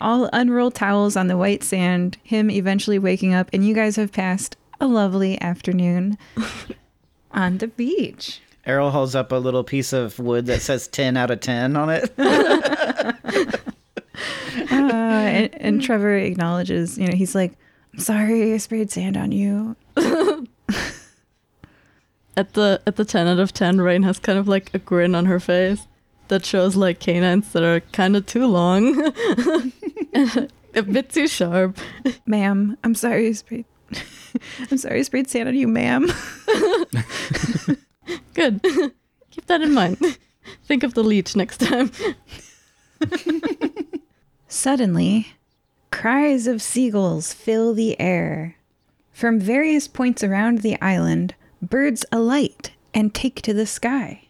all 0.00 0.30
unroll 0.32 0.70
towels 0.70 1.16
on 1.16 1.26
the 1.26 1.36
white 1.36 1.62
sand, 1.62 2.16
him 2.22 2.50
eventually 2.50 2.98
waking 2.98 3.34
up, 3.34 3.50
and 3.52 3.66
you 3.66 3.74
guys 3.74 3.96
have 3.96 4.12
passed 4.12 4.56
a 4.80 4.86
lovely 4.86 5.40
afternoon 5.40 6.16
on 7.32 7.58
the 7.58 7.66
beach. 7.66 8.40
Errol 8.66 8.90
holds 8.90 9.14
up 9.14 9.32
a 9.32 9.36
little 9.36 9.64
piece 9.64 9.92
of 9.92 10.18
wood 10.18 10.46
that 10.46 10.62
says 10.62 10.88
10 10.88 11.16
out 11.16 11.30
of 11.30 11.40
10 11.40 11.76
on 11.76 11.90
it. 11.90 12.12
Uh, 14.70 14.92
and, 14.92 15.54
and 15.54 15.82
Trevor 15.82 16.16
acknowledges, 16.16 16.98
you 16.98 17.06
know, 17.06 17.14
he's 17.14 17.34
like, 17.34 17.52
I'm 17.94 18.00
sorry 18.00 18.52
I 18.52 18.56
sprayed 18.58 18.90
sand 18.90 19.16
on 19.16 19.32
you. 19.32 19.74
At 22.40 22.54
the 22.54 22.80
at 22.86 22.96
the 22.96 23.04
ten 23.04 23.26
out 23.26 23.38
of 23.38 23.52
ten, 23.52 23.82
Reine 23.82 24.02
has 24.04 24.18
kind 24.18 24.38
of 24.38 24.48
like 24.48 24.72
a 24.72 24.78
grin 24.78 25.14
on 25.14 25.26
her 25.26 25.38
face 25.38 25.86
that 26.28 26.42
shows 26.42 26.74
like 26.74 26.98
canines 26.98 27.52
that 27.52 27.62
are 27.62 27.80
kind 27.92 28.16
of 28.16 28.24
too 28.24 28.46
long, 28.46 28.98
a 30.74 30.82
bit 30.82 31.10
too 31.10 31.28
sharp. 31.28 31.76
Ma'am, 32.24 32.78
I'm 32.82 32.94
sorry 32.94 33.28
I 33.28 33.32
sprayed. 33.32 33.66
I'm 34.70 34.78
sorry 34.78 35.00
I 35.00 35.02
sprayed 35.02 35.28
sand 35.28 35.50
on 35.50 35.54
you, 35.54 35.68
ma'am. 35.68 36.06
Good. 38.32 38.62
Keep 38.62 39.44
that 39.44 39.60
in 39.60 39.74
mind. 39.74 39.98
Think 40.64 40.82
of 40.82 40.94
the 40.94 41.04
leech 41.04 41.36
next 41.36 41.58
time. 41.58 41.90
Suddenly, 44.48 45.34
cries 45.90 46.46
of 46.46 46.62
seagulls 46.62 47.34
fill 47.34 47.74
the 47.74 48.00
air. 48.00 48.56
From 49.12 49.38
various 49.38 49.86
points 49.86 50.24
around 50.24 50.60
the 50.60 50.80
island, 50.80 51.34
birds 51.62 52.04
alight 52.12 52.72
and 52.94 53.14
take 53.14 53.42
to 53.42 53.52
the 53.54 53.66
sky. 53.66 54.28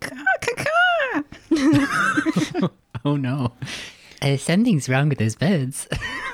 Caw, 0.00 0.16
caw, 0.40 1.22
caw. 1.50 2.68
Oh 3.04 3.16
no. 3.16 3.52
Uh, 4.20 4.36
something's 4.36 4.88
wrong 4.88 5.08
with 5.08 5.18
those 5.18 5.36
birds. 5.36 5.86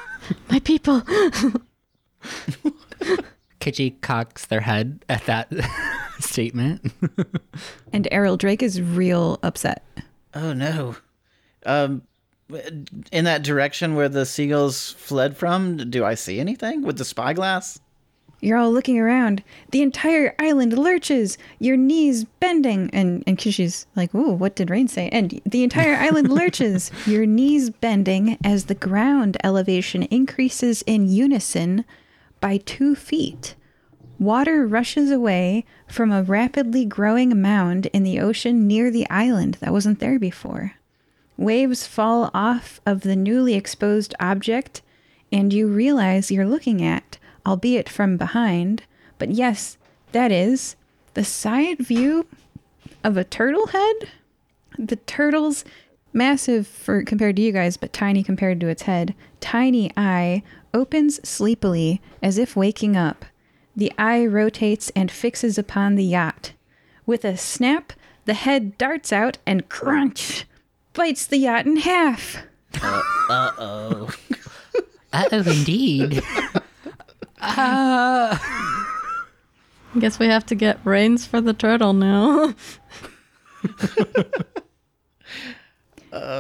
My 0.51 0.59
people. 0.61 1.03
Kitschy 3.61 4.01
cocks 4.01 4.47
their 4.47 4.61
head 4.61 5.05
at 5.09 5.25
that 5.27 5.53
statement. 6.21 6.93
And 7.93 8.09
Errol 8.11 8.37
Drake 8.37 8.63
is 8.63 8.81
real 8.81 9.39
upset. 9.43 9.85
Oh 10.35 10.53
no. 10.53 10.97
Um 11.67 12.03
in 13.11 13.25
that 13.25 13.43
direction 13.43 13.95
where 13.95 14.09
the 14.11 14.27
seagulls 14.27 14.91
fled 14.93 15.37
from, 15.37 15.91
do 15.91 16.05
I 16.05 16.15
see 16.15 16.39
anything 16.41 16.83
with 16.83 16.99
the 16.99 17.05
spyglass? 17.05 17.81
You're 18.41 18.59
all 18.59 18.73
looking 18.73 18.99
around. 18.99 19.43
The 19.71 19.83
entire 19.83 20.35
island 20.39 20.77
lurches, 20.79 21.39
your 21.59 21.77
knees 21.77 22.25
bending. 22.25 22.91
And, 22.93 23.25
and 23.27 23.39
Kitschy's 23.39 23.87
like, 23.97 24.15
Ooh, 24.15 24.33
what 24.33 24.55
did 24.55 24.71
Reine 24.71 24.89
say? 24.89 25.09
And 25.11 25.41
the 25.47 25.65
entire 25.65 25.97
island 25.97 26.29
lurches, 26.33 26.91
your 27.07 27.27
knees 27.27 27.71
bending 27.71 28.39
as 28.45 28.67
the 28.67 28.75
ground 28.75 29.37
elevation 29.43 30.03
increases 30.05 30.83
in 30.87 31.09
unison 31.09 31.85
by 32.41 32.59
two 32.59 32.95
feet. 32.95 33.55
Water 34.19 34.67
rushes 34.67 35.11
away 35.11 35.65
from 35.89 36.13
a 36.13 36.23
rapidly 36.23 36.85
growing 36.85 37.41
mound 37.41 37.87
in 37.87 38.05
the 38.05 38.21
ocean 38.21 38.67
near 38.67 38.91
the 38.91 39.09
island 39.11 39.55
that 39.61 39.73
wasn't 39.73 39.99
there 39.99 40.19
before. 40.19 40.75
Waves 41.37 41.87
fall 41.87 42.31
off 42.33 42.81
of 42.87 43.01
the 43.01 43.17
newly 43.17 43.55
exposed 43.55 44.15
object, 44.21 44.83
and 45.33 45.53
you 45.53 45.67
realize 45.67 46.31
you're 46.31 46.47
looking 46.47 46.83
at, 46.83 47.19
albeit 47.47 47.89
from 47.89 48.17
behind, 48.17 48.85
but 49.19 49.31
yes, 49.31 49.77
that 50.13 50.33
is 50.33 50.77
the 51.15 51.25
side 51.25 51.79
view 51.79 52.27
of 53.03 53.17
a 53.17 53.25
turtle 53.25 53.69
head. 53.69 54.09
The 54.79 54.97
turtle's 54.97 55.65
massive 56.13 56.67
for 56.67 57.03
compared 57.03 57.37
to 57.37 57.43
you 57.43 57.53
guys, 57.53 57.77
but 57.77 57.93
tiny 57.93 58.23
compared 58.23 58.61
to 58.61 58.69
its 58.69 58.83
head. 58.83 59.15
Tiny 59.41 59.91
eye 59.97 60.43
opens 60.73 61.27
sleepily 61.29 62.01
as 62.23 62.39
if 62.39 62.57
waking 62.57 62.97
up. 62.97 63.25
The 63.77 63.93
eye 63.99 64.25
rotates 64.27 64.91
and 64.95 65.11
fixes 65.11 65.59
upon 65.59 65.97
the 65.97 66.05
yacht. 66.05 66.53
With 67.07 67.25
a 67.25 67.37
snap, 67.37 67.93
the 68.25 68.35
head 68.35 68.79
darts 68.79 69.13
out 69.13 69.39
and 69.47 69.69
crunch 69.69 70.47
bites 70.93 71.27
the 71.27 71.39
yacht 71.39 71.67
in 71.67 71.77
half. 71.79 72.39
Uh, 72.81 73.03
uh-oh. 73.29 74.11
oh, 75.13 75.29
indeed. 75.33 76.23
uh, 77.45 78.39
Guess 79.99 80.19
we 80.19 80.27
have 80.27 80.45
to 80.47 80.55
get 80.55 80.79
reins 80.85 81.27
for 81.27 81.41
the 81.41 81.53
turtle 81.53 81.93
now. 81.93 82.53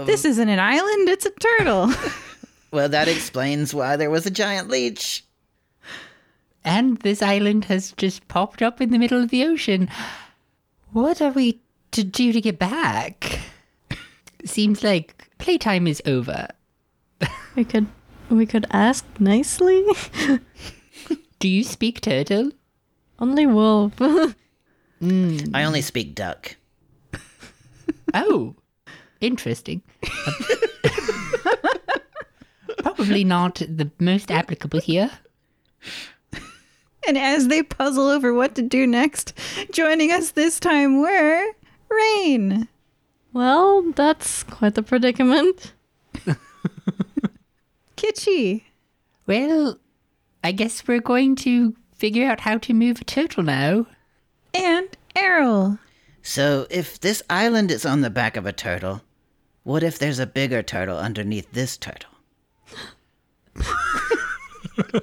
this 0.06 0.24
isn't 0.24 0.48
an 0.48 0.59
island, 0.59 1.09
it's 1.09 1.26
a 1.26 1.31
turtle. 1.31 1.93
well, 2.72 2.89
that 2.89 3.06
explains 3.06 3.72
why 3.72 3.94
there 3.97 4.10
was 4.10 4.26
a 4.26 4.31
giant 4.31 4.68
leech. 4.68 5.24
and 6.64 6.98
this 6.98 7.22
island 7.22 7.66
has 7.66 7.93
just 7.93 8.26
popped 8.26 8.60
up 8.60 8.81
in 8.81 8.90
the 8.90 8.98
middle 8.98 9.22
of 9.22 9.31
the 9.31 9.44
ocean. 9.44 9.89
What 10.93 11.22
are 11.22 11.31
we 11.31 11.60
to 11.93 12.02
do 12.02 12.32
to 12.32 12.40
get 12.40 12.59
back? 12.59 13.39
Seems 14.44 14.82
like 14.82 15.28
playtime 15.39 15.86
is 15.86 16.02
over. 16.06 16.48
we 17.55 17.64
could 17.64 17.86
we 18.31 18.47
could 18.47 18.66
ask 18.72 19.05
nicely. 19.20 19.85
Do 21.45 21.51
you 21.51 21.62
speak 21.62 22.01
turtle? 22.01 22.53
Only 23.19 23.45
wolf. 23.45 23.93
I 24.01 25.62
only 25.62 25.83
speak 25.83 26.15
duck. 26.15 26.57
Oh, 28.15 28.55
interesting. 29.21 29.83
Probably 32.79 33.25
not 33.25 33.57
the 33.57 33.91
most 34.01 34.31
applicable 34.31 34.81
here. 34.81 35.11
and 37.07 37.19
as 37.19 37.49
they 37.49 37.62
puzzle 37.62 38.09
over 38.09 38.33
what 38.33 38.55
to 38.55 38.62
do 38.62 38.87
next, 38.87 39.35
joining 39.71 40.12
us 40.12 40.31
this 40.31 40.59
time 40.59 41.03
were 41.03 41.45
Reine. 41.91 42.69
well, 43.35 43.83
that's 43.93 44.45
quite 44.45 44.77
the 44.77 44.83
predicament. 44.83 45.75
Kitschy. 47.99 48.62
Well, 49.27 49.79
I 50.45 50.53
guess 50.53 50.87
we're 50.87 51.01
going 51.01 51.37
to 51.37 51.75
figure 51.95 52.29
out 52.31 52.41
how 52.41 52.59
to 52.59 52.75
move 52.75 53.01
a 53.01 53.05
turtle 53.05 53.43
now. 53.43 53.87
and 54.53 54.89
Errol. 55.16 55.79
So, 56.23 56.66
if 56.71 57.01
this 57.01 57.23
island 57.31 57.71
is 57.71 57.87
on 57.87 58.03
the 58.03 58.11
back 58.11 58.37
of 58.37 58.45
a 58.47 58.53
turtle, 58.53 59.01
what 59.62 59.83
if 59.83 59.99
there's 59.99 60.19
a 60.19 60.27
bigger 60.27 60.62
turtle 60.62 60.99
underneath 60.99 61.51
this 61.53 61.77
turtle? 61.77 62.11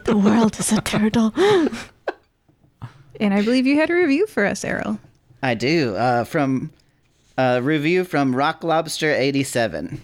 The 0.04 0.18
world 0.18 0.60
is 0.60 0.74
a 0.74 0.82
turtle. 0.82 1.34
And 3.22 3.34
I 3.34 3.42
believe 3.42 3.66
you 3.66 3.78
had 3.78 3.90
a 3.90 3.94
review 3.94 4.28
for 4.28 4.46
us, 4.46 4.66
Errol. 4.66 5.00
I 5.42 5.54
do. 5.54 5.96
Uh, 5.96 6.26
from 6.26 6.72
a 7.38 7.62
review 7.62 8.04
from 8.04 8.36
Rock 8.36 8.66
Lobster 8.66 9.14
87. 9.14 10.02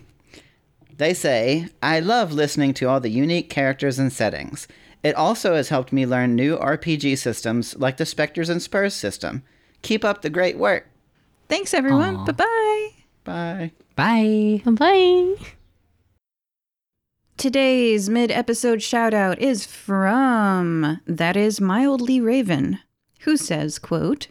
They 0.97 1.13
say, 1.13 1.67
I 1.83 1.99
love 1.99 2.31
listening 2.31 2.73
to 2.75 2.85
all 2.87 3.01
the 3.01 3.09
unique 3.09 3.49
characters 3.49 3.99
and 3.99 4.13
settings. 4.13 4.69
It 5.03 5.15
also 5.15 5.55
has 5.55 5.69
helped 5.69 5.93
me 5.93 6.05
learn 6.05 6.35
new 6.35 6.57
RPG 6.57 7.17
systems 7.17 7.75
like 7.77 7.97
the 7.97 8.05
Spectres 8.05 8.49
and 8.49 8.61
Spurs 8.61 8.93
system. 8.93 9.43
Keep 9.81 10.03
up 10.03 10.21
the 10.21 10.29
great 10.29 10.57
work. 10.57 10.87
Thanks, 11.49 11.73
everyone. 11.73 12.17
Aw. 12.17 12.25
Bye 12.25 12.31
bye. 12.33 12.89
Bye. 13.23 13.71
Bye. 13.95 14.71
Bye. 14.71 15.35
Today's 17.37 18.09
mid 18.09 18.31
episode 18.31 18.81
shout 18.81 19.13
out 19.13 19.39
is 19.39 19.65
from 19.65 20.99
that 21.05 21.37
is 21.37 21.61
mildly 21.61 22.19
Raven, 22.19 22.79
who 23.21 23.37
says, 23.37 23.77
quote, 23.77 24.29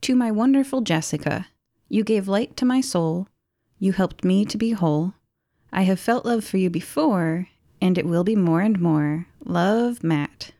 To 0.00 0.16
my 0.16 0.32
wonderful 0.32 0.80
Jessica, 0.80 1.46
you 1.88 2.02
gave 2.02 2.26
light 2.26 2.56
to 2.56 2.64
my 2.64 2.80
soul. 2.80 3.28
You 3.78 3.92
helped 3.92 4.24
me 4.24 4.44
to 4.46 4.58
be 4.58 4.72
whole. 4.72 5.14
I 5.72 5.82
have 5.82 6.00
felt 6.00 6.24
love 6.24 6.44
for 6.44 6.56
you 6.56 6.70
before, 6.70 7.48
and 7.80 7.96
it 7.96 8.06
will 8.06 8.24
be 8.24 8.36
more 8.36 8.60
and 8.60 8.80
more. 8.80 9.26
Love, 9.44 10.02
Matt. 10.02 10.52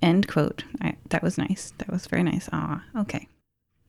End 0.00 0.28
quote. 0.28 0.64
I, 0.80 0.94
that 1.10 1.22
was 1.22 1.38
nice. 1.38 1.72
That 1.78 1.90
was 1.90 2.06
very 2.06 2.22
nice. 2.22 2.48
Ah, 2.52 2.84
okay. 2.96 3.28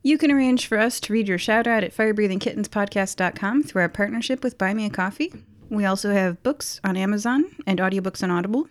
You 0.02 0.18
can 0.18 0.30
arrange 0.30 0.66
for 0.66 0.78
us 0.78 0.98
to 1.00 1.12
read 1.12 1.28
your 1.28 1.38
shout 1.38 1.66
out 1.66 1.84
at 1.84 1.94
firebreathingkittenspodcast.com 1.94 3.62
through 3.62 3.82
our 3.82 3.88
partnership 3.88 4.42
with 4.42 4.58
Buy 4.58 4.74
Me 4.74 4.86
a 4.86 4.90
Coffee. 4.90 5.32
We 5.68 5.84
also 5.84 6.12
have 6.12 6.42
books 6.42 6.80
on 6.82 6.96
Amazon 6.96 7.44
and 7.66 7.78
audiobooks 7.78 8.22
on 8.22 8.30
Audible. 8.30 8.68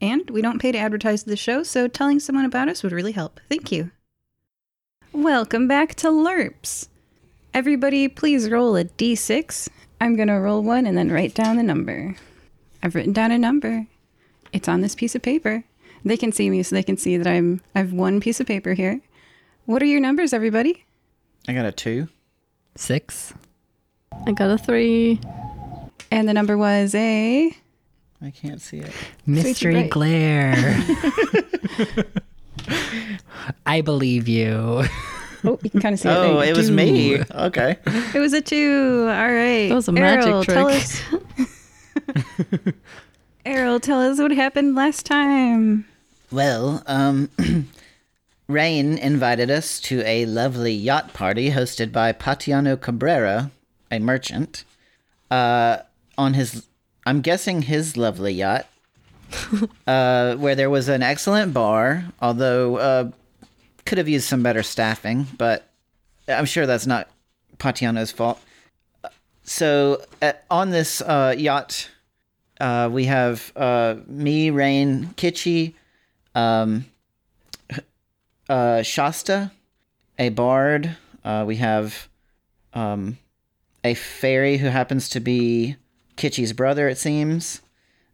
And 0.00 0.28
we 0.28 0.42
don't 0.42 0.60
pay 0.60 0.72
to 0.72 0.78
advertise 0.78 1.22
the 1.22 1.36
show, 1.36 1.62
so 1.62 1.88
telling 1.88 2.20
someone 2.20 2.44
about 2.44 2.68
us 2.68 2.82
would 2.82 2.92
really 2.92 3.12
help. 3.12 3.40
Thank 3.48 3.72
you. 3.72 3.90
Welcome 5.12 5.66
back 5.66 5.94
to 5.96 6.08
LURPS. 6.08 6.88
Everybody, 7.54 8.06
please 8.08 8.50
roll 8.50 8.76
a 8.76 8.84
d6. 8.84 9.70
I'm 9.98 10.14
going 10.14 10.28
to 10.28 10.34
roll 10.34 10.62
one 10.62 10.84
and 10.84 10.98
then 10.98 11.10
write 11.10 11.34
down 11.34 11.56
the 11.56 11.62
number. 11.62 12.16
I've 12.82 12.94
written 12.94 13.14
down 13.14 13.30
a 13.30 13.38
number. 13.38 13.86
It's 14.56 14.68
on 14.68 14.80
this 14.80 14.94
piece 14.94 15.14
of 15.14 15.20
paper. 15.20 15.64
They 16.02 16.16
can 16.16 16.32
see 16.32 16.48
me 16.48 16.62
so 16.62 16.74
they 16.74 16.82
can 16.82 16.96
see 16.96 17.18
that 17.18 17.26
I'm 17.26 17.60
I've 17.74 17.92
one 17.92 18.20
piece 18.20 18.40
of 18.40 18.46
paper 18.46 18.72
here. 18.72 19.02
What 19.66 19.82
are 19.82 19.86
your 19.86 20.00
numbers, 20.00 20.32
everybody? 20.32 20.86
I 21.46 21.52
got 21.52 21.66
a 21.66 21.72
two. 21.72 22.08
Six. 22.74 23.34
I 24.26 24.32
got 24.32 24.50
a 24.50 24.56
three. 24.56 25.20
And 26.10 26.26
the 26.26 26.32
number 26.32 26.56
was 26.56 26.94
a 26.94 27.54
I 28.22 28.30
can't 28.30 28.62
see 28.62 28.78
it. 28.78 28.90
Mystery 29.26 29.74
right. 29.74 29.90
glare. 29.90 30.56
I 33.66 33.82
believe 33.82 34.26
you. 34.26 34.84
Oh, 35.44 35.58
you 35.62 35.68
can 35.68 35.82
kind 35.82 35.92
of 35.92 36.00
see 36.00 36.08
it. 36.08 36.12
Oh, 36.12 36.40
there. 36.40 36.48
it 36.48 36.56
was 36.56 36.70
me. 36.70 37.20
Okay. 37.30 37.76
It 38.14 38.20
was 38.20 38.32
a 38.32 38.40
two. 38.40 39.00
All 39.02 39.30
right. 39.30 39.68
That 39.68 39.74
was 39.74 39.88
a 39.88 39.92
magic 39.92 40.30
Errol, 40.30 40.44
Tell 40.44 40.70
trick. 40.70 42.74
Errol, 43.46 43.78
tell 43.78 44.00
us 44.00 44.18
what 44.18 44.32
happened 44.32 44.74
last 44.74 45.06
time. 45.06 45.86
Well, 46.32 46.82
um, 46.88 47.30
Reine 48.48 48.98
invited 48.98 49.52
us 49.52 49.78
to 49.82 50.02
a 50.04 50.26
lovely 50.26 50.72
yacht 50.72 51.14
party 51.14 51.52
hosted 51.52 51.92
by 51.92 52.12
Paciano 52.12 52.78
Cabrera, 52.78 53.52
a 53.88 54.00
merchant, 54.00 54.64
uh, 55.30 55.78
on 56.18 56.34
his, 56.34 56.66
I'm 57.06 57.20
guessing 57.20 57.62
his 57.62 57.96
lovely 57.96 58.32
yacht, 58.32 58.66
uh, 59.86 60.34
where 60.34 60.56
there 60.56 60.68
was 60.68 60.88
an 60.88 61.04
excellent 61.04 61.54
bar, 61.54 62.06
although 62.20 62.78
uh, 62.78 63.10
could 63.84 63.98
have 63.98 64.08
used 64.08 64.26
some 64.26 64.42
better 64.42 64.64
staffing, 64.64 65.28
but 65.38 65.68
I'm 66.26 66.46
sure 66.46 66.66
that's 66.66 66.86
not 66.88 67.08
Paciano's 67.58 68.10
fault. 68.10 68.40
So 69.44 70.02
uh, 70.20 70.32
on 70.50 70.70
this 70.70 71.00
uh, 71.00 71.32
yacht, 71.38 71.90
uh, 72.60 72.88
we 72.90 73.04
have 73.04 73.52
uh, 73.56 73.96
me, 74.06 74.50
Reine, 74.50 75.14
Kitschy, 75.16 75.74
um, 76.34 76.86
uh, 78.48 78.82
Shasta, 78.82 79.50
a 80.18 80.28
bard. 80.30 80.96
Uh, 81.24 81.44
we 81.46 81.56
have 81.56 82.08
um, 82.72 83.18
a 83.84 83.94
fairy 83.94 84.58
who 84.58 84.68
happens 84.68 85.08
to 85.10 85.20
be 85.20 85.76
Kitschy's 86.16 86.52
brother, 86.52 86.88
it 86.88 86.98
seems. 86.98 87.60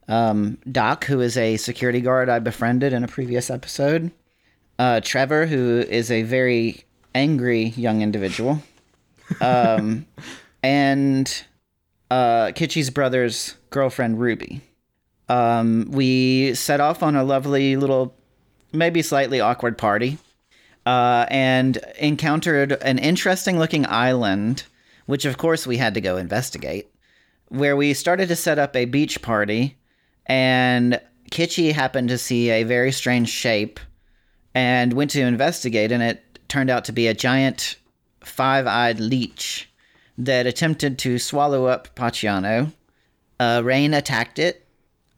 Um, 0.08 0.58
Doc, 0.70 1.04
who 1.04 1.20
is 1.20 1.36
a 1.36 1.56
security 1.56 2.00
guard 2.00 2.28
I 2.28 2.38
befriended 2.38 2.92
in 2.92 3.04
a 3.04 3.08
previous 3.08 3.50
episode. 3.50 4.10
Uh, 4.78 5.00
Trevor, 5.00 5.46
who 5.46 5.80
is 5.80 6.10
a 6.10 6.22
very 6.22 6.84
angry 7.14 7.68
young 7.68 8.02
individual. 8.02 8.62
Um, 9.40 10.04
and 10.62 11.44
uh, 12.12 12.90
brother's 12.92 13.54
girlfriend, 13.70 14.20
Ruby. 14.20 14.60
Um, 15.28 15.88
we 15.90 16.54
set 16.54 16.80
off 16.80 17.02
on 17.02 17.16
a 17.16 17.24
lovely 17.24 17.76
little, 17.76 18.14
maybe 18.72 19.00
slightly 19.00 19.40
awkward 19.40 19.78
party, 19.78 20.18
uh, 20.84 21.24
and 21.30 21.78
encountered 21.98 22.72
an 22.82 22.98
interesting 22.98 23.58
looking 23.58 23.86
island, 23.86 24.64
which 25.06 25.24
of 25.24 25.38
course 25.38 25.66
we 25.66 25.78
had 25.78 25.94
to 25.94 26.00
go 26.00 26.18
investigate, 26.18 26.92
where 27.48 27.76
we 27.76 27.94
started 27.94 28.28
to 28.28 28.36
set 28.36 28.58
up 28.58 28.76
a 28.76 28.84
beach 28.84 29.22
party, 29.22 29.78
and 30.26 31.00
Kitschy 31.30 31.72
happened 31.72 32.10
to 32.10 32.18
see 32.18 32.50
a 32.50 32.64
very 32.64 32.92
strange 32.92 33.30
shape 33.30 33.80
and 34.54 34.92
went 34.92 35.12
to 35.12 35.22
investigate, 35.22 35.92
and 35.92 36.02
it 36.02 36.22
turned 36.48 36.68
out 36.68 36.84
to 36.84 36.92
be 36.92 37.06
a 37.06 37.14
giant 37.14 37.76
five 38.20 38.66
eyed 38.66 39.00
leech 39.00 39.71
that 40.24 40.46
attempted 40.46 40.98
to 41.00 41.18
swallow 41.18 41.66
up 41.66 41.94
Paciano. 41.94 42.72
Uh, 43.40 43.60
Reine 43.64 43.94
attacked 43.94 44.38
it, 44.38 44.66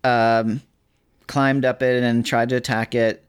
um, 0.03 0.63
climbed 1.27 1.65
up 1.65 1.83
it, 1.83 2.03
and 2.03 2.25
tried 2.25 2.49
to 2.49 2.57
attack 2.57 2.95
it. 2.95 3.25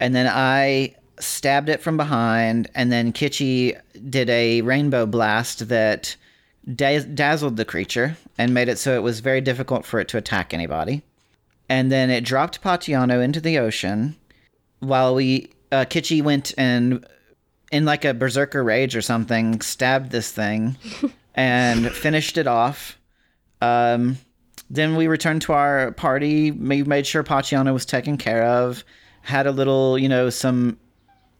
And 0.00 0.14
then 0.14 0.26
I 0.28 0.96
stabbed 1.20 1.68
it 1.68 1.80
from 1.80 1.96
behind, 1.96 2.68
and 2.74 2.90
then 2.90 3.12
Kitschy 3.12 3.78
did 4.10 4.28
a 4.30 4.62
rainbow 4.62 5.06
blast 5.06 5.68
that 5.68 6.16
daz- 6.74 7.04
dazzled 7.04 7.56
the 7.56 7.64
creature 7.64 8.16
and 8.36 8.52
made 8.52 8.68
it 8.68 8.78
so 8.78 8.96
it 8.96 9.02
was 9.02 9.20
very 9.20 9.40
difficult 9.40 9.84
for 9.84 10.00
it 10.00 10.08
to 10.08 10.18
attack 10.18 10.52
anybody. 10.52 11.02
And 11.68 11.92
then 11.92 12.10
it 12.10 12.24
dropped 12.24 12.62
Paciano 12.62 13.20
into 13.20 13.40
the 13.40 13.58
ocean 13.58 14.16
while 14.80 15.14
we, 15.14 15.50
uh, 15.70 15.84
Kitschy 15.84 16.22
went 16.22 16.52
and 16.58 17.06
in 17.72 17.86
like 17.86 18.04
a 18.04 18.14
berserker 18.14 18.62
rage 18.62 18.94
or 18.94 19.02
something, 19.02 19.60
stabbed 19.62 20.12
this 20.12 20.30
thing 20.30 20.76
and 21.34 21.90
finished 21.90 22.36
it 22.38 22.46
off. 22.46 22.98
Um, 23.60 24.18
then 24.70 24.94
we 24.94 25.06
returned 25.06 25.42
to 25.42 25.54
our 25.54 25.92
party. 25.92 26.50
We 26.50 26.84
made 26.84 27.06
sure 27.06 27.24
Paciano 27.24 27.72
was 27.72 27.86
taken 27.86 28.18
care 28.18 28.44
of. 28.44 28.84
Had 29.22 29.46
a 29.46 29.52
little, 29.52 29.98
you 29.98 30.08
know, 30.08 30.30
some 30.30 30.78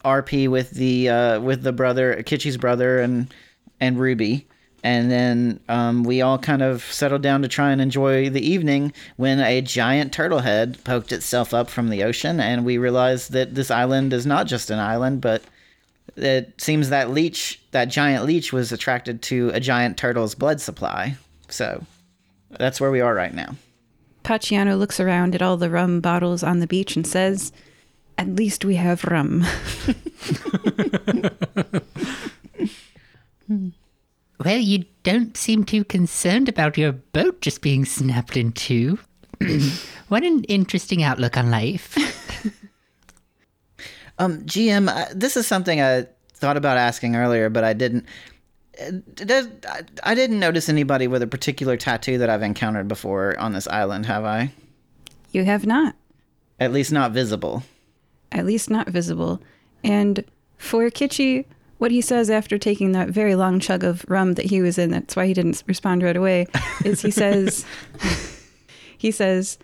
RP 0.03 0.49
with 0.49 0.71
the 0.71 1.09
uh, 1.09 1.39
with 1.39 1.63
the 1.63 1.71
brother, 1.71 2.21
Kitschy's 2.23 2.57
brother, 2.57 2.99
and 2.99 3.33
and 3.79 3.99
Ruby. 3.99 4.47
And 4.85 5.09
then 5.09 5.61
um, 5.69 6.03
we 6.03 6.21
all 6.21 6.37
kind 6.37 6.61
of 6.61 6.83
settled 6.83 7.21
down 7.21 7.41
to 7.43 7.47
try 7.47 7.71
and 7.71 7.79
enjoy 7.79 8.29
the 8.29 8.45
evening 8.45 8.91
when 9.15 9.39
a 9.39 9.61
giant 9.61 10.11
turtle 10.11 10.39
head 10.39 10.77
poked 10.83 11.13
itself 11.13 11.53
up 11.53 11.69
from 11.69 11.89
the 11.89 12.03
ocean, 12.03 12.39
and 12.39 12.65
we 12.65 12.77
realized 12.77 13.31
that 13.31 13.55
this 13.55 13.71
island 13.71 14.11
is 14.11 14.25
not 14.25 14.45
just 14.45 14.69
an 14.69 14.79
island, 14.79 15.21
but 15.21 15.41
it 16.15 16.59
seems 16.61 16.89
that 16.89 17.11
leech, 17.11 17.61
that 17.71 17.85
giant 17.85 18.25
leech, 18.25 18.53
was 18.53 18.71
attracted 18.71 19.21
to 19.23 19.49
a 19.53 19.59
giant 19.59 19.97
turtle's 19.97 20.35
blood 20.35 20.61
supply. 20.61 21.15
So 21.49 21.83
that's 22.49 22.79
where 22.79 22.91
we 22.91 23.01
are 23.01 23.13
right 23.13 23.33
now. 23.33 23.55
Paciano 24.23 24.77
looks 24.77 24.99
around 24.99 25.35
at 25.35 25.41
all 25.41 25.57
the 25.57 25.69
rum 25.69 25.99
bottles 25.99 26.43
on 26.43 26.59
the 26.59 26.67
beach 26.67 26.95
and 26.95 27.05
says, 27.05 27.51
At 28.17 28.35
least 28.35 28.63
we 28.63 28.75
have 28.75 29.03
rum. 29.05 29.45
Hmm. 33.47 33.69
Well, 34.43 34.59
you 34.59 34.85
don't 35.03 35.35
seem 35.37 35.63
too 35.63 35.83
concerned 35.83 36.49
about 36.49 36.77
your 36.77 36.93
boat 36.93 37.41
just 37.41 37.61
being 37.61 37.85
snapped 37.85 38.37
in 38.37 38.51
two. 38.51 38.99
what 40.07 40.23
an 40.23 40.43
interesting 40.45 41.03
outlook 41.03 41.37
on 41.37 41.51
life. 41.51 41.97
Um, 44.19 44.41
GM, 44.43 44.87
uh, 44.89 45.05
this 45.13 45.35
is 45.37 45.47
something 45.47 45.81
I 45.81 46.07
thought 46.33 46.57
about 46.57 46.77
asking 46.77 47.15
earlier, 47.15 47.49
but 47.49 47.63
I 47.63 47.73
didn't. 47.73 48.05
Uh, 48.81 48.91
does- 49.15 49.47
I 50.03 50.15
didn't 50.15 50.39
notice 50.39 50.69
anybody 50.69 51.07
with 51.07 51.21
a 51.21 51.27
particular 51.27 51.77
tattoo 51.77 52.17
that 52.19 52.29
I've 52.29 52.41
encountered 52.43 52.87
before 52.87 53.37
on 53.39 53.53
this 53.53 53.67
island, 53.67 54.05
have 54.07 54.23
I? 54.25 54.51
You 55.31 55.43
have 55.45 55.65
not. 55.65 55.95
At 56.59 56.71
least 56.71 56.91
not 56.91 57.11
visible. 57.11 57.63
at 58.31 58.45
least 58.45 58.69
not 58.69 58.87
visible. 58.89 59.39
And 59.83 60.23
for 60.57 60.89
Kitschy, 60.89 61.45
what 61.77 61.91
he 61.91 62.01
says 62.01 62.29
after 62.31 62.57
taking 62.57 62.91
that 62.93 63.09
very 63.09 63.35
long 63.35 63.59
chug 63.59 63.83
of 63.83 64.05
rum 64.07 64.33
that 64.35 64.45
he 64.45 64.61
was 64.61 64.77
in, 64.79 64.89
that's 64.91 65.15
why 65.15 65.27
he 65.27 65.33
didn't 65.35 65.61
respond 65.67 66.01
right 66.01 66.15
away, 66.15 66.47
is 66.85 67.01
he 67.01 67.11
says, 67.11 67.65
he 68.97 69.11
says, 69.11 69.57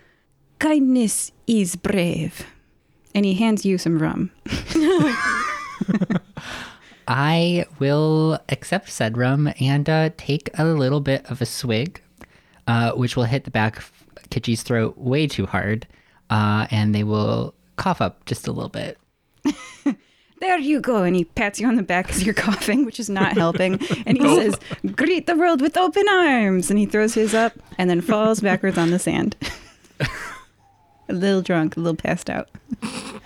kindness 0.58 1.32
is 1.46 1.74
brave. 1.76 2.46
And 3.14 3.24
he 3.24 3.34
hands 3.34 3.64
you 3.64 3.78
some 3.78 3.98
rum. 3.98 4.30
I 7.08 7.66
will 7.80 8.38
accept 8.48 8.88
said 8.90 9.16
rum 9.16 9.52
and 9.60 9.88
uh, 9.88 10.10
take 10.16 10.50
a 10.56 10.64
little 10.64 11.00
bit 11.00 11.28
of 11.28 11.42
a 11.42 11.46
swig, 11.46 12.00
uh, 12.68 12.92
which 12.92 13.16
will 13.16 13.24
hit 13.24 13.44
the 13.44 13.50
back 13.50 13.78
of 13.78 13.90
Kitschy's 14.30 14.62
throat 14.62 14.96
way 14.96 15.26
too 15.26 15.46
hard, 15.46 15.88
uh, 16.30 16.68
and 16.70 16.94
they 16.94 17.02
will 17.02 17.54
cough 17.76 18.00
up 18.00 18.24
just 18.26 18.46
a 18.46 18.52
little 18.52 18.68
bit. 18.68 18.98
There 20.40 20.58
you 20.58 20.80
go. 20.80 21.02
And 21.02 21.14
he 21.14 21.24
pats 21.24 21.60
you 21.60 21.68
on 21.68 21.76
the 21.76 21.82
back 21.82 22.08
as 22.08 22.24
you're 22.24 22.34
coughing, 22.34 22.86
which 22.86 22.98
is 22.98 23.10
not 23.10 23.34
helping. 23.34 23.74
And 24.06 24.16
he 24.16 24.36
says, 24.36 24.58
Greet 24.96 25.26
the 25.26 25.36
world 25.36 25.60
with 25.60 25.76
open 25.76 26.08
arms. 26.08 26.70
And 26.70 26.78
he 26.78 26.86
throws 26.86 27.12
his 27.12 27.34
up 27.34 27.52
and 27.76 27.90
then 27.90 28.00
falls 28.00 28.40
backwards 28.40 28.78
on 28.78 28.90
the 28.90 28.98
sand. 28.98 29.36
A 31.10 31.12
little 31.12 31.42
drunk, 31.42 31.76
a 31.76 31.80
little 31.80 31.96
passed 31.96 32.30
out. 32.30 32.48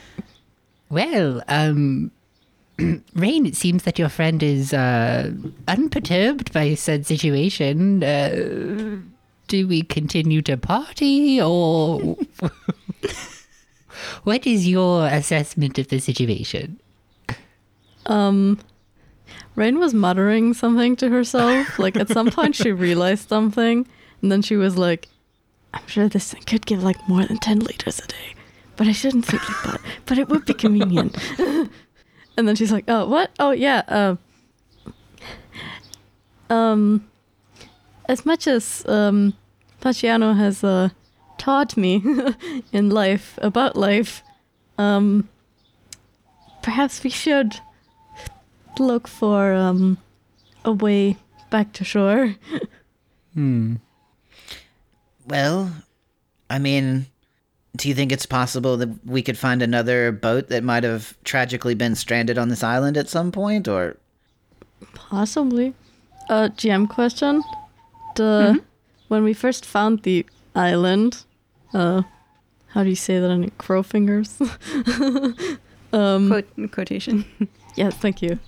Well, 0.90 1.43
um, 1.48 2.12
Reine, 2.78 3.47
it 3.47 3.56
seems 3.56 3.82
that 3.82 3.98
your 3.98 4.09
friend 4.09 4.40
is 4.44 4.73
uh, 4.73 5.32
unperturbed 5.66 6.52
by 6.52 6.74
said 6.74 7.05
situation. 7.05 8.05
Uh, 8.05 8.98
do 9.48 9.66
we 9.66 9.82
continue 9.82 10.40
to 10.43 10.56
party 10.56 11.43
or 11.43 12.16
what 14.23 14.47
is 14.47 14.69
your 14.69 15.06
assessment 15.06 15.81
of 15.81 15.89
the 15.89 15.98
situation? 15.98 16.78
Um, 18.06 18.61
Reine 19.56 19.81
was 19.81 19.94
muttering 19.94 20.55
something 20.55 20.94
to 20.97 21.09
herself. 21.09 21.78
Like 21.78 21.97
at 21.97 22.09
some 22.09 22.31
point, 22.31 22.55
she 22.55 22.70
realized 22.70 23.28
something, 23.28 23.85
and 24.23 24.31
then 24.31 24.43
she 24.43 24.55
was 24.55 24.77
like, 24.78 25.09
"I'm 25.74 25.86
sure 25.86 26.09
this 26.09 26.34
could 26.46 26.66
give 26.66 26.82
like 26.82 27.09
more 27.09 27.24
than 27.24 27.38
ten 27.38 27.60
liters 27.60 27.98
a 27.98 28.06
day, 28.06 28.34
but 28.76 28.86
I 28.86 28.92
shouldn't 28.92 29.26
think 29.26 29.42
like 29.48 29.62
that. 29.64 29.80
But 30.06 30.18
it 30.18 30.28
would 30.28 30.44
be 30.44 30.55
convenient." 30.55 31.16
and 32.36 32.48
then 32.48 32.56
she's 32.56 32.72
like, 32.72 32.84
"Oh, 32.88 33.06
what? 33.06 33.30
Oh, 33.38 33.51
yeah. 33.51 33.82
Uh, 33.88 34.16
um, 36.52 37.06
as 38.06 38.24
much 38.24 38.46
as 38.46 38.84
um, 38.86 39.34
Paciano 39.80 40.34
has 40.34 40.62
uh, 40.64 40.90
taught 41.38 41.76
me 41.76 42.02
in 42.72 42.90
life 42.90 43.38
about 43.42 43.76
life, 43.76 44.22
um, 44.78 45.28
perhaps 46.62 47.02
we 47.05 47.10
should." 47.10 47.60
look 48.80 49.06
for 49.06 49.52
um 49.55 49.98
a 50.64 50.72
way 50.72 51.16
back 51.51 51.72
to 51.72 51.84
shore. 51.84 52.34
Hmm. 53.34 53.76
Well, 55.26 55.70
I 56.51 56.59
mean, 56.59 57.06
do 57.76 57.88
you 57.88 57.94
think 57.94 58.12
it's 58.12 58.26
possible 58.26 58.76
that 58.76 59.05
we 59.05 59.22
could 59.22 59.38
find 59.38 59.62
another 59.62 60.12
boat 60.12 60.48
that 60.48 60.62
might 60.62 60.84
have 60.84 61.16
tragically 61.24 61.74
been 61.74 61.94
stranded 61.94 62.38
on 62.38 62.48
this 62.48 62.62
island 62.62 62.96
at 62.96 63.09
some 63.09 63.32
point, 63.32 63.66
or 63.68 63.96
Possibly. 64.94 65.74
Uh 66.28 66.48
GM 66.56 66.88
question. 66.88 67.42
The 68.16 68.60
when 69.09 69.24
we 69.24 69.32
first 69.34 69.64
found 69.66 70.02
the 70.02 70.26
island, 70.55 71.24
uh 71.72 72.02
how 72.68 72.82
do 72.82 72.88
you 72.88 72.96
say 72.96 73.18
that 73.18 73.30
in 73.30 73.51
crow 73.52 73.82
fingers? 73.82 74.40
um 75.92 76.28
Quote, 76.28 76.70
quotation. 76.70 77.24
yes, 77.76 77.94
thank 77.94 78.22
you. 78.22 78.38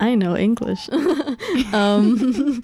I 0.00 0.14
know 0.14 0.36
English. 0.36 0.88
um 1.72 2.62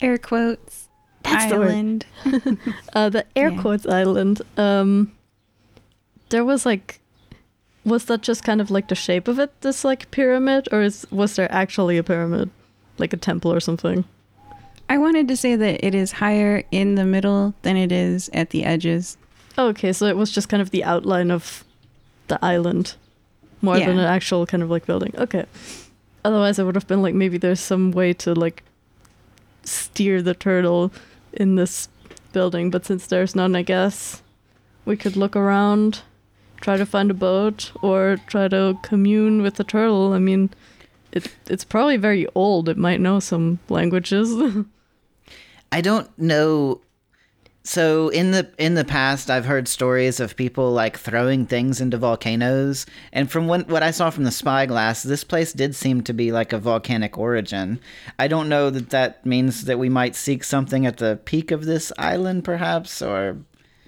Air 0.00 0.18
quotes. 0.18 0.87
That's 1.30 1.52
the 1.52 1.58
word. 1.58 1.70
island. 1.70 2.06
uh, 2.94 3.08
the 3.08 3.24
air 3.36 3.50
Yeah. 3.50 3.60
quotes 3.60 3.86
island 3.86 4.42
um 4.56 5.12
there 6.30 6.44
was 6.44 6.64
like 6.66 7.00
was 7.84 8.04
that 8.06 8.20
just 8.22 8.44
kind 8.44 8.60
of 8.60 8.70
like 8.70 8.88
the 8.88 8.94
shape 8.94 9.28
of 9.28 9.38
it 9.38 9.50
this 9.62 9.84
like 9.84 10.10
pyramid 10.10 10.68
or 10.72 10.82
is 10.82 11.06
was 11.10 11.36
there 11.36 11.50
actually 11.52 11.96
a 11.98 12.02
pyramid 12.02 12.50
like 12.98 13.12
a 13.12 13.16
temple 13.16 13.52
or 13.52 13.60
something 13.60 14.04
I 14.90 14.96
wanted 14.98 15.28
to 15.28 15.36
say 15.36 15.54
that 15.54 15.84
it 15.86 15.94
is 15.94 16.12
higher 16.12 16.62
in 16.70 16.94
the 16.94 17.04
middle 17.04 17.52
than 17.60 17.76
it 17.76 17.92
is 17.92 18.30
at 18.32 18.50
the 18.50 18.64
edges. 18.64 19.16
okay 19.58 19.92
so 19.92 20.06
it 20.06 20.16
was 20.16 20.30
just 20.30 20.48
kind 20.48 20.60
of 20.62 20.70
the 20.70 20.84
outline 20.84 21.30
of 21.30 21.64
the 22.28 22.38
island 22.44 22.94
more 23.62 23.78
than 23.78 23.98
an 23.98 24.04
actual 24.04 24.46
kind 24.46 24.62
of 24.62 24.70
like 24.70 24.84
building 24.86 25.12
okay 25.18 25.44
otherwise 26.24 26.58
it 26.58 26.64
would 26.64 26.74
have 26.74 26.86
been 26.86 27.00
like 27.02 27.14
maybe 27.14 27.38
there's 27.38 27.60
some 27.60 27.90
way 27.92 28.12
to 28.12 28.34
like 28.34 28.62
steer 29.64 30.22
the 30.22 30.34
turtle 30.34 30.92
in 31.32 31.54
this 31.54 31.88
building 32.32 32.70
but 32.70 32.84
since 32.84 33.06
there's 33.06 33.34
none 33.34 33.56
i 33.56 33.62
guess 33.62 34.22
we 34.84 34.96
could 34.96 35.16
look 35.16 35.34
around 35.34 36.02
try 36.60 36.76
to 36.76 36.86
find 36.86 37.10
a 37.10 37.14
boat 37.14 37.72
or 37.82 38.18
try 38.26 38.48
to 38.48 38.78
commune 38.82 39.42
with 39.42 39.54
the 39.54 39.64
turtle 39.64 40.12
i 40.12 40.18
mean 40.18 40.50
it, 41.10 41.34
it's 41.46 41.64
probably 41.64 41.96
very 41.96 42.26
old 42.34 42.68
it 42.68 42.76
might 42.76 43.00
know 43.00 43.18
some 43.18 43.58
languages 43.68 44.34
I 45.70 45.80
don't 45.80 46.08
know. 46.18 46.80
So 47.68 48.08
in 48.08 48.30
the 48.30 48.50
in 48.56 48.76
the 48.76 48.84
past, 48.84 49.28
I've 49.28 49.44
heard 49.44 49.68
stories 49.68 50.20
of 50.20 50.36
people 50.36 50.72
like 50.72 50.96
throwing 50.96 51.44
things 51.44 51.82
into 51.82 51.98
volcanoes, 51.98 52.86
and 53.12 53.30
from 53.30 53.46
when, 53.46 53.60
what 53.64 53.82
I 53.82 53.90
saw 53.90 54.08
from 54.08 54.24
the 54.24 54.30
spyglass, 54.30 55.02
this 55.02 55.22
place 55.22 55.52
did 55.52 55.74
seem 55.76 56.00
to 56.04 56.14
be 56.14 56.32
like 56.32 56.54
a 56.54 56.58
volcanic 56.58 57.18
origin. 57.18 57.78
I 58.18 58.26
don't 58.26 58.48
know 58.48 58.70
that 58.70 58.88
that 58.88 59.26
means 59.26 59.66
that 59.66 59.78
we 59.78 59.90
might 59.90 60.16
seek 60.16 60.44
something 60.44 60.86
at 60.86 60.96
the 60.96 61.20
peak 61.26 61.50
of 61.50 61.66
this 61.66 61.92
island, 61.98 62.42
perhaps, 62.42 63.02
or 63.02 63.36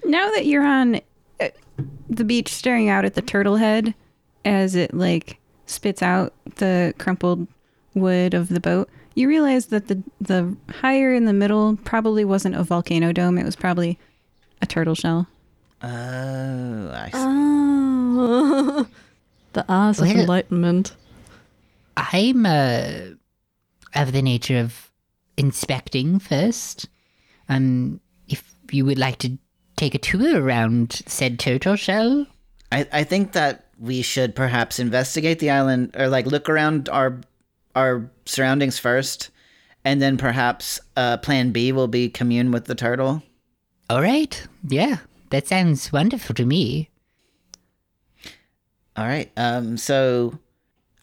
Now 0.05 0.29
that 0.29 0.45
you're 0.45 0.63
on 0.63 1.01
uh, 1.39 1.47
the 2.07 2.23
beach 2.23 2.53
staring 2.53 2.87
out 2.87 3.03
at 3.03 3.15
the 3.15 3.21
turtle 3.23 3.55
head 3.55 3.95
as 4.45 4.75
it 4.75 4.93
like 4.93 5.39
spits 5.65 6.03
out 6.03 6.35
the 6.57 6.93
crumpled 6.99 7.47
wood 7.95 8.35
of 8.35 8.49
the 8.49 8.59
boat, 8.59 8.91
you 9.15 9.27
realize 9.27 9.67
that 9.67 9.87
the 9.87 10.01
the 10.19 10.55
higher 10.69 11.13
in 11.13 11.25
the 11.25 11.33
middle 11.33 11.77
probably 11.83 12.25
wasn't 12.25 12.55
a 12.55 12.63
volcano 12.63 13.11
dome, 13.11 13.37
it 13.37 13.45
was 13.45 13.55
probably 13.55 13.99
a 14.61 14.65
turtle 14.65 14.95
shell. 14.95 15.27
oh, 15.83 16.91
I 16.93 17.09
see. 17.11 17.17
oh 17.17 18.87
the 19.53 19.65
eyes 19.67 19.99
of 19.99 20.07
enlightenment 20.07 20.95
I'm 21.97 22.45
uh, 22.45 23.15
of 23.95 24.11
the 24.11 24.21
nature 24.21 24.59
of 24.59 24.91
inspecting 25.37 26.19
first. 26.19 26.87
Um, 27.49 27.99
if 28.27 28.43
you 28.71 28.85
would 28.85 28.99
like 28.99 29.17
to 29.19 29.37
take 29.75 29.95
a 29.95 29.99
tour 29.99 30.41
around 30.41 31.01
said 31.05 31.39
turtle 31.39 31.75
shell, 31.75 32.27
I, 32.71 32.87
I 32.91 33.03
think 33.03 33.33
that 33.33 33.65
we 33.77 34.01
should 34.01 34.35
perhaps 34.35 34.79
investigate 34.79 35.39
the 35.39 35.49
island 35.49 35.95
or 35.97 36.07
like 36.07 36.25
look 36.25 36.49
around 36.49 36.87
our 36.89 37.19
our 37.75 38.09
surroundings 38.31 38.79
first, 38.79 39.29
and 39.83 40.01
then 40.01 40.17
perhaps 40.17 40.79
uh, 40.95 41.17
Plan 41.17 41.51
B 41.51 41.71
will 41.71 41.87
be 41.87 42.09
commune 42.09 42.51
with 42.51 42.65
the 42.65 42.75
turtle. 42.75 43.23
all 43.89 44.01
right, 44.01 44.47
yeah, 44.67 44.97
that 45.29 45.47
sounds 45.47 45.91
wonderful 45.91 46.33
to 46.35 46.45
me. 46.45 46.89
All 48.95 49.05
right. 49.05 49.31
Um. 49.37 49.77
So, 49.77 50.37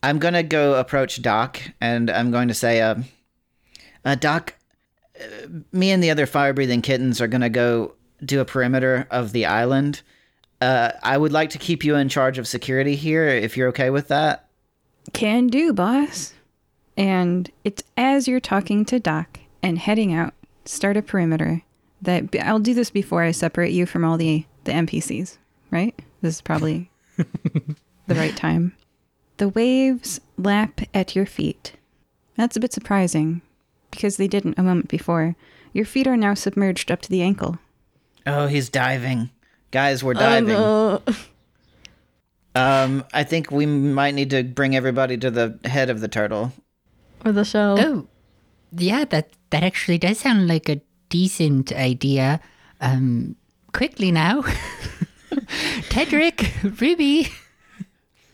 I'm 0.03 0.19
gonna 0.19 0.43
go 0.43 0.75
approach 0.75 1.23
Doc, 1.23 1.61
and 1.81 2.11
I'm 2.11 2.31
going 2.31 2.49
to 2.49 2.55
say, 2.55 2.81
um, 2.81 3.05
uh, 4.05 4.15
Doc, 4.15 4.55
uh, 5.19 5.49
me 5.73 5.91
and 5.91 6.03
the 6.03 6.11
other 6.11 6.27
fire-breathing 6.27 6.83
kittens 6.83 7.21
are 7.21 7.27
gonna 7.27 7.49
go 7.49 7.95
do 8.25 8.41
a 8.41 8.45
perimeter 8.45 9.07
of 9.11 9.33
the 9.33 9.47
island. 9.47 10.03
Uh, 10.61 10.93
I 11.03 11.17
would 11.17 11.33
like 11.33 11.51
to 11.51 11.59
keep 11.59 11.85
you 11.85 11.95
in 11.97 12.09
charge 12.09 12.37
of 12.37 12.47
security 12.49 12.97
here, 12.97 13.27
if 13.27 13.57
you're 13.57 13.69
okay 13.69 13.91
with 13.91 14.09
that. 14.09 14.49
Can 15.13 15.47
do, 15.47 15.73
boss. 15.73 16.35
And 16.99 17.49
it's 17.63 17.85
as 17.97 18.27
you're 18.27 18.41
talking 18.41 18.85
to 18.87 18.99
Doc 18.99 19.39
and 19.63 19.79
heading 19.79 20.13
out, 20.13 20.35
start 20.65 20.97
a 20.97 21.03
perimeter. 21.03 21.63
That 22.03 22.35
I'll 22.43 22.59
do 22.59 22.75
this 22.75 22.91
before 22.91 23.23
I 23.23 23.31
separate 23.31 23.73
you 23.73 23.87
from 23.87 24.05
all 24.05 24.19
the 24.19 24.45
the 24.65 24.73
NPCs, 24.73 25.39
right? 25.71 25.99
This 26.21 26.37
is 26.37 26.41
probably 26.41 26.91
the 27.17 28.15
right 28.15 28.37
time. 28.37 28.75
The 29.39 29.49
waves 29.49 30.21
lap 30.37 30.81
at 30.93 31.15
your 31.15 31.27
feet. 31.27 31.75
That's 32.37 32.57
a 32.57 32.61
bit 32.61 32.73
surprising 32.73 33.43
because 33.91 34.17
they 34.17 34.29
didn't 34.29 34.59
a 34.59 34.63
moment 34.63 34.89
before. 34.89 35.37
Your 35.73 35.85
feet 35.85 36.07
are 36.07 36.17
now 36.17 36.35
submerged 36.35 36.91
up 36.91 37.01
to 37.03 37.11
the 37.11 37.23
ankle. 37.23 37.59
Oh, 38.27 38.49
he's 38.49 38.69
diving, 38.69 39.31
guys. 39.71 40.03
We're 40.03 40.15
diving. 40.15 40.55
Oh, 40.55 41.03
no. 41.07 41.15
Um, 42.55 43.05
I 43.13 43.23
think 43.23 43.53
we 43.53 43.67
might 43.67 44.15
need 44.15 44.31
to 44.31 44.43
bring 44.43 44.75
everybody 44.75 45.17
to 45.19 45.31
the 45.31 45.59
head 45.65 45.91
of 45.91 46.01
the 46.01 46.09
turtle. 46.09 46.53
Or 47.25 47.33
the 47.33 47.45
show. 47.45 47.77
Oh, 47.79 48.07
yeah, 48.73 49.05
that 49.07 49.31
that 49.51 49.63
actually 49.63 49.99
does 49.99 50.19
sound 50.19 50.49
like 50.49 50.69
a 50.69 50.81
decent 51.09 51.73
idea. 51.73 52.41
Um, 52.81 53.37
quickly 53.73 54.13
now, 54.13 54.43
Tedric, 55.91 56.81
Ruby. 56.81 57.29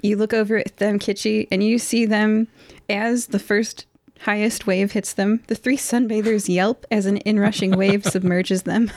You 0.03 0.17
look 0.17 0.35
over 0.35 0.59
at 0.59 0.77
them, 0.77 0.99
Kitschy, 0.99 1.49
and 1.51 1.63
you 1.63 1.79
see 1.79 2.05
them 2.05 2.49
as 2.91 3.29
the 3.29 3.39
first 3.39 3.87
highest 4.21 4.67
wave 4.67 4.93
hits 4.93 5.13
them. 5.15 5.43
The 5.47 5.55
three 5.55 5.77
sunbathers 5.77 6.49
yelp 6.49 6.85
as 6.91 7.07
an 7.07 7.19
inrushing 7.25 7.77
wave 7.77 8.05
submerges 8.11 8.65
them. 8.65 8.91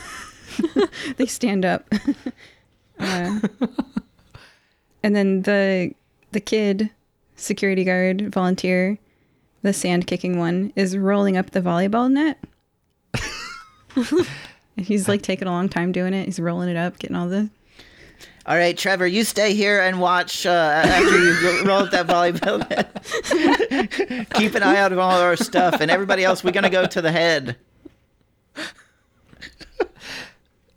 they 1.16 1.26
stand 1.26 1.64
up. 1.64 1.88
Uh, 2.98 3.40
and 5.02 5.14
then 5.14 5.42
the 5.42 5.94
the 6.32 6.40
kid, 6.40 6.90
security 7.36 7.84
guard, 7.84 8.32
volunteer, 8.32 8.98
the 9.68 9.74
sand 9.74 10.06
kicking 10.06 10.38
one, 10.38 10.72
is 10.76 10.96
rolling 10.96 11.36
up 11.36 11.50
the 11.50 11.60
volleyball 11.60 12.10
net. 12.10 12.42
He's 14.78 15.08
like 15.08 15.20
taking 15.20 15.46
a 15.46 15.50
long 15.50 15.68
time 15.68 15.92
doing 15.92 16.14
it. 16.14 16.24
He's 16.24 16.40
rolling 16.40 16.70
it 16.70 16.76
up, 16.76 16.98
getting 16.98 17.16
all 17.16 17.28
the 17.28 17.50
All 18.46 18.56
right, 18.56 18.76
Trevor, 18.78 19.06
you 19.06 19.24
stay 19.24 19.52
here 19.52 19.82
and 19.82 20.00
watch 20.00 20.46
uh, 20.46 20.82
after 20.86 21.18
you 21.18 21.64
roll 21.64 21.82
up 21.82 21.90
that 21.90 22.06
volleyball 22.06 22.58
net. 22.70 24.30
Keep 24.34 24.54
an 24.54 24.62
eye 24.62 24.78
out 24.78 24.90
on 24.90 24.98
all 24.98 25.20
our 25.20 25.36
stuff, 25.36 25.82
and 25.82 25.90
everybody 25.90 26.24
else, 26.24 26.42
we're 26.42 26.52
gonna 26.52 26.70
go 26.70 26.86
to 26.86 27.02
the 27.02 27.12
head. 27.12 27.56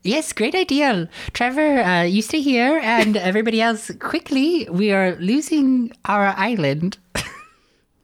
Yes, 0.04 0.34
great 0.34 0.56
idea. 0.56 1.08
Trevor, 1.32 1.80
uh, 1.80 2.02
you 2.02 2.22
stay 2.22 2.42
here, 2.42 2.80
and 2.84 3.16
everybody 3.16 3.62
else, 3.62 3.90
quickly. 4.00 4.68
We 4.70 4.92
are 4.92 5.16
losing 5.16 5.94
our 6.04 6.34
island. 6.36 6.98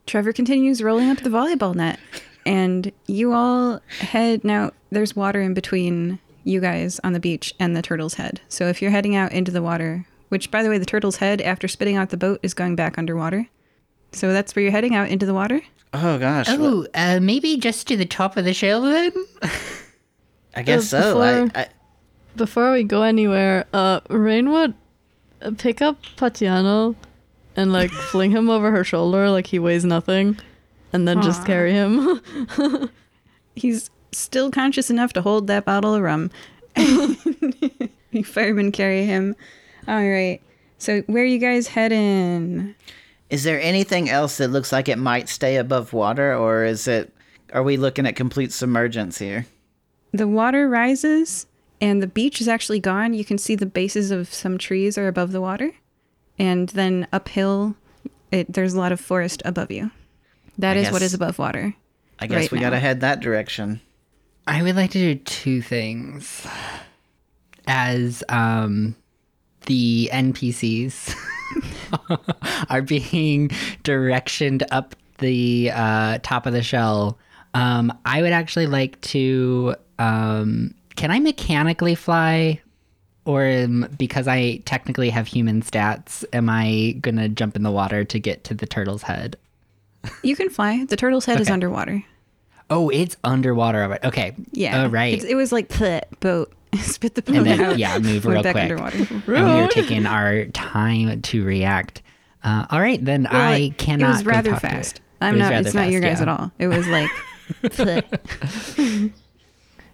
Trevor 0.08 0.34
continues 0.34 0.82
rolling 0.82 1.10
up 1.10 1.20
the 1.20 1.30
volleyball 1.30 1.76
net, 1.76 2.00
and 2.46 2.92
you 3.08 3.34
all 3.34 3.82
head 4.00 4.44
now. 4.44 4.72
There's 4.90 5.16
water 5.16 5.42
in 5.42 5.54
between 5.54 6.20
you 6.46 6.62
guys 6.62 7.00
on 7.04 7.12
the 7.14 7.20
beach 7.20 7.54
and 7.60 7.76
the 7.76 7.82
turtle's 7.82 8.14
head. 8.16 8.40
So 8.48 8.68
if 8.68 8.82
you're 8.82 8.92
heading 8.92 9.16
out 9.18 9.34
into 9.34 9.52
the 9.52 9.62
water, 9.62 10.06
which, 10.30 10.50
by 10.50 10.64
the 10.64 10.70
way, 10.70 10.78
the 10.78 10.86
turtle's 10.86 11.18
head, 11.18 11.42
after 11.42 11.68
spitting 11.68 11.98
out 11.98 12.10
the 12.10 12.18
boat, 12.18 12.40
is 12.42 12.54
going 12.54 12.76
back 12.78 12.98
underwater. 12.98 13.48
So 14.14 14.32
that's 14.32 14.56
where 14.56 14.64
you're 14.64 14.72
heading 14.72 14.96
out 14.96 15.10
into 15.10 15.26
the 15.26 15.34
water. 15.34 15.62
Oh 15.94 16.18
gosh. 16.18 16.46
Oh, 16.50 16.88
uh, 16.96 17.20
maybe 17.22 17.58
just 17.58 17.88
to 17.88 17.98
the 17.98 18.06
top 18.06 18.38
of 18.38 18.46
the 18.46 18.54
shell 18.54 18.82
then? 18.82 19.12
I 20.56 20.62
guess 20.64 20.94
Uh, 20.94 21.02
so. 21.02 21.14
Before- 21.46 21.62
I, 21.62 21.68
Before 22.38 22.72
we 22.72 22.84
go 22.84 23.02
anywhere, 23.04 23.66
uh, 23.74 24.00
Reine 24.10 24.52
would 24.52 24.74
uh, 25.42 25.52
pick 25.58 25.82
up 25.82 26.02
Paciano 26.16 26.96
and 27.58 27.74
like 27.74 27.92
fling 28.12 28.32
him 28.32 28.50
over 28.50 28.72
her 28.72 28.86
shoulder 28.86 29.30
like 29.30 29.48
he 29.48 29.60
weighs 29.60 29.84
nothing, 29.84 30.38
and 30.94 31.06
then 31.08 31.22
just 31.22 31.46
carry 31.46 31.74
him. 31.74 32.22
He's 33.56 33.90
still 34.14 34.50
conscious 34.52 34.90
enough 34.90 35.12
to 35.14 35.22
hold 35.22 35.48
that 35.48 35.66
bottle 35.66 35.94
of 35.94 36.02
rum. 36.02 36.32
you 36.78 38.24
firemen 38.24 38.72
carry 38.72 39.04
him. 39.06 39.36
All 39.88 40.08
right. 40.08 40.40
So 40.78 41.02
where 41.02 41.24
are 41.24 41.26
you 41.26 41.40
guys 41.40 41.68
heading? 41.68 42.76
is 43.30 43.44
there 43.44 43.60
anything 43.60 44.10
else 44.10 44.38
that 44.38 44.50
looks 44.50 44.72
like 44.72 44.88
it 44.88 44.98
might 44.98 45.28
stay 45.28 45.58
above 45.58 45.92
water, 45.92 46.34
or 46.34 46.64
is 46.64 46.88
it? 46.88 47.14
Are 47.52 47.64
we 47.64 47.78
looking 47.78 48.06
at 48.06 48.16
complete 48.16 48.52
submergence 48.52 49.18
here? 49.18 49.46
The 50.14 50.28
water 50.28 50.70
rises 50.70 51.46
and 51.80 52.02
the 52.02 52.08
beach 52.08 52.42
is 52.42 52.48
actually 52.48 52.80
gone. 52.80 53.14
You 53.14 53.24
can 53.24 53.38
see 53.38 53.56
the 53.56 53.66
bases 53.66 54.12
of 54.12 54.34
some 54.34 54.58
trees 54.58 54.98
are 54.98 55.08
above 55.08 55.32
the 55.32 55.42
water. 55.42 55.72
And 56.40 56.70
then 56.70 57.08
uphill, 57.12 57.76
it, 58.32 58.52
there's 58.54 58.74
a 58.74 58.80
lot 58.80 58.92
of 58.92 59.00
forest 59.00 59.42
above 59.46 59.72
you. 59.72 59.92
That 60.58 60.78
I 60.78 60.82
is 60.82 60.90
guess- 60.90 61.02
is 61.02 61.14
above 61.14 61.40
water. 61.40 61.74
I 62.20 62.26
guess 62.28 62.36
Right 62.38 62.52
we 62.52 62.60
gotta 62.60 62.80
head 62.80 63.02
that 63.02 63.20
direction. 63.20 63.80
I 64.48 64.64
would 64.64 64.76
like 64.76 64.92
to 64.92 64.98
do 65.00 65.16
two 65.16 65.62
things. 65.62 66.48
As 67.68 68.24
um, 68.30 68.96
the 69.66 70.10
NPCs 70.14 71.14
are 72.70 72.82
being 72.82 73.50
directioned 73.84 74.64
up 74.72 74.96
the 75.18 75.70
uh, 75.74 76.20
top 76.24 76.46
of 76.46 76.54
the 76.54 76.64
shell, 76.64 77.18
um, 77.54 77.92
I 78.06 78.22
would 78.22 78.32
actually 78.32 78.68
like 78.68 79.00
to. 79.02 79.76
Um, 80.00 80.74
can 80.96 81.12
I 81.12 81.20
mechanically 81.20 81.94
fly? 81.96 82.62
Or 83.28 83.46
um, 83.46 83.88
because 83.98 84.28
I 84.28 84.58
technically 84.66 85.10
have 85.10 85.28
human 85.28 85.62
stats, 85.62 86.24
am 86.32 86.50
I 86.50 86.96
gonna 87.02 87.28
jump 87.28 87.56
in 87.58 87.64
the 87.64 87.72
water 87.72 88.04
to 88.06 88.20
get 88.20 88.44
to 88.46 88.54
the 88.54 88.66
turtle's 88.66 89.04
head? 89.04 89.36
You 90.24 90.36
can 90.38 90.50
fly. 90.50 90.86
The 90.86 90.96
turtle's 90.96 91.26
head 91.26 91.42
is 91.42 91.50
underwater. 91.50 92.04
Oh, 92.70 92.90
it's 92.90 93.18
underwater. 93.26 94.00
Okay. 94.06 94.34
Yeah. 94.52 94.84
Oh, 94.84 94.88
right. 94.90 95.14
It's, 95.14 95.24
it 95.26 95.36
was 95.36 95.52
like 95.52 95.68
"Bleh, 95.68 96.02
boat. 96.22 96.54
Spit 96.80 97.16
the 97.16 97.22
boat 97.22 97.36
and 97.36 97.46
then 97.46 97.62
out. 97.62 97.78
yeah, 97.78 97.98
move 98.00 98.26
real 98.26 98.42
back 98.44 98.54
quick. 98.54 98.64
underwater. 98.64 98.98
And 99.34 99.56
we 99.56 99.62
were 99.62 99.68
taking 99.68 100.06
our 100.06 100.46
time 100.48 101.22
to 101.24 101.44
react. 101.44 102.02
Uh, 102.44 102.66
all 102.70 102.80
right, 102.80 103.04
then 103.04 103.28
Well, 103.32 103.42
I 103.42 103.56
it- 103.58 103.78
cannot. 103.78 104.06
It 104.10 104.14
was 104.14 104.24
go 104.24 104.30
rather 104.32 104.52
talk 104.52 104.62
to 104.62 104.68
fast. 104.70 104.96
it. 104.98 105.02
I'm 105.20 105.34
It 105.36 105.38
was 105.38 105.40
not. 105.42 105.50
rather 105.52 105.68
It's 105.68 105.76
not 105.76 105.90
your 105.92 106.02
guys 106.02 106.18
yeah. 106.18 106.22
at 106.22 106.28
all. 106.30 106.52
It 106.60 106.68
was 106.68 106.88
like. 106.88 107.10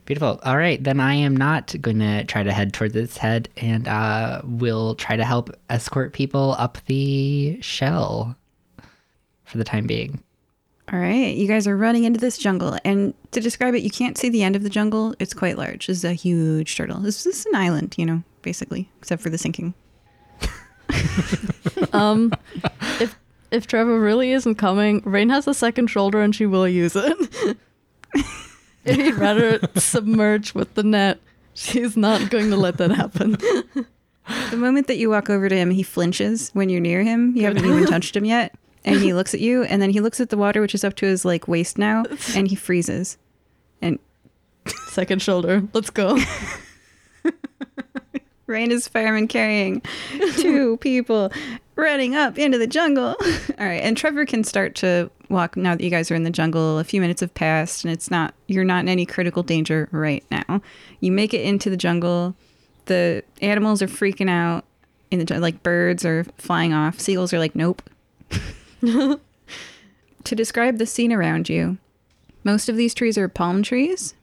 "Bleh." 0.04 0.06
Beautiful. 0.06 0.40
All 0.44 0.58
right, 0.58 0.84
then 0.84 1.00
I 1.00 1.16
am 1.16 1.36
not 1.36 1.76
going 1.82 2.00
to 2.00 2.24
try 2.26 2.44
to 2.44 2.52
head 2.52 2.74
towards 2.74 2.94
this 2.94 3.18
head, 3.18 3.50
and 3.58 3.88
uh, 3.88 4.42
we'll 4.44 4.96
try 4.96 5.16
to 5.16 5.26
help 5.26 5.50
escort 5.70 6.14
people 6.14 6.56
up 6.58 6.78
the 6.86 7.62
shell 7.62 8.36
for 9.46 9.58
the 9.58 9.64
time 9.64 9.88
being. 9.88 10.22
All 10.92 11.00
right, 11.00 11.36
you 11.36 11.48
guys 11.48 11.66
are 11.68 11.78
running 11.78 12.04
into 12.04 12.20
this 12.20 12.38
jungle, 12.38 12.78
and 12.84 13.14
to 13.32 13.40
describe 13.40 13.74
it, 13.74 13.84
you 13.84 13.90
can't 13.90 14.18
see 14.18 14.30
the 14.30 14.44
end 14.44 14.56
of 14.56 14.64
the 14.64 14.70
jungle. 14.70 15.16
It's 15.20 15.34
quite 15.34 15.58
large. 15.58 15.88
This 15.88 16.00
is 16.00 16.04
a 16.04 16.14
huge 16.14 16.76
turtle. 16.76 17.00
This, 17.00 17.24
this 17.24 17.40
is 17.40 17.46
an 17.48 17.56
island, 17.56 17.96
you 17.98 18.06
know, 18.06 18.24
basically, 18.42 18.90
except 19.00 19.22
for 19.22 19.30
the 19.30 19.38
sinking. 19.38 19.74
um, 21.94 22.34
if 23.00 23.18
if 23.54 23.68
Trevor 23.68 24.00
really 24.00 24.32
isn't 24.32 24.56
coming, 24.56 25.02
Reine 25.06 25.30
has 25.30 25.48
a 25.48 25.54
second 25.54 25.88
shoulder 25.88 26.22
and 26.22 26.36
she 26.36 26.48
will 26.48 26.68
use 26.68 26.96
it. 26.96 27.58
if 28.86 28.96
he'd 28.98 29.16
rather 29.16 29.60
submerge 29.76 30.54
with 30.54 30.74
the 30.74 30.84
net, 30.84 31.20
she's 31.54 31.96
not 31.98 32.30
going 32.30 32.50
to 32.50 32.58
let 32.58 32.78
that 32.78 32.92
happen. 32.92 33.38
The 34.52 34.56
moment 34.56 34.88
that 34.88 34.96
you 34.96 35.10
walk 35.10 35.30
over 35.30 35.50
to 35.50 35.56
him, 35.56 35.70
he 35.70 35.84
flinches 35.84 36.50
when 36.54 36.70
you're 36.70 36.80
near 36.80 37.04
him. 37.04 37.36
You 37.36 37.44
haven't 37.44 37.66
even 37.66 37.86
touched 37.88 38.16
him 38.16 38.24
yet, 38.24 38.56
and 38.86 39.02
he 39.02 39.14
looks 39.14 39.34
at 39.34 39.42
you, 39.42 39.64
and 39.64 39.82
then 39.82 39.90
he 39.90 40.00
looks 40.00 40.22
at 40.22 40.30
the 40.30 40.38
water, 40.38 40.62
which 40.62 40.74
is 40.74 40.86
up 40.86 40.96
to 40.96 41.06
his 41.06 41.26
like 41.26 41.46
waist 41.46 41.78
now, 41.78 42.06
and 42.34 42.48
he 42.48 42.56
freezes. 42.56 43.18
And 43.82 44.00
Second 44.88 45.22
shoulder. 45.22 45.64
Let's 45.74 45.90
go. 45.90 46.18
Reine 48.48 48.72
is 48.72 48.88
fireman 48.88 49.28
carrying 49.28 49.82
two 50.38 50.78
people 50.78 51.32
running 51.76 52.16
up 52.16 52.38
into 52.38 52.58
the 52.58 52.68
jungle. 52.68 53.16
All 53.60 53.66
right, 53.66 53.82
and 53.82 53.98
Trevor 53.98 54.26
can 54.26 54.44
start 54.44 54.76
to 54.76 55.10
walk 55.30 55.58
now 55.58 55.76
that 55.76 55.84
you 55.84 55.90
guys 55.90 56.12
are 56.12 56.16
in 56.16 56.24
the 56.24 56.30
jungle. 56.30 56.80
A 56.80 56.84
few 56.84 57.02
minutes 57.02 57.22
have 57.22 57.34
passed, 57.34 57.84
and 57.84 57.92
it's 57.92 58.12
not 58.12 58.34
you're 58.48 58.64
not 58.64 58.84
in 58.84 58.90
any 58.90 59.06
critical 59.06 59.44
danger 59.44 59.90
right 59.92 60.24
now. 60.32 60.62
You 61.00 61.12
make 61.12 61.34
it 61.34 61.42
into 61.42 61.70
the 61.70 61.78
jungle. 61.78 62.36
The 62.86 63.24
animals 63.42 63.82
are 63.82 63.88
freaking 63.88 64.30
out 64.30 64.66
in 65.12 65.24
the 65.24 65.40
like 65.40 65.64
birds 65.64 66.06
are 66.06 66.26
flying 66.38 66.74
off. 66.74 67.00
Seagulls 67.00 67.34
are 67.34 67.40
like 67.40 67.56
nope. 67.56 67.82
to 68.82 69.20
describe 70.26 70.78
the 70.78 70.86
scene 70.86 71.14
around 71.14 71.50
you, 71.50 71.78
most 72.44 72.68
of 72.68 72.76
these 72.76 72.94
trees 72.94 73.18
are 73.18 73.28
palm 73.28 73.64
trees, 73.64 74.14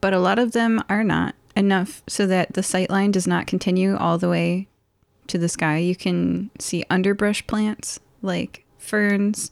but 0.00 0.12
a 0.12 0.18
lot 0.18 0.38
of 0.38 0.52
them 0.52 0.82
are 0.88 1.02
not 1.02 1.34
enough 1.56 2.02
so 2.06 2.26
that 2.26 2.52
the 2.52 2.62
sight 2.62 2.90
line 2.90 3.10
does 3.10 3.26
not 3.26 3.46
continue 3.46 3.96
all 3.96 4.18
the 4.18 4.28
way 4.28 4.68
to 5.28 5.38
the 5.38 5.48
sky. 5.48 5.78
You 5.78 5.96
can 5.96 6.50
see 6.58 6.84
underbrush 6.90 7.46
plants 7.46 8.00
like 8.22 8.64
ferns, 8.78 9.50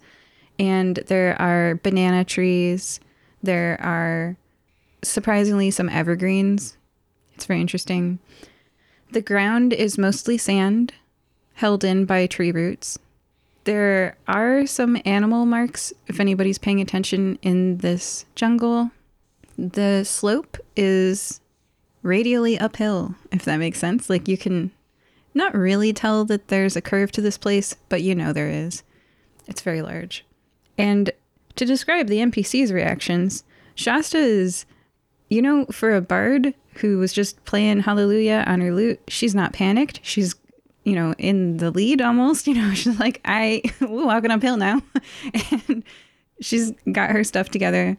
and 0.59 0.97
there 1.07 1.41
are 1.41 1.77
banana 1.77 2.25
trees. 2.25 3.01
There 3.43 3.79
are 3.81 4.37
surprisingly 5.03 5.71
some 5.71 5.89
evergreens. 5.89 6.77
It's 7.35 7.47
very 7.47 7.61
interesting. 7.61 8.19
The 9.13 9.23
ground 9.23 9.73
is 9.73 9.99
mostly 9.99 10.39
sand, 10.39 10.93
held 11.55 11.85
in 11.85 12.05
by 12.05 12.27
tree 12.27 12.53
roots. 12.53 12.99
There 13.65 14.17
are 14.29 14.67
some 14.67 15.01
animal 15.05 15.47
marks, 15.47 15.93
if 16.07 16.21
anybody's 16.21 16.59
paying 16.59 16.81
attention 16.81 17.39
in 17.43 17.79
this 17.79 18.25
jungle. 18.35 18.91
The 19.57 20.05
slope 20.05 20.59
is 20.77 21.41
radially 22.03 22.59
uphill, 22.59 23.15
if 23.33 23.45
that 23.45 23.57
makes 23.57 23.79
sense. 23.79 24.11
Like 24.11 24.29
you 24.29 24.37
can 24.37 24.71
not 25.35 25.55
really 25.55 25.93
tell 25.93 26.25
that 26.27 26.49
there's 26.49 26.77
a 26.77 26.81
curve 26.81 27.11
to 27.13 27.21
this 27.21 27.37
place, 27.37 27.75
but 27.89 28.03
you 28.03 28.15
know 28.15 28.33
there 28.33 28.49
is. 28.49 28.83
It's 29.47 29.63
very 29.63 29.83
large. 29.83 30.25
And 30.79 31.11
to 31.57 31.65
describe 31.65 32.07
the 32.07 32.19
NPC's 32.19 32.73
reactions, 32.73 33.45
Shasta 33.75 34.19
is, 34.19 34.65
you 35.29 35.43
know, 35.43 35.67
for 35.67 35.95
a 35.95 36.01
bard 36.01 36.55
who 36.77 36.99
was 36.99 37.13
just 37.13 37.45
playing 37.45 37.81
Hallelujah 37.81 38.45
on 38.47 38.61
her 38.61 38.73
lute, 38.73 39.01
she's 39.09 39.35
not 39.35 39.53
panicked. 39.53 40.01
She's, 40.03 40.35
you 40.85 40.95
know, 40.95 41.15
in 41.19 41.59
the 41.59 41.71
lead 41.71 42.01
almost. 42.01 42.47
You 42.55 42.55
know, 42.55 42.75
she's 42.75 42.99
like, 42.99 43.21
I, 43.25 43.63
we're 43.81 44.07
walking 44.07 44.31
uphill 44.31 44.57
now. 44.57 44.83
and 45.69 45.85
she's 46.41 46.73
got 46.91 47.11
her 47.11 47.25
stuff 47.25 47.49
together. 47.49 47.97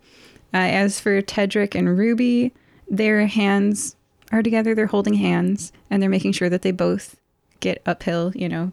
Uh, 0.53 0.57
as 0.57 0.99
for 0.99 1.21
Tedric 1.21 1.75
and 1.75 1.97
Ruby, 1.97 2.53
their 2.89 3.27
hands 3.27 3.95
are 4.31 4.43
together. 4.43 4.73
They're 4.73 4.87
holding 4.87 5.15
hands 5.15 5.73
and 5.89 6.01
they're 6.01 6.09
making 6.09 6.33
sure 6.33 6.49
that 6.49 6.61
they 6.61 6.71
both 6.71 7.17
get 7.59 7.81
uphill. 7.85 8.31
You 8.35 8.49
know, 8.49 8.71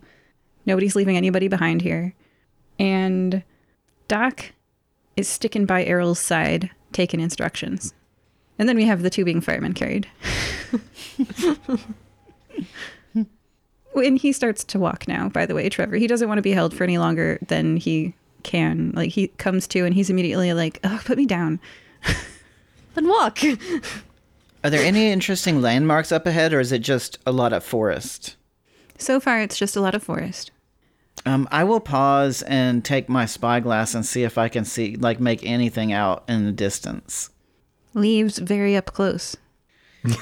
nobody's 0.67 0.97
leaving 0.97 1.17
anybody 1.17 1.49
behind 1.49 1.83
here. 1.83 2.15
And 2.79 3.43
Doc 4.09 4.53
is 5.17 5.29
sticking 5.29 5.67
by 5.67 5.85
Errol's 5.85 6.19
side, 6.19 6.71
taking 6.93 7.21
instructions. 7.21 7.95
And 8.59 8.69
then 8.69 8.77
we 8.77 8.85
have 8.85 9.03
the 9.03 9.11
two 9.11 9.25
being 9.25 9.41
firemen 9.41 9.73
carried. 9.73 10.07
and 13.95 14.19
he 14.19 14.33
starts 14.33 14.65
to 14.65 14.79
walk 14.79 15.09
now, 15.09 15.29
by 15.29 15.47
the 15.47 15.55
way, 15.55 15.69
Trevor. 15.69 15.97
He 15.97 16.07
doesn't 16.07 16.29
want 16.29 16.39
to 16.39 16.43
be 16.43 16.53
held 16.53 16.75
for 16.75 16.85
any 16.85 16.99
longer 16.99 17.39
than 17.49 17.77
he 17.77 18.15
can. 18.43 18.93
Like, 18.95 19.11
he 19.11 19.29
comes 19.29 19.67
to 19.69 19.85
and 19.85 19.95
he's 19.95 20.11
immediately 20.11 20.53
like, 20.53 20.81
oh, 20.85 21.01
put 21.05 21.19
me 21.19 21.27
down. 21.27 21.61
then 22.95 23.09
walk. 23.09 23.39
Are 24.65 24.71
there 24.71 24.85
any 24.85 25.11
interesting 25.11 25.61
landmarks 25.61 26.13
up 26.13 26.27
ahead, 26.27 26.53
or 26.53 26.61
is 26.61 26.71
it 26.71 26.81
just 26.81 27.19
a 27.27 27.33
lot 27.33 27.53
of 27.53 27.65
forest? 27.65 28.37
So 29.03 29.19
far, 29.21 29.41
it's 29.41 29.59
just 29.59 29.77
a 29.77 29.81
lot 29.81 29.95
of 29.95 30.03
forest. 30.03 30.53
Um, 31.27 31.49
I 31.51 31.65
will 31.65 31.81
pause 31.81 32.43
and 32.43 32.85
take 32.85 33.09
my 33.09 33.27
spyglass 33.27 33.95
and 33.95 34.07
see 34.07 34.23
if 34.23 34.39
I 34.39 34.49
can 34.49 34.65
see, 34.65 34.97
like, 34.97 35.21
make 35.21 35.45
anything 35.45 35.93
out 35.93 36.25
in 36.29 36.47
the 36.47 36.53
distance. 36.53 37.31
Leaves 37.95 38.39
very 38.39 38.77
up 38.77 38.87
close. 38.87 39.37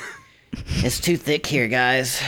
It's 0.52 0.98
too 1.00 1.16
thick 1.16 1.46
here, 1.46 1.68
guys. 1.68 2.20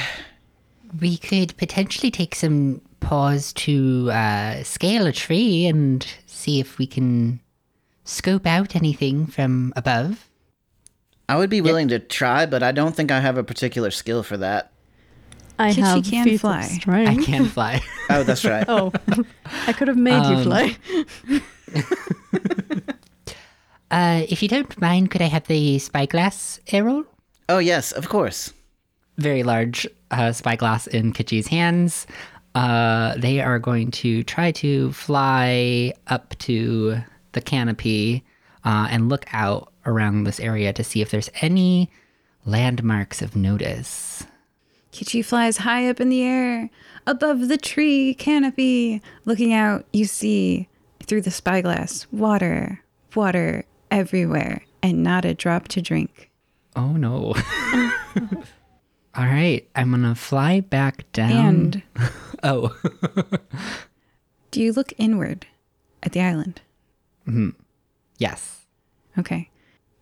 We 1.00 1.16
could 1.16 1.56
potentially 1.56 2.10
take 2.10 2.34
some 2.34 2.80
pause 3.00 3.52
to 3.54 4.10
uh, 4.12 4.62
scale 4.62 5.06
a 5.06 5.12
tree 5.12 5.66
and 5.66 6.06
see 6.26 6.60
if 6.60 6.78
we 6.78 6.86
can 6.86 7.40
scope 8.04 8.46
out 8.46 8.76
anything 8.76 9.26
from 9.26 9.72
above. 9.76 10.28
I 11.28 11.36
would 11.36 11.50
be 11.50 11.60
willing 11.60 11.88
to 11.88 11.98
try, 11.98 12.46
but 12.46 12.62
I 12.62 12.72
don't 12.72 12.94
think 12.94 13.10
I 13.10 13.20
have 13.20 13.38
a 13.38 13.44
particular 13.44 13.90
skill 13.90 14.22
for 14.22 14.36
that. 14.36 14.71
I 15.62 15.70
Kitschy 15.70 15.82
have 15.82 16.04
can 16.04 16.24
feet 16.24 16.34
of 16.34 16.40
fly. 16.40 16.58
I 16.60 16.68
strength. 16.68 17.26
can 17.26 17.44
fly. 17.46 17.80
Oh, 18.10 18.22
that's 18.22 18.44
right. 18.44 18.64
Oh, 18.68 18.92
I 19.66 19.72
could 19.72 19.88
have 19.88 19.96
made 19.96 20.24
you 20.26 20.36
Um, 20.36 20.42
fly. 20.44 20.76
Uh, 23.90 24.24
if 24.30 24.42
you 24.42 24.48
don't 24.48 24.80
mind, 24.80 25.10
could 25.10 25.20
I 25.20 25.26
have 25.26 25.46
the 25.48 25.78
spyglass 25.78 26.58
arrow? 26.72 27.04
Oh, 27.50 27.58
yes, 27.58 27.92
of 27.92 28.08
course. 28.08 28.50
Very 29.18 29.42
large 29.42 29.86
uh, 30.10 30.32
spyglass 30.32 30.86
in 30.86 31.12
Kitschy's 31.12 31.48
hands. 31.48 32.06
Uh, 32.54 33.14
they 33.18 33.40
are 33.40 33.58
going 33.58 33.90
to 33.90 34.22
try 34.24 34.50
to 34.52 34.90
fly 34.92 35.92
up 36.06 36.34
to 36.38 37.02
the 37.32 37.42
canopy 37.42 38.24
uh, 38.64 38.88
and 38.90 39.10
look 39.10 39.26
out 39.34 39.70
around 39.84 40.24
this 40.24 40.40
area 40.40 40.72
to 40.72 40.82
see 40.82 41.02
if 41.02 41.10
there's 41.10 41.28
any 41.42 41.90
landmarks 42.46 43.20
of 43.20 43.36
notice. 43.36 44.24
Kitschy 44.92 45.24
flies 45.24 45.58
high 45.58 45.88
up 45.88 46.00
in 46.00 46.10
the 46.10 46.22
air, 46.22 46.68
above 47.06 47.48
the 47.48 47.56
tree 47.56 48.14
canopy. 48.14 49.00
Looking 49.24 49.52
out, 49.52 49.86
you 49.92 50.04
see 50.04 50.68
through 51.02 51.22
the 51.22 51.30
spyglass 51.30 52.06
water, 52.12 52.82
water 53.14 53.64
everywhere, 53.90 54.62
and 54.82 55.02
not 55.02 55.24
a 55.24 55.34
drop 55.34 55.68
to 55.68 55.80
drink. 55.82 56.30
Oh 56.76 56.92
no. 56.92 57.34
All 59.14 59.26
right, 59.26 59.68
I'm 59.74 59.90
gonna 59.90 60.14
fly 60.14 60.60
back 60.60 61.10
down. 61.12 61.46
And 61.46 61.82
oh, 62.42 62.74
do 64.50 64.62
you 64.62 64.72
look 64.72 64.92
inward 64.98 65.46
at 66.02 66.12
the 66.12 66.20
island? 66.20 66.60
hmm 67.24 67.50
yes. 68.18 68.60
Okay. 69.18 69.50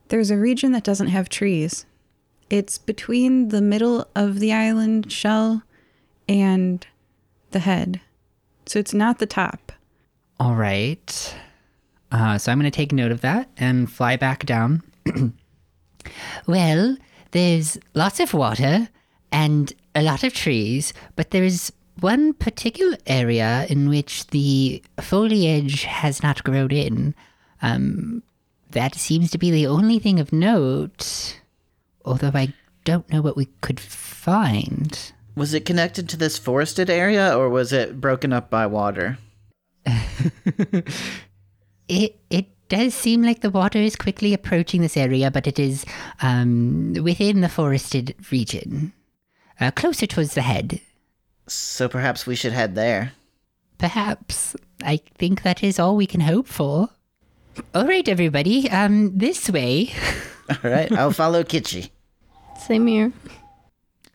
There's 0.08 0.30
a 0.30 0.36
region 0.36 0.72
that 0.72 0.84
doesn't 0.84 1.08
have 1.08 1.28
trees. 1.28 1.86
It's 2.50 2.78
between 2.78 3.48
the 3.48 3.62
middle 3.62 4.08
of 4.14 4.40
the 4.40 4.52
island 4.52 5.10
shell 5.10 5.62
and 6.28 6.84
the 7.52 7.60
head. 7.60 8.00
So 8.66 8.78
it's 8.78 8.92
not 8.92 9.18
the 9.18 9.26
top. 9.26 9.72
All 10.38 10.56
right. 10.56 11.36
Uh, 12.12 12.38
so 12.38 12.50
I'm 12.50 12.58
going 12.58 12.70
to 12.70 12.76
take 12.76 12.92
note 12.92 13.12
of 13.12 13.20
that 13.20 13.48
and 13.56 13.90
fly 13.90 14.16
back 14.16 14.44
down. 14.46 14.82
well, 16.46 16.96
there's 17.30 17.78
lots 17.94 18.20
of 18.20 18.34
water 18.34 18.88
and 19.30 19.72
a 19.94 20.02
lot 20.02 20.24
of 20.24 20.34
trees, 20.34 20.92
but 21.14 21.30
there's 21.30 21.72
one 22.00 22.32
particular 22.32 22.96
area 23.06 23.66
in 23.68 23.88
which 23.88 24.26
the 24.28 24.82
foliage 25.00 25.84
has 25.84 26.22
not 26.22 26.42
grown 26.42 26.70
in. 26.72 27.14
Um, 27.62 28.22
that 28.70 28.94
seems 28.94 29.30
to 29.32 29.38
be 29.38 29.50
the 29.50 29.66
only 29.66 29.98
thing 29.98 30.18
of 30.18 30.32
note, 30.32 31.39
although 32.04 32.32
I 32.34 32.52
don't 32.84 33.10
know 33.10 33.22
what 33.22 33.36
we 33.36 33.46
could 33.60 33.80
find. 33.80 35.12
Was 35.36 35.54
it 35.54 35.64
connected 35.64 36.08
to 36.08 36.16
this 36.16 36.38
forested 36.38 36.90
area 36.90 37.36
or 37.36 37.48
was 37.48 37.72
it 37.72 38.00
broken 38.00 38.32
up 38.32 38.50
by 38.50 38.66
water? 38.66 39.18
It 41.90 42.20
it 42.30 42.46
does 42.68 42.94
seem 42.94 43.22
like 43.22 43.40
the 43.40 43.50
water 43.50 43.80
is 43.80 43.96
quickly 43.96 44.32
approaching 44.32 44.80
this 44.80 44.96
area, 44.96 45.28
but 45.28 45.48
it 45.48 45.58
is 45.58 45.84
um, 46.22 46.94
within 47.02 47.40
the 47.40 47.48
forested 47.48 48.14
region, 48.30 48.92
uh, 49.60 49.72
closer 49.72 50.06
towards 50.06 50.34
the 50.34 50.42
head. 50.42 50.80
So 51.48 51.88
perhaps 51.88 52.26
we 52.26 52.36
should 52.36 52.52
head 52.52 52.76
there. 52.76 53.12
Perhaps 53.78 54.54
I 54.84 55.00
think 55.18 55.42
that 55.42 55.64
is 55.64 55.80
all 55.80 55.96
we 55.96 56.06
can 56.06 56.20
hope 56.20 56.46
for. 56.46 56.90
All 57.74 57.86
right, 57.88 58.08
everybody. 58.08 58.70
Um, 58.70 59.18
this 59.18 59.50
way, 59.50 59.92
All 60.50 60.70
right, 60.70 60.90
I'll 60.92 61.12
follow 61.12 61.42
Kitschy. 61.44 61.90
Same 62.58 62.86
here. 62.86 63.12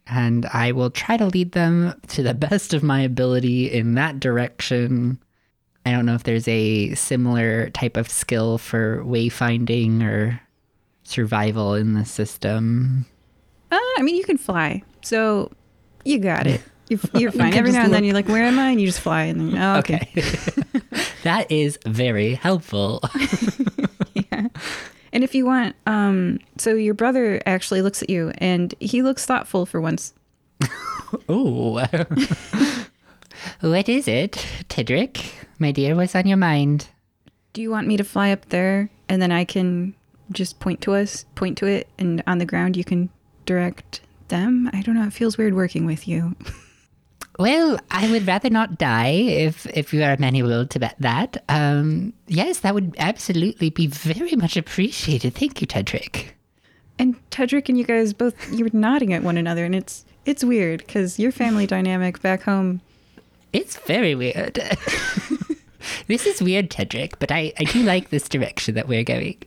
and 0.08 0.46
I 0.48 0.72
will 0.72 0.92
try 0.92 1.18
to 1.18 1.26
lead 1.26 1.54
them 1.54 2.00
to 2.10 2.22
the 2.22 2.34
best 2.36 2.74
of 2.74 2.84
my 2.84 3.02
ability 3.02 3.72
in 3.72 3.96
that 3.96 4.20
direction. 4.20 5.20
I 5.86 5.92
don't 5.92 6.06
know 6.06 6.14
if 6.16 6.24
there's 6.24 6.48
a 6.48 6.94
similar 6.96 7.70
type 7.72 7.98
of 7.98 8.10
skill 8.10 8.58
for 8.58 9.04
wayfinding 9.04 10.04
or 10.04 10.40
survival 11.04 11.74
in 11.76 11.94
the 11.94 12.06
system. 12.06 13.06
Uh, 13.72 13.78
I 13.98 14.02
mean, 14.02 14.16
you 14.16 14.24
can 14.24 14.38
fly. 14.38 14.84
So 15.02 15.52
you 16.04 16.20
got 16.20 16.46
it. 16.48 16.62
You're, 16.88 17.00
you're 17.16 17.32
fine. 17.32 17.50
can 17.52 17.60
Every 17.60 17.72
just 17.72 17.80
now 17.80 17.86
and 17.86 17.94
then 17.96 18.04
you're 18.04 18.14
like, 18.14 18.28
where 18.28 18.44
am 18.44 18.60
I? 18.60 18.70
And 18.70 18.80
you 18.80 18.86
just 18.86 19.00
fly. 19.00 19.24
And 19.24 19.54
then, 19.54 19.58
oh, 19.60 19.78
okay. 19.80 20.08
Okay. 20.16 20.62
that 21.24 21.52
is 21.52 21.80
very 21.84 22.36
helpful. 22.36 23.02
yeah. 24.14 24.50
And 25.16 25.24
if 25.24 25.34
you 25.34 25.46
want, 25.46 25.78
um, 25.88 26.40
so 26.58 26.74
your 26.74 26.94
brother 26.94 27.42
actually 27.46 27.82
looks 27.82 28.04
at 28.04 28.10
you 28.10 28.34
and 28.40 28.76
he 28.82 29.02
looks 29.02 29.26
thoughtful 29.26 29.66
for 29.66 29.80
once. 29.80 30.14
oh. 31.30 31.76
what 33.62 33.88
is 33.88 34.10
it, 34.10 34.46
Tedric? 34.68 35.32
My 35.58 35.72
dear, 35.72 35.96
what's 35.96 36.16
on 36.16 36.28
your 36.28 36.36
mind? 36.36 36.90
Do 37.54 37.62
you 37.62 37.72
want 37.72 37.88
me 37.88 37.96
to 37.96 38.04
fly 38.04 38.32
up 38.32 38.50
there 38.50 38.90
and 39.08 39.22
then 39.22 39.32
I 39.32 39.46
can 39.46 39.96
just 40.34 40.60
point 40.60 40.82
to 40.82 40.94
us, 40.94 41.26
point 41.36 41.58
to 41.60 41.66
it, 41.66 41.88
and 41.98 42.22
on 42.28 42.40
the 42.40 42.46
ground 42.46 42.76
you 42.76 42.84
can 42.84 43.10
direct 43.46 44.02
them? 44.28 44.70
I 44.74 44.82
don't 44.82 44.96
know. 44.96 45.08
It 45.08 45.14
feels 45.14 45.38
weird 45.38 45.54
working 45.54 45.86
with 45.86 46.10
you. 46.10 46.36
Well, 47.38 47.78
I 47.92 48.10
would 48.12 48.26
rather 48.26 48.50
not 48.50 48.78
die 48.78 49.10
if 49.12 49.66
if 49.68 49.94
you 49.94 50.04
are 50.04 50.14
amenable 50.14 50.66
to 50.68 50.80
that- 50.80 50.96
that. 51.00 51.44
Um, 51.50 52.14
yes, 52.28 52.60
that 52.60 52.74
would 52.74 52.96
absolutely 52.98 53.70
be 53.70 53.88
very 53.88 54.36
much 54.36 54.56
appreciated. 54.56 55.36
Thank 55.36 55.60
you, 55.62 55.68
Tedric. 55.68 56.28
And 56.98 57.16
Tedric 57.32 57.68
and 57.68 57.78
you 57.78 57.84
guys 57.84 58.14
both 58.14 58.36
you 58.54 58.64
were 58.64 58.70
nodding 58.72 59.12
at 59.14 59.24
one 59.24 59.38
another, 59.38 59.66
and 59.66 59.76
it's 59.76 60.06
it's 60.26 60.44
weird 60.44 60.80
because 60.80 61.20
your 61.20 61.32
family 61.32 61.68
dynamic 61.68 62.22
back 62.22 62.44
home. 62.44 62.80
It's 63.52 63.78
very 63.78 64.16
weird. 64.16 64.56
this 66.08 66.26
is 66.26 66.42
weird, 66.42 66.70
Tedric, 66.70 67.14
but 67.20 67.32
I, 67.32 67.54
I 67.60 67.64
do 67.66 67.84
like 67.84 68.10
this 68.10 68.28
direction 68.28 68.76
that 68.76 68.88
we're 68.88 69.04
going. 69.04 69.38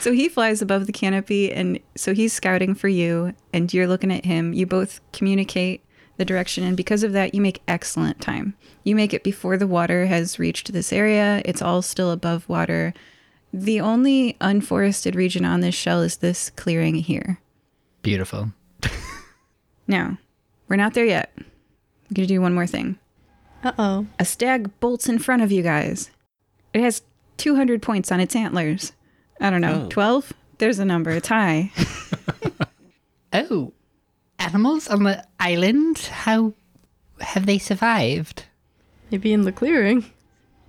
So 0.00 0.12
he 0.12 0.30
flies 0.30 0.62
above 0.62 0.86
the 0.86 0.92
canopy, 0.92 1.52
and 1.52 1.78
so 1.94 2.14
he's 2.14 2.32
scouting 2.32 2.74
for 2.74 2.88
you, 2.88 3.34
and 3.52 3.72
you're 3.74 3.86
looking 3.86 4.10
at 4.10 4.24
him. 4.24 4.54
You 4.54 4.64
both 4.64 5.00
communicate 5.12 5.84
the 6.18 6.24
direction, 6.24 6.62
and 6.64 6.76
because 6.76 7.02
of 7.02 7.12
that, 7.12 7.34
you 7.34 7.40
make 7.40 7.62
excellent 7.66 8.20
time. 8.20 8.54
You 8.84 8.94
make 8.94 9.14
it 9.14 9.24
before 9.24 9.56
the 9.56 9.66
water 9.66 10.06
has 10.06 10.38
reached 10.38 10.72
this 10.72 10.92
area. 10.92 11.40
It's 11.44 11.62
all 11.62 11.80
still 11.80 12.10
above 12.10 12.48
water. 12.48 12.92
The 13.52 13.80
only 13.80 14.36
unforested 14.40 15.14
region 15.14 15.44
on 15.46 15.60
this 15.60 15.74
shell 15.74 16.02
is 16.02 16.18
this 16.18 16.50
clearing 16.50 16.96
here. 16.96 17.40
Beautiful. 18.02 18.52
Now, 19.86 20.18
we're 20.68 20.76
not 20.76 20.92
there 20.94 21.06
yet. 21.06 21.32
I'm 21.38 21.44
going 22.14 22.26
to 22.28 22.34
do 22.34 22.40
one 22.42 22.52
more 22.54 22.66
thing. 22.66 22.98
Uh 23.64 23.72
oh. 23.78 24.06
A 24.18 24.24
stag 24.24 24.70
bolts 24.80 25.08
in 25.08 25.18
front 25.18 25.42
of 25.42 25.50
you 25.50 25.62
guys. 25.62 26.10
It 26.74 26.82
has 26.82 27.02
200 27.38 27.80
points 27.80 28.12
on 28.12 28.20
its 28.20 28.36
antlers. 28.36 28.92
I 29.40 29.48
don't 29.50 29.60
know, 29.62 29.84
Oh. 29.86 29.88
12? 29.88 30.32
There's 30.58 30.78
a 30.78 30.84
number. 30.84 31.10
It's 31.12 31.28
high. 31.28 31.72
Oh, 33.32 33.72
animals 34.38 34.88
on 34.88 35.02
the 35.04 35.24
island? 35.40 35.98
How 35.98 36.52
have 37.20 37.46
they 37.46 37.58
survived? 37.58 38.44
Maybe 39.10 39.32
in 39.32 39.42
the 39.42 39.52
clearing. 39.52 40.04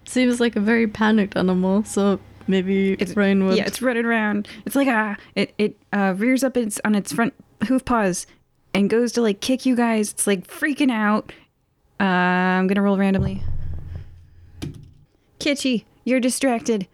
Seems 0.05 0.39
like 0.39 0.55
a 0.55 0.59
very 0.61 0.87
panicked 0.87 1.35
animal, 1.37 1.83
so 1.83 2.19
maybe 2.47 2.93
It's- 2.93 3.15
Reine 3.15 3.45
would. 3.45 3.57
Yeah, 3.57 3.65
it's 3.65 3.81
running 3.81 4.05
around. 4.05 4.47
It's 4.65 4.75
like 4.75 4.87
ah, 4.87 5.17
it 5.35 5.53
it 5.57 5.77
uh, 5.93 6.15
rears 6.17 6.43
up 6.43 6.57
its 6.57 6.79
on 6.83 6.95
its 6.95 7.11
front 7.13 7.33
hoof 7.67 7.85
paws 7.85 8.25
and 8.73 8.89
goes 8.89 9.11
to 9.13 9.21
like 9.21 9.41
kick 9.41 9.65
you 9.65 9.75
guys. 9.75 10.11
It's 10.11 10.25
like 10.25 10.47
freaking 10.47 10.91
out. 10.91 11.31
Uh, 11.99 12.03
I'm 12.05 12.67
gonna 12.67 12.81
roll 12.81 12.97
randomly. 12.97 13.43
Kitschy, 15.39 15.83
you're 16.05 16.19
distracted, 16.19 16.87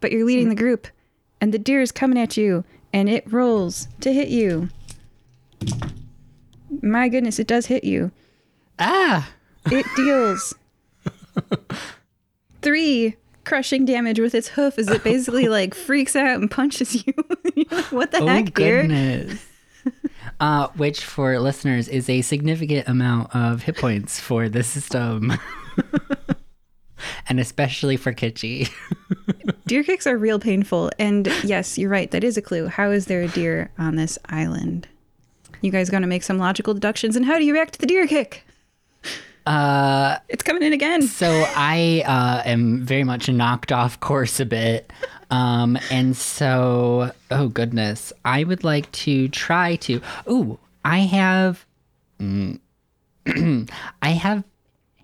but 0.00 0.12
you're 0.12 0.24
leading 0.24 0.48
the 0.48 0.54
group, 0.54 0.86
and 1.40 1.52
the 1.52 1.58
deer 1.58 1.80
is 1.80 1.90
coming 1.92 2.18
at 2.18 2.36
you, 2.36 2.64
and 2.92 3.08
it 3.08 3.30
rolls 3.32 3.88
to 4.00 4.12
hit 4.12 4.28
you. 4.28 4.68
My 6.82 7.08
goodness, 7.08 7.38
it 7.38 7.46
does 7.46 7.66
hit 7.66 7.84
you. 7.84 8.10
Ah, 8.78 9.30
It 9.66 9.86
deals 9.96 10.54
three 12.62 13.16
crushing 13.44 13.84
damage 13.84 14.18
with 14.18 14.34
its 14.34 14.48
hoof 14.48 14.78
as 14.78 14.88
it 14.88 15.04
basically 15.04 15.48
like 15.48 15.74
freaks 15.74 16.16
out 16.16 16.40
and 16.40 16.50
punches 16.50 17.06
you. 17.06 17.14
Like, 17.44 17.70
what 17.90 18.10
the 18.12 18.18
oh 18.18 18.26
heck, 18.26 18.52
goodness. 18.54 19.44
uh, 20.40 20.68
which 20.76 21.04
for 21.04 21.38
listeners 21.38 21.88
is 21.88 22.08
a 22.08 22.22
significant 22.22 22.88
amount 22.88 23.34
of 23.34 23.62
hit 23.62 23.76
points 23.76 24.18
for 24.20 24.48
the 24.48 24.62
system. 24.62 25.32
and 27.28 27.38
especially 27.40 27.96
for 27.96 28.12
Kitschy. 28.12 28.70
Deer 29.66 29.82
kicks 29.84 30.06
are 30.06 30.16
real 30.18 30.38
painful. 30.38 30.90
And 30.98 31.26
yes, 31.44 31.78
you're 31.78 31.90
right. 31.90 32.10
That 32.10 32.24
is 32.24 32.36
a 32.36 32.42
clue. 32.42 32.66
How 32.66 32.90
is 32.90 33.06
there 33.06 33.22
a 33.22 33.28
deer 33.28 33.70
on 33.78 33.96
this 33.96 34.18
island? 34.26 34.88
You 35.60 35.70
guys 35.70 35.90
going 35.90 36.02
to 36.02 36.08
make 36.08 36.22
some 36.22 36.38
logical 36.38 36.74
deductions. 36.74 37.16
And 37.16 37.24
how 37.24 37.38
do 37.38 37.44
you 37.44 37.52
react 37.52 37.74
to 37.74 37.78
the 37.80 37.86
deer 37.86 38.06
kick? 38.06 38.44
Uh, 39.46 40.18
It's 40.28 40.42
coming 40.42 40.62
in 40.62 40.72
again. 40.72 41.02
so 41.02 41.44
I 41.56 42.02
uh, 42.06 42.42
am 42.48 42.84
very 42.84 43.04
much 43.04 43.28
knocked 43.28 43.70
off 43.72 44.00
course 44.00 44.40
a 44.40 44.46
bit. 44.46 44.92
Um, 45.30 45.78
and 45.90 46.16
so, 46.16 47.12
oh 47.30 47.48
goodness, 47.48 48.12
I 48.24 48.44
would 48.44 48.64
like 48.64 48.90
to 48.92 49.28
try 49.28 49.76
to. 49.76 50.00
Ooh, 50.28 50.58
I 50.84 50.98
have 51.00 51.64
Mm, 52.20 52.60
I 54.02 54.08
have 54.08 54.42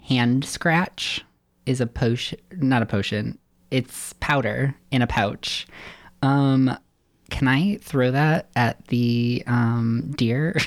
hand 0.03 0.45
scratch 0.47 1.23
is 1.67 1.81
a 1.81 1.87
potion, 1.87 2.39
not 2.57 2.83
a 2.83 2.87
potion. 2.87 3.39
It's 3.71 4.15
powder 4.15 4.75
in 4.91 5.03
a 5.03 5.07
pouch. 5.07 5.67
Um, 6.23 6.77
can 7.33 7.49
I 7.49 7.79
throw 7.79 8.11
that 8.11 8.49
at 8.55 8.87
the 8.89 9.43
um 9.47 10.13
deer? 10.17 10.57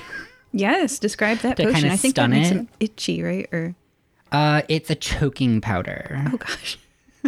Yes, 0.57 0.99
describe 0.99 1.39
that 1.39 1.57
potion. 1.57 1.73
kinda 1.73 1.91
I 1.91 1.97
think 1.97 2.15
that 2.15 2.29
makes 2.29 2.49
it? 2.49 2.65
itchy, 2.79 3.21
right? 3.21 3.45
Or 3.51 3.75
uh, 4.31 4.61
it's 4.69 4.89
a 4.89 4.95
choking 4.95 5.59
powder. 5.59 6.23
oh 6.31 6.37
gosh, 6.37 6.77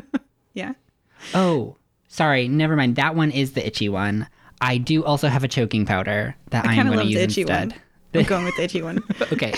yeah. 0.54 0.76
Oh, 1.34 1.76
sorry, 2.08 2.48
never 2.48 2.78
mind. 2.78 2.96
That 2.96 3.16
one 3.16 3.32
is 3.32 3.52
the 3.52 3.68
itchy 3.68 3.90
one. 3.90 4.30
I 4.62 4.78
do 4.78 5.04
also 5.04 5.28
have 5.28 5.44
a 5.44 5.50
choking 5.50 5.86
powder 5.86 6.38
that 6.52 6.66
I, 6.66 6.76
am 6.76 6.88
going 6.88 7.00
to 7.00 7.06
use 7.06 7.16
the 7.16 7.24
itchy 7.24 7.42
instead. 7.42 7.72
one. 7.72 7.82
I'm 8.16 8.24
going 8.24 8.46
with 8.46 8.56
the 8.56 8.64
itchy 8.64 8.82
one. 8.82 9.04
Okay. 9.34 9.54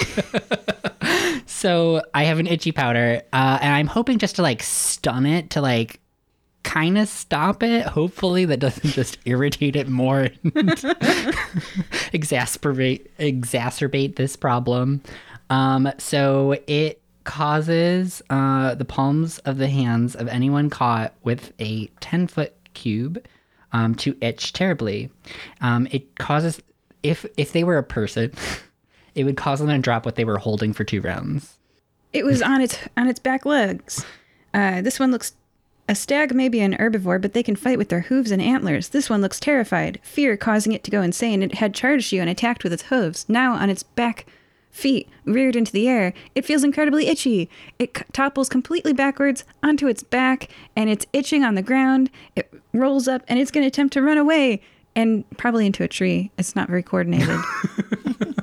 so 1.45 2.01
I 2.15 2.23
have 2.23 2.39
an 2.39 2.47
itchy 2.47 2.71
powder, 2.71 3.21
uh, 3.31 3.59
and 3.61 3.71
I'm 3.75 3.87
hoping 3.87 4.17
just 4.17 4.37
to 4.37 4.41
like 4.41 4.63
stun 4.63 5.27
it 5.27 5.51
to 5.51 5.61
like 5.61 5.99
kind 6.63 6.97
of 6.97 7.07
stop 7.07 7.63
it. 7.63 7.85
Hopefully, 7.85 8.45
that 8.45 8.59
doesn't 8.59 8.91
just 8.91 9.17
irritate 9.25 9.75
it 9.75 9.87
more 9.87 10.19
and 10.19 10.33
exacerbate 12.13 13.07
exacerbate 13.19 14.15
this 14.15 14.35
problem. 14.35 15.01
Um, 15.49 15.91
so 15.97 16.55
it 16.67 17.01
causes 17.23 18.21
uh, 18.29 18.75
the 18.75 18.85
palms 18.85 19.39
of 19.39 19.57
the 19.57 19.67
hands 19.67 20.15
of 20.15 20.27
anyone 20.27 20.69
caught 20.69 21.13
with 21.23 21.53
a 21.59 21.87
10 21.99 22.27
foot 22.27 22.53
cube 22.73 23.23
um, 23.71 23.95
to 23.95 24.15
itch 24.21 24.53
terribly. 24.53 25.09
Um, 25.61 25.87
it 25.91 26.17
causes 26.17 26.61
if 27.03 27.25
if 27.37 27.51
they 27.51 27.63
were 27.63 27.77
a 27.77 27.83
person, 27.83 28.31
it 29.15 29.23
would 29.23 29.37
cause 29.37 29.59
them 29.59 29.69
to 29.69 29.77
drop 29.77 30.05
what 30.05 30.15
they 30.15 30.25
were 30.25 30.37
holding 30.37 30.73
for 30.73 30.83
two 30.83 31.01
rounds. 31.01 31.57
It 32.13 32.25
was 32.25 32.41
on 32.41 32.61
its 32.61 32.77
on 32.97 33.07
its 33.07 33.19
back 33.19 33.45
legs. 33.45 34.05
Uh, 34.53 34.81
this 34.81 34.99
one 34.99 35.11
looks 35.11 35.33
a 35.89 35.95
stag 35.95 36.33
may 36.33 36.47
be 36.47 36.61
an 36.61 36.75
herbivore, 36.77 37.19
but 37.21 37.33
they 37.33 37.43
can 37.43 37.55
fight 37.57 37.77
with 37.77 37.89
their 37.89 38.01
hooves 38.01 38.31
and 38.31 38.41
antlers. 38.41 38.89
This 38.89 39.09
one 39.09 39.19
looks 39.21 39.39
terrified, 39.39 39.99
fear 40.03 40.37
causing 40.37 40.71
it 40.71 40.83
to 40.85 40.91
go 40.91 41.01
insane. 41.01 41.43
It 41.43 41.55
had 41.55 41.73
charged 41.73 42.13
you 42.13 42.21
and 42.21 42.29
attacked 42.29 42.63
with 42.63 42.71
its 42.71 42.83
hooves. 42.83 43.25
Now 43.27 43.53
on 43.55 43.69
its 43.69 43.83
back 43.83 44.25
feet, 44.71 45.09
reared 45.25 45.55
into 45.55 45.71
the 45.71 45.89
air, 45.89 46.13
it 46.35 46.45
feels 46.45 46.63
incredibly 46.63 47.07
itchy. 47.07 47.49
It 47.79 47.97
c- 47.97 48.03
topples 48.13 48.47
completely 48.49 48.93
backwards 48.93 49.43
onto 49.63 49.87
its 49.87 50.03
back, 50.03 50.47
and 50.75 50.89
it's 50.89 51.07
itching 51.11 51.43
on 51.43 51.55
the 51.55 51.63
ground. 51.63 52.09
It 52.35 52.53
rolls 52.71 53.07
up, 53.07 53.23
and 53.27 53.39
it's 53.39 53.51
going 53.51 53.63
to 53.63 53.67
attempt 53.67 53.93
to 53.95 54.01
run 54.01 54.17
away, 54.19 54.61
and 54.95 55.25
probably 55.37 55.65
into 55.65 55.83
a 55.83 55.87
tree. 55.87 56.31
It's 56.37 56.55
not 56.55 56.69
very 56.69 56.83
coordinated. 56.83 57.39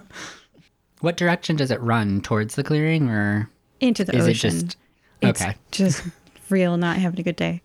What 1.00 1.16
direction 1.16 1.56
does 1.56 1.70
it 1.70 1.80
run 1.80 2.20
towards 2.22 2.54
the 2.54 2.64
clearing, 2.64 3.08
or 3.10 3.48
into 3.80 4.04
the 4.04 4.16
is 4.16 4.26
it 4.26 4.30
ocean. 4.30 4.50
just 4.50 4.76
It's 5.20 5.42
okay? 5.42 5.54
just 5.70 6.02
real 6.50 6.76
not 6.76 6.96
having 6.96 7.20
a 7.20 7.22
good 7.22 7.36
day. 7.36 7.62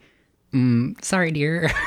Sorry, 1.01 1.31
dear. 1.31 1.71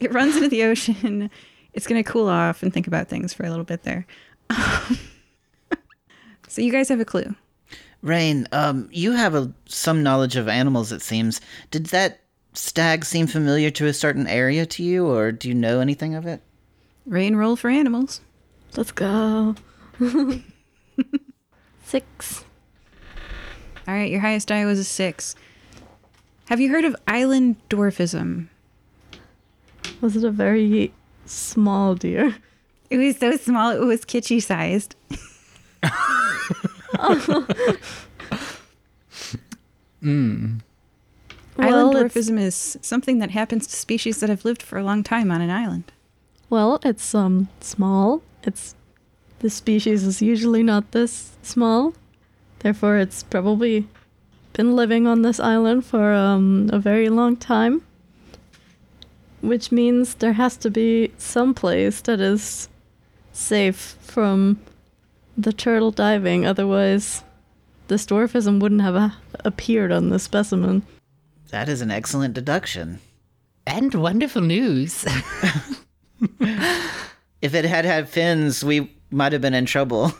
It 0.00 0.12
runs 0.12 0.36
into 0.36 0.48
the 0.48 0.64
ocean. 0.64 1.30
It's 1.72 1.86
going 1.86 2.02
to 2.02 2.10
cool 2.10 2.28
off 2.28 2.62
and 2.62 2.72
think 2.72 2.86
about 2.86 3.08
things 3.08 3.34
for 3.34 3.44
a 3.44 3.50
little 3.50 3.64
bit 3.64 3.82
there. 3.82 4.06
so 6.48 6.62
you 6.62 6.72
guys 6.72 6.88
have 6.88 7.00
a 7.00 7.04
clue. 7.04 7.34
Reine, 8.02 8.46
um, 8.52 8.88
you 8.92 9.12
have 9.12 9.34
a, 9.34 9.52
some 9.66 10.02
knowledge 10.02 10.36
of 10.36 10.48
animals, 10.48 10.92
it 10.92 11.02
seems. 11.02 11.40
Did 11.70 11.86
that 11.86 12.20
stag 12.54 13.04
seem 13.04 13.26
familiar 13.26 13.70
to 13.70 13.86
a 13.86 13.92
certain 13.92 14.26
area 14.26 14.66
to 14.66 14.82
you, 14.82 15.06
or 15.06 15.32
do 15.32 15.48
you 15.48 15.54
know 15.54 15.80
anything 15.80 16.14
of 16.14 16.26
it? 16.26 16.40
Reine 17.06 17.36
roll 17.36 17.56
for 17.56 17.70
animals. 17.70 18.20
Let's 18.76 18.92
go. 18.92 19.56
Six. 21.84 22.44
All 23.88 23.94
right, 23.94 24.10
your 24.10 24.20
highest 24.20 24.48
die 24.48 24.66
was 24.66 24.78
a 24.78 24.84
six. 24.84 25.34
Have 26.50 26.60
you 26.60 26.68
heard 26.68 26.84
of 26.84 26.94
island 27.06 27.56
dwarfism? 27.70 28.48
Was 30.02 30.14
it 30.14 30.24
a 30.24 30.30
very 30.30 30.92
small 31.24 31.94
deer? 31.94 32.36
It 32.90 32.98
was 32.98 33.16
so 33.16 33.36
small, 33.38 33.70
it 33.70 33.78
was 33.80 34.04
kitschy 34.04 34.42
sized. 34.42 34.94
Island 40.00 40.62
Well, 41.56 41.94
dwarfism 41.94 42.38
is 42.38 42.78
something 42.82 43.18
that 43.20 43.30
happens 43.30 43.66
to 43.66 43.74
species 43.74 44.20
that 44.20 44.28
have 44.28 44.44
lived 44.44 44.62
for 44.62 44.78
a 44.78 44.84
long 44.84 45.02
time 45.02 45.30
on 45.30 45.40
an 45.40 45.50
island. 45.50 45.92
well, 46.50 46.78
it's 46.84 47.14
um 47.14 47.48
small. 47.60 48.22
It's 48.42 48.74
the 49.38 49.48
species 49.50 50.04
is 50.04 50.20
usually 50.20 50.62
not 50.62 50.92
this 50.92 51.36
small. 51.42 51.94
Therefore, 52.60 52.98
it's 52.98 53.22
probably 53.22 53.86
been 54.52 54.74
living 54.74 55.06
on 55.06 55.22
this 55.22 55.38
island 55.38 55.84
for 55.84 56.12
um, 56.12 56.68
a 56.72 56.78
very 56.78 57.08
long 57.08 57.36
time. 57.36 57.82
Which 59.40 59.70
means 59.70 60.14
there 60.14 60.32
has 60.32 60.56
to 60.58 60.70
be 60.70 61.12
some 61.16 61.54
place 61.54 62.00
that 62.02 62.20
is 62.20 62.68
safe 63.32 63.96
from 64.00 64.58
the 65.36 65.52
turtle 65.52 65.92
diving. 65.92 66.44
Otherwise, 66.44 67.22
this 67.86 68.04
dwarfism 68.04 68.58
wouldn't 68.60 68.82
have 68.82 68.96
uh, 68.96 69.10
appeared 69.44 69.92
on 69.92 70.10
the 70.10 70.18
specimen. 70.18 70.82
That 71.50 71.68
is 71.68 71.80
an 71.80 71.90
excellent 71.92 72.34
deduction. 72.34 72.98
and 73.66 73.94
wonderful 73.94 74.42
news. 74.42 75.04
If 77.40 77.54
it 77.54 77.64
had 77.64 77.84
had 77.84 78.08
fins, 78.08 78.64
we 78.64 78.90
might 79.10 79.32
have 79.32 79.40
been 79.40 79.54
in 79.54 79.64
trouble. 79.66 80.12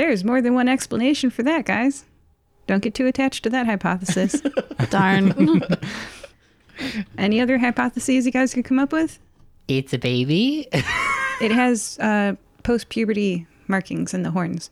There's 0.00 0.24
more 0.24 0.40
than 0.40 0.54
one 0.54 0.66
explanation 0.66 1.28
for 1.28 1.42
that, 1.42 1.66
guys. 1.66 2.06
Don't 2.66 2.82
get 2.82 2.94
too 2.94 3.06
attached 3.06 3.42
to 3.42 3.50
that 3.50 3.66
hypothesis. 3.66 4.40
Darn. 4.88 5.60
Any 7.18 7.38
other 7.38 7.58
hypotheses 7.58 8.24
you 8.24 8.32
guys 8.32 8.54
could 8.54 8.64
come 8.64 8.78
up 8.78 8.92
with? 8.92 9.18
it's 9.68 9.92
a 9.92 9.98
baby. 9.98 10.66
It 11.42 11.52
has 11.52 11.98
uh, 11.98 12.36
post 12.62 12.88
puberty 12.88 13.46
markings 13.68 14.14
in 14.14 14.22
the 14.22 14.30
horns. 14.30 14.70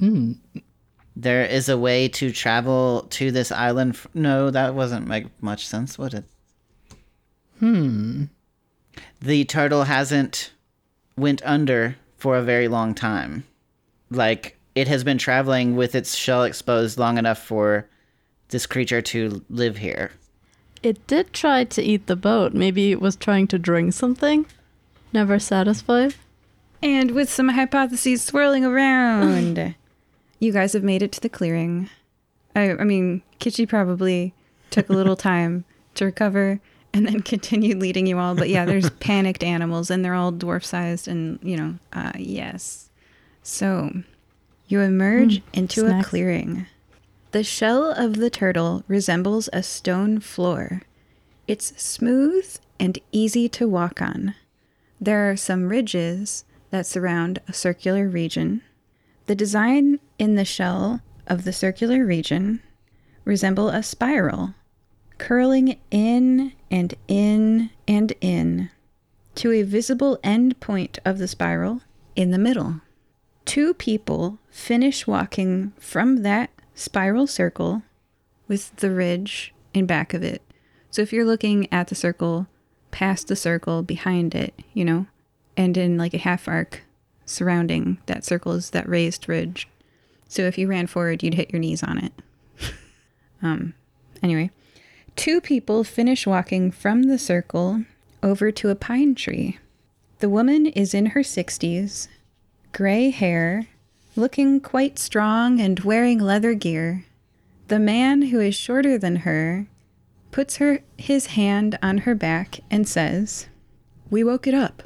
There 0.00 1.44
is 1.44 1.68
a 1.68 1.76
way 1.78 2.08
to 2.08 2.32
travel 2.32 3.06
to 3.10 3.30
this 3.30 3.52
island. 3.52 3.94
F- 3.94 4.06
no, 4.14 4.50
that 4.50 4.74
wasn't 4.74 5.06
make 5.06 5.26
much 5.42 5.66
sense, 5.66 5.98
would 5.98 6.14
it? 6.14 6.24
Hmm. 7.58 8.24
The 9.20 9.44
turtle 9.44 9.84
hasn't 9.84 10.52
went 11.16 11.42
under 11.44 11.96
for 12.16 12.36
a 12.36 12.42
very 12.42 12.68
long 12.68 12.94
time. 12.94 13.44
Like 14.10 14.53
it 14.74 14.88
has 14.88 15.04
been 15.04 15.18
traveling 15.18 15.76
with 15.76 15.94
its 15.94 16.14
shell 16.14 16.44
exposed 16.44 16.98
long 16.98 17.18
enough 17.18 17.38
for 17.38 17.88
this 18.48 18.66
creature 18.66 19.00
to 19.02 19.44
live 19.48 19.76
here. 19.78 20.10
it 20.82 21.06
did 21.06 21.32
try 21.32 21.64
to 21.64 21.82
eat 21.82 22.06
the 22.06 22.16
boat. 22.16 22.52
Maybe 22.52 22.92
it 22.92 23.00
was 23.00 23.16
trying 23.16 23.46
to 23.48 23.58
drink 23.58 23.94
something. 23.94 24.44
Never 25.12 25.38
satisfied. 25.38 26.14
And 26.82 27.12
with 27.12 27.30
some 27.30 27.48
hypotheses 27.48 28.22
swirling 28.22 28.64
around, 28.66 29.74
you 30.38 30.52
guys 30.52 30.74
have 30.74 30.82
made 30.82 31.02
it 31.02 31.12
to 31.12 31.20
the 31.20 31.30
clearing. 31.30 31.88
I, 32.54 32.72
I 32.72 32.84
mean, 32.84 33.22
Kitschy 33.40 33.66
probably 33.66 34.34
took 34.70 34.90
a 34.90 34.92
little 34.92 35.16
time 35.32 35.64
to 35.94 36.04
recover 36.04 36.60
and 36.92 37.06
then 37.06 37.20
continued 37.32 37.80
leading 37.80 38.06
you 38.06 38.18
all. 38.18 38.34
But 38.34 38.50
yeah, 38.50 38.66
there's 38.66 38.90
panicked 38.90 39.42
animals 39.42 39.90
and 39.90 40.04
they're 40.04 40.14
all 40.14 40.32
dwarf 40.32 40.64
sized 40.64 41.08
and, 41.08 41.38
you 41.42 41.56
know, 41.56 41.74
uh, 41.94 42.12
yes. 42.18 42.90
So 43.42 44.02
you 44.74 44.80
emerge 44.80 45.38
hmm, 45.38 45.48
into 45.52 45.86
a 45.86 46.02
clearing. 46.02 46.66
The 47.30 47.44
shell 47.44 47.92
of 47.92 48.16
the 48.16 48.28
turtle 48.28 48.82
resembles 48.88 49.48
a 49.52 49.62
stone 49.62 50.18
floor. 50.18 50.82
It's 51.46 51.80
smooth 51.80 52.56
and 52.80 52.98
easy 53.12 53.48
to 53.50 53.68
walk 53.68 54.02
on. 54.02 54.34
There 55.00 55.30
are 55.30 55.36
some 55.36 55.68
ridges 55.68 56.44
that 56.70 56.86
surround 56.86 57.38
a 57.46 57.52
circular 57.52 58.08
region. 58.08 58.62
The 59.26 59.36
design 59.36 60.00
in 60.18 60.34
the 60.34 60.44
shell 60.44 61.02
of 61.28 61.44
the 61.44 61.52
circular 61.52 62.04
region 62.04 62.60
resemble 63.24 63.68
a 63.68 63.84
spiral, 63.84 64.54
curling 65.18 65.78
in 65.92 66.52
and 66.68 66.94
in 67.06 67.70
and 67.86 68.12
in 68.20 68.70
to 69.36 69.52
a 69.52 69.62
visible 69.62 70.18
end 70.24 70.58
point 70.58 70.98
of 71.04 71.18
the 71.18 71.28
spiral 71.28 71.82
in 72.16 72.32
the 72.32 72.38
middle. 72.38 72.80
Two 73.44 73.74
people 73.74 74.38
finish 74.50 75.06
walking 75.06 75.72
from 75.78 76.22
that 76.22 76.50
spiral 76.74 77.26
circle 77.26 77.82
with 78.48 78.74
the 78.76 78.90
ridge 78.90 79.54
in 79.72 79.86
back 79.86 80.14
of 80.14 80.22
it. 80.22 80.42
So 80.90 81.02
if 81.02 81.12
you're 81.12 81.24
looking 81.24 81.70
at 81.72 81.88
the 81.88 81.94
circle, 81.94 82.46
past 82.90 83.28
the 83.28 83.36
circle, 83.36 83.82
behind 83.82 84.34
it, 84.34 84.54
you 84.72 84.84
know, 84.84 85.06
and 85.56 85.76
in 85.76 85.98
like 85.98 86.14
a 86.14 86.18
half 86.18 86.48
arc 86.48 86.82
surrounding 87.26 87.98
that 88.06 88.24
circle 88.24 88.52
is 88.52 88.70
that 88.70 88.88
raised 88.88 89.28
ridge. 89.28 89.68
So 90.28 90.42
if 90.42 90.58
you 90.58 90.68
ran 90.68 90.86
forward, 90.86 91.22
you'd 91.22 91.34
hit 91.34 91.52
your 91.52 91.60
knees 91.60 91.82
on 91.82 91.98
it. 91.98 92.12
um, 93.42 93.74
anyway, 94.22 94.50
two 95.16 95.40
people 95.40 95.84
finish 95.84 96.26
walking 96.26 96.70
from 96.70 97.04
the 97.04 97.18
circle 97.18 97.84
over 98.22 98.50
to 98.50 98.70
a 98.70 98.74
pine 98.74 99.14
tree. 99.14 99.58
The 100.20 100.28
woman 100.28 100.66
is 100.66 100.94
in 100.94 101.06
her 101.06 101.20
60s, 101.20 102.08
gray 102.74 103.10
hair, 103.10 103.68
looking 104.16 104.60
quite 104.60 104.98
strong 104.98 105.60
and 105.60 105.78
wearing 105.80 106.18
leather 106.18 106.54
gear. 106.54 107.04
The 107.68 107.78
man 107.78 108.22
who 108.22 108.40
is 108.40 108.56
shorter 108.56 108.98
than 108.98 109.16
her 109.16 109.68
puts 110.32 110.56
her 110.56 110.80
his 110.98 111.26
hand 111.26 111.78
on 111.80 111.98
her 111.98 112.16
back 112.16 112.58
and 112.72 112.88
says, 112.88 113.46
"We 114.10 114.24
woke 114.24 114.48
it 114.48 114.54
up. 114.54 114.82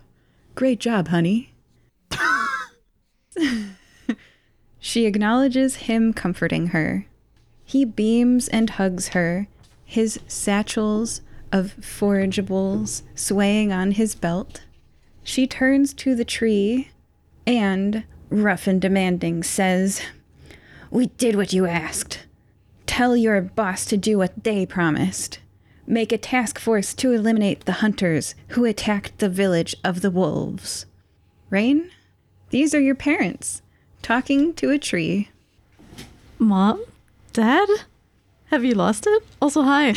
Great 0.54 0.80
job, 0.80 1.08
honey." 1.08 1.54
she 4.78 5.06
acknowledges 5.06 5.88
him 5.88 6.12
comforting 6.12 6.68
her. 6.68 7.06
He 7.64 7.86
beams 7.86 8.48
and 8.48 8.68
hugs 8.68 9.08
her, 9.08 9.48
his 9.86 10.20
satchels 10.28 11.22
of 11.50 11.74
forageables 11.80 13.00
swaying 13.14 13.72
on 13.72 13.92
his 13.92 14.14
belt. 14.14 14.64
She 15.24 15.46
turns 15.46 15.94
to 15.94 16.14
the 16.14 16.26
tree 16.26 16.90
and, 17.48 18.04
rough 18.28 18.66
and 18.66 18.80
demanding, 18.80 19.42
says, 19.42 20.02
We 20.90 21.06
did 21.06 21.34
what 21.34 21.54
you 21.54 21.66
asked. 21.66 22.26
Tell 22.86 23.16
your 23.16 23.40
boss 23.40 23.86
to 23.86 23.96
do 23.96 24.18
what 24.18 24.44
they 24.44 24.66
promised. 24.66 25.38
Make 25.86 26.12
a 26.12 26.18
task 26.18 26.58
force 26.58 26.92
to 26.94 27.12
eliminate 27.12 27.64
the 27.64 27.80
hunters 27.80 28.34
who 28.48 28.66
attacked 28.66 29.18
the 29.18 29.30
village 29.30 29.74
of 29.82 30.02
the 30.02 30.10
wolves. 30.10 30.84
Reine, 31.48 31.90
these 32.50 32.74
are 32.74 32.80
your 32.80 32.94
parents 32.94 33.62
talking 34.02 34.52
to 34.54 34.70
a 34.70 34.78
tree. 34.78 35.30
Mom? 36.38 36.84
Dad? 37.32 37.68
Have 38.46 38.64
you 38.64 38.74
lost 38.74 39.06
it? 39.06 39.22
Also, 39.40 39.62
hi. 39.62 39.94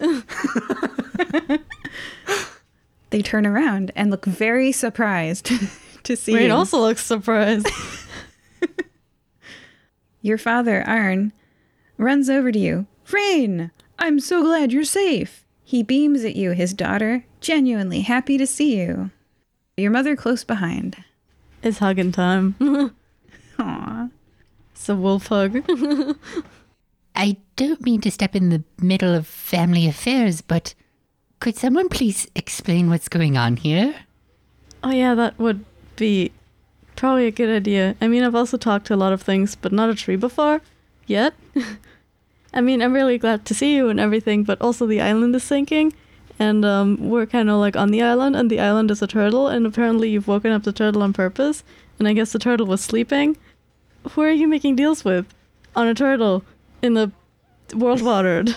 They 3.10 3.22
turn 3.22 3.46
around 3.46 3.90
and 3.96 4.10
look 4.10 4.26
very 4.26 4.72
surprised 4.72 5.50
to 6.08 6.16
see 6.16 6.34
Reine 6.34 6.46
you. 6.46 6.52
also 6.52 6.80
looks 6.80 7.04
surprised. 7.04 7.68
Your 10.22 10.38
father, 10.38 10.82
Arn, 10.86 11.32
runs 11.96 12.28
over 12.28 12.50
to 12.50 12.58
you. 12.58 12.86
Reine, 13.10 13.70
I'm 13.98 14.20
so 14.20 14.42
glad 14.42 14.72
you're 14.72 14.84
safe. 14.84 15.44
He 15.64 15.82
beams 15.82 16.24
at 16.24 16.36
you, 16.36 16.52
his 16.52 16.74
daughter, 16.74 17.24
genuinely 17.40 18.00
happy 18.00 18.36
to 18.38 18.46
see 18.46 18.78
you. 18.78 19.10
Your 19.76 19.90
mother 19.90 20.16
close 20.16 20.44
behind. 20.44 20.96
it's 21.62 21.78
hugging 21.78 22.12
time. 22.12 22.54
Aw. 23.58 24.08
it's 24.72 24.88
a 24.88 24.96
wolf 24.96 25.28
hug. 25.28 25.62
I 27.14 27.36
don't 27.56 27.80
mean 27.80 28.00
to 28.02 28.10
step 28.10 28.34
in 28.34 28.50
the 28.50 28.64
middle 28.80 29.14
of 29.14 29.26
family 29.26 29.86
affairs, 29.86 30.40
but 30.40 30.74
could 31.40 31.56
someone 31.56 31.88
please 31.88 32.26
explain 32.34 32.90
what's 32.90 33.08
going 33.08 33.36
on 33.36 33.56
here? 33.56 33.94
oh, 34.84 34.90
yeah, 34.90 35.14
that 35.14 35.38
would 35.38 35.64
be 35.98 36.32
probably 36.96 37.26
a 37.26 37.30
good 37.30 37.54
idea. 37.54 37.96
I 38.00 38.08
mean, 38.08 38.24
I've 38.24 38.34
also 38.34 38.56
talked 38.56 38.86
to 38.86 38.94
a 38.94 38.96
lot 38.96 39.12
of 39.12 39.22
things, 39.22 39.54
but 39.54 39.72
not 39.72 39.90
a 39.90 39.94
tree 39.94 40.16
before. 40.16 40.60
Yet. 41.06 41.34
I 42.54 42.60
mean, 42.60 42.80
I'm 42.82 42.94
really 42.94 43.18
glad 43.18 43.44
to 43.46 43.54
see 43.54 43.76
you 43.76 43.88
and 43.88 44.00
everything, 44.00 44.42
but 44.42 44.60
also 44.60 44.86
the 44.86 45.00
island 45.00 45.34
is 45.36 45.44
sinking. 45.44 45.92
And 46.38 46.64
um, 46.64 47.08
we're 47.10 47.26
kind 47.26 47.50
of 47.50 47.58
like 47.58 47.76
on 47.76 47.90
the 47.90 48.02
island, 48.02 48.36
and 48.36 48.50
the 48.50 48.60
island 48.60 48.90
is 48.90 49.02
a 49.02 49.06
turtle, 49.06 49.48
and 49.48 49.66
apparently 49.66 50.08
you've 50.08 50.28
woken 50.28 50.52
up 50.52 50.62
the 50.62 50.72
turtle 50.72 51.02
on 51.02 51.12
purpose. 51.12 51.62
And 51.98 52.06
I 52.06 52.12
guess 52.12 52.32
the 52.32 52.38
turtle 52.38 52.66
was 52.66 52.80
sleeping. 52.80 53.36
Who 54.10 54.22
are 54.22 54.30
you 54.30 54.46
making 54.46 54.76
deals 54.76 55.04
with? 55.04 55.26
On 55.74 55.86
a 55.86 55.94
turtle 55.94 56.44
in 56.80 56.94
the 56.94 57.12
world 57.74 58.02
watered. 58.02 58.56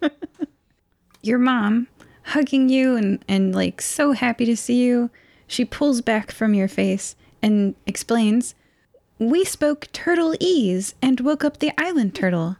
Your 1.22 1.38
mom, 1.38 1.88
hugging 2.22 2.68
you 2.68 2.96
and, 2.96 3.24
and 3.28 3.54
like 3.54 3.80
so 3.80 4.12
happy 4.12 4.44
to 4.46 4.56
see 4.56 4.82
you, 4.82 5.10
she 5.46 5.64
pulls 5.64 6.00
back 6.00 6.30
from 6.30 6.54
your 6.54 6.68
face 6.68 7.16
and 7.42 7.74
explains, 7.86 8.54
We 9.18 9.44
spoke 9.44 9.88
turtle 9.92 10.34
ease 10.40 10.94
and 11.00 11.20
woke 11.20 11.44
up 11.44 11.58
the 11.58 11.72
island 11.78 12.14
turtle. 12.14 12.56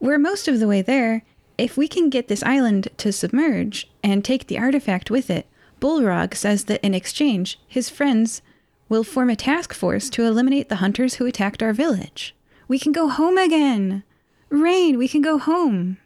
We're 0.00 0.18
most 0.18 0.48
of 0.48 0.60
the 0.60 0.68
way 0.68 0.82
there. 0.82 1.22
If 1.56 1.76
we 1.76 1.86
can 1.86 2.10
get 2.10 2.28
this 2.28 2.42
island 2.42 2.88
to 2.98 3.12
submerge 3.12 3.88
and 4.02 4.24
take 4.24 4.46
the 4.46 4.58
artifact 4.58 5.10
with 5.10 5.30
it, 5.30 5.46
Bullrog 5.80 6.34
says 6.34 6.64
that 6.64 6.84
in 6.84 6.94
exchange, 6.94 7.60
his 7.68 7.90
friends 7.90 8.42
will 8.88 9.04
form 9.04 9.30
a 9.30 9.36
task 9.36 9.72
force 9.72 10.08
to 10.10 10.24
eliminate 10.24 10.68
the 10.68 10.76
hunters 10.76 11.14
who 11.14 11.26
attacked 11.26 11.62
our 11.62 11.72
village. 11.72 12.34
We 12.68 12.78
can 12.78 12.92
go 12.92 13.08
home 13.08 13.38
again. 13.38 14.02
Reine, 14.48 14.98
we 14.98 15.08
can 15.08 15.22
go 15.22 15.38
home. 15.38 15.98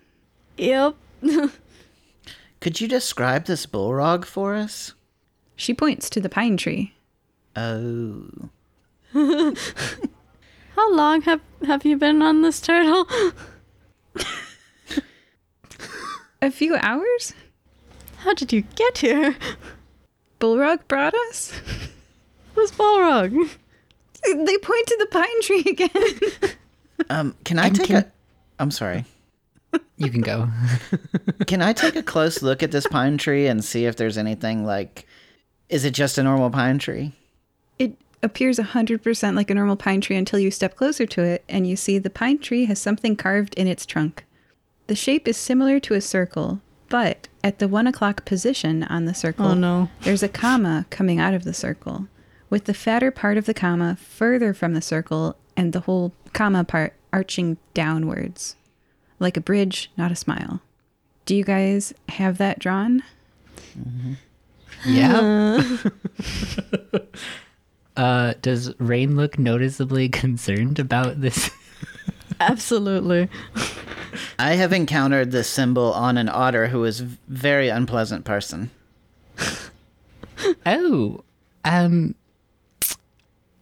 Yep. 0.56 0.96
Could 2.60 2.80
you 2.80 2.88
describe 2.88 3.44
this 3.44 3.66
bullrog 3.66 4.24
for 4.24 4.54
us? 4.54 4.94
She 5.58 5.74
points 5.74 6.08
to 6.10 6.20
the 6.20 6.28
pine 6.28 6.56
tree. 6.56 6.94
Oh. 7.56 8.28
How 9.12 10.94
long 10.94 11.22
have 11.22 11.40
have 11.66 11.84
you 11.84 11.96
been 11.96 12.22
on 12.22 12.42
this 12.42 12.60
turtle? 12.60 13.06
A 16.40 16.50
few 16.52 16.76
hours? 16.76 17.34
How 18.18 18.32
did 18.34 18.52
you 18.52 18.62
get 18.76 18.98
here? 18.98 19.36
Bullrog 20.38 20.86
brought 20.86 21.14
us? 21.28 21.52
Who's 22.54 22.70
Balrog? 22.70 23.50
They 24.24 24.58
point 24.58 24.86
to 24.86 24.96
the 25.00 25.06
pine 25.10 25.42
tree 25.42 25.64
again. 25.66 26.54
Um, 27.10 27.36
can 27.44 27.60
I 27.60 27.68
And 27.68 27.76
take 27.76 27.86
can- 27.86 27.96
a 27.96 28.06
I'm 28.58 28.72
sorry. 28.72 29.04
You 29.98 30.10
can 30.10 30.20
go. 30.20 30.48
Can 31.46 31.62
I 31.62 31.72
take 31.72 31.94
a 31.94 32.02
close 32.02 32.42
look 32.42 32.60
at 32.64 32.72
this 32.72 32.88
pine 32.88 33.18
tree 33.18 33.46
and 33.46 33.64
see 33.64 33.86
if 33.86 33.94
there's 33.96 34.18
anything 34.18 34.64
like 34.66 35.06
is 35.68 35.84
it 35.84 35.92
just 35.92 36.18
a 36.18 36.22
normal 36.22 36.50
pine 36.50 36.78
tree? 36.78 37.12
it 37.78 37.96
appears 38.22 38.58
100% 38.58 39.36
like 39.36 39.48
a 39.50 39.54
normal 39.54 39.76
pine 39.76 40.00
tree 40.00 40.16
until 40.16 40.38
you 40.40 40.50
step 40.50 40.74
closer 40.74 41.06
to 41.06 41.22
it 41.22 41.44
and 41.48 41.66
you 41.68 41.76
see 41.76 41.98
the 41.98 42.10
pine 42.10 42.38
tree 42.38 42.64
has 42.64 42.80
something 42.80 43.14
carved 43.14 43.54
in 43.54 43.68
its 43.68 43.86
trunk. 43.86 44.24
The 44.88 44.96
shape 44.96 45.28
is 45.28 45.36
similar 45.36 45.78
to 45.80 45.94
a 45.94 46.00
circle, 46.00 46.60
but 46.88 47.28
at 47.44 47.60
the 47.60 47.68
one 47.68 47.86
o'clock 47.86 48.24
position 48.24 48.82
on 48.84 49.04
the 49.04 49.14
circle, 49.14 49.46
Oh 49.46 49.54
no. 49.54 49.88
there's 50.00 50.22
a 50.24 50.28
comma 50.28 50.86
coming 50.90 51.20
out 51.20 51.34
of 51.34 51.44
the 51.44 51.54
circle, 51.54 52.08
with 52.50 52.64
the 52.64 52.74
fatter 52.74 53.10
part 53.12 53.36
of 53.36 53.44
the 53.44 53.54
comma 53.54 53.94
further 53.96 54.52
from 54.52 54.74
the 54.74 54.82
circle 54.82 55.36
and 55.56 55.72
the 55.72 55.80
whole 55.80 56.12
comma 56.32 56.64
part 56.64 56.94
arching 57.12 57.56
downwards, 57.74 58.56
like 59.20 59.36
a 59.36 59.40
bridge, 59.40 59.92
not 59.96 60.10
a 60.10 60.16
smile. 60.16 60.60
Do 61.26 61.36
you 61.36 61.44
guys 61.44 61.92
have 62.08 62.38
that 62.38 62.58
drawn? 62.58 63.04
Mm-hmm. 63.78 64.14
Yeah. 64.86 65.62
uh, 67.96 68.34
does 68.42 68.74
Reine 68.78 69.16
look 69.16 69.38
noticeably 69.38 70.08
concerned 70.10 70.78
about 70.78 71.20
this? 71.20 71.50
Absolutely. 72.40 73.28
I 74.38 74.54
have 74.54 74.72
encountered 74.72 75.30
this 75.32 75.48
symbol 75.48 75.92
on 75.92 76.16
an 76.16 76.28
otter 76.28 76.68
who 76.68 76.84
is 76.84 77.00
a 77.00 77.08
very 77.28 77.68
unpleasant 77.68 78.24
person. 78.24 78.70
Oh, 80.64 81.24
um, 81.64 82.14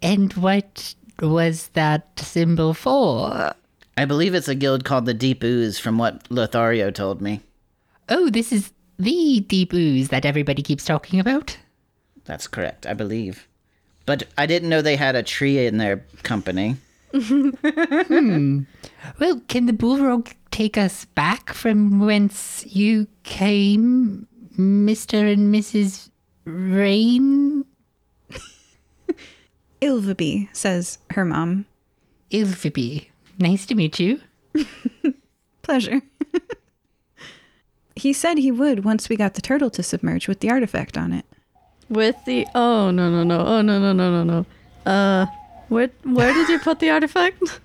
and 0.03 0.33
what 0.35 0.95
was 1.21 1.69
that 1.69 2.19
symbol 2.19 2.75
for? 2.75 3.55
I 3.97 4.05
believe 4.05 4.35
it's 4.35 4.49
a 4.49 4.55
guild 4.55 4.85
called 4.85 5.07
the 5.07 5.15
Deep 5.15 5.43
Ooze 5.43 5.79
from 5.79 5.97
what 5.97 6.31
Lothario 6.31 6.91
told 6.91 7.23
me. 7.23 7.41
Oh, 8.09 8.29
this 8.29 8.53
is 8.53 8.73
the 8.99 9.41
deep 9.41 9.73
ooze 9.73 10.09
that 10.09 10.25
everybody 10.25 10.63
keeps 10.63 10.85
talking 10.85 11.21
about. 11.21 11.57
That's 12.25 12.47
correct, 12.49 12.87
I 12.87 12.95
believe. 12.95 13.47
But 14.05 14.25
I 14.39 14.47
didn't 14.47 14.69
know 14.69 14.83
they 14.83 14.97
had 14.97 15.17
a 15.17 15.23
tree 15.23 15.67
in 15.67 15.79
their 15.79 16.05
company. 16.23 16.77
Hmm. 17.13 18.61
Well, 19.19 19.41
can 19.49 19.67
the 19.67 19.73
bullrog 19.73 20.33
take 20.51 20.77
us 20.77 21.05
back 21.05 21.53
from 21.53 22.01
whence 22.01 22.65
you 22.67 23.07
came, 23.23 24.27
Mr. 24.59 25.33
and 25.33 25.55
Mrs. 25.55 26.11
Reine? 26.45 27.65
Ilvaby, 29.81 30.49
says 30.53 30.99
her 31.11 31.25
mom. 31.25 31.67
Ilviby. 32.31 33.09
Nice 33.39 33.67
to 33.67 33.75
meet 33.75 34.01
you. 34.01 34.21
Pleasure. 35.63 36.01
he 37.97 38.13
said 38.13 38.39
he 38.39 38.53
would 38.53 38.85
once 38.85 39.09
we 39.09 39.17
got 39.17 39.35
the 39.35 39.41
turtle 39.43 39.71
to 39.71 39.83
submerge 39.83 40.29
with 40.29 40.41
the 40.41 40.51
artifact 40.51 40.97
on 40.99 41.13
it. 41.13 41.25
With 41.89 42.17
the 42.27 42.47
oh 42.55 42.91
no 42.91 43.11
no 43.11 43.25
no 43.25 43.41
oh 43.47 43.63
no 43.63 43.79
no 43.81 43.93
no 43.93 44.11
no 44.11 44.25
no. 44.25 44.47
Uh, 44.91 45.27
where 45.69 45.91
where 46.05 46.33
did 46.33 46.49
you 46.49 46.59
put 46.59 46.79
the 46.81 46.91
artifact? 46.91 47.61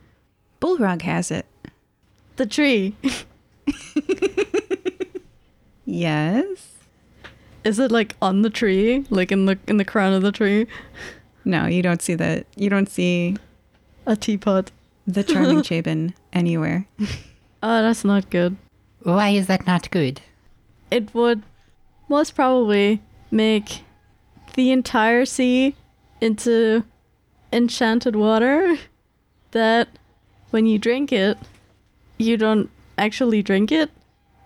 Bullrog 0.60 1.02
has 1.04 1.32
it. 1.32 1.46
The 2.38 2.46
tree. 2.46 2.96
Yes. 5.86 6.70
Is 7.64 7.78
it 7.80 7.92
like 7.92 8.16
on 8.22 8.42
the 8.44 8.50
tree, 8.50 9.06
like 9.10 9.32
in 9.32 9.46
the 9.46 9.58
in 9.68 9.78
the 9.78 9.86
crown 9.86 10.14
of 10.14 10.22
the 10.22 10.32
tree? 10.32 10.68
No, 11.44 11.66
you 11.66 11.82
don't 11.82 12.02
see 12.02 12.16
that. 12.16 12.46
you 12.56 12.70
don't 12.70 12.90
see 12.90 13.36
A 14.06 14.16
teapot. 14.16 14.72
the 15.08 15.24
charming 15.24 15.58
Chabin 15.68 16.14
anywhere. 16.34 16.86
Oh, 17.64 17.82
that's 17.82 18.06
not 18.06 18.30
good. 18.30 18.56
Why 19.04 19.30
is 19.30 19.48
that 19.48 19.66
not 19.66 19.90
good? 19.92 20.22
It 20.90 21.14
would 21.14 21.44
most 22.08 22.36
probably 22.36 23.02
make 23.32 23.82
the 24.56 24.72
entire 24.72 25.26
sea 25.26 25.76
into 26.20 26.84
enchanted 27.52 28.16
water 28.16 28.78
that 29.52 29.88
when 30.52 30.66
you 30.66 30.78
drink 30.78 31.12
it, 31.12 31.38
you 32.18 32.38
don't 32.38 32.70
actually 32.98 33.42
drink 33.42 33.72
it. 33.72 33.90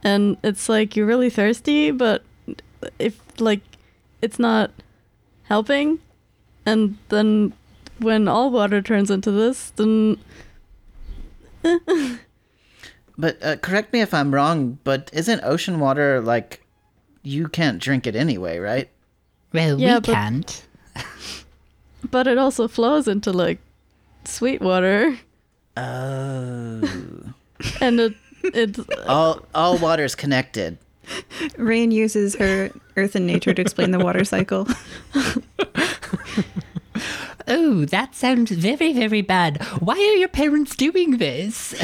And 0.03 0.37
it's 0.43 0.69
like 0.69 0.95
you're 0.95 1.07
really 1.07 1.29
thirsty, 1.29 1.91
but 1.91 2.23
if 2.99 3.19
like 3.39 3.61
it's 4.21 4.37
not 4.37 4.71
helping, 5.43 5.99
and 6.65 6.97
then 7.09 7.53
when 7.99 8.27
all 8.27 8.51
water 8.51 8.81
turns 8.81 9.09
into 9.09 9.31
this, 9.31 9.71
then 9.71 10.19
eh, 11.63 12.17
But 13.17 13.43
uh, 13.43 13.55
correct 13.57 13.93
me 13.93 14.01
if 14.01 14.13
I'm 14.13 14.33
wrong, 14.33 14.77
but 14.83 15.09
isn't 15.13 15.41
ocean 15.43 15.79
water 15.79 16.19
like 16.21 16.61
you 17.23 17.47
can't 17.47 17.79
drink 17.81 18.05
it 18.07 18.15
anyway, 18.15 18.57
right? 18.59 18.89
Well, 19.53 19.79
Yeah, 19.79 19.95
we 19.95 19.99
but- 20.01 20.13
can't. 20.13 20.65
but 22.11 22.27
it 22.27 22.37
also 22.37 22.67
flows 22.67 23.07
into 23.07 23.31
like 23.31 23.59
sweet 24.25 24.61
water, 24.61 25.17
Oh. 25.77 26.81
and 27.81 27.99
it 27.99 28.13
it 28.43 28.77
all 29.07 29.45
all 29.55 29.77
water's 29.77 30.15
connected. 30.15 30.77
Reine 31.57 31.91
uses 31.91 32.35
her 32.35 32.71
earth 32.97 33.15
and 33.15 33.27
nature 33.27 33.53
to 33.53 33.61
explain 33.61 33.91
the 33.91 33.99
water 33.99 34.25
cycle. 34.25 34.67
Oh, 37.47 37.85
that 37.85 38.15
sounds 38.15 38.49
very, 38.49 38.91
very 38.91 39.21
bad. 39.21 39.61
Why 39.79 39.93
are 39.93 40.17
your 40.17 40.27
parents 40.29 40.75
doing 40.75 41.17
this? 41.17 41.75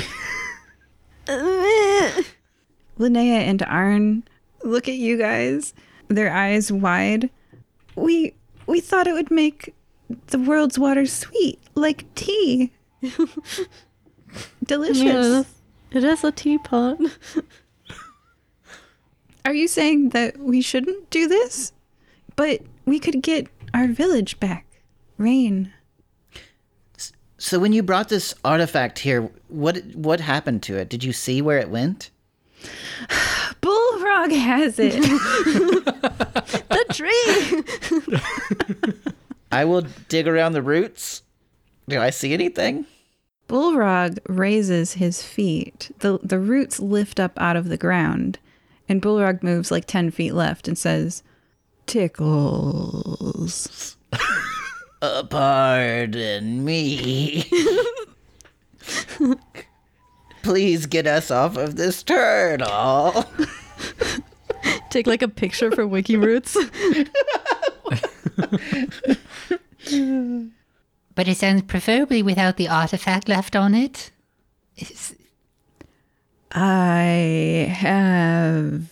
Linnea 3.00 3.40
and 3.48 3.64
Arn 3.64 4.24
look 4.64 4.88
at 4.88 4.96
you 4.96 5.18
guys, 5.18 5.74
their 6.08 6.32
eyes 6.32 6.72
wide. 6.72 7.30
We 7.96 8.36
we 8.68 8.80
thought 8.80 9.08
it 9.08 9.14
would 9.14 9.32
make 9.32 9.74
the 10.28 10.40
world's 10.40 10.78
water 10.78 11.06
sweet, 11.06 11.60
like 11.76 12.14
tea. 12.16 12.72
Delicious. 14.66 15.00
yeah, 15.02 15.12
it 15.12 15.16
is- 15.40 15.46
it 15.92 16.04
is 16.06 16.24
a 16.24 16.32
teapot. 16.32 16.98
Are 19.46 19.54
you 19.54 19.68
saying 19.68 20.10
that 20.10 20.38
we 20.38 20.62
shouldn't 20.62 21.10
do 21.10 21.28
this? 21.28 21.74
But 22.38 22.62
we 22.86 22.98
could 23.00 23.22
get 23.22 23.48
our 23.74 23.88
village 23.88 24.40
back. 24.40 24.66
Reine. 25.18 25.74
So 27.42 27.58
when 27.58 27.74
you 27.74 27.82
brought 27.82 28.10
this 28.10 28.36
artifact 28.46 29.00
here, 29.00 29.28
what 29.48 29.84
what 29.96 30.20
happened 30.20 30.62
to 30.64 30.78
it? 30.78 30.90
Did 30.90 31.04
you 31.04 31.12
see 31.12 31.42
where 31.42 31.58
it 31.58 31.72
went? 31.72 32.12
Bullfrog 33.62 34.32
has 34.32 34.78
it. 34.78 34.94
the 36.70 36.86
tree. 36.94 37.64
I 39.52 39.66
will 39.66 39.82
dig 40.08 40.28
around 40.28 40.54
the 40.54 40.62
roots. 40.62 41.24
Do 41.90 42.00
I 42.00 42.12
see 42.12 42.32
anything? 42.32 42.86
Bullrog 43.48 44.20
raises 44.30 44.94
his 44.94 45.24
feet. 45.24 45.90
The 45.98 46.20
the 46.22 46.38
roots 46.38 46.80
lift 46.80 47.20
up 47.20 47.42
out 47.42 47.56
of 47.56 47.70
the 47.70 47.78
ground, 47.78 48.38
and 48.88 49.02
Bullrog 49.02 49.42
moves 49.42 49.72
like 49.72 49.86
ten 49.86 50.12
feet 50.12 50.36
left 50.36 50.68
and 50.68 50.78
says, 50.78 51.24
"Tickles." 51.88 52.78
Uh, 55.02 55.24
pardon 55.24 56.64
me. 56.64 57.44
Please 60.44 60.86
get 60.86 61.08
us 61.08 61.32
off 61.32 61.58
of 61.58 61.76
this 61.76 62.04
turtle. 62.04 63.26
Take 64.90 65.08
like 65.08 65.22
a 65.22 65.28
picture 65.28 65.72
for 65.72 65.86
WikiRoots. 65.86 66.56
But 71.16 71.28
it 71.28 71.38
sounds 71.38 71.64
preferably 71.64 72.24
without 72.24 72.58
the 72.58 72.68
artifact 72.70 73.28
left 73.28 73.56
on 73.56 73.74
it. 73.76 74.12
Is- 74.78 75.16
I 76.54 77.74
have 77.74 78.90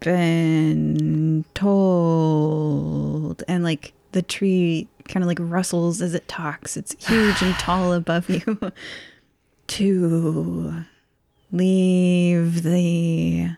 been 0.00 1.44
told, 1.54 3.42
and 3.48 3.62
like 3.64 3.92
the 4.12 4.22
tree 4.22 4.88
kind 5.08 5.22
of 5.24 5.28
like 5.28 5.38
rustles 5.40 6.00
as 6.02 6.14
it 6.14 6.28
talks. 6.28 6.76
It's 6.76 6.94
huge 7.06 7.42
and 7.42 7.54
tall 7.56 7.92
above 7.92 8.28
you. 8.30 8.72
to 9.68 10.84
leave 11.52 12.62
the 12.62 13.50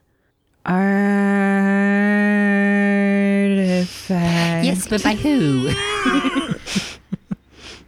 artifact 3.30 4.64
yes, 4.64 4.86
but 4.88 5.02
by 5.02 5.14
who? 5.14 5.70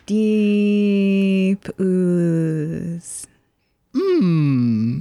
deep 0.06 1.68
ooze. 1.80 3.26
Hmm. 3.94 5.00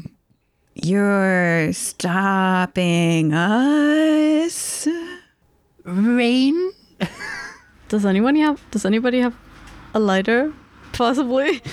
You're 0.76 1.74
stopping 1.74 3.34
us. 3.34 4.88
Reine? 5.84 6.72
Does 7.92 8.06
anyone 8.06 8.38
have? 8.38 8.64
Does 8.72 8.86
anybody 8.86 9.20
have 9.20 9.36
a 9.94 10.00
lighter? 10.00 10.54
Possibly. 10.94 11.62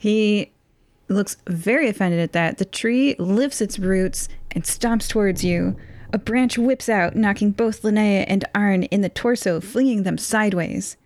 He 0.00 0.50
looks 1.08 1.36
very 1.46 1.86
offended 1.86 2.20
at 2.20 2.32
that. 2.32 2.56
The 2.56 2.64
tree 2.64 3.14
lifts 3.18 3.60
its 3.60 3.78
roots 3.78 4.30
and 4.50 4.64
stomps 4.64 5.06
towards 5.06 5.44
you. 5.44 5.76
A 6.10 6.18
branch 6.18 6.56
whips 6.56 6.88
out, 6.88 7.16
knocking 7.16 7.50
both 7.50 7.82
Linnea 7.82 8.24
and 8.26 8.46
Arn 8.54 8.84
in 8.84 9.02
the 9.02 9.10
torso, 9.10 9.60
flinging 9.60 10.04
them 10.04 10.16
sideways. 10.16 10.96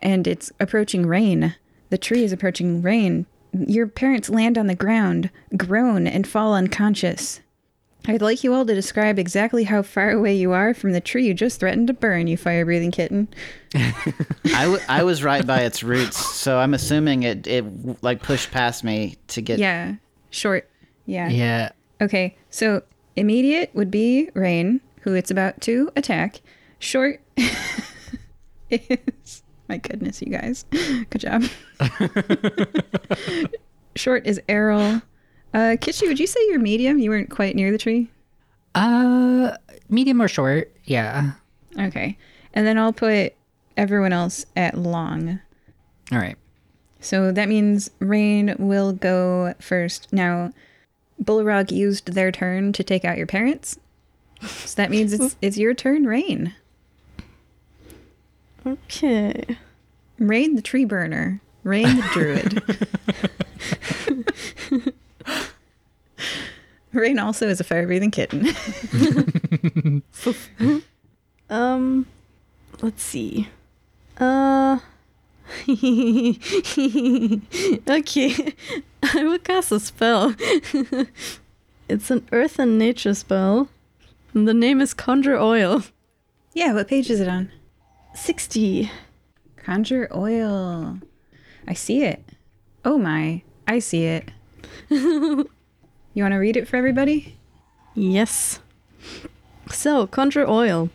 And 0.00 0.26
it's 0.26 0.52
approaching 0.60 1.06
Reine. 1.06 1.54
The 1.88 1.96
tree 1.96 2.22
is 2.22 2.32
approaching 2.32 2.82
Reine. 2.82 3.24
Your 3.54 3.86
parents 3.86 4.28
land 4.28 4.58
on 4.58 4.66
the 4.66 4.74
ground, 4.74 5.30
groan, 5.56 6.06
and 6.06 6.28
fall 6.28 6.52
unconscious. 6.52 7.40
I'd 8.06 8.20
like 8.22 8.42
you 8.42 8.52
all 8.52 8.66
to 8.66 8.74
describe 8.74 9.18
exactly 9.18 9.64
how 9.64 9.82
far 9.82 10.10
away 10.10 10.34
you 10.34 10.50
are 10.52 10.74
from 10.74 10.92
the 10.92 11.00
tree 11.00 11.24
you 11.26 11.34
just 11.34 11.60
threatened 11.60 11.86
to 11.86 11.92
burn, 11.92 12.26
you 12.26 12.36
fire 12.36 12.64
breathing 12.64 12.90
kitten. 12.90 13.28
I, 13.74 14.62
w- 14.64 14.80
I 14.88 15.04
was 15.04 15.22
right 15.22 15.46
by 15.46 15.60
its 15.62 15.82
roots, 15.84 16.16
so 16.18 16.58
I'm 16.58 16.74
assuming 16.74 17.22
it 17.22 17.46
it 17.46 17.64
like 18.02 18.20
pushed 18.22 18.50
past 18.50 18.82
me 18.82 19.16
to 19.28 19.40
get. 19.40 19.58
Yeah, 19.60 19.94
short. 20.30 20.68
Yeah. 21.06 21.28
Yeah. 21.28 21.70
Okay, 22.00 22.36
so 22.50 22.82
immediate 23.14 23.70
would 23.74 23.90
be 23.90 24.30
Reine, 24.34 24.80
who 25.02 25.14
it's 25.14 25.30
about 25.30 25.60
to 25.62 25.90
attack. 25.94 26.40
Short 26.80 27.20
is. 28.70 29.42
My 29.68 29.76
goodness, 29.78 30.20
you 30.20 30.28
guys. 30.28 30.64
Good 30.70 31.18
job. 31.18 31.44
Short 33.96 34.26
is 34.26 34.40
Errol. 34.48 35.02
Uh, 35.54 35.76
Kitschy, 35.78 36.06
would 36.08 36.18
you 36.18 36.26
say 36.26 36.40
you're 36.48 36.58
medium? 36.58 36.98
You 36.98 37.10
weren't 37.10 37.30
quite 37.30 37.54
near 37.54 37.70
the 37.70 37.78
tree? 37.78 38.08
Uh, 38.74 39.56
medium 39.88 40.20
or 40.22 40.28
short? 40.28 40.72
Yeah. 40.84 41.32
Okay. 41.78 42.16
And 42.54 42.66
then 42.66 42.78
I'll 42.78 42.92
put 42.92 43.34
everyone 43.76 44.12
else 44.12 44.46
at 44.56 44.76
long. 44.78 45.40
All 46.10 46.18
right. 46.18 46.36
So 47.00 47.32
that 47.32 47.48
means 47.48 47.90
Reine 47.98 48.54
will 48.58 48.92
go 48.92 49.54
first. 49.60 50.12
Now, 50.12 50.52
Bullrog 51.22 51.70
used 51.70 52.12
their 52.12 52.30
turn 52.32 52.72
to 52.72 52.84
take 52.84 53.04
out 53.04 53.18
your 53.18 53.26
parents. 53.26 53.78
So 54.40 54.74
that 54.76 54.90
means 54.90 55.12
it's 55.12 55.36
it's 55.40 55.56
your 55.56 55.74
turn, 55.74 56.06
Reine. 56.06 56.54
Okay. 58.66 59.44
Reine 60.18 60.54
the 60.56 60.62
tree 60.62 60.84
burner. 60.84 61.40
Reine 61.64 61.96
the 61.96 62.08
druid. 62.12 63.30
Reine 66.92 67.18
also 67.18 67.48
is 67.48 67.60
a 67.60 67.64
fire 67.64 67.86
breathing 67.86 68.10
kitten. 68.10 68.48
Um, 71.50 72.06
let's 72.80 73.02
see. 73.02 73.48
Uh. 74.16 74.78
okay, 75.68 75.74
I 79.02 79.24
will 79.24 79.38
cast 79.38 79.70
a 79.70 79.78
spell. 79.78 80.34
it's 81.90 82.10
an 82.10 82.26
earth 82.32 82.58
and 82.58 82.78
nature 82.78 83.12
spell. 83.12 83.68
And 84.32 84.48
the 84.48 84.54
name 84.54 84.80
is 84.80 84.94
Conjure 84.94 85.38
Oil. 85.38 85.82
yeah, 86.54 86.72
what 86.72 86.88
page 86.88 87.10
is 87.10 87.20
it 87.20 87.28
on? 87.28 87.50
60. 88.14 88.90
Conjure 89.58 90.08
oil. 90.14 91.00
I 91.68 91.74
see 91.74 92.02
it. 92.02 92.24
Oh 92.82 92.96
my, 92.96 93.42
I 93.68 93.78
see 93.78 94.06
it. 94.06 94.30
You 96.14 96.22
want 96.24 96.32
to 96.32 96.38
read 96.38 96.56
it 96.56 96.68
for 96.68 96.76
everybody? 96.76 97.36
Yes. 97.94 98.60
So, 99.70 100.06
Conjure 100.06 100.48
Oil. 100.48 100.90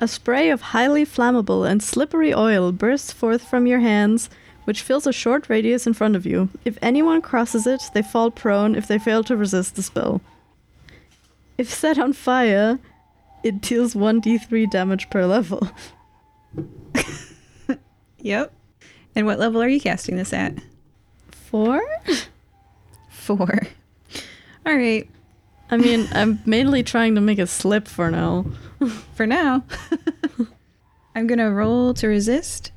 A 0.00 0.06
spray 0.06 0.50
of 0.50 0.60
highly 0.60 1.04
flammable 1.04 1.68
and 1.68 1.82
slippery 1.82 2.32
oil 2.32 2.70
bursts 2.70 3.12
forth 3.12 3.42
from 3.42 3.66
your 3.66 3.80
hands, 3.80 4.30
which 4.64 4.82
fills 4.82 5.06
a 5.06 5.12
short 5.12 5.48
radius 5.48 5.86
in 5.86 5.92
front 5.92 6.14
of 6.14 6.24
you. 6.24 6.50
If 6.64 6.78
anyone 6.80 7.20
crosses 7.20 7.66
it, 7.66 7.82
they 7.94 8.02
fall 8.02 8.30
prone 8.30 8.76
if 8.76 8.86
they 8.86 8.98
fail 8.98 9.24
to 9.24 9.36
resist 9.36 9.74
the 9.74 9.82
spell. 9.82 10.20
If 11.56 11.72
set 11.72 11.98
on 11.98 12.12
fire, 12.12 12.78
it 13.42 13.60
deals 13.60 13.94
1d3 13.94 14.70
damage 14.70 15.10
per 15.10 15.26
level. 15.26 15.68
Yep. 18.20 18.52
And 19.14 19.26
what 19.26 19.38
level 19.38 19.62
are 19.62 19.68
you 19.68 19.80
casting 19.80 20.16
this 20.16 20.32
at? 20.32 20.54
Four? 21.30 21.80
Four. 23.08 23.60
All 24.68 24.76
right. 24.76 25.08
I 25.70 25.78
mean, 25.78 26.06
I'm 26.12 26.40
mainly 26.44 26.82
trying 26.82 27.14
to 27.14 27.22
make 27.22 27.38
it 27.38 27.48
slip 27.48 27.88
for 27.88 28.10
now. 28.10 28.44
For 29.14 29.26
now, 29.26 29.64
I'm 31.16 31.26
going 31.26 31.40
to 31.40 31.50
roll 31.50 31.92
to 31.94 32.06
resist. 32.06 32.70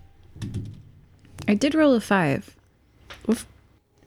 I 1.47 1.53
did 1.53 1.75
roll 1.75 1.93
a 1.93 2.01
five. 2.01 2.55
Oof. 3.29 3.45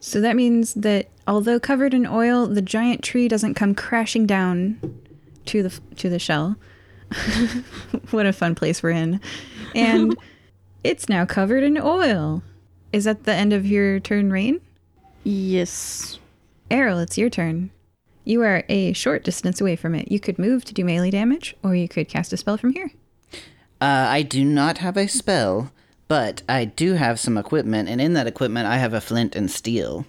So 0.01 0.21
that 0.21 0.35
means 0.35 0.75
that 0.75 1.09
although 1.29 1.61
covered 1.61 1.95
in 1.95 2.05
oil, 2.05 2.49
the 2.49 2.61
giant 2.61 3.05
tree 3.05 3.29
doesn't 3.29 3.55
come 3.55 3.77
crashing 3.77 4.27
down 4.27 4.81
to 5.45 5.63
the 5.63 5.81
to 5.99 6.09
the 6.09 6.19
shell. 6.19 6.57
what 8.11 8.27
a 8.27 8.33
fun 8.33 8.57
place 8.57 8.83
we're 8.83 8.91
in. 8.91 9.21
And 9.77 10.17
it's 10.83 11.09
now 11.09 11.25
covered 11.25 11.63
in 11.63 11.79
oil. 11.79 12.43
Is 12.93 13.05
that 13.05 13.23
the 13.23 13.35
end 13.35 13.53
of 13.53 13.65
your 13.65 14.01
turn, 14.01 14.33
Reine? 14.33 14.61
Yes. 15.23 16.19
Errol, 16.71 16.99
it's 16.99 17.17
your 17.17 17.31
turn. 17.31 17.71
You 18.25 18.43
are 18.43 18.65
a 18.69 18.93
short 18.95 19.23
distance 19.23 19.61
away 19.61 19.77
from 19.77 19.95
it. 19.95 20.11
You 20.11 20.19
could 20.19 20.39
move 20.39 20.65
to 20.65 20.75
do 20.75 20.85
melee 20.85 21.11
damage, 21.11 21.55
or 21.63 21.75
you 21.75 21.89
could 21.89 22.09
cast 22.09 22.33
a 22.33 22.37
spell 22.37 22.57
from 22.57 22.73
here. 22.73 22.91
Uh, 23.81 24.07
I 24.09 24.23
do 24.23 24.45
not 24.45 24.79
have 24.79 24.97
a 24.97 25.07
spell, 25.07 25.71
but 26.09 26.43
I 26.49 26.65
do 26.65 26.95
have 26.95 27.21
some 27.21 27.37
equipment, 27.37 27.89
and 27.89 28.01
in 28.01 28.15
that 28.15 28.27
equipment, 28.27 28.67
I 28.67 28.79
have 28.79 28.95
a 28.95 29.01
flint 29.01 29.37
and 29.37 29.51
steel. 29.51 30.07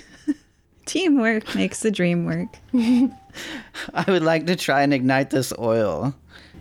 Teamwork 0.84 1.54
makes 1.54 1.80
the 1.80 1.90
dream 1.90 2.26
work. 2.26 2.48
I 2.74 4.04
would 4.08 4.22
like 4.22 4.46
to 4.46 4.56
try 4.56 4.82
and 4.82 4.92
ignite 4.92 5.30
this 5.30 5.52
oil. 5.58 6.14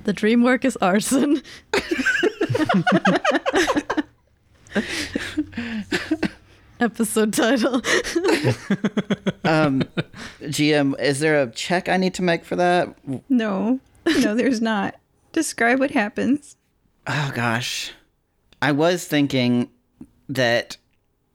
The 0.05 0.13
dream 0.13 0.43
work 0.43 0.63
is 0.63 0.77
arson. 0.77 1.41
Episode 6.81 7.33
title. 7.33 7.81
Um, 9.43 9.83
GM, 10.41 10.99
is 10.99 11.19
there 11.19 11.41
a 11.41 11.51
check 11.51 11.89
I 11.89 11.97
need 11.97 12.13
to 12.13 12.21
make 12.21 12.45
for 12.45 12.55
that? 12.55 12.95
No, 13.27 13.79
no, 14.05 14.35
there's 14.35 14.61
not. 14.61 14.95
Describe 15.33 15.79
what 15.79 15.91
happens. 15.91 16.55
Oh 17.07 17.31
gosh. 17.33 17.91
I 18.61 18.71
was 18.71 19.05
thinking 19.05 19.69
that 20.29 20.77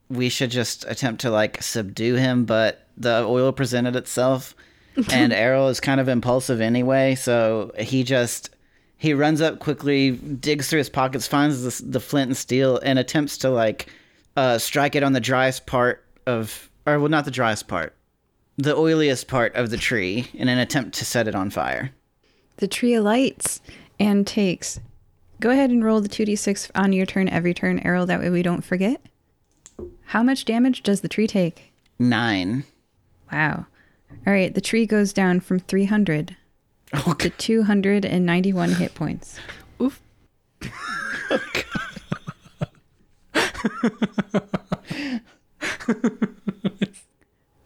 we 0.09 0.29
should 0.29 0.51
just 0.51 0.85
attempt 0.87 1.21
to 1.21 1.29
like 1.29 1.61
subdue 1.61 2.15
him, 2.15 2.45
but 2.45 2.87
the 2.97 3.23
oil 3.23 3.51
presented 3.51 3.95
itself 3.95 4.55
and 5.11 5.33
Errol 5.33 5.67
is 5.67 5.79
kind 5.79 5.99
of 5.99 6.07
impulsive 6.07 6.61
anyway, 6.61 7.15
so 7.15 7.71
he 7.77 8.03
just 8.03 8.49
he 8.97 9.13
runs 9.13 9.41
up 9.41 9.59
quickly, 9.59 10.11
digs 10.11 10.69
through 10.69 10.79
his 10.79 10.89
pockets, 10.89 11.27
finds 11.27 11.61
the, 11.61 11.85
the 11.85 11.99
flint 11.99 12.29
and 12.29 12.37
steel 12.37 12.79
and 12.79 12.97
attempts 12.97 13.37
to 13.39 13.49
like 13.49 13.91
uh 14.37 14.57
strike 14.57 14.95
it 14.95 15.03
on 15.03 15.11
the 15.11 15.19
driest 15.19 15.65
part 15.65 16.05
of 16.25 16.69
or 16.85 16.97
well 16.99 17.09
not 17.09 17.25
the 17.25 17.31
driest 17.31 17.67
part. 17.67 17.93
The 18.57 18.73
oiliest 18.75 19.27
part 19.27 19.53
of 19.55 19.69
the 19.69 19.77
tree 19.77 20.29
in 20.33 20.47
an 20.47 20.57
attempt 20.57 20.97
to 20.99 21.05
set 21.05 21.27
it 21.27 21.35
on 21.35 21.49
fire. 21.49 21.91
The 22.57 22.67
tree 22.67 22.93
alights 22.95 23.59
and 23.99 24.25
takes. 24.25 24.79
Go 25.39 25.51
ahead 25.51 25.69
and 25.69 25.83
roll 25.83 26.01
the 26.01 26.09
2d6 26.09 26.71
on 26.73 26.91
your 26.93 27.05
turn 27.05 27.29
every 27.29 27.53
turn, 27.53 27.79
Errol. 27.85 28.07
That 28.07 28.19
way 28.19 28.31
we 28.31 28.41
don't 28.41 28.63
forget. 28.63 28.99
How 30.05 30.23
much 30.23 30.45
damage 30.45 30.81
does 30.81 31.01
the 31.01 31.07
tree 31.07 31.27
take? 31.27 31.71
9. 31.99 32.63
Wow. 33.31 33.67
All 34.25 34.33
right, 34.33 34.51
the 34.53 34.61
tree 34.61 34.87
goes 34.87 35.13
down 35.13 35.39
from 35.41 35.59
300 35.59 36.35
Oh, 36.93 37.13
to 37.19 37.29
291 37.29 38.71
hit 38.71 38.95
points. 38.95 39.39
Oof. 39.79 40.01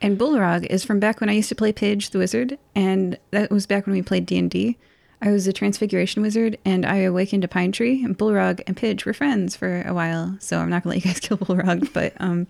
And 0.02 0.18
Bullrog 0.18 0.66
is 0.66 0.84
from 0.84 1.00
back 1.00 1.22
when 1.22 1.30
I 1.30 1.34
used 1.34 1.50
to 1.50 1.56
play 1.56 1.72
Pidge 1.72 2.10
the 2.10 2.18
Wizard, 2.18 2.58
and 2.74 3.20
that 3.30 3.52
was 3.52 3.68
back 3.68 3.86
when 3.86 3.94
we 3.94 4.02
played 4.02 4.26
D&D. 4.26 4.78
I 5.22 5.32
was 5.32 5.46
a 5.46 5.54
Transfiguration 5.54 6.24
Wizard, 6.24 6.58
and 6.66 6.88
I 6.88 6.98
awakened 6.98 7.44
a 7.44 7.48
Pine 7.48 7.72
Tree, 7.72 8.04
and 8.04 8.18
Bullrog 8.18 8.62
and 8.66 8.76
Pidge 8.76 9.06
were 9.06 9.14
friends 9.14 9.56
for 9.56 9.84
a 9.84 9.94
while, 9.94 10.36
so 10.40 10.58
I'm 10.58 10.72
not 10.72 10.84
going 10.84 11.00
to 11.00 11.06
let 11.06 11.06
you 11.06 11.12
guys 11.12 11.20
kill 11.20 11.38
Bullrog, 11.38 11.90
but 11.94 12.14
um, 12.20 12.48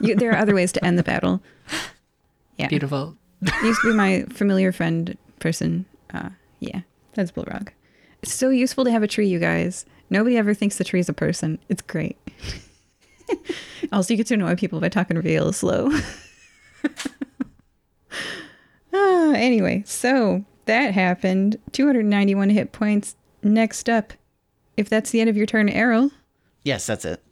you, 0.00 0.16
there 0.16 0.32
are 0.32 0.38
other 0.38 0.54
ways 0.54 0.72
to 0.72 0.84
end 0.84 0.98
the 0.98 1.04
battle. 1.04 1.40
Yeah. 2.56 2.66
Beautiful. 2.66 3.16
He 3.60 3.68
used 3.68 3.80
to 3.82 3.92
be 3.92 3.96
my 3.96 4.24
familiar 4.28 4.72
friend 4.72 5.16
person. 5.38 5.86
Uh, 6.12 6.30
yeah, 6.58 6.80
that's 7.14 7.30
Bullrog. 7.30 7.68
It's 8.22 8.34
so 8.34 8.50
useful 8.50 8.84
to 8.84 8.90
have 8.90 9.04
a 9.04 9.08
tree, 9.08 9.28
you 9.28 9.38
guys. 9.38 9.86
Nobody 10.10 10.36
ever 10.36 10.54
thinks 10.54 10.76
the 10.76 10.84
tree 10.84 11.00
is 11.00 11.08
a 11.08 11.14
person. 11.14 11.60
It's 11.68 11.82
great. 11.82 12.18
also, 13.92 14.12
you 14.14 14.16
get 14.18 14.26
to 14.28 14.34
annoy 14.34 14.56
people 14.56 14.80
by 14.80 14.88
talking 14.88 15.16
real 15.18 15.52
slow. 15.52 15.90
Ah, 18.92 19.32
anyway, 19.34 19.82
so 19.86 20.44
that 20.64 20.94
happened. 20.94 21.56
291 21.72 22.50
hit 22.50 22.72
points. 22.72 23.14
Next 23.42 23.88
up, 23.88 24.12
if 24.76 24.88
that's 24.88 25.10
the 25.10 25.20
end 25.20 25.30
of 25.30 25.36
your 25.36 25.46
turn, 25.46 25.68
Errol, 25.68 26.10
Yes, 26.64 26.86
that's 26.86 27.04
it. 27.04 27.22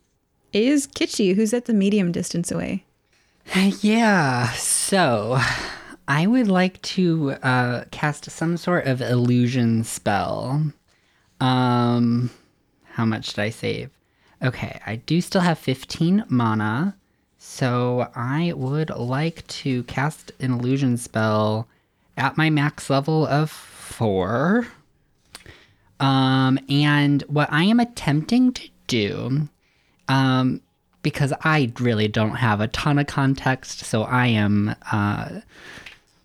is 0.53 0.87
Kitschy, 0.87 1.35
who's 1.35 1.53
at 1.53 1.65
the 1.67 1.75
medium 1.75 2.13
distance 2.13 2.51
away. 2.51 2.85
Yeah, 3.81 4.51
so 4.53 5.39
I 6.07 6.27
would 6.29 6.47
like 6.49 6.81
to 6.83 7.33
uh, 7.43 7.85
cast 7.91 8.31
some 8.31 8.57
sort 8.57 8.87
of 8.87 9.01
illusion 9.03 9.83
spell. 9.85 10.73
Um, 11.41 12.31
how 12.93 13.05
much 13.05 13.31
did 13.31 13.41
I 13.41 13.51
save? 13.51 13.91
Okay, 14.43 14.81
I 14.87 14.97
do 14.97 15.21
still 15.21 15.41
have 15.41 15.59
15 15.59 16.25
mana, 16.29 16.97
so 17.39 18.09
I 18.15 18.53
would 18.55 18.91
like 18.91 19.45
to 19.49 19.83
cast 19.85 20.31
an 20.39 20.53
illusion 20.53 20.97
spell 20.97 21.67
at 22.17 22.37
my 22.37 22.49
max 22.49 22.89
level 22.89 23.27
of 23.27 23.51
four. 23.51 24.69
Um, 25.99 26.61
and 26.69 27.23
what 27.23 27.49
I 27.53 27.65
am 27.65 27.81
attempting 27.81 28.53
to 28.53 28.69
do, 28.87 29.49
um, 30.09 30.61
because 31.03 31.33
I 31.43 31.73
really 31.81 32.07
don't 32.07 32.37
have 32.37 32.61
a 32.61 32.69
ton 32.69 32.99
of 33.01 33.09
context, 33.09 33.81
so 33.81 34.05
I 34.05 34.29
am 34.29 34.77
uh, 34.93 35.41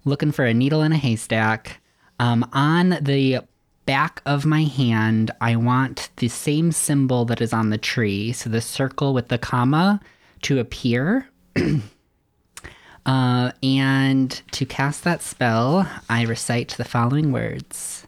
looking 0.06 0.32
for 0.32 0.46
a 0.46 0.54
needle 0.54 0.84
in 0.84 0.92
a 0.92 0.98
haystack. 0.98 1.80
Um, 2.20 2.48
on 2.54 2.98
the 3.02 3.42
back 3.86 4.22
of 4.26 4.46
my 4.46 4.64
hand, 4.64 5.32
I 5.42 5.56
want 5.56 6.10
the 6.18 6.28
same 6.28 6.72
symbol 6.72 7.26
that 7.26 7.42
is 7.42 7.54
on 7.54 7.70
the 7.70 7.78
tree, 7.78 8.32
so 8.32 8.50
the 8.50 8.62
circle 8.62 9.14
with 9.14 9.28
the 9.28 9.38
comma, 9.38 10.00
to 10.44 10.60
appear. 10.60 11.28
uh, 13.06 13.52
and 13.62 14.42
to 14.52 14.66
cast 14.66 15.04
that 15.04 15.22
spell, 15.22 15.90
I 16.10 16.24
recite 16.24 16.70
the 16.70 16.86
following 16.86 17.32
words. 17.32 18.08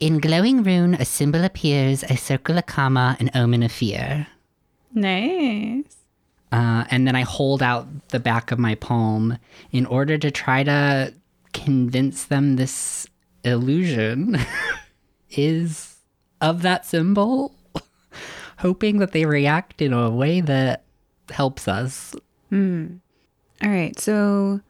In 0.00 0.18
glowing 0.18 0.62
rune, 0.62 0.94
a 0.94 1.04
symbol 1.04 1.44
appears, 1.44 2.02
a 2.04 2.16
circle, 2.16 2.58
a 2.58 2.62
comma, 2.62 3.16
an 3.20 3.30
omen 3.34 3.62
of 3.62 3.72
fear. 3.72 4.26
Nice. 4.92 5.96
Uh, 6.52 6.84
and 6.90 7.06
then 7.06 7.16
I 7.16 7.22
hold 7.22 7.62
out 7.62 8.08
the 8.10 8.20
back 8.20 8.52
of 8.52 8.58
my 8.58 8.74
palm 8.76 9.38
in 9.72 9.86
order 9.86 10.18
to 10.18 10.30
try 10.30 10.62
to 10.62 11.14
convince 11.52 12.24
them 12.24 12.56
this 12.56 13.08
illusion 13.44 14.38
is 15.38 15.96
of 16.40 16.62
that 16.62 16.86
symbol, 16.86 17.54
hoping 18.58 18.98
that 18.98 19.12
they 19.12 19.24
react 19.24 19.80
in 19.80 19.92
a 19.92 20.10
way 20.10 20.40
that 20.40 20.84
helps 21.30 21.68
us. 21.68 22.14
All 23.62 23.70
right, 23.70 23.98
so 23.98 24.60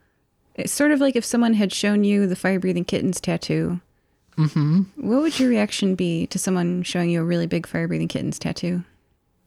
it's 0.55 0.73
sort 0.73 0.93
of 0.93 1.01
like 1.01 1.17
if 1.17 1.25
someone 1.25 1.55
had 1.55 1.73
shown 1.73 2.05
you 2.05 2.27
the 2.27 2.37
fire 2.37 2.61
breathing 2.61 2.85
kittens 2.85 3.21
tattoo. 3.21 3.81
Mm-hmm. 4.37 4.83
What 4.97 5.23
would 5.23 5.39
your 5.39 5.49
reaction 5.49 5.95
be 5.95 6.27
to 6.29 6.39
someone 6.39 6.83
showing 6.83 7.11
you 7.11 7.21
a 7.21 7.25
really 7.25 7.47
big 7.47 7.67
fire 7.67 7.89
breathing 7.89 8.09
kittens 8.09 8.39
tattoo? 8.39 8.85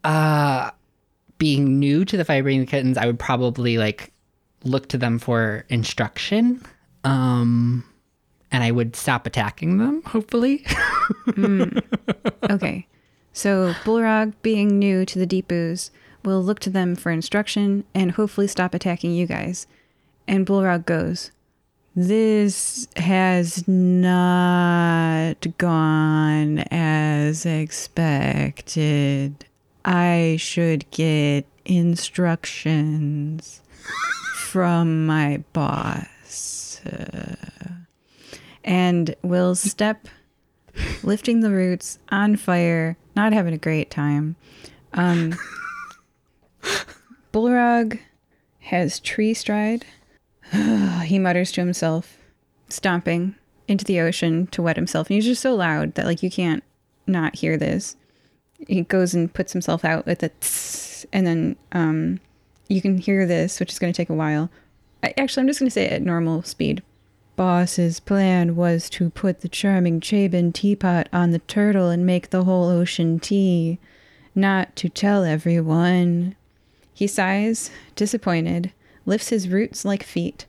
Uh, 0.03 0.72
being 1.38 1.80
new 1.80 2.06
to 2.06 2.18
the 2.18 2.26
fire 2.26 2.44
breathing 2.44 2.65
kittens, 2.65 2.98
I 2.98 3.06
would 3.06 3.19
probably 3.19 3.77
like 3.77 4.11
look 4.64 4.88
to 4.89 4.98
them 4.98 5.19
for 5.19 5.65
instruction. 5.69 6.61
Um, 7.03 7.84
and 8.52 8.64
I 8.64 8.72
would 8.72 8.95
stop 8.95 9.26
attacking 9.28 9.78
them, 9.78 10.02
hopefully. 10.03 10.65
Okay, 12.49 12.88
so 13.34 13.74
Bullrog, 13.84 14.34
being 14.41 14.80
new 14.80 15.06
to 15.06 15.19
the 15.19 15.26
Deep 15.26 15.52
Ooze, 15.52 15.91
will 16.24 16.41
look 16.41 16.60
to 16.61 16.69
them 16.69 16.95
for 16.95 17.11
instruction 17.11 17.84
and 17.94 18.11
hopefully 18.11 18.48
stop 18.48 18.74
attacking 18.74 19.14
you 19.14 19.28
guys. 19.28 19.68
And 20.28 20.45
Bullrog 20.45 20.86
goes, 20.86 21.32
This 21.95 22.88
has 22.95 23.68
not 23.68 25.36
gone 25.57 26.60
as 26.72 27.45
expected. 27.45 28.65
I 29.86 30.38
should 30.40 30.90
get 30.91 31.45
instructions 31.65 33.61
from 34.36 35.06
my 35.06 35.44
boss. 35.53 36.82
Uh, 36.86 37.36
and 38.68 39.15
will 39.23 39.56
step 39.56 40.07
lifting 41.02 41.39
the 41.39 41.49
roots 41.49 41.98
on 42.10 42.35
fire 42.35 42.98
not 43.15 43.34
having 43.34 43.53
a 43.53 43.57
great 43.57 43.89
time. 43.89 44.35
Um, 44.94 45.35
Bullrog 47.31 47.99
has 48.60 48.99
tree 48.99 49.34
stride. 49.34 49.85
he 51.03 51.18
mutters 51.18 51.52
to 51.53 51.61
himself, 51.61 52.18
stomping 52.69 53.35
into 53.68 53.85
the 53.85 53.99
ocean 53.99 54.48
to 54.48 54.61
wet 54.61 54.76
himself. 54.76 55.07
And 55.10 55.15
he's 55.15 55.26
just 55.26 55.41
so 55.41 55.56
loud 55.56 55.95
that 55.95 56.06
like 56.06 56.22
you 56.22 56.30
can't 56.30 56.64
not 57.07 57.38
hear 57.38 57.57
this. 57.57 57.95
He 58.68 58.81
goes 58.84 59.14
and 59.14 59.34
puts 59.34 59.53
himself 59.53 59.85
out 59.85 60.06
with 60.06 60.22
a 60.23 60.30
tss, 60.41 61.06
and 61.14 61.26
then 61.26 61.56
um, 61.72 62.19
you 62.68 62.81
can 62.81 62.98
hear 62.98 63.26
this, 63.26 63.60
which 63.60 63.72
is 63.72 63.80
going 63.80 63.94
to 63.94 63.98
take 63.98 64.10
a 64.10 64.15
while. 64.15 64.49
I, 65.03 65.14
actually, 65.18 65.41
I'm 65.41 65.48
just 65.48 65.60
going 65.60 65.68
to 65.68 65.73
say 65.73 65.85
it 65.85 65.94
at 65.94 66.02
normal 66.02 66.41
speed. 66.44 66.81
Boss's 67.38 67.99
plan 67.99 68.55
was 68.55 68.89
to 68.89 69.11
put 69.11 69.41
the 69.41 69.47
charming 69.47 70.01
Chabin 70.01 70.51
teapot 70.51 71.07
on 71.14 71.30
the 71.31 71.39
turtle 71.39 71.89
and 71.89 72.03
make 72.03 72.31
the 72.31 72.43
whole 72.43 72.68
ocean 72.68 73.19
tea, 73.19 73.77
not 74.34 74.76
to 74.76 74.89
tell 74.89 75.23
everyone. 75.23 76.35
He 76.95 77.05
sighs, 77.05 77.69
disappointed, 77.95 78.73
lifts 79.05 79.30
his 79.30 79.49
roots 79.49 79.85
like 79.85 80.01
feet, 80.01 80.47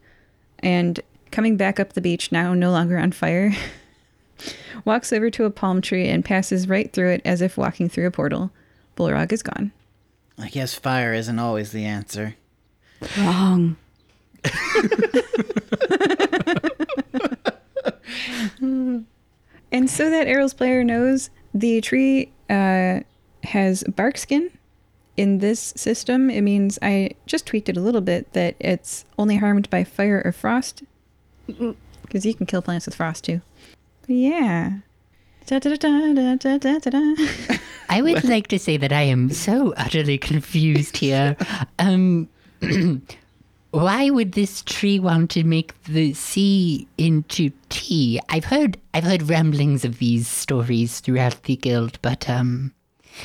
and 0.60 0.98
coming 1.31 1.59
back 1.59 1.78
up 1.78 1.93
the 1.93 2.01
beach, 2.01 2.32
now 2.32 2.55
no 2.55 2.70
longer 2.70 2.97
on 2.97 3.12
fire, 3.12 3.52
walks 4.86 5.12
over 5.12 5.28
to 5.28 5.44
a 5.44 5.51
palm 5.51 5.82
tree 5.82 6.09
and 6.09 6.24
passes 6.24 6.70
right 6.70 6.90
through 6.90 7.10
it 7.10 7.23
as 7.23 7.43
if 7.43 7.59
walking 7.59 7.90
through 7.90 8.06
a 8.06 8.10
portal. 8.10 8.51
Bullrog 8.97 9.31
is 9.31 9.43
gone. 9.43 9.73
I 10.39 10.48
guess 10.48 10.74
fire 10.74 11.12
isn't 11.12 11.39
always 11.39 11.70
the 11.70 11.85
answer. 11.85 12.36
Wrong. 13.19 13.77
And 19.70 19.90
so 19.90 20.10
that 20.10 20.27
Errol's 20.27 20.55
player 20.55 20.82
knows 20.82 21.31
the 21.55 21.81
tree 21.81 22.32
uh, 22.48 23.01
has 23.44 23.85
bark 23.85 24.19
skin. 24.19 24.51
In 25.16 25.39
this 25.39 25.73
system, 25.77 26.31
it 26.31 26.43
means 26.43 26.78
I 26.81 27.10
just 27.27 27.47
tweaked 27.47 27.69
it 27.69 27.77
a 27.77 27.81
little 27.81 28.01
bit 28.01 28.32
that 28.35 28.55
it's 28.60 29.05
only 29.19 29.36
harmed 29.36 29.69
by 29.69 29.82
fire 29.82 30.23
or 30.24 30.32
frost. 30.32 30.85
Because 31.47 32.24
you 32.24 32.35
can 32.35 32.47
kill 32.47 32.62
plants 32.62 32.86
with 32.86 32.94
frost 32.94 33.24
too. 33.24 33.40
But 34.02 34.10
yeah. 34.10 34.78
Da, 35.47 35.59
da, 35.59 35.74
da. 35.74 35.89
I 37.89 38.02
would 38.02 38.23
like 38.24 38.48
to 38.48 38.59
say 38.59 38.77
that 38.77 38.93
I 38.93 39.02
am 39.02 39.31
so 39.31 39.73
utterly 39.77 40.19
confused 40.19 40.98
here. 40.98 41.36
Um, 41.81 42.28
why 43.70 44.09
would 44.11 44.32
this 44.32 44.62
tree 44.62 44.99
want 44.99 45.31
to 45.31 45.45
make 45.45 45.81
the 45.85 46.15
sea 46.15 46.89
into 46.97 47.51
tea? 47.69 48.20
I've 48.28 48.47
heard 48.47 48.78
I've 48.95 49.05
heard 49.05 49.28
ramblings 49.28 49.85
of 49.85 49.99
these 49.99 50.27
stories 50.27 51.01
throughout 51.01 51.43
the 51.43 51.57
guild, 51.57 51.99
but 52.01 52.28
um, 52.31 52.73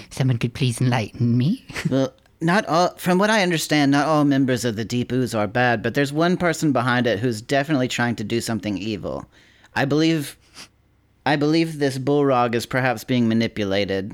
someone 0.10 0.38
could 0.38 0.54
please 0.54 0.82
enlighten 0.82 1.38
me. 1.38 1.66
Well, 1.90 2.14
not 2.42 2.66
all. 2.66 2.90
From 2.98 3.20
what 3.20 3.30
I 3.30 3.42
understand, 3.42 3.92
not 3.92 4.06
all 4.06 4.26
members 4.26 4.66
of 4.66 4.76
the 4.76 4.84
Deep 4.84 5.14
Ooze 5.14 5.34
are 5.34 5.48
bad, 5.48 5.82
but 5.82 5.94
there's 5.94 6.12
one 6.12 6.36
person 6.36 6.74
behind 6.74 7.08
it 7.08 7.20
who's 7.20 7.42
definitely 7.42 7.88
trying 7.88 8.16
to 8.18 8.24
do 8.24 8.42
something 8.42 8.78
evil. 8.78 9.26
I 9.76 9.86
believe. 9.86 10.38
I 11.26 11.38
believe 11.38 11.80
this 11.80 11.98
Bullrog 11.98 12.54
is 12.54 12.66
perhaps 12.66 13.06
being 13.06 13.30
manipulated. 13.30 14.12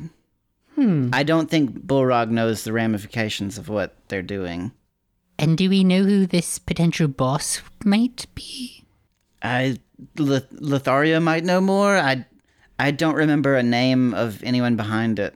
Hmm. 0.75 1.09
I 1.11 1.23
don't 1.23 1.49
think 1.49 1.87
Bullrog 1.87 2.29
knows 2.29 2.63
the 2.63 2.71
ramifications 2.71 3.57
of 3.57 3.67
what 3.67 3.95
they're 4.09 4.21
doing. 4.21 4.71
And 5.39 5.57
do 5.57 5.69
we 5.69 5.85
know 5.85 6.03
who 6.03 6.25
this 6.25 6.59
potential 6.59 7.07
boss 7.07 7.61
might 7.85 8.27
be? 8.35 8.83
I 9.41 9.77
L- 10.17 10.41
Lotharia 10.51 11.21
might 11.21 11.45
know 11.45 11.61
more. 11.61 11.97
I 11.97 12.25
I 12.77 12.91
don't 12.91 13.15
remember 13.15 13.55
a 13.55 13.63
name 13.63 14.13
of 14.13 14.43
anyone 14.43 14.75
behind 14.75 15.17
it. 15.17 15.35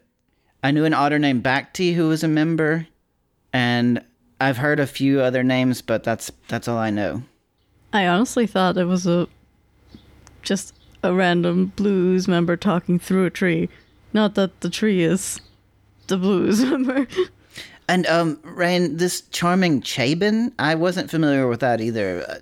I 0.61 0.71
knew 0.71 0.83
an 0.85 0.93
otter 0.93 1.19
named 1.19 1.43
Bacti 1.43 1.93
who 1.95 2.09
was 2.09 2.23
a 2.23 2.27
member, 2.27 2.87
and 3.53 4.03
I've 4.39 4.57
heard 4.57 4.79
a 4.79 4.87
few 4.87 5.21
other 5.21 5.41
names, 5.41 5.81
but 5.81 6.03
that's 6.03 6.31
that's 6.49 6.67
all 6.67 6.77
I 6.77 6.89
know. 6.89 7.23
I 7.93 8.05
honestly 8.05 8.45
thought 8.45 8.77
it 8.77 8.85
was 8.85 9.07
a 9.07 9.27
just 10.41 10.73
a 11.01 11.13
random 11.13 11.67
blues 11.77 12.27
member 12.27 12.57
talking 12.57 12.99
through 12.99 13.25
a 13.25 13.29
tree. 13.29 13.69
Not 14.11 14.35
that 14.35 14.59
the 14.59 14.69
tree 14.69 15.01
is 15.01 15.39
the 16.07 16.17
blues 16.17 16.61
member. 16.65 17.07
And 17.87 18.05
um, 18.07 18.39
Reine, 18.43 18.97
this 18.97 19.21
charming 19.31 19.81
Chabin, 19.81 20.51
I 20.57 20.75
wasn't 20.75 21.09
familiar 21.11 21.47
with 21.47 21.59
that 21.59 21.81
either. 21.81 22.25
Uh, 22.27 22.35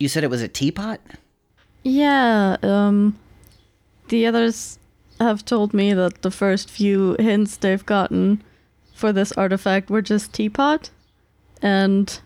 You 0.00 0.08
said 0.08 0.24
it 0.24 0.30
was 0.30 0.42
a 0.42 0.48
teapot. 0.48 1.00
yeah, 1.84 2.56
um 2.62 3.16
the 4.08 4.26
others 4.26 4.78
have 5.20 5.44
told 5.44 5.72
me 5.72 5.94
that 5.94 6.22
the 6.22 6.30
first 6.30 6.68
few 6.68 7.16
hints 7.18 7.56
they've 7.56 7.86
gotten 7.86 8.42
for 8.94 9.12
this 9.12 9.32
artifact 9.32 9.88
were 9.90 10.02
just 10.02 10.32
teapot 10.34 10.90
and 11.62 12.20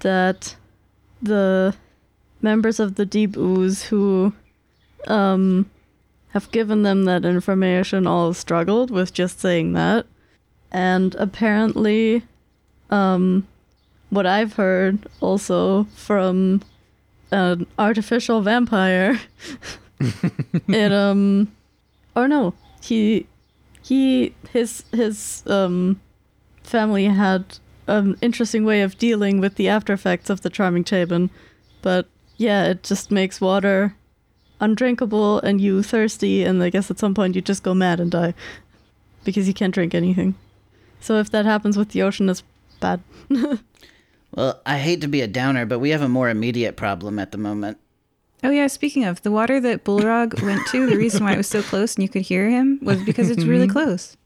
that 0.00 0.54
the 1.22 1.74
members 2.42 2.78
of 2.78 2.94
the 2.94 3.06
deep 3.06 3.36
ooze 3.36 3.84
who 3.90 4.32
um 5.08 5.68
have 6.34 6.50
given 6.52 6.82
them 6.82 7.04
that 7.04 7.24
information 7.24 8.06
all 8.06 8.32
struggled 8.34 8.90
with 8.90 9.12
just 9.12 9.40
saying 9.40 9.72
that 9.72 10.06
and 10.70 11.14
apparently 11.16 12.22
um 12.90 13.46
what 14.10 14.26
i've 14.26 14.54
heard 14.54 15.06
also 15.20 15.84
from 15.94 16.62
an 17.30 17.66
artificial 17.78 18.40
vampire 18.40 19.18
it 20.68 20.92
um 20.92 21.50
or 22.14 22.28
no 22.28 22.54
he 22.82 23.26
he 23.82 24.34
his 24.50 24.84
his 24.92 25.42
um 25.46 26.00
family 26.62 27.06
had 27.06 27.58
an 27.86 28.16
interesting 28.20 28.64
way 28.64 28.82
of 28.82 28.98
dealing 28.98 29.40
with 29.40 29.54
the 29.56 29.68
after 29.68 29.94
effects 29.94 30.28
of 30.28 30.42
the 30.42 30.50
charming 30.50 30.84
Chabin, 30.84 31.30
but 31.80 32.06
yeah 32.36 32.64
it 32.66 32.82
just 32.82 33.10
makes 33.10 33.40
water 33.40 33.94
undrinkable 34.60 35.40
and 35.40 35.60
you 35.60 35.82
thirsty 35.82 36.44
and 36.44 36.62
i 36.62 36.68
guess 36.68 36.90
at 36.90 36.98
some 36.98 37.14
point 37.14 37.34
you 37.34 37.40
just 37.40 37.62
go 37.62 37.74
mad 37.74 38.00
and 38.00 38.10
die 38.10 38.34
because 39.24 39.46
you 39.46 39.54
can't 39.54 39.74
drink 39.74 39.94
anything 39.94 40.34
so 41.00 41.16
if 41.18 41.30
that 41.30 41.44
happens 41.44 41.76
with 41.76 41.90
the 41.90 42.02
ocean 42.02 42.28
it's 42.28 42.42
bad 42.80 43.00
Well, 44.34 44.60
I 44.66 44.76
hate 44.78 45.00
to 45.00 45.08
be 45.08 45.22
a 45.22 45.26
downer, 45.26 45.64
but 45.64 45.78
we 45.78 45.88
have 45.90 46.02
a 46.02 46.08
more 46.08 46.28
immediate 46.28 46.76
problem 46.76 47.18
at 47.18 47.32
the 47.32 47.38
moment. 47.38 47.78
Oh 48.44 48.50
yeah, 48.50 48.66
speaking 48.66 49.04
of 49.04 49.22
the 49.22 49.30
water 49.30 49.58
that 49.58 49.84
Bullrog 49.84 50.42
went 50.48 50.66
to, 50.68 50.86
the 50.86 50.98
reason 50.98 51.24
why 51.24 51.32
it 51.32 51.38
was 51.38 51.48
so 51.48 51.62
close 51.62 51.94
and 51.96 52.02
you 52.02 52.10
could 52.10 52.22
hear 52.22 52.48
him 52.50 52.78
was 52.82 53.02
because 53.02 53.30
it's 53.30 53.44
really 53.44 53.66
close. 53.76 54.16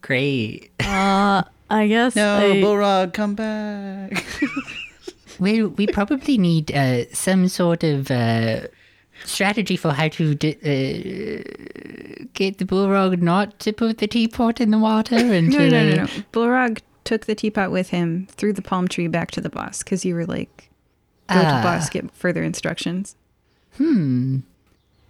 Great. 0.00 0.70
uh 0.80 1.42
i 1.70 1.86
guess 1.86 2.16
No, 2.16 2.36
I- 2.36 2.60
Bullrog, 2.60 3.12
come 3.14 3.34
back. 3.36 4.24
We 5.38 5.62
we 5.62 5.86
probably 5.86 6.36
need 6.36 6.72
uh, 6.72 7.04
some 7.14 7.48
sort 7.48 7.84
of 7.84 8.10
uh, 8.10 8.66
strategy 9.24 9.76
for 9.76 9.92
how 9.92 10.08
to 10.08 10.34
d- 10.34 10.56
uh, 10.62 12.26
get 12.34 12.58
the 12.58 12.64
bullrog 12.64 13.20
not 13.22 13.58
to 13.60 13.72
put 13.72 13.98
the 13.98 14.06
teapot 14.06 14.60
in 14.60 14.70
the 14.70 14.78
water 14.78 15.14
and 15.18 15.48
No, 15.48 15.58
to, 15.58 15.70
no, 15.70 15.88
no, 15.90 15.94
no. 16.04 16.06
Bullrog 16.32 16.80
took 17.04 17.26
the 17.26 17.34
teapot 17.34 17.70
with 17.70 17.90
him 17.90 18.26
through 18.30 18.52
the 18.54 18.62
palm 18.62 18.88
tree 18.88 19.08
back 19.08 19.30
to 19.32 19.40
the 19.40 19.50
boss 19.50 19.82
because 19.82 20.04
you 20.04 20.14
were 20.14 20.26
like, 20.26 20.70
go 21.28 21.40
to 21.40 21.46
Ah. 21.46 21.62
boss, 21.62 21.88
get 21.90 22.10
further 22.12 22.42
instructions. 22.42 23.16
Hmm. 23.76 24.38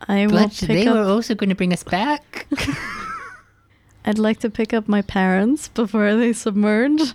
I 0.09 0.26
will 0.26 0.32
But 0.34 0.51
pick 0.52 0.68
they 0.68 0.86
up 0.86 0.94
were 0.94 1.02
also 1.02 1.34
going 1.34 1.51
to 1.51 1.55
bring 1.55 1.72
us 1.72 1.82
back. 1.84 2.47
I'd 4.05 4.18
like 4.18 4.40
to 4.40 4.51
pick 4.51 4.74
up 4.74 4.89
my 4.89 5.01
parents 5.02 5.68
before 5.68 6.16
they 6.16 6.32
submerge. 6.32 7.01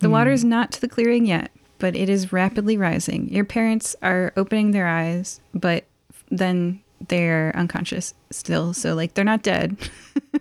The 0.00 0.08
water's 0.10 0.44
not 0.44 0.72
to 0.72 0.80
the 0.80 0.88
clearing 0.88 1.24
yet, 1.26 1.50
but 1.78 1.96
it 1.96 2.08
is 2.08 2.32
rapidly 2.32 2.76
rising. 2.76 3.28
Your 3.32 3.44
parents 3.44 3.94
are 4.02 4.32
opening 4.36 4.70
their 4.70 4.86
eyes, 4.86 5.40
but 5.54 5.84
then 6.30 6.80
they're 7.08 7.52
unconscious 7.54 8.14
still. 8.30 8.72
So, 8.74 8.94
like, 8.94 9.14
they're 9.14 9.24
not 9.24 9.42
dead, 9.42 9.76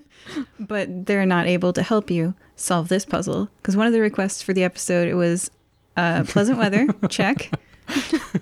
but 0.60 1.06
they're 1.06 1.26
not 1.26 1.48
able 1.48 1.74
to 1.74 1.84
help 1.84 2.10
you 2.10 2.34
solve 2.56 2.88
this 2.90 3.06
puzzle. 3.06 3.50
Because 3.58 3.78
one 3.78 3.88
of 3.88 3.94
the 3.94 4.02
requests 4.02 4.42
for 4.42 4.54
the 4.54 4.64
episode 4.64 5.08
it 5.08 5.14
was 5.16 5.52
uh, 5.96 6.24
pleasant 6.26 6.58
weather, 6.58 6.88
check. 7.10 7.52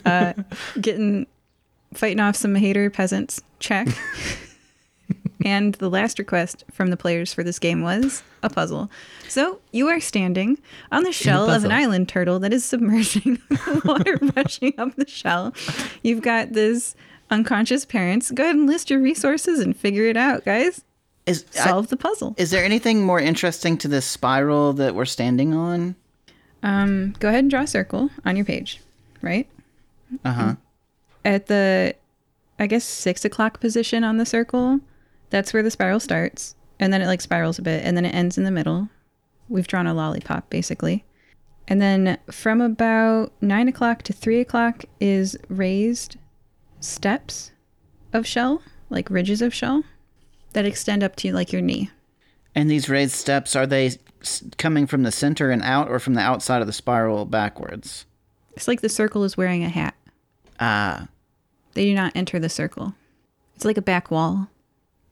Uh, 0.05 0.33
getting 0.79 1.27
fighting 1.93 2.19
off 2.19 2.35
some 2.35 2.55
hater 2.55 2.89
peasants, 2.89 3.41
check. 3.59 3.87
And 5.45 5.75
the 5.75 5.89
last 5.89 6.17
request 6.19 6.63
from 6.71 6.89
the 6.89 6.97
players 6.97 7.31
for 7.33 7.43
this 7.43 7.59
game 7.59 7.81
was 7.83 8.23
a 8.43 8.49
puzzle. 8.49 8.89
So 9.29 9.59
you 9.71 9.87
are 9.87 9.99
standing 9.99 10.57
on 10.91 11.03
the 11.03 11.11
shell 11.13 11.49
of 11.49 11.63
an 11.63 11.71
island 11.71 12.09
turtle 12.09 12.39
that 12.39 12.51
is 12.51 12.65
submerging, 12.65 13.39
water 13.85 14.17
rushing 14.35 14.73
up 14.79 14.95
the 14.95 15.07
shell. 15.07 15.53
You've 16.01 16.23
got 16.23 16.53
this 16.53 16.95
unconscious 17.29 17.85
parents. 17.85 18.31
Go 18.31 18.43
ahead 18.43 18.55
and 18.55 18.65
list 18.67 18.89
your 18.89 18.99
resources 18.99 19.59
and 19.59 19.77
figure 19.77 20.07
it 20.07 20.17
out, 20.17 20.43
guys. 20.45 20.83
Is 21.27 21.45
I- 21.55 21.69
Solve 21.69 21.87
the 21.89 21.97
puzzle. 21.97 22.33
is 22.37 22.49
there 22.51 22.65
anything 22.65 23.03
more 23.03 23.19
interesting 23.19 23.77
to 23.79 23.87
this 23.87 24.05
spiral 24.05 24.73
that 24.73 24.95
we're 24.95 25.05
standing 25.05 25.53
on? 25.53 25.95
Um, 26.63 27.13
go 27.19 27.29
ahead 27.29 27.41
and 27.43 27.51
draw 27.51 27.61
a 27.61 27.67
circle 27.67 28.09
on 28.25 28.35
your 28.35 28.45
page, 28.45 28.81
right? 29.21 29.47
Uh 30.23 30.31
huh. 30.33 30.55
At 31.23 31.45
the, 31.45 31.95
I 32.57 32.65
guess, 32.65 32.83
six 32.83 33.23
o'clock 33.25 33.59
position 33.59 34.03
on 34.03 34.17
the 34.17 34.25
circle, 34.25 34.79
That's 35.35 35.51
where 35.53 35.63
the 35.63 35.69
spiral 35.69 35.99
starts. 35.99 36.55
And 36.79 36.93
then 36.93 37.01
it 37.01 37.07
like 37.07 37.19
spirals 37.19 37.59
a 37.59 37.61
bit 37.61 37.83
and 37.83 37.97
then 37.97 38.05
it 38.05 38.15
ends 38.15 38.37
in 38.37 38.45
the 38.45 38.51
middle. 38.51 38.87
We've 39.49 39.67
drawn 39.67 39.85
a 39.85 39.93
lollipop 39.93 40.49
basically. 40.49 41.03
And 41.67 41.81
then 41.81 42.17
from 42.31 42.61
about 42.61 43.33
nine 43.41 43.67
o'clock 43.67 44.03
to 44.03 44.13
three 44.13 44.39
o'clock 44.39 44.85
is 45.01 45.35
raised 45.49 46.15
steps 46.79 47.51
of 48.13 48.25
shell, 48.25 48.61
like 48.89 49.09
ridges 49.09 49.41
of 49.41 49.53
shell 49.53 49.83
that 50.53 50.65
extend 50.65 51.03
up 51.03 51.17
to 51.17 51.33
like 51.33 51.51
your 51.51 51.61
knee. 51.61 51.89
And 52.55 52.71
these 52.71 52.87
raised 52.87 53.15
steps 53.15 53.57
are 53.57 53.67
they 53.67 53.91
coming 54.57 54.87
from 54.87 55.03
the 55.03 55.11
center 55.11 55.51
and 55.51 55.63
out, 55.63 55.89
or 55.89 55.99
from 55.99 56.13
the 56.13 56.21
outside 56.21 56.61
of 56.61 56.67
the 56.67 56.71
spiral 56.71 57.25
backwards? 57.25 58.05
It's 58.53 58.69
like 58.69 58.79
the 58.79 58.87
circle 58.87 59.25
is 59.25 59.35
wearing 59.35 59.65
a 59.65 59.69
hat. 59.69 59.95
Ah, 60.61 61.09
They 61.73 61.83
do 61.83 61.93
not 61.93 62.13
enter 62.15 62.39
the 62.39 62.47
circle. 62.47 62.95
It's 63.53 63.65
like 63.65 63.77
a 63.77 63.81
back 63.81 64.09
wall. 64.09 64.47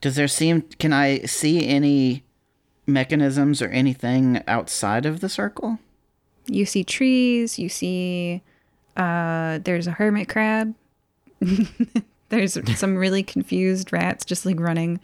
Does 0.03 0.17
there 0.17 0.27
seem? 0.27 0.63
Can 0.79 0.91
I 0.91 1.19
see 1.19 1.65
any 1.65 2.25
mechanisms 2.85 3.61
or 3.61 3.69
anything 3.69 4.43
outside 4.49 5.05
of 5.05 5.21
the 5.21 5.29
circle? 5.29 5.79
You 6.45 6.65
see 6.65 6.83
trees, 6.83 7.57
you 7.57 7.69
see 7.69 8.41
uh 8.97 9.59
there's 9.63 9.87
a 9.87 9.91
hermit 9.91 10.27
crab. 10.27 10.75
there's 12.29 12.57
some 12.77 12.97
really 12.97 13.23
confused 13.23 13.93
rats 13.93 14.25
just 14.25 14.45
like 14.45 14.59
running. 14.59 14.99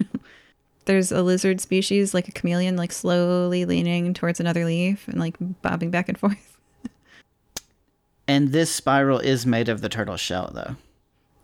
there's 0.86 1.12
a 1.12 1.22
lizard 1.22 1.60
species 1.60 2.14
like 2.14 2.26
a 2.26 2.32
chameleon 2.32 2.74
like 2.74 2.92
slowly 2.92 3.66
leaning 3.66 4.14
towards 4.14 4.40
another 4.40 4.64
leaf 4.64 5.06
and 5.08 5.20
like 5.20 5.36
bobbing 5.60 5.90
back 5.90 6.08
and 6.08 6.18
forth. 6.18 6.58
And 8.28 8.50
this 8.50 8.74
spiral 8.74 9.20
is 9.20 9.46
made 9.46 9.68
of 9.68 9.82
the 9.82 9.88
turtle 9.88 10.16
shell, 10.16 10.50
though. 10.52 10.74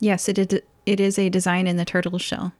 Yes, 0.01 0.27
it 0.27 0.37
is, 0.37 0.59
it 0.85 0.99
is 0.99 1.17
a 1.17 1.29
design 1.29 1.65
in 1.65 1.77
the 1.77 1.85
turtle 1.85 2.17
shell. 2.17 2.51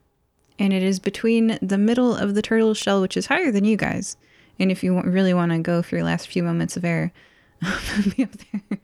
And 0.60 0.72
it 0.74 0.84
is 0.84 1.00
between 1.00 1.58
the 1.62 1.78
middle 1.78 2.16
of 2.16 2.36
the 2.36 2.42
turtle 2.42 2.74
shell, 2.74 3.02
which 3.02 3.18
is 3.18 3.26
higher 3.26 3.52
than 3.52 3.66
you 3.66 3.76
guys. 3.76 4.16
And 4.60 4.72
if 4.72 4.84
you 4.84 4.96
wa- 4.96 5.02
really 5.02 5.34
want 5.34 5.52
to 5.52 5.60
go 5.60 5.82
for 5.82 5.96
your 5.96 6.06
last 6.06 6.28
few 6.28 6.44
moments 6.44 6.78
of 6.78 6.86
air, 6.86 7.12
be 8.16 8.24
up 8.24 8.30
there. 8.52 8.80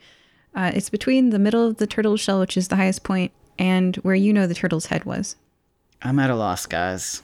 Uh, 0.56 0.72
it's 0.74 0.90
between 0.90 1.30
the 1.30 1.40
middle 1.40 1.68
of 1.68 1.78
the 1.78 1.88
turtle 1.88 2.18
shell, 2.18 2.40
which 2.40 2.58
is 2.58 2.70
the 2.70 2.76
highest 2.76 3.04
point, 3.04 3.32
and 3.60 3.96
where 3.98 4.16
you 4.16 4.34
know 4.34 4.48
the 4.48 4.56
turtle's 4.56 4.88
head 4.88 5.06
was. 5.06 5.36
I'm 6.02 6.18
at 6.20 6.32
a 6.32 6.36
loss, 6.36 6.66
guys. 6.66 7.22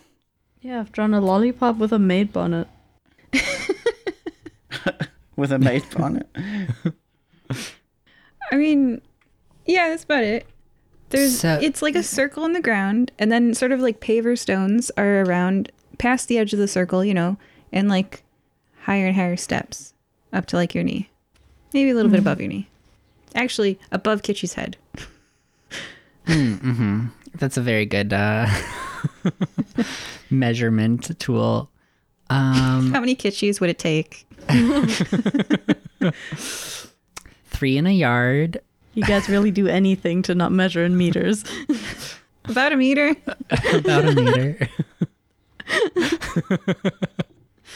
Yeah, 0.61 0.79
I've 0.79 0.91
drawn 0.91 1.13
a 1.13 1.21
lollipop 1.21 1.77
with 1.77 1.91
a 1.91 1.99
maid 1.99 2.31
bonnet. 2.31 2.67
With 5.35 5.51
a 5.51 5.59
maid 5.59 5.83
bonnet. 5.91 6.29
I 8.51 8.55
mean, 8.55 9.01
yeah, 9.65 9.89
that's 9.89 10.05
about 10.05 10.23
it. 10.23 10.47
There's 11.09 11.39
So- 11.39 11.59
it's 11.61 11.81
like 11.81 11.95
a 11.95 12.03
circle 12.03 12.45
in 12.45 12.53
the 12.53 12.61
ground, 12.61 13.11
and 13.19 13.31
then 13.31 13.53
sort 13.53 13.71
of 13.71 13.79
like 13.79 13.99
paver 13.99 14.37
stones 14.37 14.91
are 14.97 15.21
around 15.21 15.71
past 15.97 16.27
the 16.27 16.37
edge 16.37 16.51
of 16.53 16.59
the 16.59 16.67
circle, 16.67 17.05
you 17.05 17.13
know, 17.13 17.37
and 17.71 17.87
like 17.89 18.23
higher 18.81 19.07
and 19.07 19.15
higher 19.15 19.37
steps 19.37 19.93
up 20.33 20.45
to 20.47 20.55
like 20.55 20.73
your 20.75 20.83
knee, 20.83 21.09
maybe 21.73 21.89
a 21.91 21.95
little 21.95 22.11
bit 22.11 22.19
above 22.19 22.39
your 22.39 22.49
knee. 22.49 22.67
Actually, 23.35 23.79
above 23.91 24.21
Kitschy's 24.21 24.53
head. 24.53 24.77
That's 26.25 27.57
a 27.57 27.61
very 27.61 27.85
good 27.85 28.13
uh, 28.13 28.47
measurement 30.29 31.17
tool. 31.19 31.69
Um, 32.29 32.91
How 32.93 32.99
many 32.99 33.15
Kitschys 33.15 33.59
would 33.61 33.69
it 33.69 33.77
take? 33.79 34.25
three 37.45 37.77
in 37.77 37.85
a 37.87 37.91
yard. 37.91 38.61
You 38.95 39.03
guys 39.03 39.29
really 39.29 39.51
do 39.51 39.67
anything 39.67 40.21
to 40.23 40.35
not 40.35 40.51
measure 40.51 40.83
in 40.83 40.97
meters. 40.97 41.43
About 42.45 42.73
a 42.73 42.77
meter. 42.77 43.15
about 43.73 44.05
a 44.05 44.13
meter. 44.13 44.69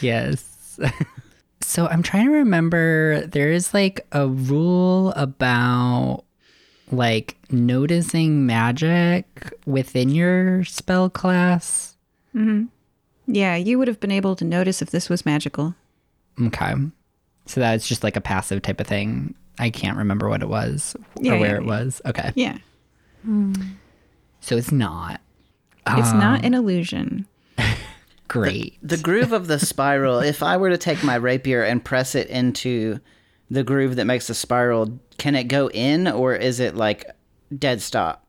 yes. 0.00 0.78
So 1.60 1.88
I'm 1.88 2.02
trying 2.02 2.26
to 2.26 2.32
remember 2.32 3.26
there 3.26 3.50
is 3.50 3.74
like 3.74 4.06
a 4.12 4.28
rule 4.28 5.10
about 5.16 6.22
like 6.92 7.36
noticing 7.50 8.46
magic 8.46 9.52
within 9.66 10.10
your 10.10 10.64
spell 10.64 11.10
class. 11.10 11.96
Mm-hmm. 12.34 12.66
Yeah, 13.26 13.56
you 13.56 13.78
would 13.78 13.88
have 13.88 14.00
been 14.00 14.12
able 14.12 14.36
to 14.36 14.44
notice 14.44 14.82
if 14.82 14.90
this 14.90 15.08
was 15.08 15.26
magical. 15.26 15.74
Okay. 16.40 16.74
So 17.46 17.60
that's 17.60 17.88
just 17.88 18.04
like 18.04 18.16
a 18.16 18.20
passive 18.20 18.62
type 18.62 18.80
of 18.80 18.86
thing. 18.86 19.34
I 19.60 19.70
can't 19.70 19.98
remember 19.98 20.28
what 20.28 20.42
it 20.42 20.48
was 20.48 20.96
Yeah, 21.20 21.34
or 21.34 21.38
where 21.38 21.50
yeah, 21.50 21.56
it 21.56 21.64
was. 21.64 22.00
Okay. 22.06 22.32
Yeah, 22.34 22.58
hmm. 23.24 23.52
So 24.40 24.56
it's 24.56 24.72
not. 24.72 25.20
it's 25.86 26.12
not 26.12 26.40
um, 26.40 26.46
an 26.46 26.54
illusion. 26.54 27.26
Great. 28.28 28.78
The 28.82 28.96
groove 28.96 29.32
of 29.32 29.48
the 29.48 29.58
spiral, 29.66 30.20
if 30.20 30.42
I 30.42 30.56
were 30.56 30.70
to 30.70 30.78
take 30.78 31.02
my 31.04 31.16
rapier 31.16 31.62
and 31.62 31.84
press 31.84 32.14
it 32.14 32.28
into 32.28 33.00
the 33.50 33.64
groove 33.64 33.96
that 33.96 34.04
makes 34.04 34.28
the 34.28 34.34
spiral, 34.34 34.98
can 35.18 35.34
it 35.34 35.44
go 35.44 35.68
in 35.70 36.06
or 36.08 36.34
is 36.34 36.60
it 36.60 36.74
like 36.76 37.04
dead 37.56 37.82
stop? 37.82 38.24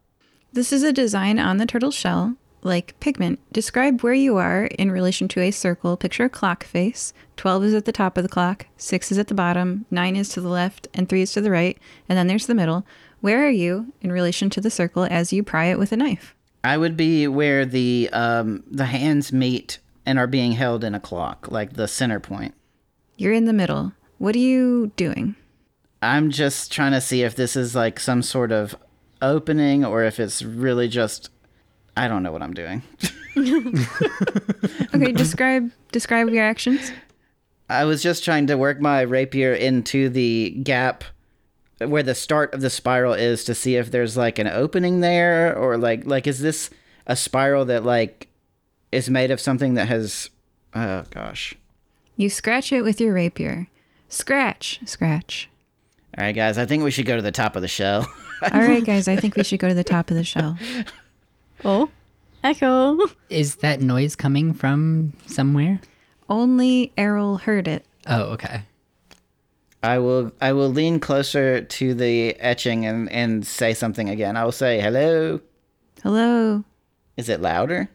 This 0.54 0.74
is 0.74 0.84
a 0.84 0.92
design 0.92 1.40
on 1.40 1.58
the 1.58 1.66
turtle 1.66 1.92
shell, 1.92 2.36
like 2.64 3.00
pigment. 3.00 3.40
Describe 3.52 4.02
where 4.02 4.14
you 4.14 4.38
are 4.38 4.66
in 4.66 4.92
relation 4.92 5.28
to 5.30 5.42
a 5.42 5.52
circle. 5.52 5.98
Picture 5.98 6.26
a 6.26 6.30
clock 6.30 6.64
face. 6.64 7.14
12 7.38 7.64
is 7.64 7.74
at 7.74 7.86
the 7.86 7.92
top 7.92 8.18
of 8.18 8.24
the 8.24 8.30
clock, 8.30 8.68
6 8.78 9.12
is 9.12 9.18
at 9.18 9.28
the 9.28 9.34
bottom, 9.34 9.86
9 9.90 10.16
is 10.16 10.30
to 10.30 10.42
the 10.42 10.48
left, 10.48 10.88
and 10.94 11.10
3 11.10 11.24
is 11.24 11.34
to 11.34 11.42
the 11.42 11.50
right, 11.50 11.76
and 12.08 12.16
then 12.16 12.28
there's 12.28 12.46
the 12.46 12.54
middle. 12.54 12.86
Where 13.20 13.44
are 13.44 13.50
you 13.50 13.94
in 14.00 14.12
relation 14.12 14.52
to 14.52 14.62
the 14.62 14.70
circle 14.70 15.08
as 15.10 15.34
you 15.34 15.42
pry 15.42 15.66
it 15.66 15.80
with 15.80 15.92
a 15.92 15.98
knife? 15.98 16.36
I 16.64 16.78
would 16.78 16.96
be 16.96 17.28
where 17.28 17.66
the 17.66 18.10
um, 18.14 18.64
the 18.70 18.86
hands 18.86 19.34
meet 19.34 19.80
and 20.06 20.20
are 20.20 20.28
being 20.28 20.52
held 20.52 20.84
in 20.84 20.94
a 20.94 21.00
clock, 21.00 21.48
like 21.50 21.74
the 21.74 21.88
center 21.88 22.20
point. 22.20 22.54
You're 23.18 23.34
in 23.34 23.46
the 23.46 23.54
middle. 23.54 23.94
What 24.20 24.36
are 24.36 24.40
you 24.40 24.92
doing? 24.96 25.36
I'm 26.04 26.30
just 26.30 26.72
trying 26.72 26.92
to 26.92 27.02
see 27.02 27.24
if 27.24 27.36
this 27.36 27.56
is 27.56 27.76
like 27.76 28.00
some 28.00 28.22
sort 28.22 28.52
of 28.52 28.76
opening 29.22 29.84
or 29.84 30.04
if 30.04 30.20
it's 30.20 30.44
really 30.44 30.88
just 30.88 31.30
I 32.02 32.08
don't 32.08 32.24
know 32.24 32.32
what 32.32 32.42
I'm 32.42 32.54
doing. 32.56 32.82
Okay, 34.94 35.14
describe 35.14 35.72
describe 35.94 36.30
your 36.30 36.44
actions. 36.44 36.92
I 37.70 37.86
was 37.86 38.04
just 38.04 38.26
trying 38.26 38.48
to 38.48 38.58
work 38.58 38.82
my 38.82 39.02
rapier 39.02 39.54
into 39.54 40.10
the 40.10 40.50
gap 40.64 41.06
where 41.80 42.04
the 42.04 42.14
start 42.14 42.54
of 42.54 42.60
the 42.60 42.70
spiral 42.70 43.14
is 43.14 43.46
to 43.46 43.56
see 43.56 43.78
if 43.78 43.90
there's 43.90 44.18
like 44.18 44.38
an 44.38 44.48
opening 44.48 45.00
there 45.00 45.56
or 45.56 45.78
like 45.78 46.06
like 46.06 46.28
is 46.28 46.42
this 46.42 46.72
a 47.08 47.16
spiral 47.16 47.64
that 47.66 47.86
like 47.86 48.28
is 48.92 49.10
made 49.10 49.32
of 49.32 49.40
something 49.40 49.76
that 49.76 49.88
has 49.88 50.30
oh 50.74 51.04
gosh. 51.12 51.56
You 52.18 52.30
scratch 52.30 52.74
it 52.74 52.82
with 52.82 53.00
your 53.00 53.14
rapier. 53.14 53.70
Scratch, 54.10 54.82
scratch. 54.86 55.50
All 56.18 56.26
right 56.26 56.36
guys, 56.36 56.58
I 56.58 56.66
think 56.66 56.84
we 56.84 56.92
should 56.92 57.06
go 57.06 57.16
to 57.16 57.22
the 57.22 57.32
top 57.32 57.56
of 57.56 57.62
the 57.62 57.70
shell. 57.70 58.12
All 58.52 58.60
right, 58.60 58.84
guys, 58.84 59.08
I 59.08 59.16
think 59.16 59.36
we 59.36 59.44
should 59.44 59.60
go 59.60 59.68
to 59.68 59.74
the 59.76 59.84
top 59.84 60.10
of 60.10 60.18
the 60.18 60.24
shell. 60.24 60.58
oh, 61.66 61.90
echo. 62.44 62.98
Is 63.30 63.58
that 63.58 63.82
noise 63.82 64.16
coming 64.16 64.54
from 64.54 65.14
somewhere? 65.26 65.80
Only 66.30 66.92
Errol 66.98 67.38
heard 67.38 67.68
it. 67.68 67.86
Oh, 68.08 68.24
okay. 68.34 68.64
I 69.84 69.98
will 69.98 70.32
I 70.40 70.54
will 70.54 70.70
lean 70.70 71.00
closer 71.00 71.62
to 71.62 71.94
the 71.94 72.40
etching 72.40 72.86
and 72.86 73.12
and 73.12 73.46
say 73.46 73.74
something 73.74 74.10
again. 74.10 74.38
I 74.38 74.46
will 74.46 74.52
say 74.52 74.80
hello. 74.80 75.42
Hello? 76.04 76.64
Is 77.18 77.30
it 77.30 77.42
louder? 77.42 77.90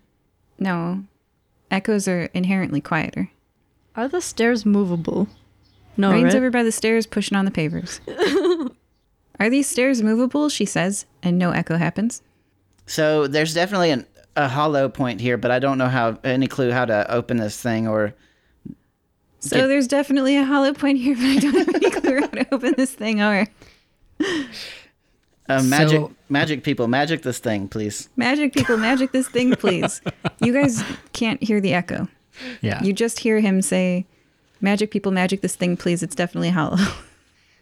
No. 0.58 1.04
Echoes 1.70 2.08
are 2.08 2.24
inherently 2.34 2.80
quieter. 2.80 3.30
Are 3.94 4.08
the 4.08 4.20
stairs 4.20 4.66
movable? 4.66 5.28
No, 5.96 6.10
Reine's 6.12 6.26
right? 6.26 6.36
over 6.36 6.50
by 6.50 6.62
the 6.62 6.72
stairs 6.72 7.06
pushing 7.06 7.36
on 7.36 7.44
the 7.44 7.50
pavers. 7.50 8.00
Are 9.40 9.50
these 9.50 9.68
stairs 9.68 10.02
movable? 10.02 10.48
She 10.48 10.64
says, 10.64 11.06
and 11.22 11.38
no 11.38 11.50
echo 11.50 11.76
happens. 11.76 12.22
So 12.86 13.26
there's 13.26 13.52
definitely 13.54 13.90
an, 13.90 14.06
a 14.36 14.48
hollow 14.48 14.88
point 14.88 15.20
here, 15.20 15.36
but 15.36 15.50
I 15.50 15.58
don't 15.58 15.78
know 15.78 15.88
how 15.88 16.18
any 16.24 16.46
clue 16.46 16.70
how 16.70 16.84
to 16.84 17.10
open 17.10 17.36
this 17.36 17.60
thing 17.60 17.88
or 17.88 18.14
So 19.40 19.56
Get- 19.56 19.66
there's 19.68 19.88
definitely 19.88 20.36
a 20.36 20.44
hollow 20.44 20.72
point 20.72 20.98
here, 20.98 21.14
but 21.16 21.24
I 21.24 21.36
don't 21.38 21.54
have 21.54 21.74
any 21.74 21.90
clue 21.90 22.20
how 22.20 22.26
to 22.26 22.54
open 22.54 22.74
this 22.76 22.92
thing 22.92 23.20
or 23.20 23.46
uh, 25.48 25.62
magic 25.62 26.00
So- 26.00 26.12
magic 26.28 26.62
people 26.64 26.88
magic 26.88 27.22
this 27.22 27.38
thing, 27.38 27.68
please. 27.68 28.08
magic 28.16 28.52
people, 28.52 28.76
magic 28.76 29.12
this 29.12 29.28
thing, 29.28 29.54
please. 29.58 30.00
You 30.40 30.52
guys 30.52 30.82
can't 31.12 31.42
hear 31.42 31.60
the 31.60 31.72
echo. 31.74 32.08
Yeah. 32.60 32.82
You 32.82 32.92
just 32.92 33.20
hear 33.20 33.40
him 33.40 33.62
say, 33.62 34.06
Magic 34.60 34.90
people, 34.90 35.12
magic 35.12 35.42
this 35.42 35.54
thing, 35.54 35.76
please. 35.76 36.02
It's 36.02 36.14
definitely 36.14 36.48
hollow. 36.50 36.78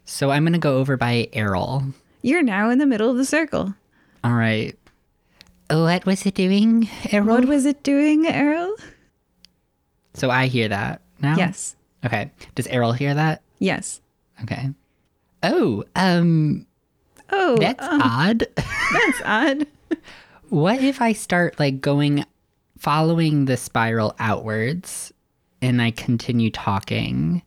so 0.05 0.31
I'm 0.31 0.45
gonna 0.45 0.59
go 0.59 0.79
over 0.79 0.97
by 0.97 1.29
Errol. 1.33 1.83
You're 2.23 2.43
now 2.43 2.71
in 2.71 2.79
the 2.79 2.87
middle 2.87 3.11
of 3.11 3.17
the 3.17 3.25
circle. 3.25 3.75
All 4.23 4.33
right. 4.35 4.77
What 5.71 6.07
was 6.07 6.27
it 6.27 6.35
doing, 6.35 6.89
Errol? 7.11 7.29
What 7.29 7.47
was 7.47 7.67
it 7.67 7.83
doing, 7.83 8.27
Errol? 8.27 8.75
so 10.15 10.31
I 10.31 10.47
hear 10.47 10.69
that 10.69 11.01
now. 11.21 11.37
Yes. 11.37 11.77
Okay. 12.05 12.31
Does 12.55 12.67
Errol 12.67 12.93
hear 12.93 13.15
that? 13.15 13.43
Yes. 13.59 14.01
Okay. 14.43 14.71
Oh, 15.43 15.85
um, 15.97 16.67
Oh, 17.31 17.57
that's 17.57 17.85
um, 17.85 18.03
odd. 18.03 18.47
that's 18.57 19.23
odd. 19.25 19.67
what 20.51 20.83
if 20.83 21.01
I 21.01 21.13
start 21.13 21.59
like 21.59 21.81
going 21.81 22.25
following 22.79 23.47
the 23.47 23.57
spiral 23.57 24.15
outwards 24.19 25.13
and 25.63 25.81
I 25.81 25.91
continue 25.91 26.51
talking. 26.51 27.43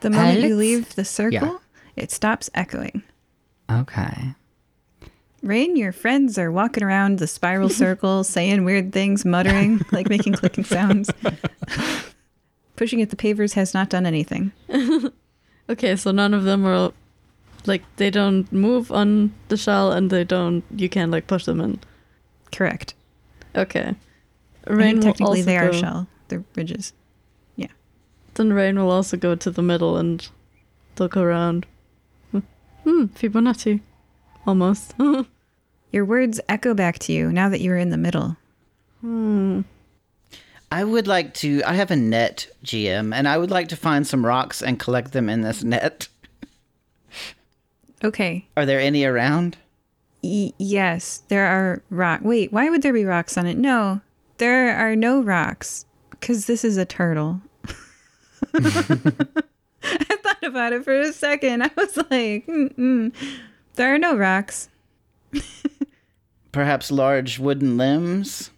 The 0.00 0.10
moment 0.10 0.40
you 0.40 0.56
leave 0.56 0.94
the 0.94 1.04
circle, 1.04 1.48
yeah. 1.48 1.58
it 1.96 2.10
stops 2.10 2.50
echoing. 2.54 3.02
Okay. 3.70 4.34
Reine, 5.42 5.74
your 5.76 5.92
friends 5.92 6.38
are 6.38 6.52
walking 6.52 6.82
around 6.84 7.18
the 7.18 7.26
spiral 7.26 7.68
circle, 7.82 8.24
saying 8.24 8.64
weird 8.64 8.92
things, 8.92 9.24
muttering, 9.24 9.80
like 9.92 10.08
making 10.08 10.34
clicking 10.34 10.64
sounds. 10.64 11.10
Pushing 12.76 13.02
at 13.02 13.10
the 13.10 13.16
pavers 13.16 13.54
has 13.54 13.74
not 13.74 13.90
done 13.90 14.06
anything. 14.06 14.52
Okay, 15.68 15.94
so 15.96 16.10
none 16.10 16.34
of 16.34 16.44
them 16.44 16.64
are 16.66 16.92
like 17.66 17.82
they 17.96 18.10
don't 18.10 18.50
move 18.52 18.90
on 18.90 19.32
the 19.48 19.56
shell 19.56 19.92
and 19.92 20.10
they 20.10 20.24
don't 20.24 20.64
you 20.74 20.88
can't 20.88 21.12
like 21.12 21.26
push 21.26 21.44
them 21.44 21.60
in. 21.60 21.78
Correct. 22.50 22.94
Okay. 23.54 23.94
Reine 24.66 25.00
technically 25.00 25.42
they 25.42 25.58
are 25.58 25.70
go- 25.70 25.78
shell. 25.78 26.06
They're 26.28 26.44
ridges. 26.56 26.92
Yeah. 27.56 27.68
Then 28.34 28.52
Reine 28.52 28.78
will 28.78 28.90
also 28.90 29.16
go 29.16 29.34
to 29.36 29.50
the 29.50 29.62
middle 29.62 29.96
and 29.96 30.26
look 30.98 31.16
around. 31.16 31.66
Hmm, 32.32 32.40
Fibonacci. 32.84 33.80
Almost. 34.46 34.94
Your 35.92 36.04
words 36.04 36.40
echo 36.48 36.74
back 36.74 36.98
to 37.00 37.12
you 37.12 37.30
now 37.32 37.48
that 37.48 37.60
you 37.60 37.72
are 37.72 37.76
in 37.76 37.90
the 37.90 37.96
middle. 37.96 38.36
hmm. 39.00 39.60
I 40.70 40.84
would 40.84 41.06
like 41.06 41.34
to. 41.34 41.62
I 41.66 41.74
have 41.74 41.90
a 41.90 41.96
net, 41.96 42.46
GM, 42.64 43.14
and 43.14 43.28
I 43.28 43.36
would 43.36 43.50
like 43.50 43.68
to 43.68 43.76
find 43.76 44.06
some 44.06 44.24
rocks 44.24 44.62
and 44.62 44.80
collect 44.80 45.12
them 45.12 45.28
in 45.28 45.42
this 45.42 45.62
net. 45.62 46.08
Okay. 48.04 48.48
Are 48.56 48.66
there 48.66 48.80
any 48.80 49.04
around? 49.04 49.56
Y- 50.24 50.52
yes, 50.58 51.22
there 51.28 51.46
are 51.46 51.82
rock. 51.88 52.20
Wait, 52.24 52.52
why 52.52 52.68
would 52.68 52.82
there 52.82 52.92
be 52.92 53.04
rocks 53.04 53.38
on 53.38 53.46
it? 53.46 53.56
No, 53.56 54.00
there 54.38 54.74
are 54.76 54.96
no 54.96 55.22
rocks 55.22 55.86
because 56.10 56.46
this 56.46 56.64
is 56.64 56.76
a 56.76 56.84
turtle. 56.84 57.40
I 58.54 58.60
thought 60.22 60.42
about 60.42 60.72
it 60.72 60.82
for 60.84 60.98
a 60.98 61.12
second. 61.12 61.62
I 61.62 61.70
was 61.76 61.96
like, 61.96 62.46
Mm-mm. 62.46 63.12
There 63.74 63.94
are 63.94 63.98
no 63.98 64.16
rocks. 64.16 64.68
Perhaps 66.52 66.90
large 66.90 67.38
wooden 67.38 67.76
limbs? 67.78 68.50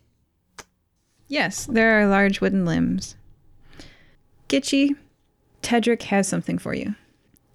Yes, 1.28 1.66
there 1.66 2.00
are 2.00 2.06
large 2.08 2.40
wooden 2.40 2.64
limbs. 2.64 3.14
Kitschy, 4.48 4.96
Tedric 5.62 6.02
has 6.02 6.26
something 6.28 6.58
for 6.58 6.74
you. 6.74 6.94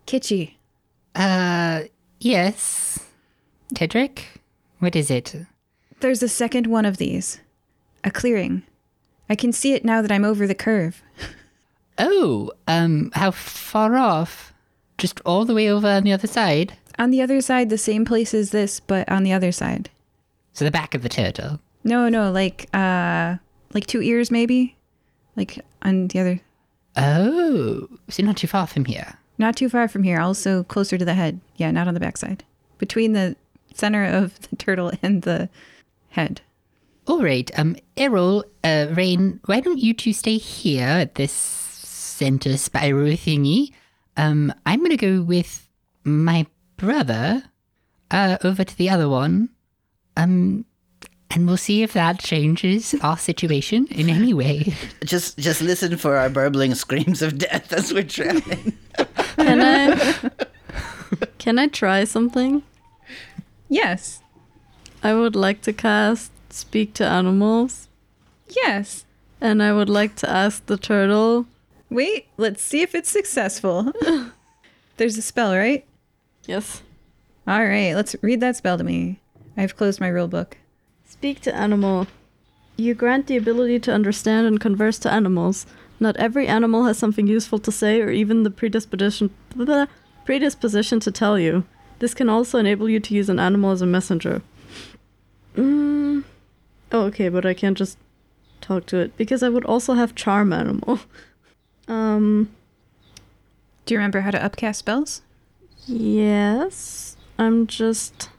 Kitschy, 0.08 0.54
Uh, 1.16 1.84
yes. 2.20 3.00
Tedric? 3.76 4.24
What 4.80 4.96
is 4.96 5.12
it? 5.12 5.36
there's 6.00 6.24
a 6.24 6.30
second 6.30 6.66
one 6.68 6.86
of 6.86 6.96
these. 6.98 7.42
A 8.06 8.10
clearing. 8.12 8.64
I 9.30 9.36
can 9.36 9.52
see 9.52 9.74
it 9.74 9.84
now 9.84 10.02
that 10.02 10.12
I'm 10.12 10.24
over 10.24 10.48
the 10.48 10.56
curve. 10.56 11.04
Oh, 11.98 12.54
um, 12.68 13.12
how 13.14 13.32
far 13.32 13.98
off? 13.98 14.54
Just 14.98 15.20
all 15.26 15.44
the 15.44 15.54
way 15.54 15.70
over 15.70 15.90
on 15.90 16.04
the 16.04 16.14
other 16.14 16.28
side? 16.28 16.74
On 17.00 17.10
the 17.12 17.22
other 17.22 17.40
side, 17.42 17.70
the 17.70 17.78
same 17.78 18.06
place 18.06 18.34
as 18.34 18.52
this, 18.52 18.80
but 18.80 19.10
on 19.10 19.24
the 19.24 19.34
other 19.34 19.52
side. 19.52 19.90
So 20.54 20.66
the 20.66 20.72
back 20.72 20.94
of 20.94 21.02
the 21.02 21.10
turtle. 21.10 21.60
No, 21.84 22.10
no, 22.10 22.32
like 22.32 22.68
uh 22.74 23.38
like 23.74 23.88
two 23.88 24.02
ears 24.02 24.30
maybe? 24.32 24.76
Like 25.36 25.60
on 25.82 26.08
the 26.10 26.20
other 26.20 26.42
Oh, 26.98 27.88
so 28.10 28.24
not 28.24 28.36
too 28.38 28.48
far 28.48 28.68
from 28.68 28.86
here. 28.86 29.16
not 29.38 29.56
too 29.56 29.70
far 29.70 29.88
from 29.88 30.04
here, 30.04 30.20
also 30.20 30.64
closer 30.64 30.98
to 30.98 31.06
the 31.06 31.14
head. 31.14 31.40
Yeah, 31.56 31.72
not 31.72 31.88
on 31.88 31.94
the 31.94 32.00
backside. 32.00 32.44
Between 32.78 33.14
the 33.14 33.36
center 33.74 34.04
of 34.04 34.38
the 34.50 34.56
turtle 34.58 34.92
and 35.02 35.22
the 35.22 35.48
head. 36.10 36.42
All 37.08 37.24
right, 37.24 37.50
um, 37.58 37.76
Errol, 37.96 38.44
uh, 38.64 38.88
Reine, 38.92 39.40
why 39.46 39.62
don't 39.62 39.80
you 39.80 39.94
two 39.94 40.12
stay 40.14 40.38
here 40.38 40.86
at 40.88 41.16
this 41.16 41.32
center 41.32 42.58
spiral 42.58 43.14
thingy? 43.14 43.72
Um, 44.18 44.54
I'm 44.66 44.82
gonna 44.84 44.98
go 44.98 45.22
with 45.22 45.68
my 46.04 46.46
brother, 46.80 47.44
uh, 48.10 48.38
over 48.44 48.64
to 48.64 48.76
the 48.78 48.90
other 48.90 49.08
one. 49.08 49.50
Um, 50.18 50.66
and 51.32 51.46
we'll 51.46 51.58
see 51.58 51.84
if 51.84 51.94
that 51.94 52.20
changes 52.20 52.96
our 53.04 53.18
situation 53.18 53.86
in 53.92 54.10
any 54.10 54.34
way. 54.34 54.74
Just 55.06 55.38
just 55.38 55.62
listen 55.62 55.96
for 55.98 56.18
our 56.18 56.28
burbling 56.30 56.74
screams 56.74 57.22
of 57.22 57.38
death 57.38 57.72
as 57.72 57.94
we're 57.94 58.02
drowning. 58.04 58.74
Can 59.36 59.62
I 59.62 60.32
Can 61.38 61.60
I 61.60 61.68
try 61.68 62.04
something? 62.06 62.64
Yes. 63.70 64.22
I 65.04 65.14
would 65.14 65.36
like 65.36 65.62
to 65.62 65.74
cast 65.74 66.32
Speak 66.52 66.94
to 66.96 67.06
Animals, 67.06 67.88
Yes. 68.66 69.06
and 69.40 69.62
I 69.62 69.72
would 69.72 69.88
like 69.90 70.16
to 70.18 70.30
ask 70.30 70.66
the 70.66 70.78
turtle. 70.78 71.46
Wait, 71.92 72.26
let's 72.38 72.62
see 72.64 72.82
if 72.82 72.96
it's 72.96 73.10
successful. 73.10 73.94
There's 74.98 75.18
a 75.18 75.22
spell, 75.22 75.56
right? 75.56 75.86
Yes. 76.46 76.82
All 77.48 77.66
right, 77.66 77.94
let's 77.94 78.16
read 78.22 78.42
that 78.42 78.56
spell 78.56 78.78
to 78.78 78.84
me. 78.84 79.20
I've 79.58 79.76
closed 79.76 80.00
my 80.00 80.08
rule 80.08 80.28
book. 80.28 80.58
Speak 81.06 81.42
to 81.42 81.56
animal. 81.56 82.08
You 82.78 82.94
grant 82.94 83.28
the 83.28 83.38
ability 83.38 83.80
to 83.82 83.94
understand 83.94 84.48
and 84.48 84.60
converse 84.60 85.00
to 85.00 85.12
animals. 85.12 85.66
Not 86.00 86.16
every 86.18 86.48
animal 86.48 86.86
has 86.86 86.98
something 86.98 87.28
useful 87.28 87.60
to 87.60 87.72
say 87.72 88.02
or 88.02 88.10
even 88.10 88.44
the 88.44 88.52
predisposition 88.52 89.32
blah, 89.56 89.88
predisposition 90.26 91.00
to 91.02 91.12
tell 91.12 91.38
you. 91.38 91.66
This 92.00 92.14
can 92.14 92.30
also 92.30 92.58
enable 92.58 92.88
you 92.90 93.00
to 93.02 93.14
use 93.14 93.28
an 93.30 93.40
animal 93.40 93.72
as 93.72 93.82
a 93.82 93.86
messenger. 93.86 94.42
Mm. 95.56 96.24
Oh, 96.92 97.02
okay, 97.06 97.28
but 97.28 97.46
I 97.46 97.54
can't 97.54 97.78
just 97.78 97.98
talk 98.62 98.86
to 98.88 98.98
it 98.98 99.18
because 99.18 99.44
I 99.44 99.50
would 99.50 99.66
also 99.66 99.94
have 99.94 100.16
charm 100.16 100.54
animal. 100.54 101.00
Um, 101.88 102.52
Do 103.88 103.96
you 103.96 103.98
remember 103.98 104.22
how 104.22 104.30
to 104.30 104.46
upcast 104.46 104.78
spells? 104.78 105.24
Yes, 105.92 107.18
I'm 107.40 107.66
just 107.66 108.30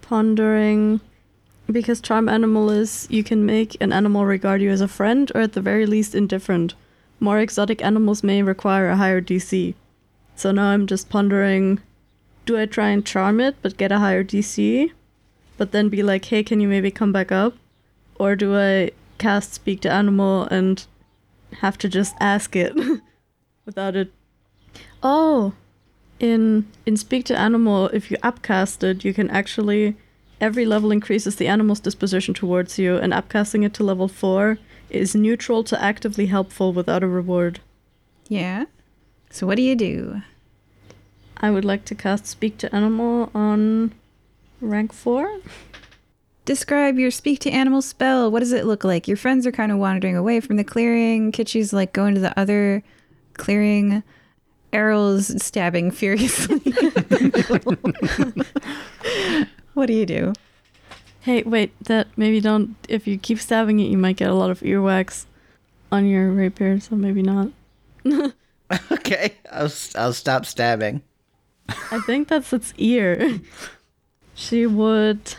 pondering 0.00 1.02
because 1.70 2.00
charm 2.00 2.26
animal 2.26 2.70
is 2.70 3.06
you 3.10 3.22
can 3.22 3.44
make 3.44 3.76
an 3.82 3.92
animal 3.92 4.24
regard 4.24 4.62
you 4.62 4.70
as 4.70 4.80
a 4.80 4.88
friend 4.88 5.30
or 5.34 5.42
at 5.42 5.52
the 5.52 5.60
very 5.60 5.84
least 5.84 6.14
indifferent. 6.14 6.74
More 7.20 7.38
exotic 7.38 7.84
animals 7.84 8.22
may 8.22 8.42
require 8.42 8.88
a 8.88 8.96
higher 8.96 9.20
DC. 9.20 9.74
So 10.36 10.52
now 10.52 10.68
I'm 10.68 10.86
just 10.86 11.10
pondering 11.10 11.80
do 12.46 12.58
I 12.58 12.64
try 12.64 12.88
and 12.88 13.04
charm 13.04 13.40
it 13.40 13.56
but 13.60 13.76
get 13.76 13.92
a 13.92 13.98
higher 13.98 14.24
DC? 14.24 14.90
But 15.58 15.72
then 15.72 15.90
be 15.90 16.02
like, 16.02 16.24
hey, 16.24 16.42
can 16.42 16.60
you 16.60 16.68
maybe 16.68 16.90
come 16.90 17.12
back 17.12 17.30
up? 17.30 17.56
Or 18.14 18.34
do 18.36 18.56
I 18.56 18.92
cast 19.18 19.52
speak 19.52 19.82
to 19.82 19.92
animal 19.92 20.44
and 20.44 20.86
have 21.60 21.76
to 21.78 21.90
just 21.90 22.14
ask 22.20 22.56
it 22.56 22.74
without 23.66 23.96
it? 23.96 24.12
Oh, 25.02 25.52
in 26.18 26.66
in 26.86 26.96
speak 26.96 27.24
to 27.26 27.38
animal 27.38 27.88
if 27.88 28.10
you 28.10 28.16
upcast 28.22 28.82
it 28.82 29.04
you 29.04 29.12
can 29.12 29.28
actually 29.30 29.96
every 30.40 30.64
level 30.64 30.90
increases 30.90 31.36
the 31.36 31.46
animal's 31.46 31.80
disposition 31.80 32.34
towards 32.34 32.78
you 32.78 32.96
and 32.96 33.12
upcasting 33.12 33.64
it 33.64 33.74
to 33.74 33.84
level 33.84 34.08
4 34.08 34.58
is 34.90 35.14
neutral 35.14 35.64
to 35.64 35.82
actively 35.82 36.26
helpful 36.26 36.72
without 36.72 37.02
a 37.02 37.08
reward 37.08 37.60
Yeah. 38.28 38.64
So 39.30 39.46
what 39.46 39.56
do 39.56 39.62
you 39.62 39.76
do? 39.76 40.22
i 41.38 41.50
would 41.50 41.64
like 41.64 41.84
to 41.84 41.94
cast 41.94 42.26
speak 42.26 42.56
to 42.58 42.74
animal 42.74 43.30
on 43.34 43.92
rank 44.60 44.92
4 44.92 45.40
Describe 46.46 46.96
your 46.96 47.10
speak 47.10 47.40
to 47.40 47.50
animal 47.50 47.82
spell. 47.82 48.30
What 48.30 48.38
does 48.38 48.52
it 48.52 48.66
look 48.66 48.84
like? 48.84 49.08
Your 49.08 49.16
friends 49.16 49.48
are 49.48 49.52
kind 49.52 49.72
of 49.72 49.78
wandering 49.78 50.16
away 50.16 50.38
from 50.38 50.54
the 50.56 50.62
clearing. 50.62 51.32
Kitschy's 51.32 51.72
like 51.72 51.92
going 51.92 52.14
to 52.14 52.20
the 52.20 52.38
other 52.38 52.84
clearing. 53.34 54.04
Errol's 54.76 55.42
stabbing 55.42 55.90
furiously. 55.90 56.58
what 59.74 59.86
do 59.86 59.92
you 59.92 60.06
do? 60.06 60.32
hey 61.20 61.42
wait 61.42 61.72
that 61.84 62.06
maybe 62.16 62.40
don't 62.40 62.76
if 62.88 63.06
you 63.08 63.18
keep 63.18 63.40
stabbing 63.40 63.80
it 63.80 63.88
you 63.90 63.98
might 63.98 64.14
get 64.16 64.30
a 64.30 64.34
lot 64.34 64.48
of 64.48 64.60
earwax 64.60 65.26
on 65.90 66.06
your 66.06 66.30
rapier 66.30 66.78
so 66.78 66.94
maybe 66.94 67.20
not 67.20 67.48
okay, 68.92 69.34
I'll 69.50 69.64
s- 69.64 69.94
I'll 69.96 70.12
stop 70.12 70.46
stabbing. 70.46 71.02
I 71.68 71.98
think 72.06 72.28
that's 72.28 72.52
its 72.52 72.72
ear. 72.78 73.40
she 74.34 74.66
would. 74.66 75.34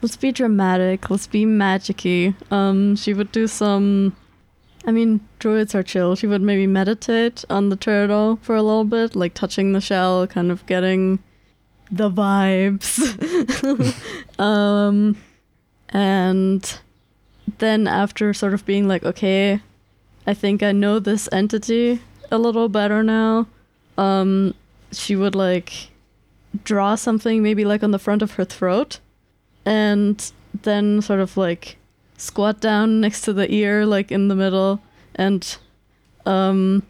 Let's 0.00 0.16
be 0.16 0.32
dramatic. 0.32 1.10
Let's 1.10 1.26
be 1.26 1.44
magicy. 1.44 2.34
Um, 2.50 2.96
she 2.96 3.12
would 3.12 3.32
do 3.32 3.46
some. 3.46 4.16
I 4.84 4.92
mean, 4.92 5.20
druids 5.38 5.74
are 5.74 5.82
chill. 5.82 6.16
She 6.16 6.26
would 6.26 6.40
maybe 6.40 6.66
meditate 6.66 7.44
on 7.50 7.68
the 7.68 7.76
turtle 7.76 8.38
for 8.42 8.56
a 8.56 8.62
little 8.62 8.84
bit, 8.84 9.14
like 9.14 9.34
touching 9.34 9.72
the 9.72 9.80
shell, 9.80 10.26
kind 10.26 10.50
of 10.50 10.64
getting 10.66 11.18
the 11.90 12.10
vibes. 12.10 12.98
um, 14.38 15.16
and 15.90 16.78
then 17.58 17.86
after 17.86 18.32
sort 18.32 18.54
of 18.54 18.64
being 18.64 18.88
like, 18.88 19.04
okay, 19.04 19.60
I 20.26 20.34
think 20.34 20.62
I 20.62 20.72
know 20.72 20.98
this 20.98 21.28
entity 21.32 22.00
a 22.30 22.38
little 22.38 22.68
better 22.68 23.02
now. 23.02 23.48
Um, 23.98 24.54
she 24.92 25.14
would 25.16 25.34
like 25.34 25.90
draw 26.64 26.94
something 26.94 27.42
maybe 27.42 27.64
like 27.64 27.82
on 27.82 27.90
the 27.90 27.98
front 27.98 28.22
of 28.22 28.32
her 28.32 28.44
throat 28.44 28.98
and 29.64 30.32
then 30.62 31.00
sort 31.02 31.20
of 31.20 31.36
like 31.36 31.76
squat 32.20 32.60
down 32.60 33.00
next 33.00 33.22
to 33.22 33.32
the 33.32 33.52
ear, 33.52 33.86
like 33.86 34.12
in 34.12 34.28
the 34.28 34.36
middle, 34.36 34.80
and 35.14 35.56
um, 36.26 36.82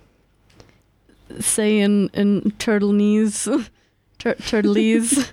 say 1.39 1.79
in 1.79 2.11
in 2.13 2.53
turtle 2.59 2.93
knees, 2.93 3.45
tur- 4.19 4.35
turtlese. 4.35 5.31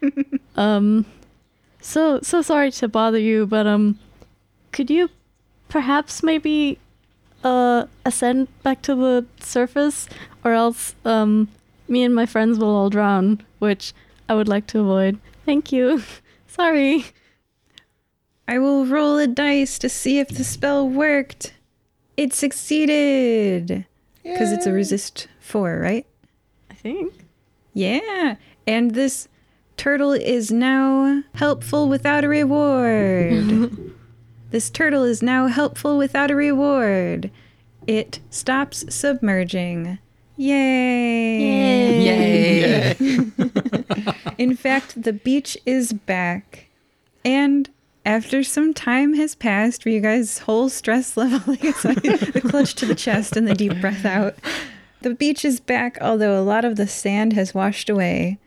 um, 0.56 1.04
so 1.80 2.20
so 2.22 2.40
sorry 2.40 2.70
to 2.70 2.88
bother 2.88 3.18
you, 3.18 3.46
but 3.46 3.66
um, 3.66 3.98
could 4.72 4.90
you 4.90 5.10
perhaps 5.68 6.22
maybe 6.22 6.78
uh 7.42 7.86
ascend 8.04 8.48
back 8.62 8.82
to 8.82 8.94
the 8.94 9.26
surface, 9.40 10.08
or 10.44 10.52
else 10.52 10.94
um, 11.04 11.48
me 11.88 12.04
and 12.04 12.14
my 12.14 12.26
friends 12.26 12.58
will 12.58 12.74
all 12.74 12.90
drown, 12.90 13.42
which 13.58 13.92
I 14.28 14.34
would 14.34 14.48
like 14.48 14.66
to 14.68 14.80
avoid. 14.80 15.18
Thank 15.44 15.72
you. 15.72 16.02
sorry. 16.46 17.06
I 18.50 18.58
will 18.58 18.84
roll 18.84 19.16
a 19.16 19.28
dice 19.28 19.78
to 19.78 19.88
see 19.88 20.18
if 20.18 20.26
the 20.26 20.42
spell 20.42 20.88
worked. 20.88 21.54
It 22.16 22.34
succeeded. 22.34 23.86
Because 24.24 24.50
it's 24.50 24.66
a 24.66 24.72
resist 24.72 25.28
four, 25.38 25.78
right? 25.78 26.04
I 26.68 26.74
think. 26.74 27.14
Yeah. 27.74 28.34
And 28.66 28.96
this 28.96 29.28
turtle 29.76 30.10
is 30.10 30.50
now 30.50 31.22
helpful 31.36 31.88
without 31.88 32.24
a 32.24 32.28
reward. 32.28 33.92
this 34.50 34.68
turtle 34.68 35.04
is 35.04 35.22
now 35.22 35.46
helpful 35.46 35.96
without 35.96 36.32
a 36.32 36.34
reward. 36.34 37.30
It 37.86 38.18
stops 38.30 38.84
submerging. 38.92 40.00
Yay. 40.36 42.02
Yay! 42.02 42.96
In 44.38 44.56
fact, 44.56 45.00
the 45.04 45.12
beach 45.12 45.56
is 45.64 45.92
back. 45.92 46.66
And 47.24 47.70
after 48.04 48.42
some 48.42 48.72
time 48.74 49.14
has 49.14 49.34
passed 49.34 49.84
where 49.84 49.94
you 49.94 50.00
guys' 50.00 50.38
whole 50.38 50.68
stress 50.68 51.16
level, 51.16 51.40
like 51.46 51.60
the 51.60 52.42
clutch 52.44 52.74
to 52.76 52.86
the 52.86 52.94
chest 52.94 53.36
and 53.36 53.46
the 53.46 53.54
deep 53.54 53.80
breath 53.80 54.04
out, 54.04 54.36
the 55.02 55.14
beach 55.14 55.44
is 55.44 55.60
back, 55.60 55.98
although 56.00 56.38
a 56.38 56.42
lot 56.42 56.64
of 56.64 56.76
the 56.76 56.86
sand 56.86 57.32
has 57.32 57.54
washed 57.54 57.88
away. 57.88 58.38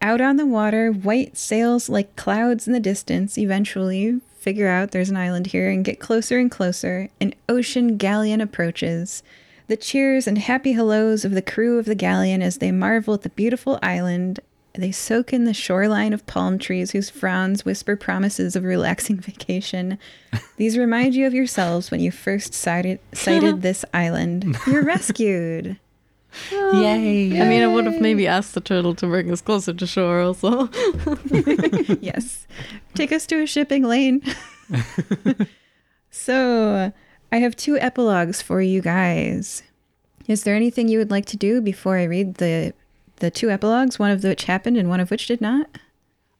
Out 0.00 0.20
on 0.20 0.36
the 0.36 0.46
water, 0.46 0.90
white 0.92 1.36
sails 1.36 1.88
like 1.88 2.14
clouds 2.14 2.66
in 2.66 2.72
the 2.72 2.80
distance 2.80 3.36
eventually 3.36 4.20
figure 4.38 4.68
out 4.68 4.92
there's 4.92 5.10
an 5.10 5.16
island 5.16 5.48
here 5.48 5.68
and 5.68 5.84
get 5.84 5.98
closer 5.98 6.38
and 6.38 6.50
closer. 6.50 7.08
An 7.20 7.34
ocean 7.48 7.96
galleon 7.96 8.40
approaches. 8.40 9.22
The 9.66 9.76
cheers 9.76 10.26
and 10.26 10.38
happy 10.38 10.72
hellos 10.72 11.24
of 11.24 11.32
the 11.32 11.42
crew 11.42 11.78
of 11.78 11.84
the 11.84 11.96
galleon 11.96 12.40
as 12.40 12.58
they 12.58 12.70
marvel 12.70 13.14
at 13.14 13.22
the 13.22 13.28
beautiful 13.30 13.78
island. 13.82 14.40
They 14.78 14.92
soak 14.92 15.32
in 15.32 15.42
the 15.42 15.52
shoreline 15.52 16.12
of 16.12 16.24
palm 16.26 16.56
trees 16.56 16.92
whose 16.92 17.10
frowns 17.10 17.64
whisper 17.64 17.96
promises 17.96 18.54
of 18.54 18.62
relaxing 18.62 19.16
vacation. 19.20 19.98
These 20.56 20.78
remind 20.78 21.16
you 21.16 21.26
of 21.26 21.34
yourselves 21.34 21.90
when 21.90 21.98
you 21.98 22.12
first 22.12 22.54
sighted, 22.54 23.00
sighted 23.12 23.62
this 23.62 23.84
island. 23.92 24.56
You're 24.68 24.84
rescued. 24.84 25.78
Yay! 26.52 27.40
I 27.40 27.48
mean, 27.48 27.62
I 27.62 27.66
would 27.66 27.86
have 27.86 28.00
maybe 28.00 28.28
asked 28.28 28.54
the 28.54 28.60
turtle 28.60 28.94
to 28.96 29.06
bring 29.06 29.32
us 29.32 29.40
closer 29.40 29.74
to 29.74 29.86
shore 29.86 30.20
also. 30.20 30.68
yes. 32.00 32.46
Take 32.94 33.10
us 33.10 33.26
to 33.26 33.42
a 33.42 33.46
shipping 33.46 33.82
lane. 33.82 34.22
so, 36.10 36.92
I 37.32 37.36
have 37.38 37.56
two 37.56 37.78
epilogues 37.78 38.42
for 38.42 38.62
you 38.62 38.80
guys. 38.80 39.64
Is 40.28 40.44
there 40.44 40.54
anything 40.54 40.86
you 40.86 40.98
would 40.98 41.10
like 41.10 41.26
to 41.26 41.36
do 41.36 41.60
before 41.60 41.96
I 41.96 42.04
read 42.04 42.34
the 42.34 42.74
the 43.18 43.30
two 43.30 43.50
epilogues, 43.50 43.98
one 43.98 44.10
of 44.10 44.22
which 44.22 44.44
happened 44.44 44.76
and 44.76 44.88
one 44.88 45.00
of 45.00 45.10
which 45.10 45.26
did 45.26 45.40
not? 45.40 45.68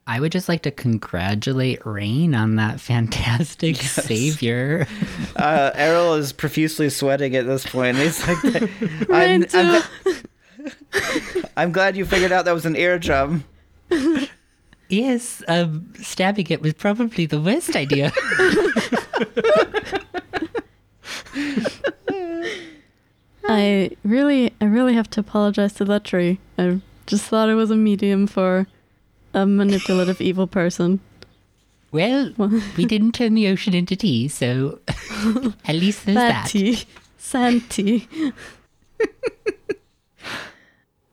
I 0.07 0.21
would 0.21 0.33
just 0.33 0.49
like 0.49 0.63
to 0.63 0.71
congratulate 0.71 1.85
Reine 1.85 2.35
on 2.35 2.57
that 2.57 2.81
fantastic 2.81 3.77
savior. 3.77 4.87
Uh, 5.37 5.71
Errol 5.77 6.15
is 6.15 6.33
profusely 6.33 6.91
sweating 6.91 7.37
at 7.37 7.47
this 7.47 7.65
point. 7.65 7.97
He's 7.97 8.27
like, 8.27 8.45
I'm, 8.45 9.07
Reine 9.09 9.47
I'm, 9.55 9.83
too. 10.05 10.23
I'm 11.57 11.71
glad 11.71 11.97
you 11.97 12.05
figured 12.05 12.33
out 12.33 12.45
that 12.47 12.55
was 12.55 12.67
an 12.67 12.75
eardrum. 12.75 13.45
yes, 14.89 15.45
um, 15.47 15.93
stabbing 16.03 16.49
it 16.51 16.61
was 16.61 16.75
probably 16.75 17.27
the 17.27 17.41
worst 17.41 17.77
idea. 17.77 18.11
I 23.49 23.91
really, 24.03 24.53
I 24.61 24.65
really 24.65 24.95
have 24.95 25.09
to 25.11 25.21
apologize 25.21 25.75
to 25.75 25.85
that 25.85 26.03
tree. 26.03 26.41
I 26.59 26.81
just 27.07 27.25
thought 27.27 27.49
it 27.49 27.55
was 27.55 27.71
a 27.71 27.77
medium 27.77 28.27
for 28.27 28.67
a 29.35 29.47
manipulative 29.47 30.21
evil 30.21 30.47
person. 30.47 31.01
well, 31.93 32.33
we 32.77 32.85
didn't 32.85 33.13
turn 33.13 33.35
the 33.35 33.47
ocean 33.49 33.75
into 33.75 33.97
tea, 33.97 34.29
so 34.29 34.81
at 35.67 35.75
least 35.77 36.05
there's 36.07 36.17
Bad 36.17 36.45
that. 36.45 36.49
tea, 36.51 36.85
sand 37.17 37.69
tea. 37.71 38.09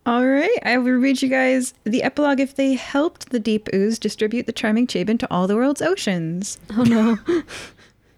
All 0.08 0.26
right, 0.26 0.60
I 0.64 0.78
will 0.78 0.92
read 0.94 1.22
you 1.24 1.30
guys 1.30 1.74
the 1.84 2.04
epilogue 2.04 2.40
if 2.40 2.56
they 2.56 2.74
helped 2.76 3.30
the 3.30 3.40
deep 3.40 3.68
ooze 3.74 3.98
distribute 3.98 4.46
the 4.46 4.52
charming 4.54 4.86
Chabin 4.86 5.18
to 5.18 5.28
all 5.34 5.48
the 5.48 5.56
world's 5.56 5.82
oceans. 5.82 6.60
Oh 6.78 6.84
no. 6.84 7.18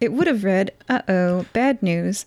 It 0.02 0.12
would 0.12 0.28
have 0.28 0.44
read, 0.44 0.72
uh 0.90 1.02
oh, 1.08 1.46
bad 1.54 1.82
news. 1.82 2.26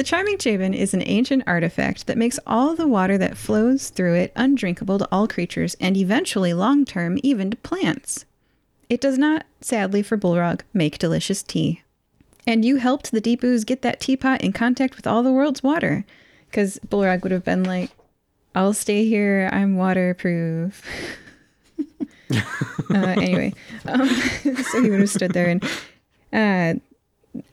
The 0.00 0.04
charming 0.04 0.38
Chabin 0.38 0.74
is 0.74 0.94
an 0.94 1.02
ancient 1.04 1.44
artifact 1.46 2.06
that 2.06 2.16
makes 2.16 2.40
all 2.46 2.74
the 2.74 2.88
water 2.88 3.18
that 3.18 3.36
flows 3.36 3.90
through 3.90 4.14
it 4.14 4.32
undrinkable 4.34 4.98
to 4.98 5.06
all 5.12 5.28
creatures 5.28 5.76
and 5.78 5.94
eventually, 5.94 6.54
long 6.54 6.86
term, 6.86 7.18
even 7.22 7.50
to 7.50 7.58
plants. 7.58 8.24
It 8.88 9.02
does 9.02 9.18
not, 9.18 9.44
sadly 9.60 10.02
for 10.02 10.16
Bullrog, 10.16 10.62
make 10.72 10.96
delicious 10.96 11.42
tea. 11.42 11.82
And 12.46 12.64
you 12.64 12.76
helped 12.76 13.12
the 13.12 13.20
deep 13.20 13.44
ooze 13.44 13.64
get 13.64 13.82
that 13.82 14.00
teapot 14.00 14.40
in 14.40 14.54
contact 14.54 14.96
with 14.96 15.06
all 15.06 15.22
the 15.22 15.32
world's 15.32 15.62
water. 15.62 16.06
Because 16.46 16.78
Bullrog 16.78 17.22
would 17.22 17.32
have 17.32 17.44
been 17.44 17.64
like, 17.64 17.90
I'll 18.54 18.72
stay 18.72 19.04
here, 19.04 19.50
I'm 19.52 19.76
waterproof. 19.76 20.82
uh, 22.32 22.40
anyway, 22.94 23.52
um, 23.84 24.08
so 24.08 24.82
he 24.82 24.88
would 24.88 25.00
have 25.00 25.10
stood 25.10 25.34
there 25.34 25.50
and 25.50 25.62
uh, 26.32 26.80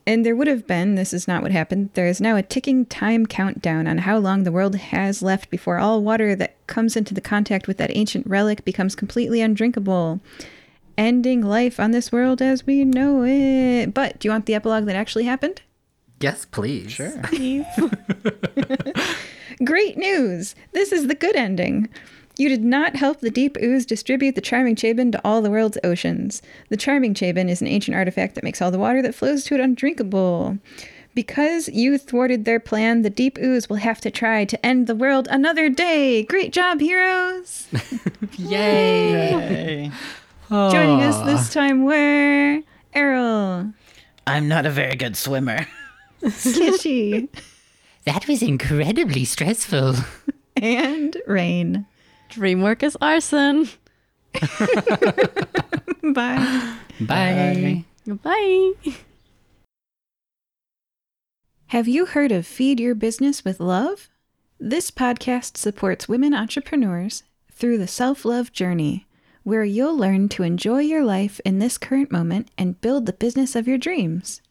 and 0.05 0.25
there 0.25 0.35
would 0.35 0.47
have 0.47 0.65
been, 0.65 0.95
this 0.95 1.13
is 1.13 1.27
not 1.27 1.41
what 1.41 1.51
happened, 1.51 1.91
there 1.93 2.07
is 2.07 2.19
now 2.19 2.35
a 2.35 2.41
ticking 2.41 2.85
time 2.85 3.25
countdown 3.25 3.87
on 3.87 3.99
how 3.99 4.17
long 4.17 4.43
the 4.43 4.51
world 4.51 4.75
has 4.75 5.21
left 5.21 5.49
before 5.49 5.77
all 5.77 6.01
water 6.01 6.35
that 6.35 6.55
comes 6.67 6.95
into 6.95 7.13
the 7.13 7.21
contact 7.21 7.67
with 7.67 7.77
that 7.77 7.95
ancient 7.95 8.25
relic 8.27 8.65
becomes 8.65 8.95
completely 8.95 9.41
undrinkable, 9.41 10.19
ending 10.97 11.41
life 11.41 11.79
on 11.79 11.91
this 11.91 12.11
world 12.11 12.41
as 12.41 12.65
we 12.65 12.83
know 12.83 13.23
it. 13.23 13.93
But 13.93 14.19
do 14.19 14.27
you 14.27 14.31
want 14.31 14.47
the 14.47 14.55
epilogue 14.55 14.85
that 14.85 14.95
actually 14.95 15.25
happened? 15.25 15.61
Yes, 16.19 16.45
please. 16.45 16.91
Sure. 16.91 17.21
Great 19.63 19.97
news! 19.97 20.55
This 20.71 20.91
is 20.91 21.07
the 21.07 21.15
good 21.15 21.35
ending. 21.35 21.89
You 22.37 22.49
did 22.49 22.63
not 22.63 22.95
help 22.95 23.19
the 23.19 23.31
deep 23.31 23.57
ooze 23.61 23.85
distribute 23.85 24.35
the 24.35 24.41
charming 24.41 24.75
Chabin 24.75 25.11
to 25.11 25.21
all 25.23 25.41
the 25.41 25.49
world's 25.49 25.77
oceans. 25.83 26.41
The 26.69 26.77
charming 26.77 27.13
Chabin 27.15 27.49
is 27.49 27.61
an 27.61 27.67
ancient 27.67 27.95
artifact 27.97 28.35
that 28.35 28.43
makes 28.43 28.61
all 28.61 28.69
the 28.69 28.77
water 28.77 29.01
that 29.01 29.15
flows 29.15 29.43
to 29.45 29.55
it 29.55 29.59
undrinkable. 29.59 30.59
Because 31.15 31.67
you 31.69 31.97
thwarted 31.97 32.45
their 32.45 32.59
plan, 32.59 33.01
the 33.01 33.09
deep 33.09 33.39
ooze 33.39 33.67
will 33.67 33.77
have 33.77 33.99
to 34.01 34.11
try 34.11 34.45
to 34.45 34.63
end 34.65 34.85
the 34.85 34.95
world 34.95 35.27
another 35.31 35.67
day. 35.67 36.21
Great 36.23 36.53
job, 36.53 36.79
heroes! 36.79 37.67
Yay! 38.37 39.29
Hey. 39.31 39.91
Joining 40.49 41.01
us 41.01 41.15
ah. 41.15 41.25
this 41.25 41.51
time 41.51 41.83
were 41.83 42.61
Errol, 42.93 43.73
I'm 44.27 44.47
not 44.47 44.65
a 44.65 44.69
very 44.69 44.95
good 44.95 45.17
swimmer. 45.17 45.67
Skitchy, 46.21 47.29
That 48.05 48.27
was 48.27 48.41
incredibly 48.41 49.25
stressful. 49.25 49.95
and 50.55 51.17
Reine. 51.25 51.85
Dreamwork 52.37 52.83
is 52.83 52.95
arson. 53.01 53.67
Bye. 56.13 56.75
Bye. 57.01 57.83
Goodbye. 58.05 58.73
Have 61.67 61.87
you 61.87 62.05
heard 62.05 62.31
of 62.31 62.45
Feed 62.45 62.79
Your 62.79 62.93
Business 62.93 63.43
with 63.43 63.59
Love? 63.59 64.07
This 64.59 64.91
podcast 64.91 65.57
supports 65.57 66.07
women 66.07 66.35
entrepreneurs 66.35 67.23
through 67.51 67.79
the 67.79 67.87
self 67.87 68.23
love 68.23 68.51
journey, 68.51 69.07
where 69.41 69.63
you'll 69.63 69.97
learn 69.97 70.29
to 70.29 70.43
enjoy 70.43 70.81
your 70.81 71.03
life 71.03 71.41
in 71.43 71.57
this 71.57 71.79
current 71.79 72.11
moment 72.11 72.51
and 72.55 72.79
build 72.81 73.07
the 73.07 73.13
business 73.13 73.55
of 73.55 73.67
your 73.67 73.79
dreams. 73.79 74.43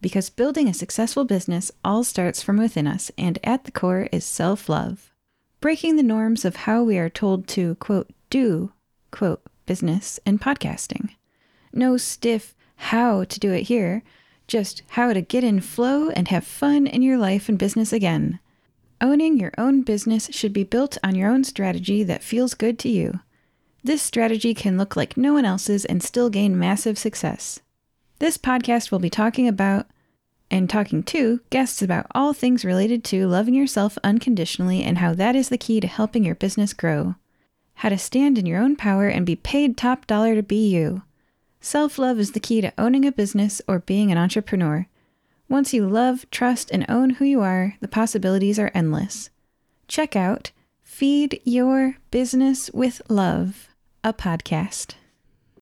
Because 0.00 0.28
building 0.28 0.66
a 0.66 0.74
successful 0.74 1.24
business 1.24 1.70
all 1.84 2.02
starts 2.02 2.42
from 2.42 2.56
within 2.56 2.88
us, 2.88 3.12
and 3.16 3.38
at 3.44 3.62
the 3.62 3.70
core 3.70 4.08
is 4.10 4.24
self 4.24 4.68
love. 4.68 5.12
Breaking 5.60 5.96
the 5.96 6.04
norms 6.04 6.44
of 6.44 6.54
how 6.54 6.84
we 6.84 6.98
are 6.98 7.10
told 7.10 7.48
to, 7.48 7.74
quote, 7.76 8.10
do, 8.30 8.72
quote, 9.10 9.42
business 9.66 10.20
and 10.24 10.40
podcasting. 10.40 11.10
No 11.72 11.96
stiff 11.96 12.54
how 12.76 13.24
to 13.24 13.40
do 13.40 13.52
it 13.52 13.62
here, 13.62 14.04
just 14.46 14.82
how 14.90 15.12
to 15.12 15.20
get 15.20 15.42
in 15.42 15.60
flow 15.60 16.10
and 16.10 16.28
have 16.28 16.46
fun 16.46 16.86
in 16.86 17.02
your 17.02 17.18
life 17.18 17.48
and 17.48 17.58
business 17.58 17.92
again. 17.92 18.38
Owning 19.00 19.38
your 19.38 19.52
own 19.58 19.82
business 19.82 20.28
should 20.32 20.52
be 20.52 20.62
built 20.62 20.96
on 21.02 21.16
your 21.16 21.28
own 21.28 21.42
strategy 21.42 22.04
that 22.04 22.22
feels 22.22 22.54
good 22.54 22.78
to 22.80 22.88
you. 22.88 23.18
This 23.82 24.00
strategy 24.00 24.54
can 24.54 24.78
look 24.78 24.94
like 24.94 25.16
no 25.16 25.32
one 25.32 25.44
else's 25.44 25.84
and 25.84 26.02
still 26.02 26.30
gain 26.30 26.56
massive 26.56 26.98
success. 26.98 27.58
This 28.20 28.38
podcast 28.38 28.92
will 28.92 29.00
be 29.00 29.10
talking 29.10 29.48
about 29.48 29.86
and 30.50 30.68
talking 30.68 31.02
to 31.04 31.40
guests 31.50 31.82
about 31.82 32.06
all 32.14 32.32
things 32.32 32.64
related 32.64 33.04
to 33.04 33.26
loving 33.26 33.54
yourself 33.54 33.98
unconditionally 34.02 34.82
and 34.82 34.98
how 34.98 35.14
that 35.14 35.36
is 35.36 35.48
the 35.48 35.58
key 35.58 35.80
to 35.80 35.86
helping 35.86 36.24
your 36.24 36.34
business 36.34 36.72
grow. 36.72 37.14
How 37.74 37.90
to 37.90 37.98
stand 37.98 38.38
in 38.38 38.46
your 38.46 38.60
own 38.60 38.76
power 38.76 39.08
and 39.08 39.24
be 39.24 39.36
paid 39.36 39.76
top 39.76 40.06
dollar 40.06 40.34
to 40.34 40.42
be 40.42 40.68
you. 40.68 41.02
Self 41.60 41.98
love 41.98 42.18
is 42.18 42.32
the 42.32 42.40
key 42.40 42.60
to 42.60 42.72
owning 42.78 43.04
a 43.04 43.12
business 43.12 43.60
or 43.68 43.80
being 43.80 44.10
an 44.10 44.18
entrepreneur. 44.18 44.86
Once 45.48 45.72
you 45.72 45.86
love, 45.88 46.26
trust, 46.30 46.70
and 46.70 46.84
own 46.88 47.10
who 47.10 47.24
you 47.24 47.40
are, 47.40 47.76
the 47.80 47.88
possibilities 47.88 48.58
are 48.58 48.70
endless. 48.74 49.30
Check 49.86 50.14
out 50.14 50.50
Feed 50.82 51.40
Your 51.44 51.96
Business 52.10 52.70
with 52.72 53.00
Love, 53.08 53.68
a 54.04 54.12
podcast. 54.12 54.94